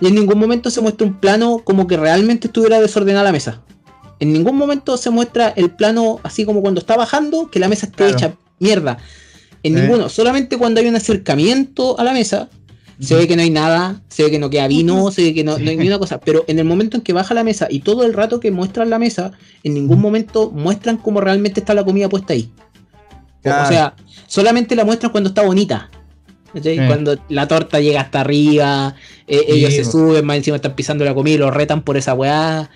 Y 0.00 0.08
en 0.08 0.14
ningún 0.14 0.38
momento 0.38 0.70
se 0.70 0.80
muestra 0.80 1.06
un 1.06 1.14
plano 1.20 1.60
como 1.64 1.86
que 1.86 1.96
realmente 1.96 2.48
estuviera 2.48 2.80
desordenada 2.80 3.24
la 3.24 3.32
mesa. 3.32 3.62
En 4.20 4.32
ningún 4.32 4.56
momento 4.56 4.96
se 4.96 5.10
muestra 5.10 5.48
el 5.56 5.70
plano 5.70 6.20
así 6.22 6.44
como 6.44 6.60
cuando 6.62 6.80
está 6.80 6.96
bajando, 6.96 7.50
que 7.50 7.58
la 7.60 7.68
mesa 7.68 7.86
esté 7.86 7.96
Claro. 7.98 8.12
hecha 8.12 8.34
mierda. 8.58 8.98
En 9.62 9.74
Sí. 9.74 9.80
ninguno. 9.80 10.08
Solamente 10.08 10.58
cuando 10.58 10.80
hay 10.80 10.88
un 10.88 10.96
acercamiento 10.96 11.98
a 11.98 12.04
la 12.04 12.12
mesa, 12.12 12.48
se 13.00 13.14
ve 13.14 13.26
que 13.28 13.36
no 13.36 13.42
hay 13.42 13.50
nada, 13.50 14.00
se 14.08 14.24
ve 14.24 14.30
que 14.30 14.38
no 14.38 14.50
queda 14.50 14.68
vino, 14.68 15.10
se 15.10 15.22
ve 15.22 15.34
que 15.34 15.44
no, 15.44 15.58
no 15.58 15.70
hay 15.70 15.76
ni 15.76 15.86
una 15.88 15.98
cosa. 15.98 16.20
Pero 16.20 16.44
en 16.48 16.58
el 16.58 16.64
momento 16.64 16.96
en 16.96 17.02
que 17.02 17.12
baja 17.12 17.34
la 17.34 17.44
mesa 17.44 17.66
y 17.70 17.80
todo 17.80 18.04
el 18.04 18.12
rato 18.14 18.40
que 18.40 18.50
muestran 18.50 18.90
la 18.90 18.98
mesa, 18.98 19.32
en 19.62 19.74
ningún 19.74 20.00
momento 20.00 20.50
muestran 20.50 20.96
cómo 20.96 21.20
realmente 21.20 21.60
está 21.60 21.74
la 21.74 21.84
comida 21.84 22.08
puesta 22.08 22.32
ahí. 22.34 22.50
O- 22.56 23.42
Claro. 23.42 23.64
O 23.64 23.68
sea, 23.70 23.94
solamente 24.26 24.74
la 24.76 24.84
muestran 24.84 25.12
cuando 25.12 25.28
está 25.28 25.42
bonita. 25.42 25.90
Cuando 26.86 27.18
la 27.28 27.48
torta 27.48 27.80
llega 27.80 28.00
hasta 28.00 28.20
arriba, 28.20 28.94
eh, 29.26 29.38
Sí, 29.46 29.52
ellos 29.52 29.72
se 29.74 29.84
suben, 29.84 30.24
más 30.24 30.36
encima 30.36 30.56
están 30.56 30.74
pisando 30.76 31.04
la 31.04 31.12
comida 31.12 31.34
y 31.34 31.38
los 31.38 31.52
retan 31.52 31.82
por 31.82 31.96
esa 31.96 32.14
weá. 32.14 32.70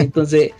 Entonces, 0.00 0.50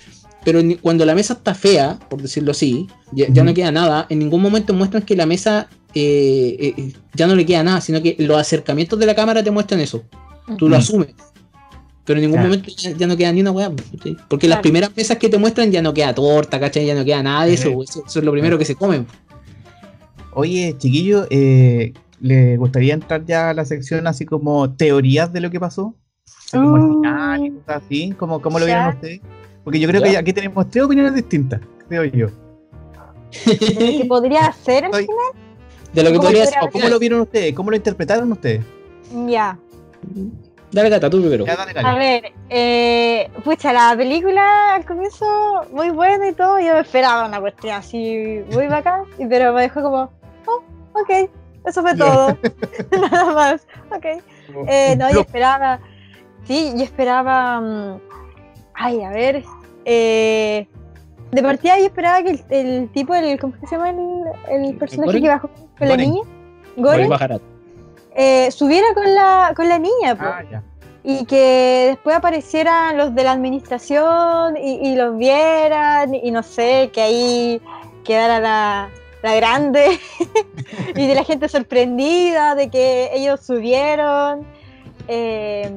pero 0.44 0.61
cuando 0.80 1.05
la 1.05 1.14
mesa 1.14 1.34
está 1.34 1.55
fea, 1.55 1.99
por 2.09 2.22
decirlo 2.22 2.53
así, 2.53 2.86
ya, 3.12 3.26
ya 3.28 3.44
no 3.44 3.53
queda 3.53 3.70
nada, 3.72 4.07
en 4.09 4.20
ningún 4.20 4.40
momento 4.40 4.72
muestran 4.72 5.03
que 5.03 5.16
la 5.16 5.26
mesa 5.26 5.68
eh, 5.99 6.74
eh, 6.76 6.92
ya 7.14 7.26
no 7.26 7.34
le 7.34 7.47
queda 7.47 7.62
nada, 7.62 7.80
sino 7.80 8.03
que 8.03 8.16
los 8.18 8.36
acercamientos 8.38 8.99
de 8.99 9.07
la 9.07 9.14
cámara 9.14 9.42
te 9.42 9.51
muestran 9.51 9.80
eso. 9.80 10.03
Tú 10.59 10.68
lo 10.68 10.76
asumes. 10.76 11.09
Pero 12.05 12.18
en 12.18 12.22
ningún 12.26 12.36
Claro. 12.36 12.49
momento 12.51 12.70
ya, 12.76 12.90
ya 12.92 13.07
no 13.07 13.16
queda 13.16 13.32
ni 13.32 13.40
una 13.40 13.51
weá. 13.51 13.72
¿cachai? 13.92 14.16
Porque 14.28 14.47
las 14.47 14.61
primeras 14.61 14.97
mesas 14.97 15.16
que 15.16 15.28
te 15.28 15.38
muestran 15.38 15.72
ya 15.72 15.82
no 15.82 15.92
queda 15.92 16.14
torta, 16.14 16.61
¿cachai? 16.61 16.86
Ya 16.86 16.94
no 16.94 17.05
queda 17.05 17.22
nada 17.22 17.47
de 17.47 17.55
eso. 17.55 17.68
Sí. 17.70 17.76
Eso, 17.82 18.05
eso 18.07 18.18
es 18.20 18.24
lo 18.24 18.30
primero 18.32 18.59
que 18.59 18.64
se 18.64 18.74
comen. 18.76 19.07
Oye, 20.34 20.74
chiquillo, 20.78 21.26
eh, 21.30 21.94
¿le 22.20 22.57
gustaría 22.59 22.94
entrar 22.94 23.24
ya 23.24 23.51
a 23.51 23.55
la 23.55 23.64
sección 23.64 24.07
así 24.07 24.24
como 24.26 24.70
teorías 24.74 25.32
de 25.32 25.40
lo 25.40 25.51
que 25.51 25.59
pasó? 25.59 25.94
Así 26.47 26.57
como 26.59 26.76
Mm. 26.76 27.01
final 27.03 27.47
y 27.47 27.51
cosas 27.51 27.82
así, 27.84 28.14
¿cómo, 28.18 28.40
cómo 28.42 28.59
lo 28.61 28.66
Ya. 28.68 28.74
vieron 28.76 28.94
ustedes? 28.97 29.20
Porque 29.64 29.80
yo 29.80 29.88
creo 29.88 30.01
Ya. 30.05 30.11
que 30.11 30.16
aquí 30.18 30.32
tenemos 30.32 30.70
tres 30.70 30.84
opiniones 30.84 31.14
distintas, 31.14 31.61
creo 31.88 32.05
yo. 32.05 32.28
¿Qué 33.32 34.05
podría 34.09 34.53
ser 34.64 34.84
el 34.84 34.90
Estoy- 34.90 35.07
De 35.97 36.03
lo 36.03 36.11
que 36.11 36.16
¿Cómo 36.16 36.28
podría 36.28 36.47
ser. 36.47 36.70
¿Cómo 36.70 36.88
lo 36.88 36.99
vieron 36.99 37.20
ustedes? 37.22 37.55
¿Cómo 37.55 37.70
lo 37.70 37.76
interpretaron 37.76 38.30
ustedes? 38.30 38.64
Ya. 39.26 39.59
Dale, 40.70 40.90
Cata, 40.90 41.09
tú 41.09 41.20
primero. 41.20 41.47
Ya, 41.47 41.57
dale, 41.57 41.72
A 41.80 41.94
ver, 41.97 42.32
eh, 42.51 43.30
pucha, 43.44 43.72
la 43.72 43.94
película 43.97 44.74
al 44.74 44.84
comienzo 44.84 45.24
muy 45.72 45.90
buena 45.90 46.28
y 46.28 46.32
todo, 46.34 46.59
yo 46.61 46.74
me 46.74 46.80
esperaba 46.80 47.26
una 47.26 47.40
cuestión 47.40 47.74
así 47.74 48.42
muy 48.53 48.66
bacán, 48.68 49.05
pero 49.28 49.53
me 49.55 49.62
dejó 49.62 49.82
como, 49.82 50.11
oh, 50.47 50.62
ok, 50.92 51.30
eso 51.64 51.82
fue 51.82 51.97
todo, 51.97 52.36
nada 53.11 53.32
más, 53.32 53.66
ok. 53.90 54.05
Eh, 54.68 54.97
no, 54.99 55.11
yo 55.11 55.20
esperaba, 55.20 55.80
Sí, 56.47 56.72
yo 56.76 56.84
esperaba. 56.84 57.61
mm, 57.61 58.01
Ay, 58.74 59.03
a 59.03 59.11
ver. 59.11 59.44
eh, 59.84 60.68
de 61.31 61.43
partida 61.43 61.79
yo 61.79 61.87
esperaba 61.87 62.22
que 62.22 62.31
el, 62.31 62.45
el 62.51 62.89
tipo, 62.91 63.14
el, 63.14 63.39
¿cómo 63.39 63.55
se 63.61 63.66
llama 63.77 63.91
el, 63.91 64.66
el 64.66 64.77
personaje 64.77 65.07
Goren? 65.07 65.22
que 65.22 65.29
bajó 65.29 65.51
con 65.79 65.89
la 65.89 65.97
niña? 65.97 66.22
Goren 66.77 67.11
eh, 68.18 68.51
subiera 68.51 68.87
con 68.95 69.14
la, 69.14 69.53
con 69.55 69.68
la 69.68 69.79
niña, 69.79 70.14
po. 70.16 70.24
Ah, 70.24 70.43
ya. 70.51 70.62
y 71.05 71.27
que 71.27 71.89
después 71.91 72.16
aparecieran 72.16 72.97
los 72.97 73.14
de 73.14 73.24
la 73.24 73.33
administración 73.33 74.57
y, 74.57 74.89
y 74.89 74.97
los 74.97 75.18
vieran 75.18 76.14
y 76.14 76.31
no 76.31 76.43
sé, 76.43 76.91
que 76.95 77.03
ahí 77.03 77.61
quedara 78.05 78.41
la, 78.41 78.89
la 79.22 79.35
grande 79.35 79.99
y 80.97 81.07
de 81.07 81.14
la 81.14 81.24
gente 81.24 81.49
sorprendida 81.49 82.55
de 82.55 82.70
que 82.70 83.11
ellos 83.12 83.41
subieron. 83.41 84.47
Eh, 85.09 85.70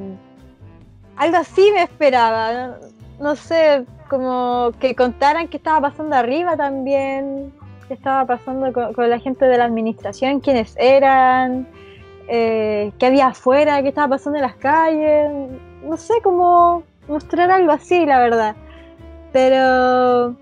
algo 1.17 1.37
así 1.37 1.71
me 1.73 1.83
esperaba, 1.83 2.53
no, 2.53 2.75
no 3.19 3.35
sé, 3.35 3.85
como 4.09 4.71
que 4.79 4.95
contaran 4.95 5.47
qué 5.47 5.57
estaba 5.57 5.89
pasando 5.89 6.15
arriba 6.15 6.57
también, 6.57 7.53
qué 7.87 7.93
estaba 7.93 8.25
pasando 8.25 8.73
con, 8.73 8.93
con 8.93 9.09
la 9.09 9.19
gente 9.19 9.45
de 9.45 9.57
la 9.57 9.65
administración, 9.65 10.39
quiénes 10.41 10.75
eran 10.77 11.67
eh, 12.31 12.91
qué 12.99 13.07
había 13.07 13.27
afuera, 13.27 13.81
qué 13.81 13.89
estaba 13.89 14.09
pasando 14.09 14.37
en 14.37 14.43
las 14.43 14.55
calles. 14.55 15.31
No 15.83 15.97
sé 15.97 16.13
cómo 16.23 16.83
mostrar 17.07 17.49
algo 17.49 17.71
así, 17.71 18.05
la 18.05 18.19
verdad. 18.19 18.55
Pero, 19.33 20.35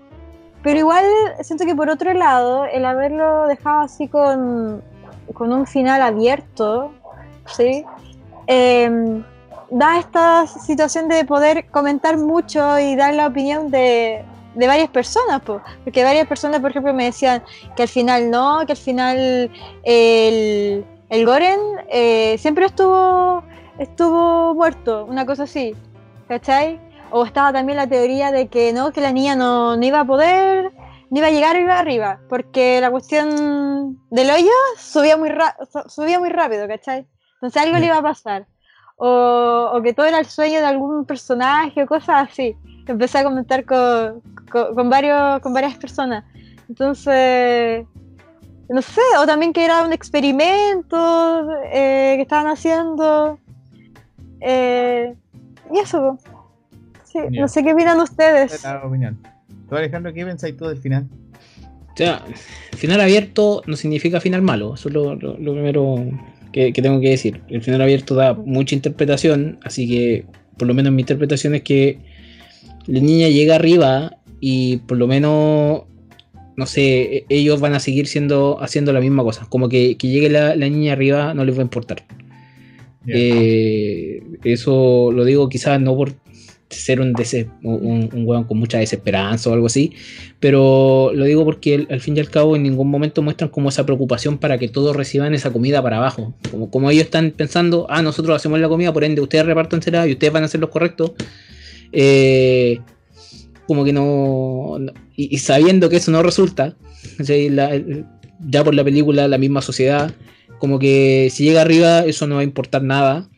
pero 0.62 0.78
igual 0.78 1.04
siento 1.40 1.64
que 1.64 1.74
por 1.74 1.88
otro 1.88 2.12
lado, 2.12 2.66
el 2.66 2.84
haberlo 2.84 3.46
dejado 3.46 3.80
así 3.80 4.06
con, 4.06 4.82
con 5.32 5.50
un 5.50 5.66
final 5.66 6.02
abierto, 6.02 6.92
¿sí? 7.46 7.86
Em, 8.46 9.24
da 9.70 9.98
esta 9.98 10.46
situación 10.46 11.08
de 11.08 11.24
poder 11.24 11.66
comentar 11.70 12.16
mucho 12.16 12.78
y 12.78 12.96
dar 12.96 13.14
la 13.14 13.26
opinión 13.26 13.70
de, 13.70 14.24
de 14.54 14.66
varias 14.66 14.88
personas, 14.90 15.40
po. 15.42 15.60
porque 15.84 16.02
varias 16.04 16.26
personas, 16.26 16.60
por 16.60 16.70
ejemplo, 16.70 16.94
me 16.94 17.04
decían 17.04 17.42
que 17.76 17.82
al 17.82 17.88
final 17.88 18.30
no, 18.30 18.64
que 18.66 18.72
al 18.72 18.78
final 18.78 19.50
el, 19.82 20.84
el 21.10 21.26
Goren 21.26 21.60
eh, 21.90 22.36
siempre 22.38 22.66
estuvo, 22.66 23.42
estuvo 23.78 24.54
muerto, 24.54 25.04
una 25.06 25.26
cosa 25.26 25.42
así, 25.44 25.74
¿cachai? 26.28 26.80
O 27.10 27.24
estaba 27.24 27.52
también 27.52 27.76
la 27.76 27.86
teoría 27.86 28.30
de 28.32 28.48
que 28.48 28.72
no, 28.72 28.92
que 28.92 29.00
la 29.00 29.12
niña 29.12 29.34
no, 29.34 29.76
no 29.76 29.84
iba 29.84 30.00
a 30.00 30.04
poder, 30.04 30.72
no 31.10 31.18
iba 31.18 31.26
a 31.28 31.30
llegar 31.30 31.56
arriba 31.56 31.78
arriba, 31.78 32.20
porque 32.28 32.80
la 32.80 32.90
cuestión 32.90 33.98
del 34.10 34.30
hoyo 34.30 34.50
subía 34.78 35.16
muy, 35.16 35.28
ra- 35.30 35.56
su- 35.72 35.88
subía 35.88 36.18
muy 36.18 36.28
rápido, 36.30 36.66
¿cachai? 36.68 37.06
Entonces 37.34 37.62
algo 37.62 37.78
le 37.78 37.86
iba 37.86 37.96
a 37.98 38.02
pasar. 38.02 38.46
O, 39.00 39.70
o 39.74 39.82
que 39.82 39.92
todo 39.94 40.06
era 40.06 40.18
el 40.18 40.26
sueño 40.26 40.58
de 40.60 40.66
algún 40.66 41.04
personaje 41.04 41.82
o 41.82 41.86
cosas 41.86 42.28
así. 42.30 42.56
Empecé 42.86 43.18
a 43.18 43.24
comentar 43.24 43.64
con, 43.64 44.20
con, 44.50 44.74
con 44.74 44.90
varios, 44.90 45.40
con 45.40 45.52
varias 45.54 45.76
personas. 45.76 46.24
Entonces, 46.68 47.86
no 48.68 48.82
sé, 48.82 49.00
o 49.20 49.26
también 49.26 49.52
que 49.52 49.64
era 49.64 49.84
un 49.84 49.92
experimento 49.92 51.46
eh, 51.72 52.14
que 52.16 52.22
estaban 52.22 52.48
haciendo. 52.48 53.38
Eh, 54.40 55.14
y 55.72 55.78
eso. 55.78 56.18
Sí, 57.04 57.18
no 57.30 57.48
sé 57.48 57.62
qué 57.62 57.72
opinan 57.72 58.00
ustedes. 58.00 58.62
La 58.64 58.82
opinión. 58.84 59.18
¿Tú, 59.68 59.76
Alejandro, 59.76 60.12
qué 60.12 60.24
pensáis 60.24 60.56
tú 60.56 60.66
del 60.66 60.78
final? 60.78 61.06
O 61.92 61.96
sea, 61.96 62.22
final 62.76 63.00
abierto 63.00 63.62
no 63.66 63.76
significa 63.76 64.20
final 64.20 64.42
malo. 64.42 64.74
Eso 64.74 64.88
es 64.88 64.94
lo, 64.94 65.14
lo- 65.14 65.36
lo 65.38 65.52
primero 65.52 65.96
que, 66.58 66.72
que 66.72 66.82
tengo 66.82 67.00
que 67.00 67.10
decir. 67.10 67.40
El 67.48 67.62
final 67.62 67.80
abierto 67.80 68.16
da 68.16 68.34
mucha 68.34 68.74
interpretación, 68.74 69.58
así 69.62 69.88
que 69.88 70.24
por 70.56 70.66
lo 70.66 70.74
menos 70.74 70.92
mi 70.92 71.02
interpretación 71.02 71.54
es 71.54 71.62
que 71.62 71.98
la 72.86 73.00
niña 73.00 73.28
llega 73.28 73.54
arriba 73.54 74.16
y 74.40 74.78
por 74.78 74.98
lo 74.98 75.06
menos, 75.06 75.82
no 76.56 76.66
sé, 76.66 77.18
e- 77.18 77.26
ellos 77.28 77.60
van 77.60 77.74
a 77.74 77.80
seguir 77.80 78.08
siendo 78.08 78.60
haciendo 78.60 78.92
la 78.92 79.00
misma 79.00 79.22
cosa. 79.22 79.46
Como 79.48 79.68
que, 79.68 79.96
que 79.96 80.08
llegue 80.08 80.30
la, 80.30 80.56
la 80.56 80.68
niña 80.68 80.94
arriba 80.94 81.32
no 81.32 81.44
les 81.44 81.54
va 81.54 81.60
a 81.60 81.62
importar. 81.62 82.04
Eh, 83.06 84.20
eso 84.44 85.10
lo 85.12 85.24
digo 85.24 85.48
quizás 85.48 85.80
no 85.80 85.96
por 85.96 86.12
ser 86.70 87.00
un, 87.00 87.14
un, 87.62 88.10
un 88.12 88.26
weón 88.26 88.44
con 88.44 88.58
mucha 88.58 88.78
desesperanza 88.78 89.48
o 89.48 89.54
algo 89.54 89.66
así, 89.66 89.92
pero 90.38 91.10
lo 91.14 91.24
digo 91.24 91.44
porque 91.44 91.86
al- 91.88 92.00
fin 92.00 92.16
y 92.16 92.20
al 92.20 92.30
cabo 92.30 92.56
en 92.56 92.62
ningún 92.62 92.88
momento 92.88 93.22
muestran 93.22 93.48
como 93.50 93.68
esa 93.70 93.86
preocupación 93.86 94.38
para 94.38 94.58
que 94.58 94.68
todos 94.68 94.94
reciban 94.94 95.32
esa 95.34 95.50
comida 95.52 95.82
para 95.82 95.96
abajo. 95.96 96.34
Como, 96.50 96.70
como 96.70 96.90
ellos 96.90 97.04
están 97.04 97.30
pensando, 97.30 97.86
ah, 97.88 98.02
nosotros 98.02 98.36
hacemos 98.36 98.60
la 98.60 98.68
comida, 98.68 98.92
por 98.92 99.04
ende 99.04 99.20
ustedes 99.22 99.46
repártansela 99.46 100.06
y 100.06 100.12
ustedes 100.12 100.32
van 100.32 100.42
a 100.42 100.46
hacer 100.46 100.60
los 100.60 100.70
correctos. 100.70 101.12
Eh, 101.92 102.80
como 103.66 103.84
que 103.84 103.92
no... 103.92 104.78
y, 105.16 105.38
sabiendo 105.38 105.88
que 105.88 105.96
eso 105.96 106.10
no 106.10 106.22
resulta, 106.22 106.76
ya 107.18 108.64
por 108.64 108.74
la 108.74 108.84
película, 108.84 109.28
la 109.28 109.38
misma 109.38 109.60
sociedad, 109.62 110.12
como 110.58 110.78
que 110.78 111.28
si 111.30 111.44
llega 111.44 111.60
arriba 111.62 112.00
eso 112.00 112.26
no 112.26 112.36
va 112.36 112.40
a 112.42 112.44
importar 112.44 112.82
nada. 112.82 113.28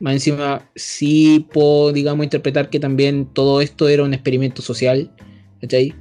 Más 0.00 0.14
encima, 0.14 0.68
sí 0.74 1.46
puedo, 1.52 1.92
digamos, 1.92 2.24
interpretar 2.24 2.68
que 2.70 2.78
también 2.80 3.26
todo 3.32 3.60
esto 3.60 3.88
era 3.88 4.02
un 4.02 4.12
experimento 4.14 4.62
social. 4.62 5.10
¿cachai? 5.60 5.94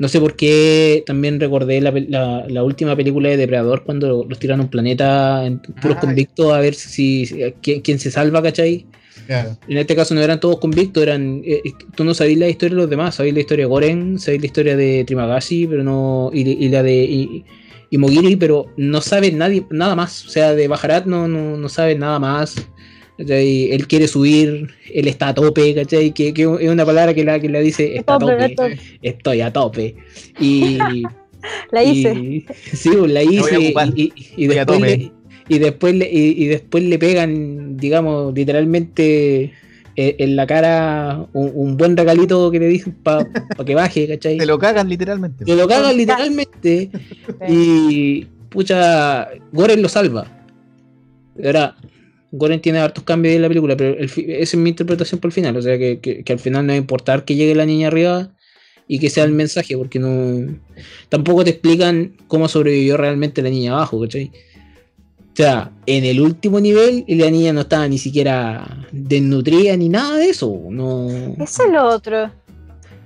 No 0.00 0.08
sé 0.08 0.18
por 0.20 0.34
qué 0.34 1.04
también 1.06 1.38
recordé 1.38 1.80
la, 1.80 1.92
la- 2.08 2.44
la 2.48 2.64
última 2.64 2.96
película 2.96 3.28
de 3.28 3.36
Depredador 3.36 3.84
cuando 3.84 4.24
los 4.28 4.38
tiran 4.38 4.60
a 4.60 4.64
un 4.64 4.68
planeta 4.70 5.44
en 5.46 5.60
puros 5.60 5.96
Ah, 5.98 6.00
convictos 6.00 6.52
a 6.52 6.58
ver 6.60 6.74
si, 6.74 7.26
si- 7.26 7.40
quién, 7.62 7.80
quién 7.82 7.98
se 7.98 8.10
salva, 8.10 8.42
¿cachai? 8.42 8.86
Claro. 9.26 9.56
En 9.68 9.76
este 9.78 9.94
caso 9.94 10.14
no 10.14 10.22
eran 10.22 10.40
todos 10.40 10.58
convictos, 10.58 11.02
eran 11.04 11.42
eh, 11.44 11.62
tú 11.94 12.02
no 12.02 12.14
sabías 12.14 12.38
la 12.40 12.48
historia 12.48 12.74
de 12.74 12.80
los 12.80 12.90
demás, 12.90 13.14
sabías 13.14 13.34
la 13.34 13.40
historia 13.40 13.64
de 13.66 13.68
Goren, 13.68 14.18
sabías 14.18 14.40
la 14.42 14.46
historia 14.46 14.76
de 14.76 15.04
Trimagashi, 15.04 15.66
pero 15.68 15.84
no 15.84 16.30
y, 16.32 16.40
y 16.50 16.68
la 16.68 16.82
de 16.82 17.04
y, 17.04 17.44
y 17.90 17.98
Mogiri, 17.98 18.34
pero 18.36 18.66
no 18.76 19.00
sabe 19.00 19.30
nadie 19.30 19.64
nada 19.70 19.94
más, 19.94 20.26
o 20.26 20.30
sea, 20.30 20.54
de 20.54 20.66
Bajarat 20.66 21.06
no 21.06 21.28
no, 21.28 21.56
no 21.56 21.68
sabe 21.68 21.94
nada 21.94 22.18
más. 22.18 22.56
¿Cachai? 23.20 23.70
Él 23.72 23.86
quiere 23.86 24.08
subir, 24.08 24.68
él 24.92 25.08
está 25.08 25.28
a 25.28 25.34
tope, 25.34 25.74
¿cachai? 25.74 26.12
Que, 26.12 26.32
que 26.34 26.42
es 26.42 26.70
una 26.70 26.84
palabra 26.86 27.14
que 27.14 27.24
la, 27.24 27.38
que 27.38 27.48
la 27.48 27.60
dice 27.60 27.96
está 27.96 28.16
a 28.16 28.18
Tope, 28.18 28.56
estoy 29.02 29.40
a 29.40 29.52
tope. 29.52 29.94
Y 30.38 31.04
La 31.72 31.82
hice. 31.82 32.12
y- 32.12 32.46
sí, 32.72 32.90
pues, 32.98 33.10
la 33.10 33.22
hice 33.22 33.58
y, 33.94 34.12
y- 34.36 34.46
después 34.46 34.66
tope. 34.78 34.96
le, 34.98 35.12
y 35.48 35.58
después 35.58 35.94
le, 35.94 36.08
y, 36.10 36.44
y 36.44 36.46
después 36.46 36.84
le 36.84 36.98
pegan, 36.98 37.76
digamos, 37.76 38.34
literalmente 38.34 39.52
eh, 39.96 40.16
en 40.18 40.36
la 40.36 40.46
cara 40.46 41.26
un, 41.32 41.50
un 41.54 41.76
buen 41.76 41.96
regalito 41.96 42.50
que 42.50 42.60
le 42.60 42.68
dicen 42.68 42.94
para 43.02 43.26
que 43.66 43.74
baje, 43.74 44.06
¿cachai? 44.06 44.38
Te 44.38 44.46
lo 44.46 44.58
cagan 44.58 44.88
literalmente. 44.88 45.44
Te 45.44 45.56
lo 45.56 45.66
cagan 45.66 45.96
literalmente 45.96 46.90
y 47.48 48.24
pucha, 48.50 49.28
Goren 49.52 49.82
lo 49.82 49.88
salva. 49.88 50.26
Ahora, 51.42 51.74
Goren 52.32 52.60
tiene 52.60 52.78
hartos 52.78 53.04
cambios 53.04 53.34
en 53.34 53.42
la 53.42 53.48
película, 53.48 53.76
pero 53.76 53.96
el 53.98 54.04
esa 54.04 54.56
es 54.56 54.56
mi 54.56 54.70
interpretación 54.70 55.20
por 55.20 55.28
el 55.28 55.32
final. 55.32 55.56
O 55.56 55.62
sea, 55.62 55.76
que, 55.78 55.98
que- 56.00 56.22
que 56.22 56.32
al 56.32 56.38
final 56.38 56.66
no 56.66 56.72
va 56.72 56.74
a 56.74 56.78
importar 56.78 57.24
que 57.24 57.34
llegue 57.34 57.54
la 57.54 57.66
niña 57.66 57.88
arriba 57.88 58.30
y 58.86 58.98
que 58.98 59.10
sea 59.10 59.24
el 59.24 59.32
mensaje, 59.32 59.76
porque 59.76 59.98
no. 59.98 60.56
Tampoco 61.08 61.44
te 61.44 61.50
explican 61.50 62.12
cómo 62.28 62.48
sobrevivió 62.48 62.96
realmente 62.96 63.42
la 63.42 63.50
niña 63.50 63.72
abajo, 63.72 64.00
¿cachai? 64.00 64.30
O 65.32 65.36
sea, 65.42 65.70
en 65.86 66.04
el 66.04 66.20
último 66.20 66.60
nivel 66.60 67.04
la 67.08 67.30
niña 67.30 67.52
no 67.52 67.60
estaba 67.62 67.86
ni 67.88 67.98
siquiera 67.98 68.84
desnutrida 68.92 69.76
ni 69.76 69.88
nada 69.88 70.16
de 70.16 70.30
eso. 70.30 70.60
No, 70.70 71.08
no 71.08 71.44
Eso 71.44 71.64
es 71.64 71.72
lo 71.72 71.84
otro. 71.88 72.30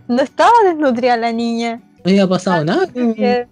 No 0.09 0.23
estaba 0.23 0.51
desnutrida 0.67 1.17
la 1.17 1.33
niña. 1.33 1.83
había 2.05 2.27
pasado 2.27 2.65
nada. 2.65 2.87
Que- 2.93 3.47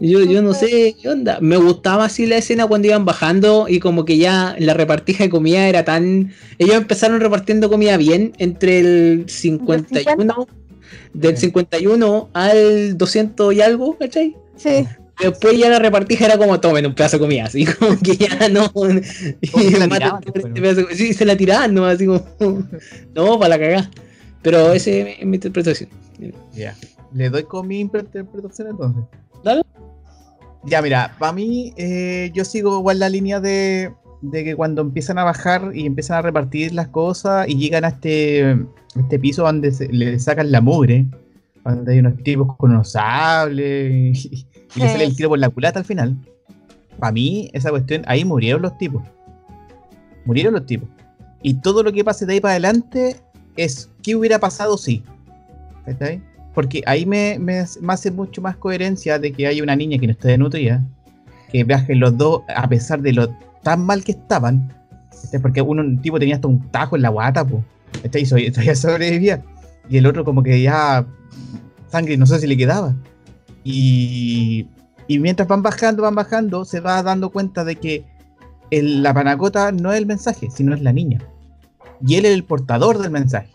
Yo, 0.00 0.20
yo 0.24 0.42
no 0.42 0.54
sé 0.54 0.94
qué 1.00 1.08
onda. 1.08 1.38
Me 1.40 1.56
gustaba 1.56 2.04
así 2.04 2.26
la 2.26 2.36
escena 2.36 2.66
cuando 2.66 2.88
iban 2.88 3.04
bajando 3.04 3.66
y 3.68 3.80
como 3.80 4.04
que 4.04 4.16
ya 4.16 4.54
la 4.58 4.74
repartija 4.74 5.24
de 5.24 5.30
comida 5.30 5.68
era 5.68 5.84
tan... 5.84 6.32
Ellos 6.58 6.76
empezaron 6.76 7.20
repartiendo 7.20 7.68
comida 7.68 7.96
bien 7.96 8.32
entre 8.38 8.78
el 8.78 9.24
51, 9.26 10.46
del 11.14 11.36
51 11.36 12.30
al 12.32 12.96
200 12.96 13.54
y 13.54 13.60
algo, 13.60 13.98
¿cachai? 13.98 14.36
Sí. 14.56 14.86
Después 15.20 15.58
ya 15.58 15.68
la 15.68 15.80
repartija 15.80 16.26
era 16.26 16.38
como 16.38 16.60
tomen 16.60 16.86
un 16.86 16.94
pedazo 16.94 17.16
de 17.16 17.20
comida, 17.20 17.44
así 17.46 17.64
como 17.78 17.98
que 17.98 18.16
ya 18.16 18.48
no... 18.48 18.70
se 18.72 19.78
la 19.78 19.88
tiraban, 19.88 20.22
pues, 20.22 20.78
este. 20.78 20.94
Sí, 20.94 21.12
se 21.12 21.24
la 21.24 21.36
tiraban, 21.36 21.74
¿no? 21.74 21.86
Así 21.86 22.06
como... 22.06 22.24
No, 23.14 23.36
para 23.38 23.56
la 23.56 23.58
cagá. 23.58 23.90
Pero 24.42 24.72
esa 24.72 24.90
es 24.90 25.26
mi 25.26 25.36
interpretación. 25.36 25.90
Ya. 26.54 26.76
Le 27.12 27.30
doy 27.30 27.42
con 27.42 27.66
mi 27.66 27.80
interpretación 27.80 28.68
entonces. 28.68 29.04
Ya, 30.64 30.82
mira, 30.82 31.14
para 31.18 31.32
mí, 31.32 31.72
eh, 31.76 32.30
yo 32.34 32.44
sigo 32.44 32.78
igual 32.78 32.98
la 32.98 33.08
línea 33.08 33.40
de, 33.40 33.92
de 34.22 34.44
que 34.44 34.56
cuando 34.56 34.82
empiezan 34.82 35.18
a 35.18 35.24
bajar 35.24 35.70
y 35.74 35.86
empiezan 35.86 36.18
a 36.18 36.22
repartir 36.22 36.74
las 36.74 36.88
cosas 36.88 37.48
y 37.48 37.56
llegan 37.56 37.84
a 37.84 37.88
este, 37.88 38.52
este 38.96 39.18
piso 39.18 39.44
donde 39.44 39.72
se- 39.72 39.88
le 39.88 40.18
sacan 40.18 40.50
la 40.50 40.60
mugre, 40.60 41.06
donde 41.64 41.92
hay 41.92 41.98
unos 42.00 42.16
tipos 42.22 42.56
con 42.56 42.72
unos 42.72 42.92
sables 42.92 44.24
y, 44.24 44.46
le 44.76 44.88
sale 44.88 45.04
el 45.04 45.16
tiro 45.16 45.28
por 45.30 45.38
la 45.38 45.48
culata 45.48 45.78
al 45.78 45.84
final. 45.84 46.16
Para 46.98 47.12
mí, 47.12 47.48
esa 47.52 47.70
cuestión, 47.70 48.02
ahí 48.06 48.24
murieron 48.24 48.60
los 48.62 48.76
tipos. 48.78 49.02
Murieron 50.24 50.52
los 50.54 50.66
tipos. 50.66 50.88
Y 51.42 51.54
todo 51.54 51.82
lo 51.82 51.92
que 51.92 52.04
pase 52.04 52.26
de 52.26 52.34
ahí 52.34 52.40
para 52.40 52.52
adelante 52.52 53.16
es 53.56 53.90
qué 54.02 54.16
hubiera 54.16 54.38
pasado 54.40 54.76
si. 54.76 55.04
¿Cachai? 55.84 56.20
Porque 56.58 56.82
ahí 56.86 57.06
me, 57.06 57.38
hace 57.86 58.10
mucho 58.10 58.42
más 58.42 58.56
coherencia 58.56 59.16
de 59.20 59.30
que 59.30 59.46
hay 59.46 59.60
una 59.60 59.76
niña 59.76 59.96
que 59.96 60.08
no 60.08 60.12
esté 60.12 60.26
desnutrida, 60.26 60.84
que 61.52 61.62
viajen 61.62 62.00
los 62.00 62.18
dos 62.18 62.42
a 62.52 62.68
pesar 62.68 63.00
de 63.00 63.12
lo 63.12 63.28
tan 63.62 63.86
mal 63.86 64.02
que 64.02 64.10
estaban. 64.10 64.74
Porque 65.40 65.62
uno, 65.62 65.82
un 65.82 66.02
tipo 66.02 66.18
tenía 66.18 66.34
hasta 66.34 66.48
un 66.48 66.68
tajo 66.72 66.96
en 66.96 67.02
la 67.02 67.10
guata, 67.10 67.46
pues. 67.46 67.62
Y 68.12 68.26
so- 68.26 68.34
todavía 68.50 68.74
sobrevivía. 68.74 69.44
Y 69.88 69.98
el 69.98 70.06
otro 70.06 70.24
como 70.24 70.42
que 70.42 70.60
ya 70.60 71.06
sangre, 71.92 72.16
no 72.16 72.26
sé 72.26 72.40
si 72.40 72.48
le 72.48 72.56
quedaba. 72.56 72.92
Y, 73.62 74.66
y 75.06 75.20
mientras 75.20 75.46
van 75.46 75.62
bajando, 75.62 76.02
van 76.02 76.16
bajando, 76.16 76.64
se 76.64 76.80
va 76.80 77.00
dando 77.04 77.30
cuenta 77.30 77.62
de 77.62 77.76
que 77.76 78.04
la 78.72 79.14
panacota 79.14 79.70
no 79.70 79.92
es 79.92 79.98
el 79.98 80.06
mensaje, 80.06 80.48
sino 80.50 80.74
es 80.74 80.82
la 80.82 80.92
niña. 80.92 81.20
Y 82.04 82.16
él 82.16 82.24
es 82.24 82.32
el 82.34 82.42
portador 82.42 82.98
del 82.98 83.12
mensaje. 83.12 83.52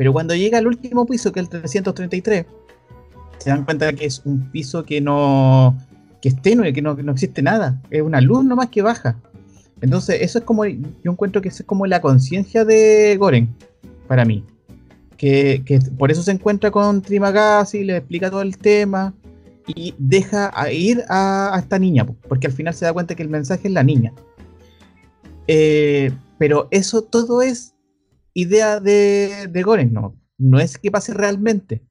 Pero 0.00 0.14
cuando 0.14 0.34
llega 0.34 0.56
al 0.56 0.66
último 0.66 1.04
piso, 1.04 1.30
que 1.30 1.40
es 1.40 1.44
el 1.44 1.50
333, 1.50 2.46
se 3.36 3.50
dan 3.50 3.66
cuenta 3.66 3.92
que 3.92 4.06
es 4.06 4.22
un 4.24 4.50
piso 4.50 4.82
que 4.82 4.98
no 4.98 5.76
que 6.22 6.30
es 6.30 6.40
tenue, 6.40 6.72
que 6.72 6.80
no, 6.80 6.96
que 6.96 7.02
no 7.02 7.12
existe 7.12 7.42
nada. 7.42 7.78
Es 7.90 8.00
una 8.00 8.22
luz 8.22 8.42
nomás 8.42 8.70
que 8.70 8.80
baja. 8.80 9.18
Entonces, 9.82 10.22
eso 10.22 10.38
es 10.38 10.44
como, 10.46 10.64
yo 10.64 10.80
encuentro 11.04 11.42
que 11.42 11.50
eso 11.50 11.64
es 11.64 11.66
como 11.66 11.86
la 11.86 12.00
conciencia 12.00 12.64
de 12.64 13.14
Goren, 13.18 13.54
para 14.08 14.24
mí. 14.24 14.42
Que, 15.18 15.60
que 15.66 15.80
por 15.98 16.10
eso 16.10 16.22
se 16.22 16.30
encuentra 16.30 16.70
con 16.70 17.02
Trimagasi, 17.02 17.84
le 17.84 17.98
explica 17.98 18.30
todo 18.30 18.40
el 18.40 18.56
tema 18.56 19.12
y 19.66 19.94
deja 19.98 20.50
a 20.58 20.72
ir 20.72 21.04
a, 21.10 21.54
esta 21.58 21.78
niña, 21.78 22.06
po, 22.06 22.16
porque 22.26 22.46
al 22.46 22.54
final 22.54 22.72
se 22.72 22.86
da 22.86 22.94
cuenta 22.94 23.14
que 23.14 23.22
el 23.22 23.28
mensaje 23.28 23.68
es 23.68 23.74
la 23.74 23.82
niña. 23.82 24.14
Eh, 25.46 26.10
pero 26.38 26.68
eso 26.70 27.02
todo 27.02 27.42
es 27.42 27.74
idea 28.34 28.80
de, 28.80 29.48
de 29.50 29.62
Goren, 29.62 29.92
no, 29.92 30.16
no 30.38 30.58
es 30.60 30.78
que 30.78 30.90
pase 30.90 31.14
realmente. 31.14 31.82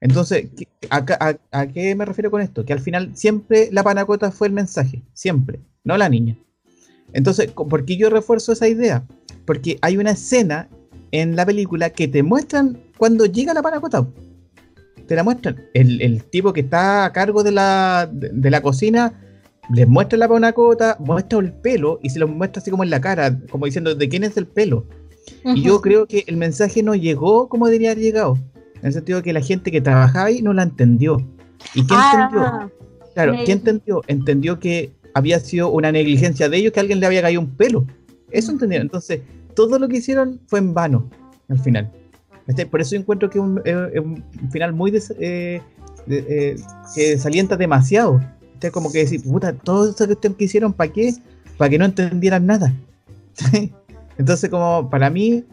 Entonces, 0.00 0.48
¿qué- 0.56 0.68
a, 0.90 1.66
qué 1.66 1.94
me 1.94 2.04
refiero 2.04 2.30
con 2.30 2.40
esto? 2.40 2.64
Que 2.64 2.72
al 2.72 2.80
final 2.80 3.10
siempre 3.16 3.68
la 3.72 3.82
panacota 3.82 4.30
fue 4.30 4.46
el 4.46 4.52
mensaje, 4.52 5.02
siempre, 5.12 5.60
no 5.84 5.96
la 5.96 6.08
niña. 6.08 6.38
Entonces, 7.12 7.50
¿por 7.50 7.84
qué 7.84 7.96
yo 7.96 8.10
refuerzo 8.10 8.52
esa 8.52 8.68
idea? 8.68 9.04
Porque 9.44 9.78
hay 9.80 9.96
una 9.96 10.10
escena 10.12 10.68
en 11.10 11.36
la 11.36 11.46
película 11.46 11.90
que 11.90 12.06
te 12.06 12.22
muestran 12.22 12.78
cuando 12.98 13.26
llega 13.26 13.54
la 13.54 13.62
panacota. 13.62 14.06
Te 15.06 15.16
la 15.16 15.24
muestran. 15.24 15.56
El, 15.72 16.02
el 16.02 16.22
tipo 16.24 16.52
que 16.52 16.60
está 16.60 17.06
a 17.06 17.12
cargo 17.12 17.42
de 17.42 17.50
la, 17.52 18.08
de, 18.12 18.28
de 18.32 18.50
la 18.50 18.60
cocina 18.60 19.14
les 19.70 19.88
muestra 19.88 20.18
la 20.18 20.28
panacota, 20.28 20.96
muestra 21.00 21.38
el 21.38 21.52
pelo 21.52 21.98
y 22.02 22.10
se 22.10 22.18
lo 22.18 22.28
muestra 22.28 22.60
así 22.60 22.70
como 22.70 22.84
en 22.84 22.90
la 22.90 23.00
cara, 23.00 23.38
como 23.50 23.64
diciendo 23.66 23.94
de 23.94 24.08
quién 24.08 24.22
es 24.24 24.36
el 24.36 24.46
pelo. 24.46 24.86
Y 25.44 25.62
yo 25.62 25.80
creo 25.80 26.06
que 26.06 26.24
el 26.26 26.36
mensaje 26.36 26.82
no 26.82 26.94
llegó 26.94 27.48
como 27.48 27.66
debería 27.66 27.92
haber 27.92 28.02
llegado. 28.02 28.38
En 28.76 28.86
el 28.86 28.92
sentido 28.92 29.22
que 29.22 29.32
la 29.32 29.40
gente 29.40 29.70
que 29.70 29.80
trabajaba 29.80 30.26
ahí 30.26 30.42
no 30.42 30.52
la 30.52 30.62
entendió. 30.62 31.16
¿Y 31.74 31.82
quién 31.84 32.00
entendió? 32.00 32.40
Ah, 32.44 32.68
Claro, 33.14 33.32
me- 33.32 33.44
¿quién 33.44 33.58
entendió? 33.58 34.02
Entendió 34.06 34.58
que 34.60 34.92
había 35.14 35.40
sido 35.40 35.70
una 35.70 35.90
negligencia 35.90 36.48
de 36.48 36.56
ellos, 36.58 36.72
que 36.72 36.78
a 36.78 36.82
alguien 36.82 37.00
le 37.00 37.06
había 37.06 37.22
caído 37.22 37.40
un 37.40 37.50
pelo. 37.56 37.84
Eso 38.30 38.52
entendieron. 38.52 38.86
Entonces, 38.86 39.20
todo 39.54 39.78
lo 39.78 39.88
que 39.88 39.96
hicieron 39.96 40.40
fue 40.46 40.60
en 40.60 40.72
vano, 40.74 41.10
al 41.48 41.58
final. 41.58 41.90
Por 42.70 42.80
eso 42.80 42.92
yo 42.94 43.00
encuentro 43.00 43.28
que 43.28 43.38
es 43.38 43.44
un, 43.44 43.60
eh, 43.64 43.90
es 43.94 44.00
un 44.00 44.22
final 44.52 44.72
muy 44.72 44.90
des- 44.90 45.12
eh, 45.18 45.60
de- 46.06 46.24
eh, 46.28 46.56
que 46.94 47.10
desalienta 47.10 47.56
demasiado. 47.56 48.20
¿Cachai? 48.54 48.70
Como 48.70 48.90
que 48.92 48.98
decir, 48.98 49.22
puta, 49.22 49.52
todo 49.52 49.90
eso 49.90 50.06
que 50.06 50.34
que 50.34 50.44
hicieron, 50.44 50.72
¿para 50.72 50.92
qué? 50.92 51.12
Para 51.56 51.68
que 51.70 51.78
no 51.78 51.84
entendieran 51.84 52.46
nada. 52.46 52.72
Entonces, 54.18 54.50
como 54.50 54.90
para 54.90 55.10
mí, 55.10 55.44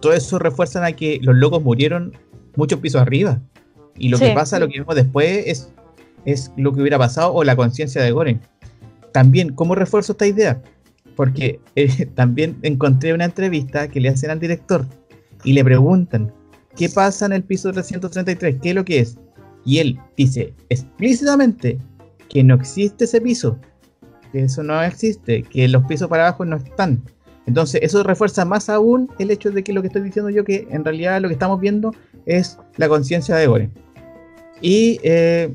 todo 0.00 0.12
eso 0.12 0.38
refuerzan 0.38 0.84
a 0.84 0.92
que 0.92 1.18
los 1.22 1.36
locos 1.36 1.62
murieron 1.62 2.12
muchos 2.56 2.80
pisos 2.80 3.00
arriba. 3.00 3.40
Y 3.98 4.08
lo 4.08 4.18
Sí. 4.18 4.24
que 4.24 4.32
pasa, 4.32 4.58
lo 4.58 4.68
que 4.68 4.80
vemos 4.80 4.94
después, 4.94 5.44
es, 5.46 5.72
es 6.24 6.52
lo 6.56 6.72
que 6.72 6.80
hubiera 6.80 6.98
pasado 6.98 7.32
o 7.32 7.44
la 7.44 7.56
conciencia 7.56 8.02
de 8.02 8.10
Goren. 8.10 8.40
También, 9.12 9.54
¿cómo 9.54 9.74
refuerzo 9.74 10.12
esta 10.12 10.26
idea? 10.26 10.60
Porque 11.14 11.60
eh, 11.76 12.06
también 12.14 12.58
encontré 12.62 13.14
una 13.14 13.24
entrevista 13.26 13.88
que 13.88 14.00
le 14.00 14.08
hacen 14.10 14.30
al 14.30 14.40
director 14.40 14.86
y 15.44 15.52
le 15.52 15.64
preguntan, 15.64 16.32
¿qué 16.76 16.88
pasa 16.88 17.26
en 17.26 17.32
el 17.32 17.42
piso 17.42 17.72
333? 17.72 18.56
¿Qué 18.60 18.70
es 18.70 18.74
lo 18.74 18.84
que 18.84 19.00
es? 19.00 19.18
Y 19.64 19.78
él 19.78 19.98
dice 20.16 20.54
explícitamente 20.68 21.78
que 22.28 22.42
no 22.44 22.54
existe 22.54 23.04
ese 23.04 23.20
piso, 23.20 23.58
que 24.32 24.42
eso 24.44 24.62
no 24.62 24.82
existe, 24.82 25.42
que 25.42 25.68
los 25.68 25.84
pisos 25.86 26.08
para 26.08 26.28
abajo 26.28 26.44
no 26.44 26.56
están. 26.56 27.02
Entonces, 27.46 27.80
eso 27.82 28.02
refuerza 28.02 28.44
más 28.44 28.68
aún 28.68 29.08
el 29.18 29.30
hecho 29.30 29.50
de 29.50 29.62
que 29.62 29.72
lo 29.72 29.80
que 29.80 29.88
estoy 29.88 30.02
diciendo 30.02 30.30
yo, 30.30 30.44
que 30.44 30.66
en 30.70 30.84
realidad 30.84 31.20
lo 31.20 31.28
que 31.28 31.34
estamos 31.34 31.60
viendo 31.60 31.94
es 32.26 32.58
la 32.76 32.88
conciencia 32.88 33.36
de 33.36 33.46
Goren. 33.46 33.70
Y, 34.60 34.98
eh, 35.02 35.54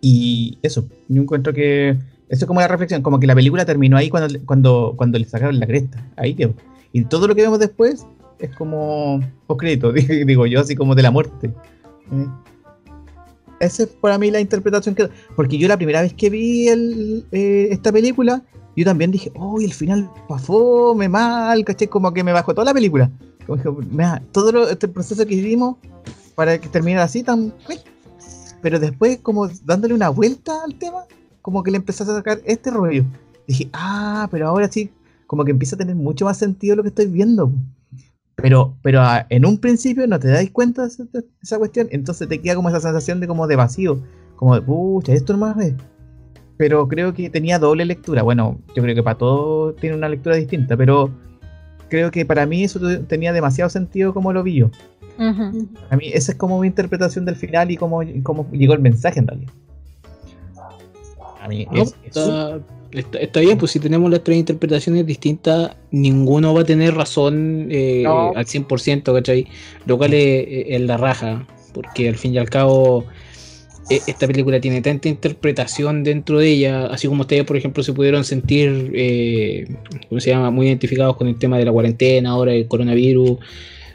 y 0.00 0.58
eso, 0.62 0.88
yo 1.08 1.22
encuentro 1.22 1.52
que 1.52 1.96
eso 2.28 2.44
es 2.44 2.46
como 2.46 2.60
la 2.60 2.68
reflexión, 2.68 3.02
como 3.02 3.20
que 3.20 3.26
la 3.26 3.34
película 3.34 3.64
terminó 3.64 3.96
ahí 3.96 4.10
cuando, 4.10 4.38
cuando, 4.44 4.94
cuando 4.96 5.18
le 5.18 5.24
sacaron 5.26 5.60
la 5.60 5.66
cresta. 5.66 6.04
Ahí 6.16 6.34
quedó. 6.34 6.54
Y 6.92 7.04
todo 7.04 7.28
lo 7.28 7.34
que 7.34 7.42
vemos 7.42 7.58
después 7.58 8.06
es 8.38 8.50
como 8.56 9.20
postcrédito, 9.46 9.92
digo 10.26 10.46
yo, 10.46 10.60
así 10.60 10.74
como 10.74 10.94
de 10.94 11.02
la 11.02 11.10
muerte. 11.10 11.52
Eh, 12.12 12.26
Esa 13.60 13.84
es 13.84 13.88
para 13.88 14.18
mí 14.18 14.30
la 14.30 14.40
interpretación 14.40 14.94
que. 14.94 15.08
Porque 15.36 15.58
yo 15.58 15.68
la 15.68 15.76
primera 15.76 16.02
vez 16.02 16.14
que 16.14 16.30
vi 16.30 16.68
el, 16.68 17.24
eh, 17.30 17.68
esta 17.70 17.92
película, 17.92 18.42
yo 18.76 18.84
también 18.84 19.10
dije, 19.10 19.32
oh, 19.36 19.60
el 19.60 19.72
final 19.72 20.10
me 20.96 21.08
mal, 21.08 21.64
caché, 21.64 21.88
como 21.88 22.12
que 22.12 22.22
me 22.22 22.32
bajó 22.32 22.52
toda 22.54 22.66
la 22.66 22.74
película. 22.74 23.10
Como 23.46 23.62
que, 23.62 23.70
mira, 23.90 24.22
todo 24.32 24.52
lo- 24.52 24.68
este 24.68 24.88
proceso 24.88 25.24
que 25.26 25.34
hicimos 25.34 25.76
para 26.34 26.58
que 26.60 26.68
terminara 26.68 27.04
así 27.04 27.22
tan. 27.22 27.52
Pero 28.62 28.78
después, 28.78 29.18
como 29.22 29.48
dándole 29.64 29.94
una 29.94 30.08
vuelta 30.08 30.52
al 30.64 30.74
tema, 30.74 31.04
como 31.42 31.62
que 31.62 31.70
le 31.70 31.76
empezó 31.78 32.04
a 32.04 32.06
sacar 32.06 32.40
este 32.44 32.70
rollo. 32.70 33.04
Dije, 33.46 33.68
ah, 33.72 34.28
pero 34.30 34.48
ahora 34.48 34.70
sí, 34.70 34.90
como 35.26 35.44
que 35.44 35.52
empieza 35.52 35.76
a 35.76 35.78
tener 35.78 35.94
mucho 35.94 36.24
más 36.24 36.36
sentido 36.36 36.74
lo 36.76 36.82
que 36.82 36.88
estoy 36.88 37.06
viendo. 37.06 37.52
Pero, 38.34 38.74
pero 38.82 39.00
ah, 39.00 39.24
en 39.30 39.46
un 39.46 39.58
principio 39.58 40.06
no 40.06 40.18
te 40.18 40.28
dais 40.28 40.50
cuenta 40.50 40.82
de 40.82 40.88
esa, 40.88 41.04
esa 41.42 41.58
cuestión, 41.58 41.88
entonces 41.90 42.28
te 42.28 42.40
queda 42.42 42.56
como 42.56 42.68
esa 42.68 42.80
sensación 42.80 43.20
de 43.20 43.26
como 43.26 43.46
de 43.46 43.56
vacío, 43.56 44.02
como 44.34 44.54
de, 44.54 44.60
pucha, 44.62 45.12
esto 45.14 45.32
nomás 45.32 45.56
es. 45.64 45.74
Pero 46.56 46.88
creo 46.88 47.12
que 47.12 47.28
tenía 47.30 47.58
doble 47.58 47.84
lectura. 47.84 48.22
Bueno, 48.22 48.58
yo 48.74 48.82
creo 48.82 48.94
que 48.94 49.02
para 49.02 49.18
todos 49.18 49.76
tiene 49.76 49.96
una 49.96 50.08
lectura 50.08 50.36
distinta, 50.36 50.76
pero 50.76 51.10
creo 51.88 52.10
que 52.10 52.24
para 52.24 52.46
mí 52.46 52.64
eso 52.64 52.80
tenía 53.06 53.32
demasiado 53.32 53.68
sentido 53.70 54.14
como 54.14 54.32
lo 54.32 54.42
vi 54.42 54.54
yo. 54.54 54.70
Ujú. 55.18 55.68
A 55.90 55.96
mí 55.96 56.10
esa 56.12 56.32
es 56.32 56.38
como 56.38 56.60
mi 56.60 56.66
interpretación 56.66 57.24
del 57.24 57.36
final 57.36 57.70
y 57.70 57.76
cómo, 57.76 58.00
cómo 58.22 58.46
llegó 58.52 58.74
el 58.74 58.80
mensaje 58.80 59.18
en 59.20 59.26
realidad. 59.26 59.52
A 61.40 61.48
mí 61.48 61.66
No, 61.70 61.82
es, 61.82 61.88
es 61.88 62.16
está, 62.16 62.58
está- 62.90 63.18
está 63.18 63.40
bien, 63.40 63.56
pues 63.58 63.70
si 63.72 63.78
tenemos 63.80 64.10
las 64.10 64.22
tres 64.24 64.38
interpretaciones 64.38 65.06
distintas, 65.06 65.76
ninguno 65.90 66.54
va 66.54 66.62
a 66.62 66.64
tener 66.64 66.94
razón 66.94 67.68
eh, 67.70 68.02
No. 68.04 68.32
al 68.34 68.46
100%, 68.46 69.12
¿cachai? 69.14 69.46
Lo 69.86 69.96
cual 69.98 70.14
es, 70.14 70.44
es 70.48 70.80
la 70.80 70.96
raja, 70.96 71.46
porque 71.72 72.08
al 72.08 72.16
fin 72.16 72.34
y 72.34 72.38
al 72.38 72.50
cabo 72.50 73.04
esta 73.88 74.26
película 74.26 74.60
tiene 74.60 74.82
tanta 74.82 75.08
interpretación 75.08 76.02
dentro 76.02 76.38
de 76.38 76.48
ella, 76.50 76.86
así 76.86 77.06
como 77.06 77.22
ustedes, 77.22 77.44
por 77.44 77.56
ejemplo, 77.56 77.82
se 77.82 77.92
pudieron 77.92 78.24
sentir, 78.24 78.90
eh, 78.94 79.66
¿cómo 80.08 80.20
se 80.20 80.30
llama?, 80.30 80.50
muy 80.50 80.66
identificados 80.66 81.16
con 81.16 81.28
el 81.28 81.38
tema 81.38 81.58
de 81.58 81.64
la 81.64 81.72
cuarentena, 81.72 82.30
ahora 82.30 82.52
el 82.52 82.66
coronavirus. 82.66 83.38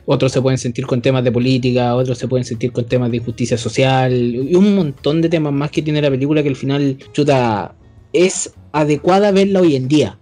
Otros 0.06 0.32
se 0.32 0.42
pueden 0.42 0.58
sentir 0.58 0.86
con 0.88 1.02
temas 1.02 1.24
de 1.24 1.32
política, 1.32 1.96
otros 1.96 2.18
se 2.18 2.28
pueden 2.28 2.46
sentir 2.46 2.72
con 2.72 2.86
temas 2.86 3.12
de 3.12 3.20
justicia 3.20 3.58
social 3.58 4.14
y 4.14 4.56
un 4.56 4.76
montón 4.76 5.22
de 5.22 5.30
temas 5.30 5.54
más 5.54 5.72
que 5.72 5.82
tiene 5.82 6.02
la 6.02 6.10
película 6.10 6.42
que 6.42 6.50
al 6.50 6.56
final, 6.56 6.98
chuta, 7.12 7.76
es 8.14 8.54
adecuada 8.72 9.32
verla 9.32 9.62
hoy 9.62 9.76
en 9.76 9.88
día. 9.88 10.18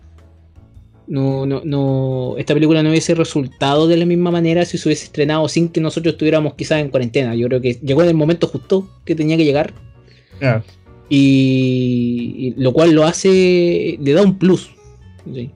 No, 1.10 1.46
no, 1.48 1.62
no, 1.66 2.36
esta 2.38 2.54
película 2.54 2.84
no 2.84 2.90
hubiese 2.92 3.16
resultado 3.16 3.88
de 3.88 3.98
la 3.98 4.06
misma 4.06 4.30
manera 4.30 4.64
si 4.64 4.78
se 4.78 4.88
hubiese 4.88 5.06
estrenado 5.06 5.48
sin 5.50 5.68
que 5.70 5.82
nosotros 5.82 6.14
estuviéramos 6.14 6.54
quizás 6.54 6.80
en 6.82 6.90
cuarentena. 6.90 7.34
Yo 7.34 7.48
creo 7.48 7.60
que 7.62 7.74
llegó 7.82 8.04
en 8.04 8.10
el 8.10 8.14
momento 8.16 8.48
justo 8.48 8.88
que 9.06 9.16
tenía 9.16 9.36
que 9.36 9.44
llegar 9.44 9.74
Claro. 10.38 10.64
y, 11.10 12.54
y 12.56 12.62
lo 12.62 12.72
cual 12.74 12.92
lo 12.92 13.06
hace, 13.06 13.98
le 14.00 14.14
da 14.14 14.22
un 14.22 14.38
plus. 14.38 14.70
¿sí? 15.34 15.50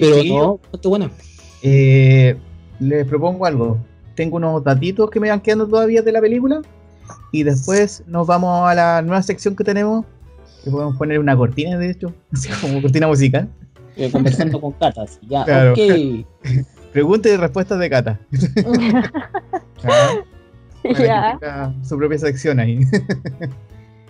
Pero 0.00 0.16
chiquillo, 0.16 0.36
no, 0.38 0.60
está 0.72 0.88
buena. 0.88 1.10
eh, 1.62 2.36
les 2.80 3.06
propongo 3.06 3.46
algo. 3.46 3.78
Tengo 4.16 4.36
unos 4.36 4.64
datitos 4.64 5.10
que 5.10 5.20
me 5.20 5.28
van 5.30 5.40
quedando 5.40 5.66
todavía 5.68 6.02
de 6.02 6.12
la 6.12 6.20
película. 6.20 6.60
Y 7.32 7.42
después 7.42 8.02
nos 8.06 8.26
vamos 8.26 8.68
a 8.68 8.74
la 8.74 9.02
nueva 9.02 9.22
sección 9.22 9.54
que 9.54 9.64
tenemos. 9.64 10.04
Que 10.64 10.70
podemos 10.70 10.96
poner 10.96 11.18
una 11.18 11.36
cortina, 11.36 11.76
de 11.78 11.90
hecho. 11.90 12.14
Así 12.32 12.48
como 12.60 12.80
cortina 12.82 13.06
musical. 13.06 13.48
Eh, 13.96 14.10
conversando 14.10 14.60
con 14.60 14.72
Catas. 14.72 15.20
Ya, 15.28 15.44
Claro. 15.44 15.72
ok. 15.72 16.26
Preguntas 16.92 17.32
y 17.32 17.36
respuestas 17.36 17.78
de 17.78 17.90
Cata. 17.90 18.20
Ya. 20.98 21.74
su 21.82 21.96
propia 21.96 22.18
sección 22.18 22.60
ahí. 22.60 22.80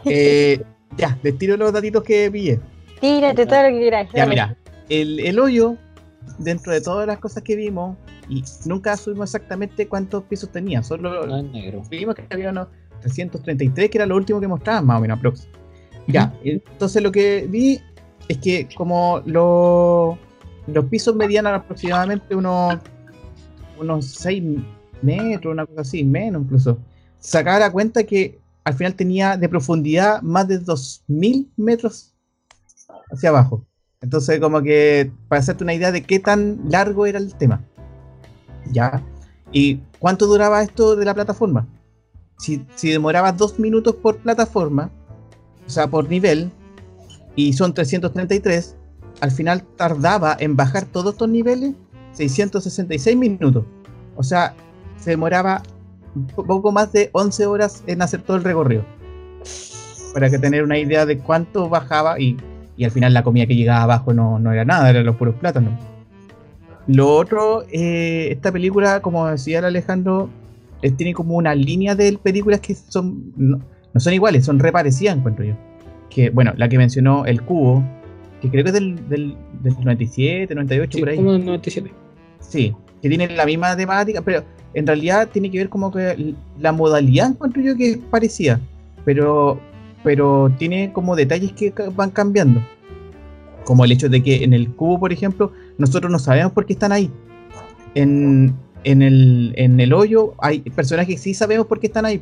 Eh, 0.06 0.60
ya, 0.96 1.16
les 1.22 1.38
tiro 1.38 1.56
los 1.56 1.72
datitos 1.72 2.02
que 2.02 2.28
pillé. 2.32 2.58
Tírate 3.00 3.46
todo 3.46 3.62
lo 3.62 3.68
que 3.68 3.78
quieras. 3.78 4.08
Ya, 4.12 4.26
mira, 4.26 4.56
el, 4.88 5.20
el 5.20 5.38
hoyo 5.38 5.76
dentro 6.38 6.72
de 6.72 6.80
todas 6.80 7.06
las 7.06 7.18
cosas 7.18 7.42
que 7.44 7.54
vimos, 7.54 7.96
y 8.28 8.42
nunca 8.66 8.96
subimos 8.96 9.28
exactamente 9.32 9.86
cuántos 9.86 10.24
pisos 10.24 10.50
tenía, 10.50 10.82
solo 10.82 11.32
Ah, 11.32 11.42
negro. 11.42 11.82
vimos 11.88 12.16
que 12.16 12.26
había 12.30 12.50
unos 12.50 12.66
333, 13.02 13.88
que 13.90 13.98
era 13.98 14.06
lo 14.06 14.16
último 14.16 14.40
que 14.40 14.48
mostraban, 14.48 14.84
más 14.84 14.98
o 14.98 15.00
menos, 15.00 15.18
aprox. 15.18 15.46
Ya, 16.06 16.34
entonces 16.44 17.02
lo 17.02 17.10
que 17.10 17.46
vi 17.48 17.80
es 18.28 18.38
que 18.38 18.68
como 18.76 19.22
lo- 19.24 20.18
los 20.66 20.84
pisos 20.86 21.14
medían 21.14 21.46
aproximadamente 21.46 22.34
unos, 22.34 22.76
unos 23.78 24.06
6 24.06 24.42
metros, 25.02 25.52
una 25.52 25.66
cosa 25.66 25.80
así, 25.82 26.04
menos 26.04 26.42
incluso, 26.42 26.78
sacaba 27.18 27.58
la 27.58 27.72
cuenta 27.72 28.04
que 28.04 28.38
al 28.64 28.74
final 28.74 28.94
tenía 28.94 29.36
de 29.36 29.48
profundidad 29.48 30.22
más 30.22 30.48
de 30.48 30.58
2000 30.58 31.50
metros 31.56 32.14
hacia 33.10 33.28
abajo. 33.30 33.64
Entonces, 34.00 34.38
como 34.40 34.62
que 34.62 35.10
para 35.28 35.40
hacerte 35.40 35.64
una 35.64 35.74
idea 35.74 35.90
de 35.92 36.02
qué 36.02 36.18
tan 36.18 36.60
largo 36.68 37.06
era 37.06 37.18
el 37.18 37.34
tema. 37.34 37.62
Ya. 38.72 39.02
¿Y 39.52 39.80
cuánto 39.98 40.26
duraba 40.26 40.62
esto 40.62 40.96
de 40.96 41.04
la 41.04 41.14
plataforma? 41.14 41.66
Si, 42.38 42.64
si 42.74 42.90
demoraba 42.90 43.32
dos 43.32 43.58
minutos 43.58 43.94
por 43.96 44.18
plataforma, 44.18 44.90
o 45.66 45.70
sea, 45.70 45.86
por 45.88 46.08
nivel, 46.08 46.50
y 47.36 47.52
son 47.52 47.74
333, 47.74 48.76
al 49.20 49.30
final 49.30 49.62
tardaba 49.76 50.36
en 50.38 50.56
bajar 50.56 50.84
todos 50.84 51.12
estos 51.14 51.28
niveles 51.28 51.74
666 52.12 53.16
minutos. 53.16 53.64
O 54.16 54.22
sea, 54.22 54.54
se 54.98 55.10
demoraba 55.10 55.62
un 56.14 56.26
po- 56.28 56.44
poco 56.44 56.70
más 56.72 56.92
de 56.92 57.10
11 57.12 57.46
horas 57.46 57.82
en 57.86 58.02
hacer 58.02 58.22
todo 58.22 58.36
el 58.36 58.44
recorrido. 58.44 58.84
Para 60.12 60.30
que 60.30 60.38
tener 60.38 60.62
una 60.62 60.78
idea 60.78 61.06
de 61.06 61.18
cuánto 61.18 61.68
bajaba 61.68 62.20
y, 62.20 62.36
y 62.76 62.84
al 62.84 62.92
final 62.92 63.12
la 63.14 63.24
comida 63.24 63.46
que 63.46 63.56
llegaba 63.56 63.82
abajo 63.82 64.14
no, 64.14 64.38
no 64.38 64.52
era 64.52 64.64
nada, 64.64 64.88
eran 64.90 65.04
los 65.06 65.16
puros 65.16 65.34
plátanos. 65.36 65.72
Lo 66.86 67.16
otro, 67.16 67.64
eh, 67.72 68.28
esta 68.30 68.52
película, 68.52 69.00
como 69.00 69.26
decía 69.26 69.58
el 69.60 69.64
Alejandro, 69.64 70.28
tiene 70.96 71.14
como 71.14 71.34
una 71.36 71.54
línea 71.54 71.94
de 71.94 72.16
películas 72.22 72.60
que 72.60 72.74
son 72.74 73.64
no 73.94 74.00
son 74.00 74.12
iguales, 74.12 74.44
son 74.44 74.58
reparecidas, 74.58 75.16
encuentro 75.16 75.44
yo. 75.44 75.54
Que, 76.10 76.30
bueno, 76.30 76.52
la 76.56 76.68
que 76.68 76.76
mencionó 76.76 77.24
El 77.26 77.42
Cubo, 77.42 77.82
que 78.42 78.50
creo 78.50 78.62
que 78.64 78.70
es 78.70 78.74
del, 78.74 79.08
del, 79.08 79.36
del 79.62 79.74
97, 79.80 80.54
98, 80.54 80.90
Sí, 80.92 81.00
por 81.00 81.08
ahí. 81.08 81.16
como 81.16 81.32
el 81.34 81.44
97. 81.44 81.90
Sí, 82.40 82.74
que 83.00 83.08
tiene 83.08 83.28
la 83.30 83.46
misma 83.46 83.76
temática, 83.76 84.20
pero 84.20 84.42
en 84.74 84.86
realidad 84.86 85.28
tiene 85.32 85.50
que 85.50 85.58
ver 85.58 85.68
como 85.68 85.90
que 85.90 86.34
la 86.58 86.72
modalidad 86.72 87.30
encuentro 87.30 87.62
yo 87.62 87.76
que 87.76 87.92
es 87.92 87.96
parecida, 87.98 88.60
pero, 89.04 89.58
pero 90.02 90.52
tiene 90.58 90.92
como 90.92 91.16
detalles 91.16 91.52
que 91.52 91.72
van 91.94 92.10
cambiando. 92.10 92.60
Como 93.64 93.84
el 93.84 93.92
hecho 93.92 94.08
de 94.10 94.22
que 94.22 94.44
en 94.44 94.52
el 94.52 94.68
cubo, 94.74 95.00
por 95.00 95.12
ejemplo, 95.12 95.52
nosotros 95.78 96.12
no 96.12 96.18
sabemos 96.18 96.52
por 96.52 96.66
qué 96.66 96.74
están 96.74 96.92
ahí. 96.92 97.10
En, 97.94 98.54
en, 98.84 99.00
el, 99.02 99.54
en 99.56 99.80
el 99.80 99.92
hoyo 99.94 100.34
hay 100.38 100.60
personajes 100.60 101.14
que 101.14 101.20
sí 101.20 101.32
sabemos 101.32 101.66
por 101.66 101.80
qué 101.80 101.86
están 101.86 102.04
ahí. 102.04 102.20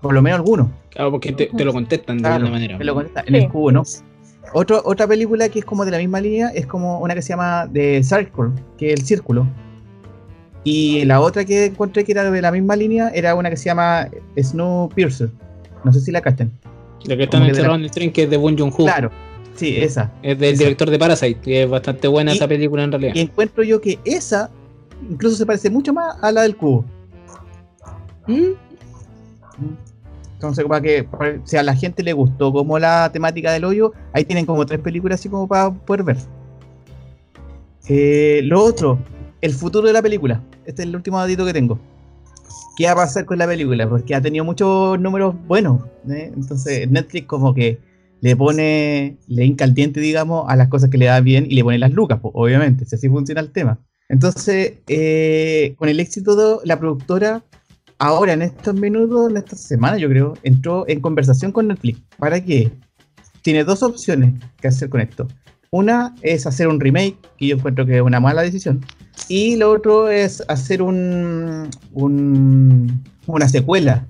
Por 0.00 0.14
lo 0.14 0.22
menos 0.22 0.38
algunos. 0.40 0.68
Claro, 0.90 1.10
porque 1.10 1.32
te, 1.32 1.46
te 1.46 1.64
lo 1.64 1.72
contestan 1.72 2.16
de 2.18 2.22
Claro, 2.22 2.36
alguna 2.36 2.52
manera. 2.52 2.78
me 2.78 2.84
lo 2.84 2.94
contesta, 2.94 3.20
En 3.26 3.34
Sí. 3.34 3.36
el 3.36 3.48
cubo, 3.48 3.72
¿no? 3.72 3.82
Otro, 4.54 4.80
otra 4.84 5.06
película 5.08 5.48
que 5.48 5.58
es 5.58 5.64
como 5.64 5.84
de 5.84 5.90
la 5.90 5.98
misma 5.98 6.20
línea 6.20 6.48
es 6.54 6.66
como 6.66 7.00
una 7.00 7.14
que 7.14 7.22
se 7.22 7.30
llama 7.30 7.68
The 7.72 8.02
Circle, 8.04 8.50
que 8.78 8.92
es 8.92 9.00
el 9.00 9.06
círculo. 9.06 9.46
Y 10.64 11.04
la 11.04 11.20
otra 11.20 11.44
que 11.44 11.64
encontré 11.66 12.04
que 12.04 12.12
era 12.12 12.30
de 12.30 12.42
la 12.42 12.50
misma 12.52 12.76
línea 12.76 13.10
era 13.14 13.34
una 13.34 13.50
que 13.50 13.56
se 13.56 13.64
llama 13.66 14.08
Snowpiercer. 14.40 15.30
No 15.84 15.92
sé 15.92 16.00
si 16.00 16.10
la 16.12 16.20
captan. 16.20 16.52
La 17.04 17.16
que 17.16 17.24
están 17.24 17.42
encerrados 17.44 17.74
la- 17.78 17.78
en 17.80 17.84
el 17.84 17.90
tren, 17.90 18.12
que 18.12 18.24
es 18.24 18.30
de 18.30 18.36
Bong 18.36 18.58
Joon-ho. 18.58 18.76
Claro, 18.76 19.10
sí, 19.54 19.76
esa. 19.76 20.12
Es 20.22 20.38
del 20.38 20.54
Esa. 20.54 20.64
director 20.64 20.90
de 20.90 20.98
Parasite, 20.98 21.40
que 21.40 21.62
es 21.64 21.70
bastante 21.70 22.08
buena 22.08 22.32
Y- 22.32 22.36
esa 22.36 22.48
película 22.48 22.82
en 22.84 22.90
realidad. 22.92 23.12
Y 23.14 23.20
encuentro 23.20 23.62
yo 23.62 23.80
que 23.80 23.98
esa 24.04 24.50
incluso 25.10 25.36
se 25.36 25.46
parece 25.46 25.70
mucho 25.70 25.92
más 25.92 26.16
a 26.22 26.32
la 26.32 26.42
del 26.42 26.56
cubo. 26.56 26.84
¿Mm? 28.26 28.65
Entonces, 30.34 30.64
para 30.66 30.80
que 30.82 31.08
si 31.44 31.56
a 31.56 31.62
la 31.62 31.74
gente 31.74 32.02
le 32.02 32.12
gustó 32.12 32.52
como 32.52 32.78
la 32.78 33.10
temática 33.12 33.52
del 33.52 33.64
hoyo, 33.64 33.92
ahí 34.12 34.24
tienen 34.24 34.44
como 34.44 34.66
tres 34.66 34.80
películas 34.80 35.20
así 35.20 35.28
como 35.28 35.48
para 35.48 35.70
poder 35.70 36.02
ver. 36.02 36.16
Eh, 37.88 38.40
lo 38.44 38.62
otro, 38.62 38.98
el 39.40 39.52
futuro 39.52 39.86
de 39.86 39.92
la 39.92 40.02
película. 40.02 40.42
Este 40.66 40.82
es 40.82 40.88
el 40.88 40.96
último 40.96 41.18
datito 41.18 41.46
que 41.46 41.52
tengo. 41.52 41.78
¿Qué 42.76 42.84
va 42.84 42.92
a 42.92 42.96
pasar 42.96 43.24
con 43.24 43.38
la 43.38 43.46
película? 43.46 43.88
Porque 43.88 44.14
ha 44.14 44.20
tenido 44.20 44.44
muchos 44.44 45.00
números 45.00 45.34
buenos. 45.46 45.82
¿eh? 46.10 46.30
Entonces, 46.36 46.90
Netflix 46.90 47.26
como 47.26 47.54
que 47.54 47.78
le 48.20 48.36
pone, 48.36 49.16
le 49.28 49.44
hinca 49.44 49.64
el 49.64 49.72
diente, 49.72 50.00
digamos, 50.00 50.44
a 50.48 50.56
las 50.56 50.68
cosas 50.68 50.90
que 50.90 50.98
le 50.98 51.06
da 51.06 51.20
bien 51.20 51.46
y 51.48 51.54
le 51.54 51.64
pone 51.64 51.78
las 51.78 51.92
lucas, 51.92 52.18
pues, 52.20 52.32
obviamente, 52.34 52.84
si 52.84 52.96
así 52.96 53.08
funciona 53.08 53.40
el 53.40 53.50
tema. 53.52 53.78
Entonces, 54.08 54.74
eh, 54.88 55.74
con 55.78 55.88
el 55.88 56.00
éxito 56.00 56.36
de 56.36 56.66
la 56.66 56.78
productora, 56.78 57.44
ahora 57.98 58.32
en 58.34 58.42
estos 58.42 58.74
minutos, 58.74 59.30
en 59.30 59.36
esta 59.36 59.56
semana 59.56 59.96
yo 59.98 60.08
creo, 60.08 60.34
entró 60.42 60.84
en 60.88 61.00
conversación 61.00 61.52
con 61.52 61.68
Netflix. 61.68 62.00
¿Para 62.18 62.42
qué? 62.42 62.70
Tiene 63.42 63.64
dos 63.64 63.82
opciones 63.82 64.34
que 64.60 64.68
hacer 64.68 64.88
con 64.88 65.00
esto. 65.00 65.26
Una 65.70 66.14
es 66.22 66.46
hacer 66.46 66.68
un 66.68 66.80
remake, 66.80 67.16
que 67.36 67.48
yo 67.48 67.56
encuentro 67.56 67.84
que 67.86 67.96
es 67.96 68.02
una 68.02 68.20
mala 68.20 68.42
decisión. 68.42 68.80
Y 69.28 69.56
lo 69.56 69.70
otro 69.72 70.08
es 70.08 70.42
hacer 70.48 70.80
un, 70.82 71.68
un- 71.92 73.04
una 73.26 73.48
secuela 73.48 74.06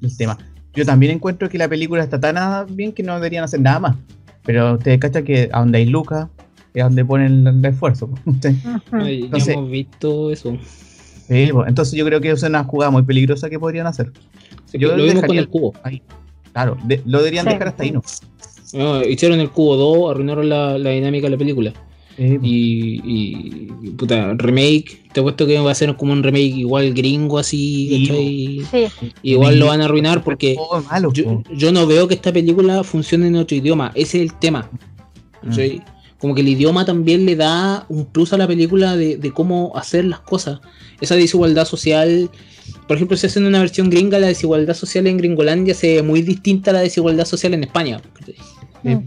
del 0.00 0.16
tema. 0.16 0.38
Yo 0.74 0.84
también 0.86 1.12
encuentro 1.12 1.48
que 1.48 1.58
la 1.58 1.68
película 1.68 2.02
está 2.04 2.20
tan 2.20 2.74
bien 2.74 2.92
que 2.92 3.02
no 3.02 3.14
deberían 3.14 3.44
hacer 3.44 3.60
nada 3.60 3.80
más. 3.80 3.96
Pero 4.44 4.74
ustedes 4.74 4.98
cachan 4.98 5.24
que 5.24 5.48
a 5.52 5.60
donde 5.60 5.78
hay 5.78 5.86
lucas 5.86 6.28
es 6.72 6.82
a 6.82 6.86
donde 6.86 7.04
ponen 7.04 7.46
el 7.46 7.64
esfuerzo. 7.64 8.10
Ya 9.30 9.38
hemos 9.52 9.70
visto 9.70 10.30
eso. 10.30 10.56
Pues, 11.28 11.68
Entonces 11.68 11.94
yo 11.98 12.04
creo 12.04 12.20
que 12.20 12.30
es 12.30 12.42
una 12.42 12.64
jugada 12.64 12.90
muy 12.90 13.02
peligrosa 13.02 13.48
que 13.50 13.58
podrían 13.58 13.86
hacer. 13.86 14.12
Yo 14.72 14.96
lo 14.96 15.04
vimos 15.04 15.24
con 15.24 15.36
el 15.36 15.48
cubo. 15.48 15.74
Claro, 16.52 16.76
de- 16.84 17.02
lo 17.06 17.18
deberían 17.18 17.44
Sí. 17.46 17.52
dejar 17.52 17.68
hasta 17.68 17.82
ahí, 17.84 17.92
¿no? 17.92 18.02
No, 18.74 19.02
hicieron 19.02 19.40
el 19.40 19.50
cubo 19.50 19.76
2, 19.76 20.10
arruinaron 20.10 20.48
la, 20.48 20.76
la 20.78 20.90
dinámica 20.90 21.26
de 21.26 21.30
la 21.30 21.36
película. 21.38 21.72
Sí. 22.16 22.36
Y, 22.42 23.00
y, 23.04 23.68
y, 23.82 23.90
puta, 23.90 24.34
remake, 24.34 25.04
te 25.12 25.20
he 25.20 25.22
puesto 25.22 25.46
que 25.46 25.56
va 25.60 25.70
a 25.70 25.74
ser 25.74 25.94
como 25.96 26.12
un 26.12 26.22
remake 26.22 26.56
igual 26.56 26.92
gringo 26.92 27.38
así, 27.38 28.06
Sí, 28.08 28.86
Igual 29.22 29.58
lo 29.60 29.66
van 29.66 29.80
a 29.82 29.84
arruinar 29.84 30.24
porque 30.24 30.56
malo, 30.90 31.12
yo, 31.12 31.70
no 31.72 31.86
veo 31.86 32.08
que 32.08 32.14
esta 32.14 32.32
película 32.32 32.82
funcione 32.82 33.28
en 33.28 33.36
otro 33.36 33.56
idioma, 33.56 33.92
ese 33.94 34.18
es 34.24 34.30
el 34.32 34.38
tema. 34.38 34.68
¿cachai? 35.44 35.80
Como 36.18 36.34
que 36.34 36.40
el 36.40 36.48
idioma 36.48 36.84
también 36.84 37.24
le 37.26 37.36
da 37.36 37.86
un 37.88 38.04
plus 38.06 38.32
a 38.32 38.36
la 38.38 38.46
película 38.48 38.96
de, 38.96 39.16
de 39.16 39.30
cómo 39.32 39.72
hacer 39.76 40.04
las 40.04 40.20
cosas. 40.20 40.58
Esa 41.00 41.14
desigualdad 41.14 41.64
social, 41.64 42.28
por 42.88 42.96
ejemplo, 42.96 43.16
si 43.16 43.26
hacen 43.28 43.46
una 43.46 43.60
versión 43.60 43.88
gringa, 43.88 44.18
la 44.18 44.26
desigualdad 44.26 44.74
social 44.74 45.06
en 45.06 45.16
Gringolandia 45.16 45.74
se 45.74 45.94
ve 45.96 46.02
muy 46.02 46.22
distinta 46.22 46.72
a 46.72 46.74
la 46.74 46.80
desigualdad 46.80 47.24
social 47.24 47.54
en 47.54 47.62
España. 47.64 48.00
¿cachai? 48.14 48.34
Sí. 48.82 48.98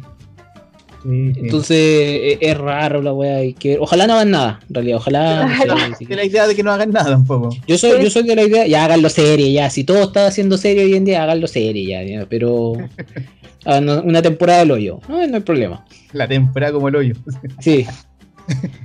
Sí, 1.03 1.33
sí. 1.33 1.39
Entonces 1.41 1.77
e- 1.77 2.37
es 2.41 2.57
raro 2.57 3.01
la 3.01 3.11
weá. 3.11 3.39
que. 3.59 3.77
Ojalá 3.79 4.05
no 4.05 4.13
hagan 4.13 4.29
nada, 4.31 4.59
en 4.69 4.73
realidad. 4.75 4.97
Ojalá. 4.97 5.47
no 5.47 5.57
sé, 5.77 5.83
así 5.93 6.05
que- 6.05 6.09
Que 6.11 6.15
la 6.15 6.23
idea 6.25 6.47
de 6.47 6.55
que 6.55 6.61
no 6.63 6.71
hagan 6.71 6.91
nada 6.91 7.09
tampoco. 7.09 7.49
Yo 7.67 7.77
soy, 7.77 7.97
Sí. 7.97 8.03
yo 8.03 8.09
soy 8.11 8.23
de 8.23 8.35
la 8.35 8.43
idea, 8.43 8.67
ya 8.67 8.85
háganlo 8.85 9.09
serie, 9.09 9.51
ya. 9.51 9.69
Si 9.71 9.83
todo 9.83 10.03
está 10.03 10.27
haciendo 10.27 10.57
serie 10.59 10.83
hoy 10.85 10.93
en 10.93 11.03
día, 11.05 11.23
háganlo 11.23 11.47
serie, 11.47 11.85
ya. 11.87 12.03
ya, 12.03 12.25
Pero 12.29 12.73
una 13.65 14.21
temporada 14.21 14.59
del 14.59 14.71
hoyo. 14.71 14.99
No, 15.07 15.25
no 15.27 15.35
hay 15.35 15.41
problema. 15.41 15.85
La 16.13 16.27
temporada 16.27 16.73
como 16.73 16.87
el 16.89 16.95
hoyo. 16.95 17.15
Sí, 17.59 17.85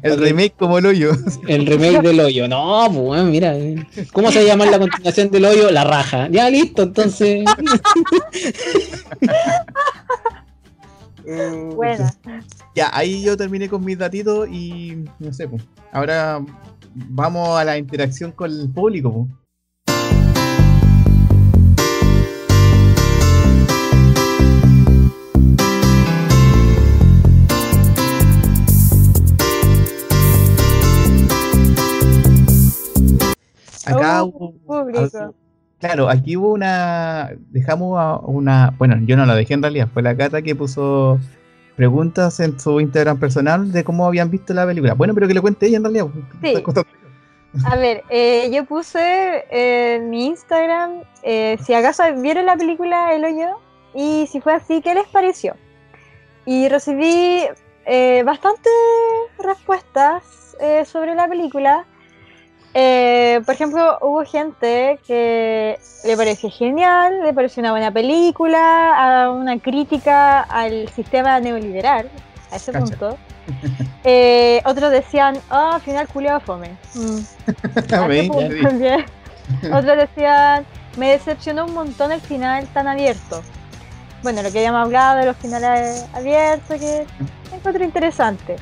El 0.03 0.19
remake 0.19 0.55
como 0.57 0.79
el 0.79 0.87
hoyo. 0.87 1.11
el 1.49 1.67
remake 1.67 2.01
del 2.03 2.21
hoyo. 2.21 2.47
No, 2.47 2.85
pues 2.89 3.01
bueno, 3.01 3.25
mira. 3.25 3.57
eh. 3.57 3.85
¿Cómo 4.13 4.31
se 4.31 4.45
llama 4.47 4.67
la 4.67 4.79
continuación 4.79 5.31
del 5.31 5.45
hoyo? 5.47 5.71
La 5.71 5.83
raja. 5.85 6.29
Ya 6.31 6.49
listo, 6.51 6.83
entonces. 6.85 7.45
buena. 11.75 12.15
Ya, 12.75 12.91
ahí 12.93 13.23
yo 13.23 13.37
terminé 13.37 13.69
con 13.69 13.85
mis 13.85 13.99
datitos 13.99 14.49
y 14.51 15.05
no 15.19 15.33
sé, 15.33 15.49
pues. 15.49 15.63
Ahora 15.93 16.41
vamos 16.95 17.59
a 17.59 17.65
la 17.65 17.79
interacción 17.79 18.33
con 18.33 18.51
el 18.53 18.69
público, 18.71 19.13
pues. 19.13 19.29
Acá 33.87 34.23
Oh, 34.23 34.27
hubo- 34.27 34.53
público. 34.67 35.35
Claro, 35.79 36.09
aquí 36.09 36.37
hubo 36.37 36.53
una. 36.53 37.31
Dejamos 37.51 37.99
a 37.99 38.17
una. 38.19 38.75
Bueno, 38.79 38.97
yo 39.07 39.17
no 39.17 39.27
la 39.27 39.35
dejé 39.35 39.55
en 39.55 39.63
realidad. 39.63 39.89
Fue 39.93 40.03
la 40.03 40.17
Cata 40.17 40.41
que 40.43 40.55
puso 40.55 41.19
preguntas 41.77 42.41
en 42.41 42.59
su 42.59 42.81
Instagram 42.81 43.19
personal 43.21 43.71
de 43.71 43.85
cómo 43.85 44.07
habían 44.07 44.31
visto 44.31 44.55
la 44.55 44.65
película. 44.67 44.95
Bueno, 44.95 45.13
pero 45.15 45.29
que 45.29 45.35
le 45.35 45.41
cuente 45.43 45.67
ella 45.67 45.77
en 45.77 45.85
realidad. 45.85 46.07
pues, 46.43 46.55
Sí. 46.57 46.63
A 47.65 47.77
ver, 47.77 48.03
eh, 48.11 48.51
yo 48.53 48.65
puse 48.65 49.45
en 49.51 50.11
mi 50.11 50.27
Instagram 50.27 51.03
eh, 51.23 51.57
si 51.63 51.73
acaso 51.75 52.03
vieron 52.21 52.45
la 52.47 52.57
película 52.57 53.15
El 53.15 53.25
Hoyo 53.25 53.59
y 53.95 54.27
si 54.27 54.41
fue 54.41 54.53
así, 54.55 54.83
¿qué 54.83 54.95
les 54.95 55.07
pareció? 55.09 55.55
Y 56.45 56.69
recibí 56.69 57.45
eh, 57.87 58.23
bastantes 58.27 58.73
respuestas 59.39 60.57
eh, 60.61 60.85
sobre 60.85 61.15
la 61.15 61.29
película. 61.29 61.87
Eh, 62.79 63.41
por 63.47 63.55
ejemplo, 63.55 63.97
hubo 64.03 64.23
gente 64.27 65.01
que 65.07 65.79
le 66.05 66.15
pareció 66.15 66.51
genial, 66.51 67.23
le 67.23 67.33
pareció 67.33 67.63
una 67.63 67.71
buena 67.71 67.91
película, 67.91 69.23
a 69.25 69.31
una 69.31 69.59
crítica 69.59 70.43
al 70.43 70.87
sistema 70.91 71.41
neoliberal, 71.41 72.11
a 72.53 72.57
ese 72.57 72.73
Cacha. 72.73 72.85
punto. 72.85 73.19
Eh, 74.05 74.61
otros 74.67 74.91
decían, 74.91 75.39
oh, 75.51 75.79
final 75.79 76.07
culiado 76.09 76.39
fome. 76.41 76.77
Mm. 76.95 77.81
También. 77.89 78.31
Otros 79.73 79.97
decían, 79.97 80.67
me 80.99 81.13
decepcionó 81.13 81.65
un 81.65 81.73
montón 81.73 82.13
el 82.13 82.21
final 82.21 82.67
tan 82.75 82.89
abierto. 82.89 83.41
Bueno, 84.23 84.43
lo 84.43 84.53
que 84.53 84.59
habíamos 84.59 84.85
hablado 84.85 85.21
de 85.21 85.25
los 85.25 85.37
finales 85.39 86.07
abiertos, 86.13 86.79
que 86.79 87.07
encuentro 87.55 87.83
interesante. 87.83 88.57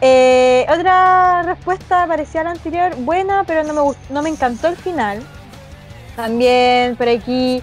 Eh, 0.00 0.64
otra 0.72 1.42
respuesta 1.42 2.06
parecía 2.06 2.42
a 2.42 2.44
la 2.44 2.50
anterior, 2.50 2.94
buena, 2.96 3.44
pero 3.44 3.64
no 3.64 3.72
me, 3.74 3.80
gust- 3.80 4.08
no 4.10 4.22
me 4.22 4.28
encantó 4.28 4.68
el 4.68 4.76
final. 4.76 5.22
También 6.16 6.96
por 6.96 7.08
aquí 7.08 7.62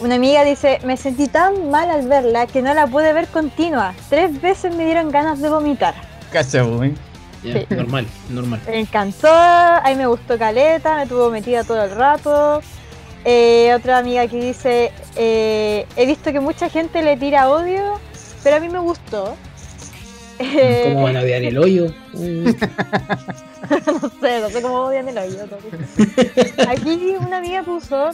una 0.00 0.16
amiga 0.16 0.44
dice, 0.44 0.80
me 0.84 0.96
sentí 0.96 1.28
tan 1.28 1.70
mal 1.70 1.90
al 1.90 2.08
verla 2.08 2.46
que 2.46 2.62
no 2.62 2.74
la 2.74 2.86
pude 2.86 3.12
ver 3.12 3.28
continua. 3.28 3.94
Tres 4.08 4.40
veces 4.40 4.74
me 4.74 4.84
dieron 4.84 5.10
ganas 5.10 5.40
de 5.40 5.48
vomitar. 5.48 5.94
Cacha, 6.32 6.64
wey. 6.64 6.94
Ya, 7.42 7.54
Sí. 7.60 7.66
Normal, 7.70 8.06
normal. 8.30 8.60
Me 8.68 8.78
encantó, 8.80 9.28
ahí 9.32 9.96
me 9.96 10.06
gustó 10.06 10.38
Caleta, 10.38 10.96
me 10.96 11.06
tuvo 11.06 11.28
metida 11.30 11.64
todo 11.64 11.82
el 11.84 11.90
rato. 11.90 12.62
Eh, 13.24 13.72
otra 13.74 13.98
amiga 13.98 14.26
que 14.28 14.36
dice, 14.40 14.92
eh, 15.16 15.86
he 15.96 16.06
visto 16.06 16.32
que 16.32 16.40
mucha 16.40 16.68
gente 16.68 17.02
le 17.02 17.16
tira 17.16 17.48
odio, 17.50 17.98
pero 18.44 18.56
a 18.56 18.60
mí 18.60 18.68
me 18.68 18.78
gustó. 18.78 19.34
Eh, 20.44 20.90
¿Cómo 20.92 21.04
van 21.04 21.16
a 21.16 21.20
odiar 21.20 21.42
el 21.42 21.58
hoyo? 21.58 21.86
No 23.86 24.10
sé, 24.20 24.40
no 24.40 24.50
sé 24.50 24.60
cómo 24.60 24.74
odian 24.86 25.08
el 25.08 25.18
hoyo. 25.18 25.38
Aquí 26.68 27.14
una 27.18 27.38
amiga 27.38 27.62
puso, 27.62 28.10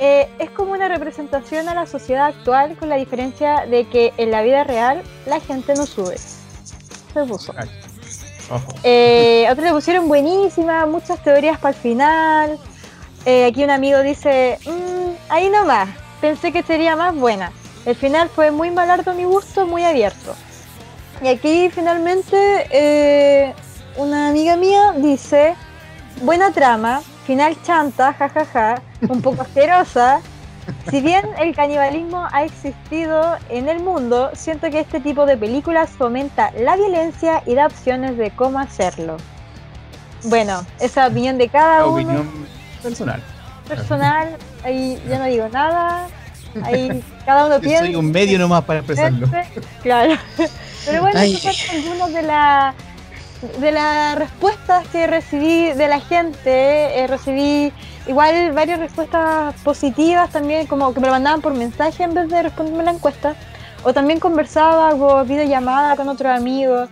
eh, 0.00 0.28
es 0.38 0.50
como 0.50 0.72
una 0.72 0.88
representación 0.88 1.68
a 1.68 1.74
la 1.74 1.86
sociedad 1.86 2.26
actual 2.26 2.76
con 2.76 2.88
la 2.88 2.96
diferencia 2.96 3.66
de 3.66 3.86
que 3.88 4.12
en 4.16 4.30
la 4.30 4.42
vida 4.42 4.64
real 4.64 5.02
la 5.26 5.40
gente 5.40 5.74
no 5.74 5.86
sube. 5.86 6.16
Se 6.18 7.24
puso. 7.26 7.54
Eh, 8.82 9.46
otros 9.50 9.66
le 9.66 9.72
pusieron 9.72 10.08
buenísima, 10.08 10.86
muchas 10.86 11.22
teorías 11.22 11.58
para 11.58 11.76
el 11.76 11.80
final. 11.80 12.58
Eh, 13.26 13.44
aquí 13.46 13.62
un 13.62 13.70
amigo 13.70 14.02
dice, 14.02 14.58
"Mm, 14.66 15.10
ahí 15.28 15.48
nomás, 15.50 15.88
pensé 16.20 16.50
que 16.50 16.62
sería 16.62 16.96
más 16.96 17.14
buena. 17.14 17.52
El 17.84 17.94
final 17.94 18.28
fue 18.30 18.50
muy 18.50 18.70
malardo 18.70 19.10
a 19.10 19.14
mi 19.14 19.24
gusto, 19.24 19.66
muy 19.66 19.84
abierto. 19.84 20.34
Y 21.22 21.28
aquí 21.28 21.68
finalmente 21.70 22.36
eh, 22.70 23.52
una 23.96 24.28
amiga 24.28 24.56
mía 24.56 24.92
dice, 24.96 25.54
buena 26.22 26.52
trama, 26.52 27.00
final 27.26 27.56
chanta, 27.62 28.12
jajaja, 28.14 28.80
un 29.08 29.20
poco 29.20 29.42
asquerosa. 29.42 30.20
Si 30.90 31.00
bien 31.00 31.24
el 31.38 31.54
canibalismo 31.56 32.28
ha 32.30 32.44
existido 32.44 33.36
en 33.48 33.68
el 33.68 33.80
mundo, 33.80 34.30
siento 34.34 34.70
que 34.70 34.80
este 34.80 35.00
tipo 35.00 35.24
de 35.26 35.36
películas 35.36 35.90
fomenta 35.90 36.52
la 36.58 36.76
violencia 36.76 37.42
y 37.46 37.54
da 37.54 37.66
opciones 37.66 38.16
de 38.18 38.30
cómo 38.30 38.58
hacerlo. 38.58 39.16
Bueno, 40.24 40.64
esa 40.78 41.06
opinión 41.06 41.38
de 41.38 41.48
cada 41.48 41.78
La 41.78 41.86
uno 41.86 41.94
opinión 41.96 42.46
personal. 42.82 43.22
personal, 43.66 44.36
ahí 44.62 45.02
ya 45.08 45.18
no 45.18 45.24
digo 45.24 45.48
nada, 45.48 46.06
ahí 46.64 47.02
cada 47.26 47.46
uno 47.46 47.54
Yo 47.56 47.60
piensa. 47.62 47.86
soy 47.86 47.94
un 47.96 48.10
medio 48.10 48.38
nomás 48.38 48.62
para 48.64 48.80
expresarlo. 48.80 49.26
Claro. 49.82 50.14
Pero 50.86 51.02
bueno, 51.02 51.18
Ay. 51.20 51.34
esas 51.34 51.56
son 51.56 51.76
algunas 51.76 52.12
de 52.12 52.22
la 52.22 52.74
de 53.60 53.70
las 53.70 54.18
respuestas 54.18 54.86
que 54.88 55.06
recibí 55.06 55.72
de 55.72 55.86
la 55.88 56.00
gente. 56.00 56.50
eh, 57.00 57.06
recibí 57.06 57.72
igual 58.08 58.50
varias 58.52 58.80
respuestas 58.80 59.54
positivas 59.62 60.30
también, 60.30 60.66
como 60.66 60.92
que 60.92 60.98
me 61.00 61.06
lo 61.06 61.12
mandaban 61.12 61.40
por 61.40 61.54
mensaje 61.54 62.02
en 62.02 62.14
vez 62.14 62.28
de 62.28 62.42
responderme 62.42 62.82
la 62.84 62.90
encuesta. 62.92 63.36
O 63.84 63.92
también 63.94 64.18
conversaba 64.18 64.90
por 64.96 65.24
videollamada 65.26 65.94
con 65.96 66.08
otros 66.08 66.32
amigos. 66.36 66.88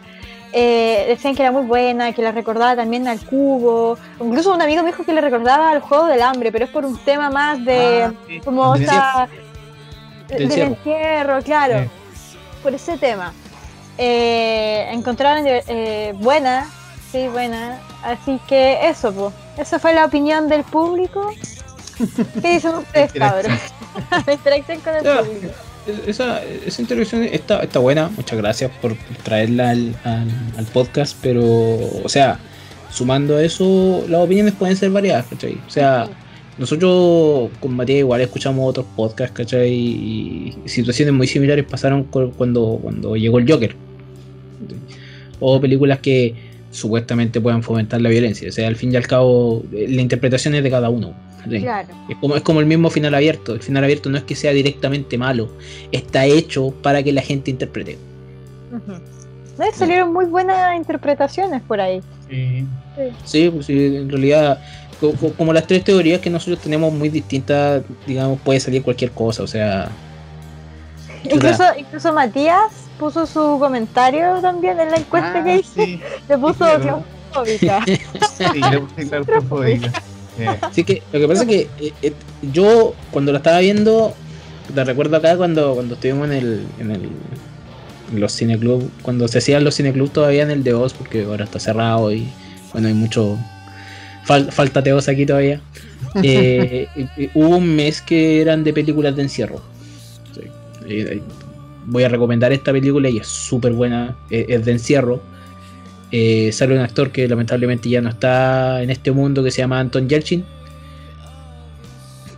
eh, 0.53 1.05
decían 1.09 1.35
que 1.35 1.43
era 1.43 1.51
muy 1.53 1.63
buena, 1.67 2.13
que 2.13 2.23
la 2.23 2.31
recordaba 2.33 2.77
también 2.77 3.07
al 3.09 3.19
cubo. 3.27 3.99
Incluso 4.21 4.55
un 4.55 4.63
amigo 4.63 4.83
me 4.83 4.91
dijo 4.91 5.05
que 5.05 5.13
le 5.13 5.21
recordaba 5.21 5.71
al 5.71 5.81
juego 5.81 6.07
del 6.07 6.23
hambre, 6.23 6.51
pero 6.53 6.65
es 6.65 6.71
por 6.71 6.85
un 6.87 6.97
tema 7.05 7.29
más 7.29 7.63
de 7.63 8.05
Ah, 8.05 8.13
sí. 8.29 8.41
como 8.43 8.75
esta 8.77 9.29
De 10.29 10.35
del 10.37 10.45
encierro. 10.45 10.71
encierro, 10.73 11.43
claro, 11.43 11.81
Sí. 12.15 12.39
por 12.63 12.73
ese 12.75 12.97
tema. 12.97 13.35
Eh, 13.99 14.89
encontraron 14.93 15.45
eh, 15.47 16.13
buena, 16.19 16.69
sí, 17.13 17.29
buena. 17.29 17.81
Así 18.03 18.39
que 18.49 18.89
eso, 18.89 19.13
pues. 19.13 19.33
Esa 19.59 19.79
fue 19.79 19.95
la 19.95 20.05
opinión 20.05 20.49
del 20.49 20.65
público. 20.65 21.31
¿Qué 22.43 22.55
dicen 22.55 22.75
ustedes, 22.75 23.13
cabros? 23.13 23.53
la 24.27 24.33
interacción 24.33 24.81
con 24.81 24.95
el 24.97 25.05
Ya. 25.05 25.19
público. 25.23 25.55
Esa, 26.07 26.43
esa 26.45 26.83
interacción 26.83 27.23
está, 27.23 27.61
está 27.61 27.79
buena, 27.79 28.11
muchas 28.17 28.37
gracias 28.39 28.73
por 28.83 28.97
traerla 29.23 29.71
al, 29.71 29.95
al- 30.03 30.53
al 30.59 30.65
podcast, 30.67 31.17
pero, 31.23 31.43
o 32.03 32.09
sea, 32.09 32.41
sumando 32.91 33.37
a 33.37 33.43
eso, 33.45 34.05
las 34.09 34.21
opiniones 34.21 34.53
pueden 34.55 34.77
ser 34.77 34.91
variadas, 34.91 35.27
¿cachai? 35.31 35.57
O 35.65 35.71
sea, 35.71 36.09
nosotros 36.59 37.51
con 37.61 37.77
Matías 37.77 38.01
igual 38.01 38.21
escuchamos 38.21 38.69
otros 38.69 38.85
podcasts, 38.97 39.33
¿cachai? 39.37 39.73
Y 39.73 40.59
situaciones 40.65 41.15
muy 41.15 41.29
similares 41.29 41.65
pasaron 41.65 42.03
cu- 42.03 42.33
cuando, 42.37 42.81
cuando 42.83 43.15
llegó 43.15 43.39
el 43.39 43.49
Joker. 43.51 43.77
O 45.41 45.61
películas 45.61 45.99
que 46.01 46.35
supuestamente 46.71 47.41
puedan 47.41 47.63
fomentar 47.63 48.01
la 48.01 48.09
violencia, 48.11 48.49
o 48.49 48.53
sea, 48.53 48.69
al 48.69 48.77
fin 48.77 48.93
y 48.93 48.97
al 48.97 49.07
cabo, 49.07 49.63
eh, 49.73 49.87
la 49.89 50.03
interpretación 50.03 50.55
es 50.55 50.63
de 50.63 50.71
cada 50.71 50.91
uno. 50.91 51.15
Claro. 51.49 51.89
Es 52.09 52.17
como, 52.17 52.35
es 52.37 52.43
como 52.43 52.59
el 52.61 52.67
mismo 52.67 52.91
final 52.91 53.15
abierto. 53.15 53.55
El 53.55 53.61
final 53.63 53.85
abierto 53.85 54.11
no 54.11 54.19
es 54.19 54.25
que 54.25 54.35
sea 54.35 54.51
directamente 54.51 55.17
malo, 55.17 55.49
está 55.93 56.27
hecho 56.27 56.73
para 56.83 57.03
que 57.05 57.13
la 57.13 57.23
gente 57.23 57.53
interprete. 57.53 57.97
No, 59.59 59.65
y 59.67 59.73
salieron 59.73 60.13
muy 60.13 60.25
buenas 60.27 60.77
interpretaciones 60.77 61.63
por 61.63 61.81
ahí. 61.81 62.01
Sí. 62.29 62.65
Sí, 63.25 63.51
pues 63.51 63.67
sí, 63.67 63.97
en 63.97 64.11
realidad, 64.11 64.59
co- 65.01 65.13
co- 65.13 65.33
como 65.35 65.53
las 65.53 65.67
tres 65.69 65.85
teorías 65.85 66.21
que 66.21 66.31
nosotros 66.31 66.59
tenemos 66.61 66.93
muy 66.93 67.09
distintas, 67.11 67.83
digamos, 68.07 68.41
puede 68.41 68.59
salir 68.59 68.83
cualquier 68.83 69.13
cosa. 69.13 69.43
O 69.45 69.47
sea, 69.47 69.89
Incluso, 71.25 71.63
incluso 71.79 72.13
Matías 72.13 72.73
puso 72.99 73.27
su 73.27 73.59
comentario 73.59 74.41
también 74.41 74.79
en 74.81 74.91
la 74.91 74.97
encuesta 74.97 75.35
Ah, 75.41 75.45
que 75.45 75.57
hice. 75.57 75.85
sí, 75.85 76.01
Le 76.29 76.39
puso 76.39 76.55
claro. 76.59 77.03
claustrofóbica. 77.33 77.85
sí, 78.37 78.61
le 78.71 78.81
puse 78.81 79.09
claustrofóbica. 79.09 79.93
Así 80.63 80.85
que 80.85 81.03
lo 81.13 81.21
que 81.21 81.29
pasa 81.29 81.43
es 81.43 81.49
que 81.49 81.61
eh, 81.81 81.93
eh, 82.03 82.13
yo 82.53 82.95
cuando 83.11 83.33
la 83.33 83.39
estaba 83.39 83.59
viendo, 83.61 84.15
te 84.75 84.85
recuerdo 84.85 85.17
acá 85.17 85.37
cuando, 85.37 85.75
cuando 85.75 85.95
estuvimos 85.95 86.27
en 86.27 86.33
el, 86.35 86.67
en 86.79 86.91
el 86.91 87.11
en 88.13 88.21
los 88.21 88.33
cineclub, 88.37 88.89
cuando 89.03 89.27
se 89.29 89.39
hacían 89.39 89.65
los 89.65 89.75
cineclub 89.77 90.11
todavía 90.11 90.43
en 90.45 90.51
el 90.53 90.63
de 90.63 90.75
Oz, 90.75 90.93
porque 90.95 91.25
ahora 91.25 91.45
está 91.45 91.59
cerrado 91.59 92.13
y 92.13 92.29
bueno, 92.73 92.87
hay 92.89 92.95
mucho 92.95 93.37
fal- 94.27 94.51
falta 94.53 94.81
de 94.83 94.93
Oz 94.93 95.09
aquí 95.09 95.25
todavía. 95.27 95.61
Eh, 96.23 96.89
y- 96.97 97.25
y 97.25 97.31
hubo 97.35 97.57
un 97.59 97.75
mes 97.77 98.01
que 98.01 98.41
eran 98.41 98.65
de 98.65 98.73
películas 98.73 99.15
de 99.17 99.23
encierro. 99.23 99.61
Sí. 100.35 100.43
Voy 101.87 102.05
a 102.05 102.09
recomendar 102.09 102.53
esta 102.53 102.73
película 102.73 103.09
y 103.09 103.19
es 103.19 103.27
súper 103.27 103.73
buena, 103.73 104.17
eh, 104.31 104.47
es 104.49 104.65
de 104.65 104.73
encierro. 104.73 105.21
Eh, 106.13 106.51
sale 106.53 106.75
un 106.75 106.81
actor 106.81 107.11
que 107.11 107.27
lamentablemente 107.27 107.89
ya 107.89 108.01
no 108.01 108.11
está 108.11 108.83
en 108.83 108.91
este 108.91 109.11
mundo 109.11 109.43
que 109.43 109.51
se 109.51 109.59
llama 109.59 109.81
Anton 109.81 110.09
Yelchin, 110.09 110.45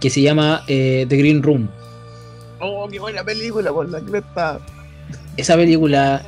que 0.00 0.10
se 0.10 0.22
llama 0.22 0.62
eh, 0.66 1.06
The 1.08 1.16
Green 1.16 1.42
Room. 1.42 1.68
Oh, 2.60 2.88
qué 2.88 2.98
buena 2.98 3.22
película, 3.22 3.72
por 3.72 3.88
la 3.88 4.00
cresta. 4.00 4.58
Esa 5.36 5.56
película, 5.56 6.22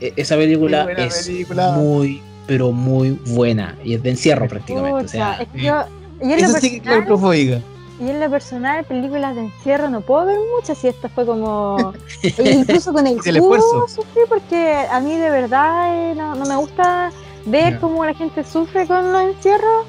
eh, 0.00 0.12
esa 0.16 0.36
película 0.36 0.86
es 0.98 1.26
película. 1.26 1.72
muy, 1.72 2.20
pero 2.46 2.72
muy 2.72 3.18
buena 3.26 3.78
y 3.84 3.94
es 3.94 4.02
de 4.02 4.10
encierro 4.10 4.48
prácticamente. 4.48 5.04
O 5.04 5.08
sea, 5.08 5.34
es 5.40 5.48
que 5.48 5.62
yo, 5.62 5.84
y 6.20 6.32
en, 6.32 6.40
lo 6.40 6.46
Eso 6.48 6.58
sí 6.58 6.70
que 6.70 6.76
es 6.76 6.82
claustrofóbica. 6.82 7.60
Y 8.00 8.08
en 8.10 8.18
lo 8.18 8.30
personal, 8.30 8.84
películas 8.84 9.34
de 9.36 9.42
encierro 9.42 9.90
no 9.90 10.00
puedo 10.00 10.24
ver 10.26 10.38
muchas 10.56 10.82
y 10.84 10.88
esta 10.88 11.08
fue 11.10 11.26
como... 11.26 11.92
e 12.22 12.50
incluso 12.52 12.92
con 12.92 13.06
el 13.06 13.20
el 13.24 13.36
esfuerzo. 13.36 13.86
sufrí 13.88 14.22
porque 14.28 14.74
a 14.90 14.98
mí 15.00 15.16
de 15.16 15.30
verdad 15.30 15.94
eh, 15.94 16.14
no, 16.16 16.34
no 16.34 16.46
me 16.46 16.56
gusta 16.56 17.10
ver 17.46 17.74
Ya. 17.74 17.80
cómo 17.80 18.04
la 18.04 18.14
gente 18.14 18.42
sufre 18.44 18.86
con 18.86 19.12
los 19.12 19.22
encierros 19.22 19.84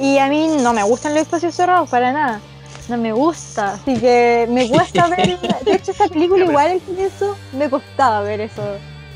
y 0.00 0.18
a 0.18 0.26
mí 0.28 0.48
no 0.62 0.72
me 0.72 0.82
gustan 0.82 1.14
los 1.14 1.22
espacios 1.22 1.54
cerrados 1.54 1.88
para 1.88 2.12
nada. 2.12 2.40
No 2.88 2.98
me 2.98 3.12
gusta, 3.12 3.74
así 3.74 3.96
que 3.98 4.46
me 4.50 4.68
cuesta 4.68 5.06
ver. 5.16 5.38
De 5.64 5.72
hecho, 5.74 5.92
esta 5.92 6.06
película, 6.08 6.44
igual 6.44 6.70
al 6.72 6.80
comienzo, 6.82 7.34
me 7.56 7.70
costaba 7.70 8.20
ver 8.20 8.40
eso. 8.42 8.62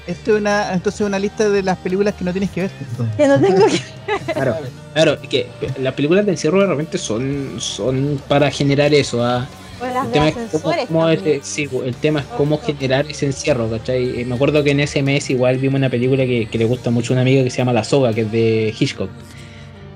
Esto 0.09 0.35
es 0.35 0.41
una, 0.41 0.73
entonces 0.73 1.03
una 1.03 1.19
lista 1.19 1.51
de 1.51 1.63
las 1.63 1.77
películas 1.77 2.15
que 2.15 2.25
no 2.25 2.33
tienes 2.33 2.51
que 2.51 2.63
ver. 2.63 2.71
Que 3.19 3.29
no 3.29 3.39
tengo 3.39 3.67
que. 3.67 3.79
claro, 4.33 4.57
claro, 4.95 5.19
es 5.23 5.29
que 5.29 5.47
las 5.79 5.93
películas 5.93 6.25
de 6.25 6.33
encierro 6.33 6.63
de 6.63 6.67
repente 6.67 6.97
son, 6.97 7.57
son 7.59 8.19
para 8.27 8.51
generar 8.51 8.95
eso, 8.95 9.23
¿ah? 9.23 9.47
el 9.85 10.11
tema, 10.11 10.29
es 10.29 10.35
cómo, 10.51 10.75
cómo 10.89 11.09
es, 11.11 11.21
sí, 11.43 11.69
el 11.85 11.95
tema 11.95 12.21
es 12.21 12.27
cómo 12.39 12.59
generar 12.59 13.05
ese 13.09 13.27
encierro, 13.27 13.71
¿cachai? 13.71 14.23
Eh, 14.23 14.25
me 14.25 14.35
acuerdo 14.35 14.65
que 14.65 14.71
en 14.71 14.81
ese 14.81 15.03
mes 15.03 15.29
igual 15.29 15.59
vimos 15.59 15.79
una 15.79 15.91
película 15.91 16.25
que, 16.25 16.49
que 16.51 16.57
le 16.59 16.65
gusta 16.65 16.91
mucho 16.91 17.13
a 17.13 17.15
una 17.15 17.21
amiga 17.21 17.45
que 17.45 17.51
se 17.51 17.59
llama 17.59 17.75
La 17.75 17.85
Soga, 17.85 18.15
que 18.15 18.23
es 18.23 18.33
de 18.33 18.75
Hitchcock. 18.81 19.11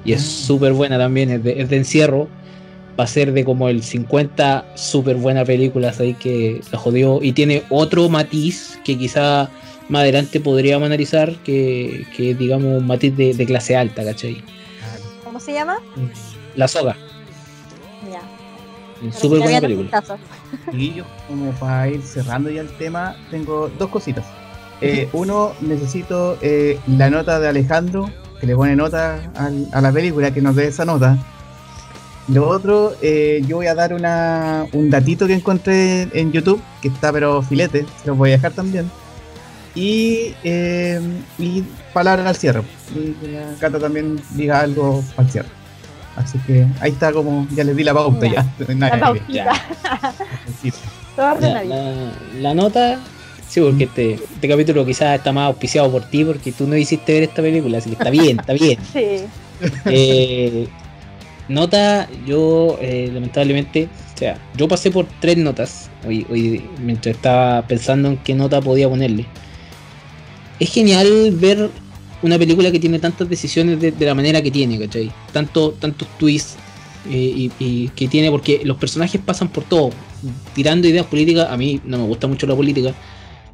Y 0.04 0.12
es 0.12 0.20
mm. 0.20 0.46
súper 0.46 0.74
buena 0.74 0.98
también, 0.98 1.30
es 1.30 1.42
de, 1.42 1.62
es 1.62 1.70
de 1.70 1.76
encierro 1.78 2.28
va 2.98 3.04
a 3.04 3.06
ser 3.06 3.32
de 3.32 3.44
como 3.44 3.68
el 3.68 3.82
50 3.82 4.66
súper 4.74 5.16
buena 5.16 5.44
película, 5.44 5.88
así 5.88 6.14
que 6.14 6.60
la 6.70 6.78
jodió. 6.78 7.20
Y 7.22 7.32
tiene 7.32 7.62
otro 7.70 8.08
matiz 8.08 8.78
que 8.84 8.98
quizá 8.98 9.48
más 9.92 10.02
adelante 10.02 10.40
podríamos 10.40 10.86
analizar, 10.86 11.36
que, 11.44 12.06
que 12.16 12.34
digamos 12.34 12.80
un 12.80 12.86
matiz 12.86 13.14
de, 13.14 13.34
de, 13.34 13.44
clase 13.44 13.76
alta, 13.76 14.02
¿cachai? 14.02 14.42
¿Cómo 15.22 15.38
se 15.38 15.52
llama? 15.52 15.76
La 16.56 16.66
soga. 16.66 16.96
Ya. 18.10 19.12
Súper 19.12 19.40
buena 19.40 19.60
película. 19.60 20.02
Y 20.72 20.94
yo, 20.94 21.04
como 21.28 21.50
para 21.52 21.88
ir 21.88 22.02
cerrando 22.02 22.48
ya 22.48 22.62
el 22.62 22.70
tema, 22.78 23.16
tengo 23.30 23.70
dos 23.78 23.90
cositas. 23.90 24.24
Eh, 24.80 25.08
uno, 25.12 25.52
necesito 25.60 26.38
eh, 26.40 26.78
la 26.86 27.10
nota 27.10 27.38
de 27.38 27.48
Alejandro, 27.48 28.10
que 28.40 28.46
le 28.46 28.56
pone 28.56 28.74
nota 28.74 29.30
al, 29.36 29.68
a 29.72 29.82
la 29.82 29.92
película, 29.92 30.32
que 30.32 30.40
nos 30.40 30.56
dé 30.56 30.68
esa 30.68 30.86
nota. 30.86 31.18
Lo 32.28 32.48
otro, 32.48 32.94
eh, 33.02 33.42
yo 33.46 33.56
voy 33.56 33.66
a 33.66 33.74
dar 33.74 33.92
una, 33.92 34.64
un 34.72 34.88
datito 34.88 35.26
que 35.26 35.34
encontré 35.34 36.08
en 36.18 36.32
YouTube, 36.32 36.62
que 36.80 36.88
está 36.88 37.12
pero 37.12 37.42
filete, 37.42 37.84
se 38.00 38.08
los 38.08 38.16
voy 38.16 38.30
a 38.30 38.32
dejar 38.32 38.52
también. 38.52 38.90
Y, 39.74 40.34
eh, 40.44 41.00
y 41.38 41.62
palabras 41.94 42.26
al 42.26 42.36
cierre. 42.36 42.62
Y 42.94 43.12
que 43.12 43.28
la 43.32 43.54
Cata 43.58 43.78
también 43.78 44.20
diga 44.34 44.60
algo 44.60 45.02
al 45.16 45.30
cierre. 45.30 45.48
Así 46.16 46.38
que 46.46 46.66
ahí 46.80 46.90
está 46.92 47.10
como, 47.12 47.46
ya 47.54 47.64
les 47.64 47.74
di 47.74 47.84
la 47.84 47.94
pauta 47.94 48.26
ya. 48.26 48.46
ya. 48.58 48.74
Nada, 48.74 48.96
La 48.96 49.00
pautita. 49.06 49.52
La- 51.16 52.12
la 52.40 52.54
nota, 52.54 52.98
sí, 53.48 53.60
porque 53.60 53.84
este, 53.84 54.14
este 54.14 54.48
capítulo 54.48 54.84
quizás 54.86 55.16
está 55.18 55.30
más 55.32 55.46
auspiciado 55.48 55.90
por 55.90 56.02
ti, 56.04 56.24
porque 56.24 56.52
tú 56.52 56.66
no 56.66 56.76
hiciste 56.76 57.12
ver 57.12 57.22
esta 57.24 57.42
película, 57.42 57.78
así 57.78 57.90
que 57.90 57.94
está 57.96 58.10
bien, 58.10 58.38
está 58.40 58.52
bien. 58.54 58.78
Sí. 58.92 59.24
Eh, 59.86 60.66
nota, 61.48 62.08
yo 62.26 62.78
eh, 62.80 63.10
lamentablemente, 63.12 63.88
o 64.14 64.18
sea, 64.18 64.36
yo 64.56 64.66
pasé 64.68 64.90
por 64.90 65.06
tres 65.20 65.36
notas 65.36 65.88
hoy, 66.06 66.26
hoy 66.30 66.64
mientras 66.80 67.14
estaba 67.14 67.62
pensando 67.66 68.08
en 68.08 68.16
qué 68.18 68.34
nota 68.34 68.60
podía 68.60 68.88
ponerle. 68.88 69.26
Es 70.62 70.72
genial 70.72 71.32
ver 71.32 71.70
una 72.22 72.38
película 72.38 72.70
que 72.70 72.78
tiene 72.78 73.00
tantas 73.00 73.28
decisiones 73.28 73.80
de, 73.80 73.92
la 73.98 74.14
manera 74.14 74.40
que 74.40 74.52
tiene, 74.52 74.78
¿cachai? 74.78 75.10
Tanto, 75.32 75.72
tantos 75.72 76.06
twists 76.20 76.54
eh, 77.10 77.16
y, 77.16 77.50
y 77.58 77.88
que 77.88 78.06
tiene, 78.06 78.30
porque 78.30 78.60
los 78.62 78.76
personajes 78.76 79.20
pasan 79.20 79.48
por 79.48 79.64
todo, 79.64 79.90
tirando 80.54 80.86
ideas 80.86 81.06
políticas, 81.06 81.48
a 81.50 81.56
mí 81.56 81.80
no 81.84 81.98
me 81.98 82.04
gusta 82.04 82.28
mucho 82.28 82.46
la 82.46 82.54
política, 82.54 82.94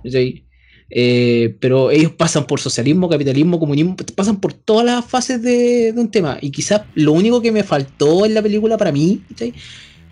¿cachai? 0.04 0.44
Eh, 0.90 1.56
pero 1.60 1.90
ellos 1.90 2.12
pasan 2.12 2.46
por 2.46 2.60
socialismo, 2.60 3.08
capitalismo, 3.08 3.58
comunismo, 3.58 3.96
pasan 4.14 4.38
por 4.38 4.52
todas 4.52 4.84
las 4.84 5.02
fases 5.02 5.40
de, 5.40 5.94
de 5.94 5.98
un 5.98 6.10
tema. 6.10 6.36
Y 6.42 6.50
quizás 6.50 6.82
lo 6.94 7.12
único 7.12 7.40
que 7.40 7.52
me 7.52 7.62
faltó 7.62 8.26
en 8.26 8.34
la 8.34 8.42
película 8.42 8.76
para 8.76 8.92
mí 8.92 9.22
¿cachai? 9.30 9.54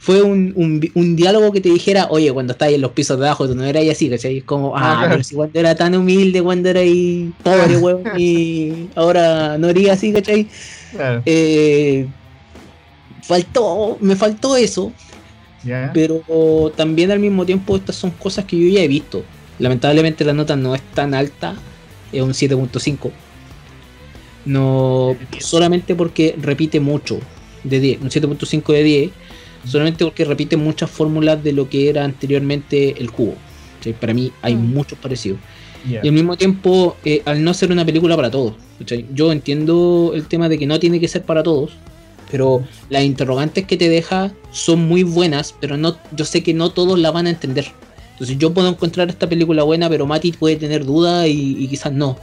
Fue 0.06 0.22
un, 0.22 0.52
un, 0.54 0.88
un 0.94 1.16
diálogo 1.16 1.50
que 1.50 1.60
te 1.60 1.68
dijera, 1.68 2.06
oye, 2.10 2.32
cuando 2.32 2.52
estáis 2.52 2.76
en 2.76 2.80
los 2.80 2.92
pisos 2.92 3.18
de 3.18 3.26
abajo, 3.26 3.48
tú 3.48 3.56
no 3.56 3.64
eras 3.64 3.82
así, 3.90 4.08
¿cachai? 4.08 4.38
Es 4.38 4.44
como, 4.44 4.76
ah, 4.76 4.98
claro. 4.98 5.10
pero 5.10 5.24
si 5.24 5.34
cuando 5.34 5.58
era 5.58 5.74
tan 5.74 5.96
humilde, 5.96 6.40
cuando 6.40 6.68
era 6.68 6.78
ahí 6.78 7.32
pobre, 7.42 7.76
weón, 7.82 8.04
y 8.16 8.86
ahora 8.94 9.58
no 9.58 9.66
haría 9.66 9.94
así, 9.94 10.12
¿cachai? 10.12 10.46
Claro. 10.92 11.22
Eh, 11.26 12.06
faltó, 13.20 13.98
me 14.00 14.14
faltó 14.14 14.56
eso, 14.56 14.92
pero 15.92 16.22
también 16.76 17.10
al 17.10 17.18
mismo 17.18 17.44
tiempo 17.44 17.74
estas 17.74 17.96
son 17.96 18.12
cosas 18.12 18.44
que 18.44 18.56
yo 18.56 18.68
ya 18.68 18.82
he 18.82 18.88
visto. 18.88 19.24
Lamentablemente 19.58 20.24
la 20.24 20.34
nota 20.34 20.54
no 20.54 20.76
es 20.76 20.82
tan 20.94 21.14
alta, 21.14 21.56
es 22.12 22.22
un 22.22 22.30
7.5. 22.30 23.10
No 24.44 25.16
solamente 25.40 25.96
porque 25.96 26.36
repite 26.40 26.78
mucho 26.78 27.18
de 27.64 27.80
10, 27.80 28.02
un 28.02 28.10
7.5 28.10 28.72
de 28.72 28.82
10, 28.84 29.10
solamente 29.66 30.04
porque 30.04 30.24
repite 30.24 30.56
muchas 30.56 30.90
fórmulas 30.90 31.42
de 31.42 31.52
lo 31.52 31.68
que 31.68 31.88
era 31.88 32.04
anteriormente 32.04 32.94
el 32.98 33.10
cubo. 33.10 33.34
Para 34.00 34.12
mí 34.14 34.32
hay 34.42 34.56
Mm. 34.56 34.74
muchos 34.74 34.98
parecidos. 34.98 35.38
Y 35.88 35.96
al 36.08 36.12
mismo 36.12 36.36
tiempo, 36.36 36.96
eh, 37.04 37.22
al 37.24 37.44
no 37.44 37.54
ser 37.54 37.70
una 37.70 37.84
película 37.84 38.16
para 38.16 38.30
todos, 38.30 38.54
yo 39.14 39.30
entiendo 39.30 40.10
el 40.14 40.26
tema 40.26 40.48
de 40.48 40.58
que 40.58 40.66
no 40.66 40.80
tiene 40.80 40.98
que 40.98 41.06
ser 41.06 41.22
para 41.22 41.44
todos, 41.44 41.70
pero 42.28 42.64
las 42.90 43.04
interrogantes 43.04 43.64
que 43.66 43.76
te 43.76 43.88
deja 43.88 44.32
son 44.50 44.80
muy 44.88 45.04
buenas, 45.04 45.54
pero 45.60 45.76
no, 45.76 45.96
yo 46.16 46.24
sé 46.24 46.42
que 46.42 46.52
no 46.54 46.70
todos 46.70 46.98
la 46.98 47.12
van 47.12 47.28
a 47.28 47.30
entender. 47.30 47.66
Entonces 48.12 48.36
yo 48.38 48.52
puedo 48.52 48.68
encontrar 48.68 49.08
esta 49.10 49.28
película 49.28 49.62
buena, 49.62 49.88
pero 49.88 50.06
Mati 50.06 50.32
puede 50.32 50.56
tener 50.56 50.84
dudas 50.84 51.28
y, 51.28 51.56
y 51.62 51.68
quizás 51.68 51.92
no. 51.92 52.18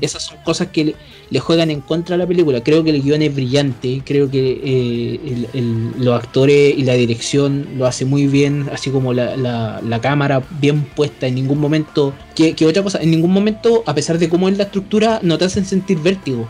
Esas 0.00 0.22
son 0.22 0.38
cosas 0.44 0.68
que 0.68 0.84
le, 0.84 0.94
le 1.30 1.38
juegan 1.40 1.70
en 1.70 1.80
contra 1.80 2.14
a 2.14 2.18
la 2.18 2.26
película. 2.26 2.62
Creo 2.62 2.82
que 2.82 2.90
el 2.90 3.02
guion 3.02 3.20
es 3.22 3.34
brillante, 3.34 4.02
creo 4.04 4.30
que 4.30 4.52
eh, 4.64 5.20
el- 5.24 5.48
el- 5.52 5.90
los 6.04 6.14
actores 6.14 6.74
y 6.76 6.82
la 6.84 6.94
dirección 6.94 7.66
lo 7.76 7.86
hace 7.86 8.04
muy 8.04 8.26
bien, 8.26 8.68
así 8.72 8.90
como 8.90 9.12
la, 9.12 9.36
la- 9.36 9.80
la 9.86 10.00
cámara 10.00 10.42
bien 10.60 10.82
puesta 10.84 11.26
en 11.26 11.34
ningún 11.34 11.58
momento. 11.60 12.14
Que, 12.34 12.54
que 12.54 12.64
otra 12.66 12.82
cosa, 12.82 13.02
en 13.02 13.10
ningún 13.10 13.32
momento, 13.32 13.82
a 13.86 13.94
pesar 13.94 14.18
de 14.18 14.28
cómo 14.28 14.48
es 14.48 14.56
la 14.56 14.64
estructura, 14.64 15.20
no 15.22 15.36
te 15.38 15.44
hacen 15.46 15.64
sentir 15.66 15.98
vértigo. 15.98 16.48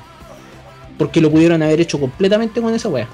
Porque 0.98 1.20
lo 1.20 1.30
pudieron 1.30 1.62
haber 1.62 1.80
hecho 1.80 1.98
completamente 2.00 2.60
con 2.60 2.74
esa 2.74 2.88
wea. 2.88 3.08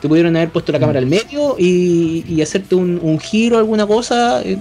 Te 0.00 0.08
pudieron 0.08 0.34
haber 0.36 0.50
puesto 0.50 0.72
la 0.72 0.78
Mm. 0.78 0.80
cámara 0.80 0.98
al 0.98 1.06
medio 1.06 1.56
y, 1.58 2.24
y 2.26 2.40
hacerte 2.42 2.74
un, 2.74 2.98
un 3.02 3.20
giro, 3.20 3.58
alguna 3.58 3.86
cosa. 3.86 4.42
eh, 4.42 4.58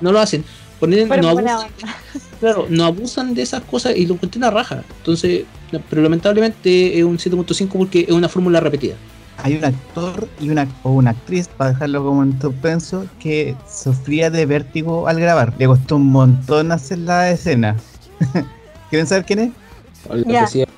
no 0.00 0.12
lo 0.12 0.18
hacen. 0.20 0.44
Pero 0.80 1.06
no 1.22 1.28
abusan, 1.28 1.56
onda. 1.56 1.68
claro, 2.40 2.66
no 2.68 2.84
abusan 2.84 3.34
de 3.34 3.42
esas 3.42 3.62
cosas 3.62 3.96
y 3.96 4.06
lo 4.06 4.14
encuentran 4.14 4.44
a 4.44 4.50
raja. 4.50 4.84
Entonces, 4.98 5.44
pero 5.88 6.02
lamentablemente 6.02 6.98
es 6.98 7.04
un 7.04 7.18
7.5 7.18 7.68
porque 7.68 8.00
es 8.08 8.12
una 8.12 8.28
fórmula 8.28 8.60
repetida. 8.60 8.94
Hay 9.42 9.56
un 9.56 9.64
actor 9.64 10.28
y 10.40 10.48
una, 10.48 10.66
o 10.82 10.92
una 10.92 11.10
actriz, 11.10 11.48
para 11.48 11.70
dejarlo 11.70 12.04
como 12.04 12.22
en 12.22 12.40
suspenso, 12.40 13.06
que 13.20 13.54
sufría 13.70 14.30
de 14.30 14.46
vértigo 14.46 15.08
al 15.08 15.20
grabar. 15.20 15.52
Le 15.58 15.66
costó 15.66 15.96
un 15.96 16.06
montón 16.06 16.72
hacer 16.72 16.98
la 16.98 17.30
escena. 17.30 17.76
¿Quieren 18.90 19.06
saber 19.06 19.24
quién 19.24 19.38
es? 19.40 19.50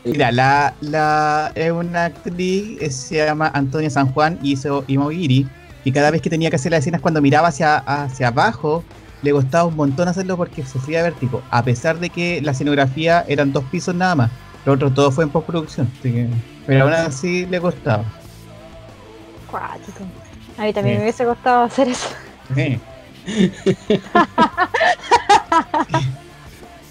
Mira, 0.04 0.32
la, 0.32 0.74
la, 0.80 1.52
es 1.54 1.70
una 1.70 2.06
actriz, 2.06 2.78
eh, 2.80 2.90
se 2.90 3.16
llama 3.16 3.50
Antonia 3.54 3.90
San 3.90 4.10
Juan 4.12 4.38
y 4.42 4.52
hizo 4.52 4.84
Imogiri. 4.88 5.46
Y 5.84 5.92
cada 5.92 6.10
vez 6.10 6.20
que 6.20 6.30
tenía 6.30 6.50
que 6.50 6.56
hacer 6.56 6.72
las 6.72 6.80
escenas, 6.80 7.00
cuando 7.00 7.20
miraba 7.20 7.48
hacia, 7.48 7.76
hacia 7.78 8.28
abajo, 8.28 8.82
le 9.22 9.32
costaba 9.32 9.64
un 9.64 9.76
montón 9.76 10.08
hacerlo 10.08 10.36
porque 10.36 10.64
sufría 10.64 11.02
vértigo. 11.02 11.42
A 11.50 11.62
pesar 11.62 11.98
de 11.98 12.10
que 12.10 12.40
la 12.42 12.52
escenografía 12.52 13.24
eran 13.28 13.52
dos 13.52 13.64
pisos 13.64 13.94
nada 13.94 14.14
más. 14.14 14.30
Lo 14.64 14.72
otro 14.74 14.90
todo 14.92 15.10
fue 15.10 15.24
en 15.24 15.30
postproducción. 15.30 15.88
así 15.98 16.12
que- 16.12 16.28
pero 16.66 16.84
aún 16.84 16.92
así 16.92 17.46
le 17.46 17.60
costaba. 17.60 18.04
Cuático. 19.50 20.04
A 20.58 20.62
mí 20.64 20.72
también 20.72 20.96
Sí. 20.96 20.98
me 20.98 21.04
hubiese 21.04 21.24
costado 21.24 21.62
hacer 21.64 21.88
eso. 21.88 22.08
Sí. 22.54 22.78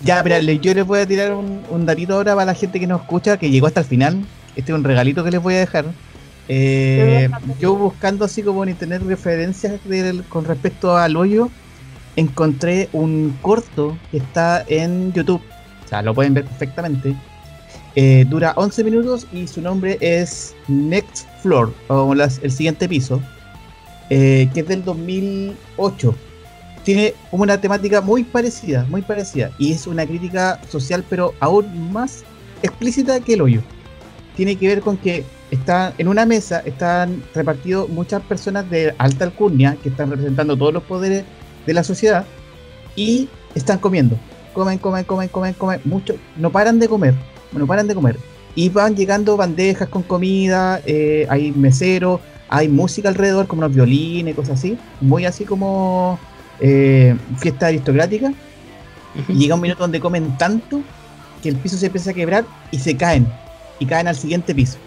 ya, 0.03 0.23
pero 0.23 0.39
yo 0.39 0.73
les 0.73 0.85
voy 0.85 0.99
a 0.99 1.05
tirar 1.07 1.33
un, 1.33 1.61
un 1.69 1.85
datito 1.85 2.13
ahora 2.15 2.33
para 2.33 2.45
la 2.45 2.53
gente 2.53 2.79
que 2.79 2.87
nos 2.87 3.01
escucha, 3.01 3.37
que 3.37 3.49
llegó 3.49 3.67
hasta 3.67 3.81
el 3.81 3.85
final. 3.85 4.25
Este 4.55 4.71
es 4.71 4.77
un 4.77 4.83
regalito 4.83 5.23
que 5.23 5.31
les 5.31 5.41
voy 5.41 5.55
a 5.55 5.59
dejar. 5.59 5.85
Eh, 6.49 7.29
yo 7.59 7.75
buscando 7.75 8.23
así 8.25 8.41
como 8.41 8.63
en 8.63 8.69
internet 8.69 9.01
referencias 9.05 9.73
con 10.29 10.45
respecto 10.45 10.95
al 10.97 11.15
hoyo, 11.17 11.49
encontré 12.17 12.89
un 12.91 13.37
corto 13.41 13.97
que 14.11 14.17
está 14.17 14.65
en 14.67 15.13
YouTube. 15.13 15.41
O 15.85 15.87
sea, 15.87 16.01
lo 16.01 16.13
pueden 16.13 16.33
ver 16.33 16.43
perfectamente. 16.43 17.15
Eh, 17.95 18.25
dura 18.27 18.53
11 18.57 18.83
minutos 18.83 19.25
y 19.31 19.47
su 19.47 19.61
nombre 19.61 19.97
es 20.01 20.53
Next 20.67 21.27
Floor, 21.41 21.73
o 21.87 22.13
las- 22.13 22.39
el 22.43 22.51
siguiente 22.51 22.87
piso, 22.89 23.21
eh, 24.09 24.49
que 24.53 24.59
es 24.59 24.67
del 24.67 24.83
2008. 24.83 26.13
Tiene 26.83 27.13
una 27.31 27.59
temática 27.59 28.01
muy 28.01 28.23
parecida, 28.23 28.85
muy 28.89 29.01
parecida, 29.01 29.51
y 29.57 29.73
es 29.73 29.87
una 29.87 30.05
crítica 30.05 30.59
social, 30.69 31.03
pero 31.09 31.33
aún 31.39 31.91
más 31.91 32.23
explícita 32.61 33.19
que 33.19 33.33
el 33.33 33.41
hoyo. 33.41 33.61
Tiene 34.35 34.55
que 34.55 34.67
ver 34.67 34.81
con 34.81 34.97
que 34.97 35.23
está 35.49 35.93
en 35.97 36.07
una 36.07 36.25
mesa 36.25 36.61
están 36.65 37.23
repartidos 37.33 37.89
muchas 37.89 38.21
personas 38.23 38.69
de 38.69 38.93
alta 38.97 39.25
alcurnia 39.25 39.77
que 39.81 39.89
están 39.89 40.09
representando 40.11 40.55
todos 40.57 40.73
los 40.73 40.83
poderes 40.83 41.23
de 41.67 41.73
la 41.73 41.83
sociedad 41.83 42.25
y 42.95 43.29
están 43.53 43.77
comiendo. 43.77 44.17
Comen, 44.53 44.79
comen, 44.79 45.03
comen, 45.03 45.29
comen, 45.29 45.53
comen, 45.53 45.81
mucho, 45.83 46.15
no 46.35 46.51
paran 46.51 46.79
de 46.79 46.87
comer, 46.87 47.13
no 47.51 47.67
paran 47.67 47.87
de 47.87 47.93
comer. 47.93 48.17
Y 48.55 48.69
van 48.69 48.95
llegando 48.95 49.37
bandejas 49.37 49.87
con 49.87 50.01
comida, 50.01 50.81
eh, 50.87 51.27
hay 51.29 51.51
meseros, 51.51 52.21
hay 52.49 52.67
música 52.67 53.09
alrededor, 53.09 53.45
como 53.45 53.59
unos 53.59 53.75
violines, 53.75 54.35
cosas 54.35 54.57
así, 54.57 54.75
muy 54.99 55.25
así 55.25 55.45
como 55.45 56.17
eh, 56.59 57.15
fiesta 57.37 57.67
aristocrática. 57.67 58.33
Y 59.27 59.33
llega 59.33 59.55
un 59.55 59.61
minuto 59.61 59.83
donde 59.83 59.99
comen 59.99 60.37
tanto 60.37 60.81
que 61.43 61.49
el 61.49 61.55
piso 61.55 61.77
se 61.77 61.87
empieza 61.87 62.11
a 62.11 62.13
quebrar 62.13 62.45
y 62.71 62.79
se 62.79 62.97
caen. 62.97 63.27
Y 63.79 63.85
caen 63.85 64.07
al 64.07 64.15
siguiente 64.15 64.55
piso. 64.55 64.77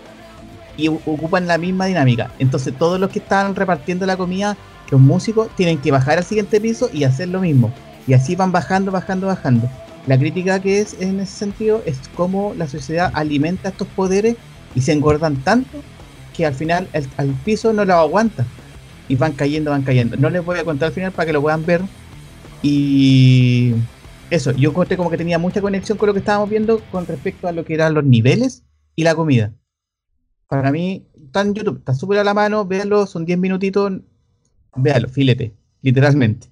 Y 0.77 0.89
ocupan 0.89 1.47
la 1.47 1.59
misma 1.59 1.87
dinámica. 1.87 2.33
Entonces 2.39 2.75
todos 2.77 2.99
los 2.99 3.11
que 3.11 3.19
están 3.19 3.55
repartiendo 3.55 4.07
la 4.07 4.17
comida, 4.17 4.57
los 4.91 5.01
músicos, 5.01 5.49
tienen 5.57 5.79
que 5.79 5.91
bajar 5.91 6.19
al 6.19 6.25
siguiente 6.25 6.61
piso 6.61 6.91
y 6.93 7.05
hacer 7.05 7.29
lo 7.29 7.41
mismo. 7.41 7.73
Y 8.07 8.15
así 8.15 8.37
van 8.37 8.53
bajando, 8.53 8.91
bajando, 8.91 9.27
bajando. 9.27 9.69
La 10.07 10.19
crítica 10.19 10.61
que 10.61 10.81
es 10.81 10.97
en 11.01 11.21
ese 11.21 11.33
sentido 11.33 11.83
es 11.85 11.99
cómo 12.15 12.55
la 12.57 12.67
sociedad 12.67 13.11
alimenta 13.15 13.69
estos 13.69 13.89
poderes 13.89 14.37
y 14.75 14.81
se 14.81 14.93
engordan 14.93 15.37
tanto 15.37 15.79
que 16.37 16.47
al 16.47 16.55
final 16.55 16.89
el, 16.93 17.07
al 17.17 17.29
piso 17.45 17.73
no 17.73 17.85
lo 17.85 17.95
aguanta. 17.95 18.47
Y 19.09 19.17
van 19.17 19.33
cayendo, 19.33 19.73
van 19.73 19.83
cayendo. 19.83 20.17
No 20.17 20.31
les 20.31 20.45
voy 20.45 20.59
a 20.59 20.65
contar 20.65 20.89
al 20.89 20.93
final 20.93 21.13
para 21.13 21.27
que 21.27 21.33
lo 21.33 21.43
puedan 21.43 21.67
ver. 21.67 21.83
Y 22.63 23.75
eso, 24.31 24.53
yo 24.53 24.71
encontré 24.71 24.97
como 24.97 25.11
que 25.11 25.19
tenía 25.19 25.39
mucha 25.39 25.61
conexión 25.61 25.99
con 25.99 26.07
lo 26.07 26.13
que 26.13 26.21
estábamos 26.21 26.49
viendo 26.49 26.81
con 26.93 27.07
respecto 27.07 27.49
a 27.49 27.53
lo 27.53 27.65
que 27.65 27.75
eran 27.75 27.95
los 27.95 28.05
niveles 28.05 28.63
y 28.95 29.03
la 29.03 29.15
comida. 29.15 29.53
Para 30.51 30.73
mí, 30.73 31.07
está 31.15 31.43
en 31.43 31.55
YouTube, 31.55 31.79
está 31.79 31.95
súper 31.95 32.19
a 32.19 32.25
la 32.25 32.35
mano, 32.35 32.67
véanlo, 32.67 33.07
son 33.07 33.25
10 33.25 33.39
minutitos, 33.39 33.93
véanlo, 34.75 35.09
filete, 35.09 35.55
literalmente. 35.81 36.49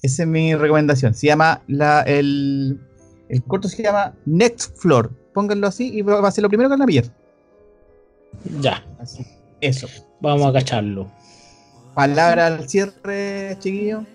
Esa 0.00 0.22
es 0.22 0.28
mi 0.28 0.54
recomendación. 0.54 1.12
Se 1.12 1.26
llama, 1.26 1.60
la, 1.66 2.00
el, 2.02 2.80
el 3.28 3.42
corto 3.42 3.68
se 3.68 3.82
llama 3.82 4.14
Next 4.24 4.78
Floor. 4.78 5.10
Pónganlo 5.34 5.66
así 5.66 5.90
y 5.92 6.00
va 6.00 6.26
a 6.26 6.30
ser 6.30 6.40
lo 6.40 6.48
primero 6.48 6.70
que 6.70 6.72
van 6.72 6.82
a 6.82 6.86
pillar. 6.86 7.04
Ya, 8.60 8.82
Así. 8.98 9.26
Eso. 9.60 9.88
vamos 10.20 10.46
a 10.46 10.52
cacharlo. 10.54 11.10
Palabra 11.94 12.46
al 12.46 12.66
cierre, 12.66 13.58
chiquillo. 13.58 14.06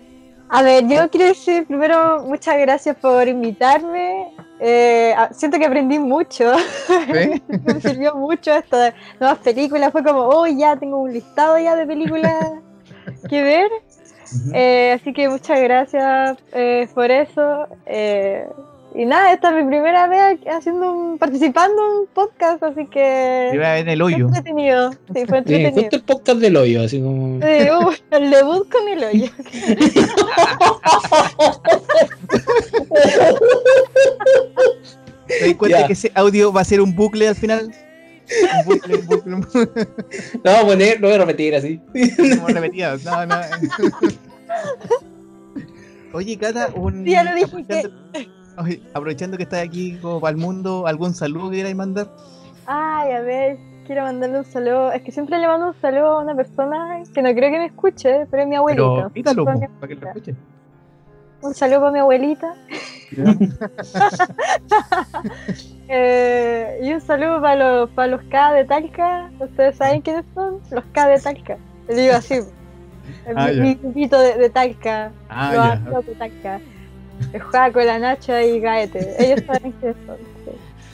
A 0.48 0.62
ver, 0.62 0.88
yo 0.88 1.08
quiero 1.08 1.26
decir 1.28 1.66
primero 1.68 2.24
muchas 2.24 2.58
gracias 2.58 2.96
por 2.96 3.28
invitarme. 3.28 4.33
Eh, 4.60 5.12
a- 5.16 5.32
siento 5.32 5.58
que 5.58 5.66
aprendí 5.66 5.98
mucho. 5.98 6.52
¿Sí? 6.58 7.42
me 7.64 7.80
sirvió 7.80 8.14
mucho 8.14 8.52
estas 8.54 8.94
nuevas 9.20 9.38
películas. 9.38 9.92
Fue 9.92 10.02
como, 10.04 10.20
oh, 10.20 10.46
ya 10.46 10.76
tengo 10.76 10.98
un 10.98 11.12
listado 11.12 11.58
ya 11.58 11.76
de 11.76 11.86
películas 11.86 12.52
que 13.28 13.42
ver. 13.42 13.70
Eh, 14.52 14.92
así 14.98 15.12
que 15.12 15.28
muchas 15.28 15.60
gracias 15.60 16.38
eh, 16.52 16.88
por 16.94 17.10
eso. 17.10 17.66
Y 18.96 19.06
nada, 19.06 19.32
esta 19.32 19.48
es 19.48 19.64
mi 19.64 19.68
primera 19.68 20.06
vez 20.06 20.38
haciendo 20.46 20.92
un, 20.92 21.18
participando 21.18 21.74
en 21.84 21.98
un 22.02 22.06
podcast, 22.06 22.62
así 22.62 22.86
que 22.86 23.48
Te 23.50 23.58
va 23.58 23.78
en 23.78 23.88
el 23.88 23.98
fue 24.00 24.06
hoyo. 24.14 24.26
entretenido. 24.28 24.92
Sí, 24.92 25.26
fue 25.26 25.38
entretenido. 25.38 25.72
cuenta 25.72 25.96
el 25.96 26.02
podcast 26.04 26.38
del 26.38 26.56
hoyo, 26.56 26.82
así 26.82 27.00
como. 27.02 27.40
Sí, 27.40 27.70
uh, 27.70 27.92
el 28.16 28.30
debut 28.30 28.70
con 28.70 28.88
el 28.88 29.02
hoyo. 29.04 29.30
¿Te 35.26 35.46
das 35.48 35.54
cuenta 35.56 35.80
Ya. 35.80 35.86
que 35.86 35.92
ese 35.94 36.12
audio 36.14 36.52
va 36.52 36.60
a 36.60 36.64
ser 36.64 36.80
un 36.80 36.94
bucle 36.94 37.26
al 37.28 37.34
final? 37.34 37.72
Un 38.60 38.64
bucle, 38.64 38.96
un 38.96 39.06
bucle, 39.06 39.34
un 39.34 39.40
bucle. 39.40 39.88
No, 40.44 40.50
voy 40.52 40.54
a 40.60 40.66
poner, 40.66 41.00
lo 41.00 41.08
voy 41.08 41.16
a 41.16 41.18
repetir 41.18 41.54
así. 41.54 41.80
Como 42.36 42.48
repetido. 42.48 42.96
No, 43.04 43.26
no. 43.26 43.36
Oye, 46.12 46.38
Cata, 46.38 46.70
un. 46.76 47.04
Sí, 47.04 47.10
ya 47.10 47.24
lo 47.24 47.34
dije 47.34 47.44
aprovechando, 47.46 47.90
Oye, 48.56 48.80
aprovechando 48.94 49.36
que 49.36 49.42
estás 49.44 49.62
aquí 49.64 49.98
como 49.98 50.20
para 50.20 50.30
el 50.32 50.36
mundo, 50.36 50.86
¿algún 50.86 51.14
saludo 51.14 51.50
que 51.50 51.56
quieras 51.56 51.74
mandar? 51.74 52.06
Ay, 52.66 53.12
a 53.12 53.20
ver, 53.20 53.58
quiero 53.86 54.02
mandarle 54.02 54.38
un 54.38 54.44
saludo. 54.44 54.92
Es 54.92 55.02
que 55.02 55.12
siempre 55.12 55.38
le 55.38 55.46
mando 55.46 55.68
un 55.68 55.74
saludo 55.80 56.18
a 56.18 56.22
una 56.22 56.34
persona 56.34 57.02
que 57.12 57.22
no 57.22 57.30
creo 57.34 57.50
que 57.50 57.58
me 57.58 57.66
escuche, 57.66 58.26
pero 58.30 58.42
es 58.44 58.48
mi 58.48 58.56
abuelita. 58.56 59.10
Pero 59.12 59.44
po, 59.44 59.52
mi 59.52 59.66
para 59.80 59.88
que 59.88 59.94
lo 59.96 60.06
escuche. 60.08 60.34
Un 61.42 61.54
saludo 61.54 61.80
para 61.80 61.92
mi 61.92 61.98
abuelita. 61.98 62.54
Eh, 65.88 66.80
y 66.82 66.92
un 66.94 67.00
saludo 67.02 67.40
para 67.42 67.56
los, 67.56 67.90
para 67.90 68.08
los 68.08 68.22
K 68.22 68.52
de 68.54 68.64
Talca. 68.64 69.30
¿Ustedes 69.38 69.76
saben 69.76 70.00
quiénes 70.00 70.24
son? 70.34 70.60
Los 70.70 70.84
K 70.92 71.08
de 71.08 71.20
Talca. 71.20 71.58
Les 71.88 71.96
digo 71.96 72.14
así. 72.14 72.40
Ah, 73.36 73.48
mi- 73.52 73.74
grupito 73.74 74.18
de, 74.18 74.38
de 74.38 74.48
Talca. 74.50 75.12
Ah, 75.28 75.52
los 75.54 75.64
amigos 75.66 76.06
de 76.06 76.14
Talca. 76.14 76.60
El 77.32 77.40
Juaco, 77.40 77.80
la 77.80 77.98
Nacha 77.98 78.42
y 78.42 78.60
Gaete. 78.60 79.16
Ellos 79.18 79.44
saben 79.46 79.72
quiénes 79.72 79.96
son. 80.06 80.16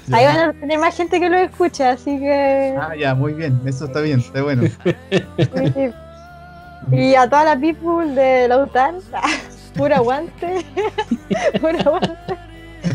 sí. 0.07 0.15
Ahí 0.15 0.25
van 0.25 0.39
a 0.39 0.53
tener 0.53 0.79
más 0.79 0.97
gente 0.97 1.21
que 1.21 1.29
lo 1.29 1.37
escuche, 1.39 1.85
así 1.85 2.19
que. 2.19 2.75
Ah, 2.81 2.95
ya, 2.97 3.15
muy 3.15 3.35
bien. 3.35 3.61
Eso 3.67 3.87
está 3.87 4.01
bien, 4.01 4.21
está 4.21 4.43
bueno. 4.43 4.63
Sí. 5.11 5.91
Y 6.93 7.15
a 7.15 7.29
toda 7.29 7.45
la 7.45 7.61
people 7.61 8.15
de 8.15 8.49
la 8.49 8.59
UTAN, 8.59 8.97
puro 9.77 9.95
aguante. 9.95 10.65
puro 11.61 11.79
aguante. 11.79 12.35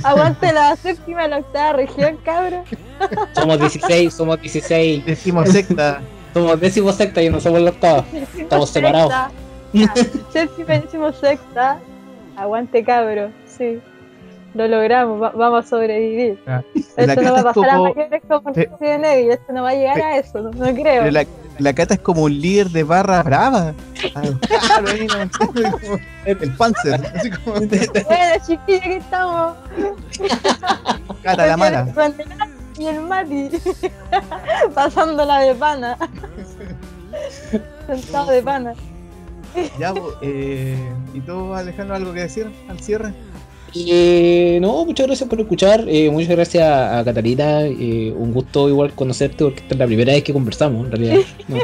Aguante 0.03 0.51
la 0.51 0.75
séptima 0.75 1.25
y 1.25 1.29
la 1.29 1.37
octava 1.37 1.73
región, 1.73 2.17
cabrón. 2.25 2.63
Somos 3.33 3.59
16, 3.59 4.13
somos 4.13 4.41
16. 4.41 5.05
Decimos 5.05 5.49
secta. 5.49 6.01
Somos 6.33 6.59
décimo 6.59 6.91
secta 6.91 7.21
y 7.21 7.29
no 7.29 7.39
somos 7.39 7.61
la 7.61 7.69
octava. 7.69 8.03
Estamos 8.37 8.69
separados. 8.69 9.13
Séptima 10.33 10.75
y 10.75 10.79
décimo 10.81 11.13
sexta. 11.13 11.79
Aguante, 12.37 12.83
cabro. 12.83 13.31
Sí. 13.45 13.79
Lo 14.53 14.67
logramos, 14.69 15.21
va- 15.21 15.31
vamos 15.31 15.65
a 15.65 15.67
sobrevivir. 15.69 16.39
Ah, 16.47 16.61
Eso 16.95 17.21
no 17.21 17.33
va 17.33 17.39
a 17.41 17.43
pasar 17.43 17.69
a 17.69 17.73
como- 17.75 17.93
mayores 17.93 18.21
como 18.27 18.49
Resident 18.53 19.03
Evil. 19.05 19.31
Esto 19.31 19.53
no 19.53 19.63
va 19.63 19.69
a 19.69 19.73
llegar 19.73 19.99
a 20.01 20.17
eso, 20.17 20.39
no, 20.41 20.51
no 20.51 20.73
creo. 20.73 21.11
La, 21.11 21.25
la 21.59 21.73
Cata 21.73 21.95
es 21.95 21.99
como 21.99 22.23
un 22.23 22.39
líder 22.39 22.69
de 22.69 22.83
barra 22.83 23.21
brava. 23.23 23.73
Claro, 23.99 24.39
como 25.37 25.99
el 26.25 26.51
Panzer. 26.57 27.01
Así 27.15 27.31
como 27.31 27.55
Bueno, 27.57 28.35
chiquillos, 28.47 28.81
que 28.81 28.95
estamos. 28.95 29.57
Cata 31.21 31.47
la 31.47 31.57
mala. 31.57 31.87
Y 32.77 32.87
el 32.87 33.01
Mati. 33.01 33.49
Pasándola 34.73 35.39
de 35.39 35.55
pana. 35.55 35.97
Sentado 37.87 38.31
de 38.31 38.41
pana. 38.41 38.73
Ya, 39.79 39.93
eh, 40.21 40.77
¿y 41.13 41.19
tú, 41.21 41.53
Alejandro, 41.53 41.95
algo 41.95 42.13
que 42.13 42.21
decir 42.21 42.47
al 42.67 42.79
cierre? 42.79 43.13
Eh, 43.77 44.57
no, 44.61 44.85
muchas 44.85 45.05
gracias 45.07 45.29
por 45.29 45.39
escuchar. 45.41 45.83
eh, 45.87 46.09
muchas 46.09 46.29
gracias 46.29 46.63
a 46.65 47.03
Catarina. 47.03 47.63
eh, 47.63 48.13
un 48.15 48.31
gusto 48.33 48.69
igual 48.69 48.93
conocerte 48.93 49.43
porque 49.43 49.59
esta 49.61 49.73
es 49.75 49.79
la 49.79 49.85
primera 49.85 50.13
vez 50.13 50.23
que 50.23 50.33
conversamos, 50.33 50.85
en 50.85 50.91
realidad. 50.91 51.17
No, 51.47 51.57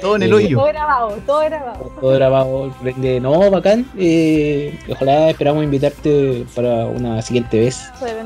Todo 0.00 0.16
en 0.16 0.24
el 0.24 0.30
Eh, 0.30 0.34
hoyo. 0.34 0.58
Todo 0.58 0.66
grabado, 0.66 1.08
todo 1.26 1.40
grabado. 1.40 1.92
todo 2.00 2.10
grabado. 2.12 2.74
No, 3.22 3.50
bacán. 3.50 3.86
eh, 3.96 4.78
ojalá 4.90 5.30
esperamos 5.30 5.64
invitarte 5.64 6.44
para 6.54 6.86
una 6.86 7.22
siguiente 7.22 7.60
vez. 7.60 7.80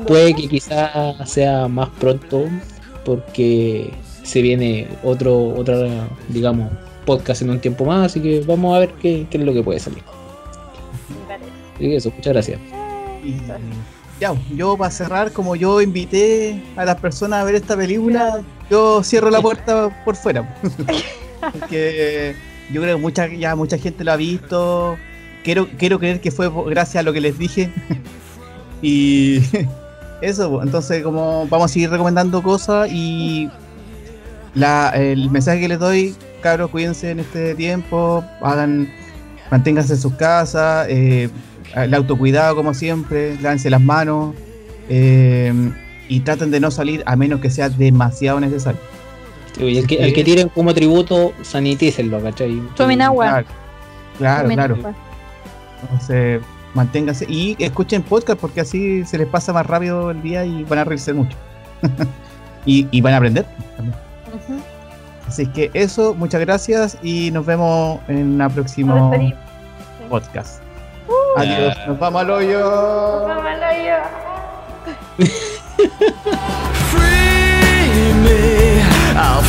Puede 0.05 0.33
que 0.35 0.49
quizás 0.49 1.29
sea 1.29 1.67
más 1.69 1.87
pronto 1.97 2.43
porque 3.05 3.91
se 4.23 4.41
viene 4.41 4.87
otro, 5.03 5.53
otra, 5.55 6.09
digamos, 6.27 6.69
podcast 7.05 7.41
en 7.41 7.49
un 7.49 7.59
tiempo 7.59 7.85
más, 7.85 8.07
así 8.07 8.19
que 8.19 8.41
vamos 8.41 8.75
a 8.75 8.79
ver 8.79 8.93
qué, 8.93 9.27
qué 9.29 9.37
es 9.37 9.43
lo 9.43 9.53
que 9.53 9.63
puede 9.63 9.79
salir. 9.79 10.03
Que 11.77 11.95
eso, 11.95 12.11
muchas 12.15 12.33
gracias. 12.33 12.59
Y, 13.23 13.35
ya, 14.19 14.35
yo 14.55 14.77
para 14.77 14.91
cerrar, 14.91 15.31
como 15.31 15.55
yo 15.55 15.81
invité 15.81 16.61
a 16.75 16.85
las 16.85 16.97
personas 16.97 17.41
a 17.41 17.43
ver 17.43 17.55
esta 17.55 17.75
película, 17.75 18.43
yo 18.69 19.01
cierro 19.03 19.31
la 19.31 19.41
puerta 19.41 20.03
por 20.05 20.15
fuera. 20.15 20.55
Porque 21.59 22.35
yo 22.71 22.81
creo 22.81 22.97
que 22.97 23.01
mucha, 23.01 23.27
ya 23.27 23.55
mucha 23.55 23.79
gente 23.79 24.03
lo 24.03 24.11
ha 24.11 24.15
visto. 24.17 24.95
Quiero, 25.43 25.67
quiero 25.77 25.97
creer 25.97 26.21
que 26.21 26.29
fue 26.29 26.51
gracias 26.67 26.97
a 26.97 27.03
lo 27.03 27.13
que 27.13 27.19
les 27.21 27.37
dije. 27.39 27.71
y 28.83 29.39
eso, 30.21 30.51
pues, 30.51 30.65
entonces 30.67 31.01
como 31.03 31.47
vamos 31.47 31.71
a 31.71 31.73
seguir 31.73 31.89
recomendando 31.89 32.43
cosas 32.43 32.89
y 32.91 33.49
la, 34.53 34.89
el 34.89 35.31
mensaje 35.31 35.61
que 35.61 35.67
les 35.67 35.79
doy, 35.79 36.15
cabros, 36.41 36.69
cuídense 36.69 37.11
en 37.11 37.19
este 37.19 37.55
tiempo, 37.55 38.23
hagan, 38.41 38.89
manténganse 39.49 39.93
en 39.93 39.99
sus 39.99 40.13
casas, 40.15 40.87
eh, 40.89 41.29
el 41.75 41.93
autocuidado 41.93 42.55
como 42.55 42.73
siempre, 42.73 43.39
lávense 43.41 43.69
las 43.69 43.81
manos 43.81 44.35
eh, 44.89 45.53
y 46.09 46.19
traten 46.21 46.51
de 46.51 46.59
no 46.59 46.71
salir 46.71 47.03
a 47.05 47.15
menos 47.15 47.39
que 47.39 47.49
sea 47.49 47.69
demasiado 47.69 48.39
necesario. 48.39 48.81
Sí, 49.55 49.63
y 49.65 49.77
el, 49.77 49.87
que, 49.87 49.95
el 49.95 50.13
que 50.13 50.23
tiren 50.23 50.49
como 50.49 50.73
tributo, 50.73 51.33
sanitícenlo, 51.41 52.21
¿cachai? 52.21 52.61
Tomen 52.75 53.01
agua. 53.01 53.25
Claro, 53.25 53.47
claro. 54.17 54.41
Tomen 54.43 54.57
claro. 54.57 54.75
agua. 54.75 54.95
Entonces, 55.81 56.41
manténganse 56.73 57.25
y 57.29 57.55
escuchen 57.59 58.01
podcast 58.03 58.39
porque 58.39 58.61
así 58.61 59.05
se 59.05 59.17
les 59.17 59.27
pasa 59.27 59.51
más 59.53 59.65
rápido 59.65 60.11
el 60.11 60.21
día 60.21 60.45
y 60.45 60.63
van 60.63 60.79
a 60.79 60.83
reírse 60.83 61.13
mucho. 61.13 61.37
y, 62.65 62.87
y 62.91 63.01
van 63.01 63.13
a 63.13 63.17
aprender 63.17 63.45
también. 63.75 64.10
Así 65.31 65.47
que 65.47 65.71
eso, 65.73 66.13
muchas 66.13 66.41
gracias 66.41 66.97
y 67.01 67.31
nos 67.31 67.45
vemos 67.45 68.01
en 68.09 68.37
Nos 68.37 68.51
próximo 68.53 69.13
podcast. 70.09 70.61
Adiós, 71.37 71.73
nos 71.87 71.97
vamos 71.97 72.23
al 72.23 72.31
hoyo. 72.31 72.59
Vámonos 73.27 73.75
yo. 75.17 75.25
Free 76.91 78.11
me, 78.23 78.81
I'll 79.15 79.41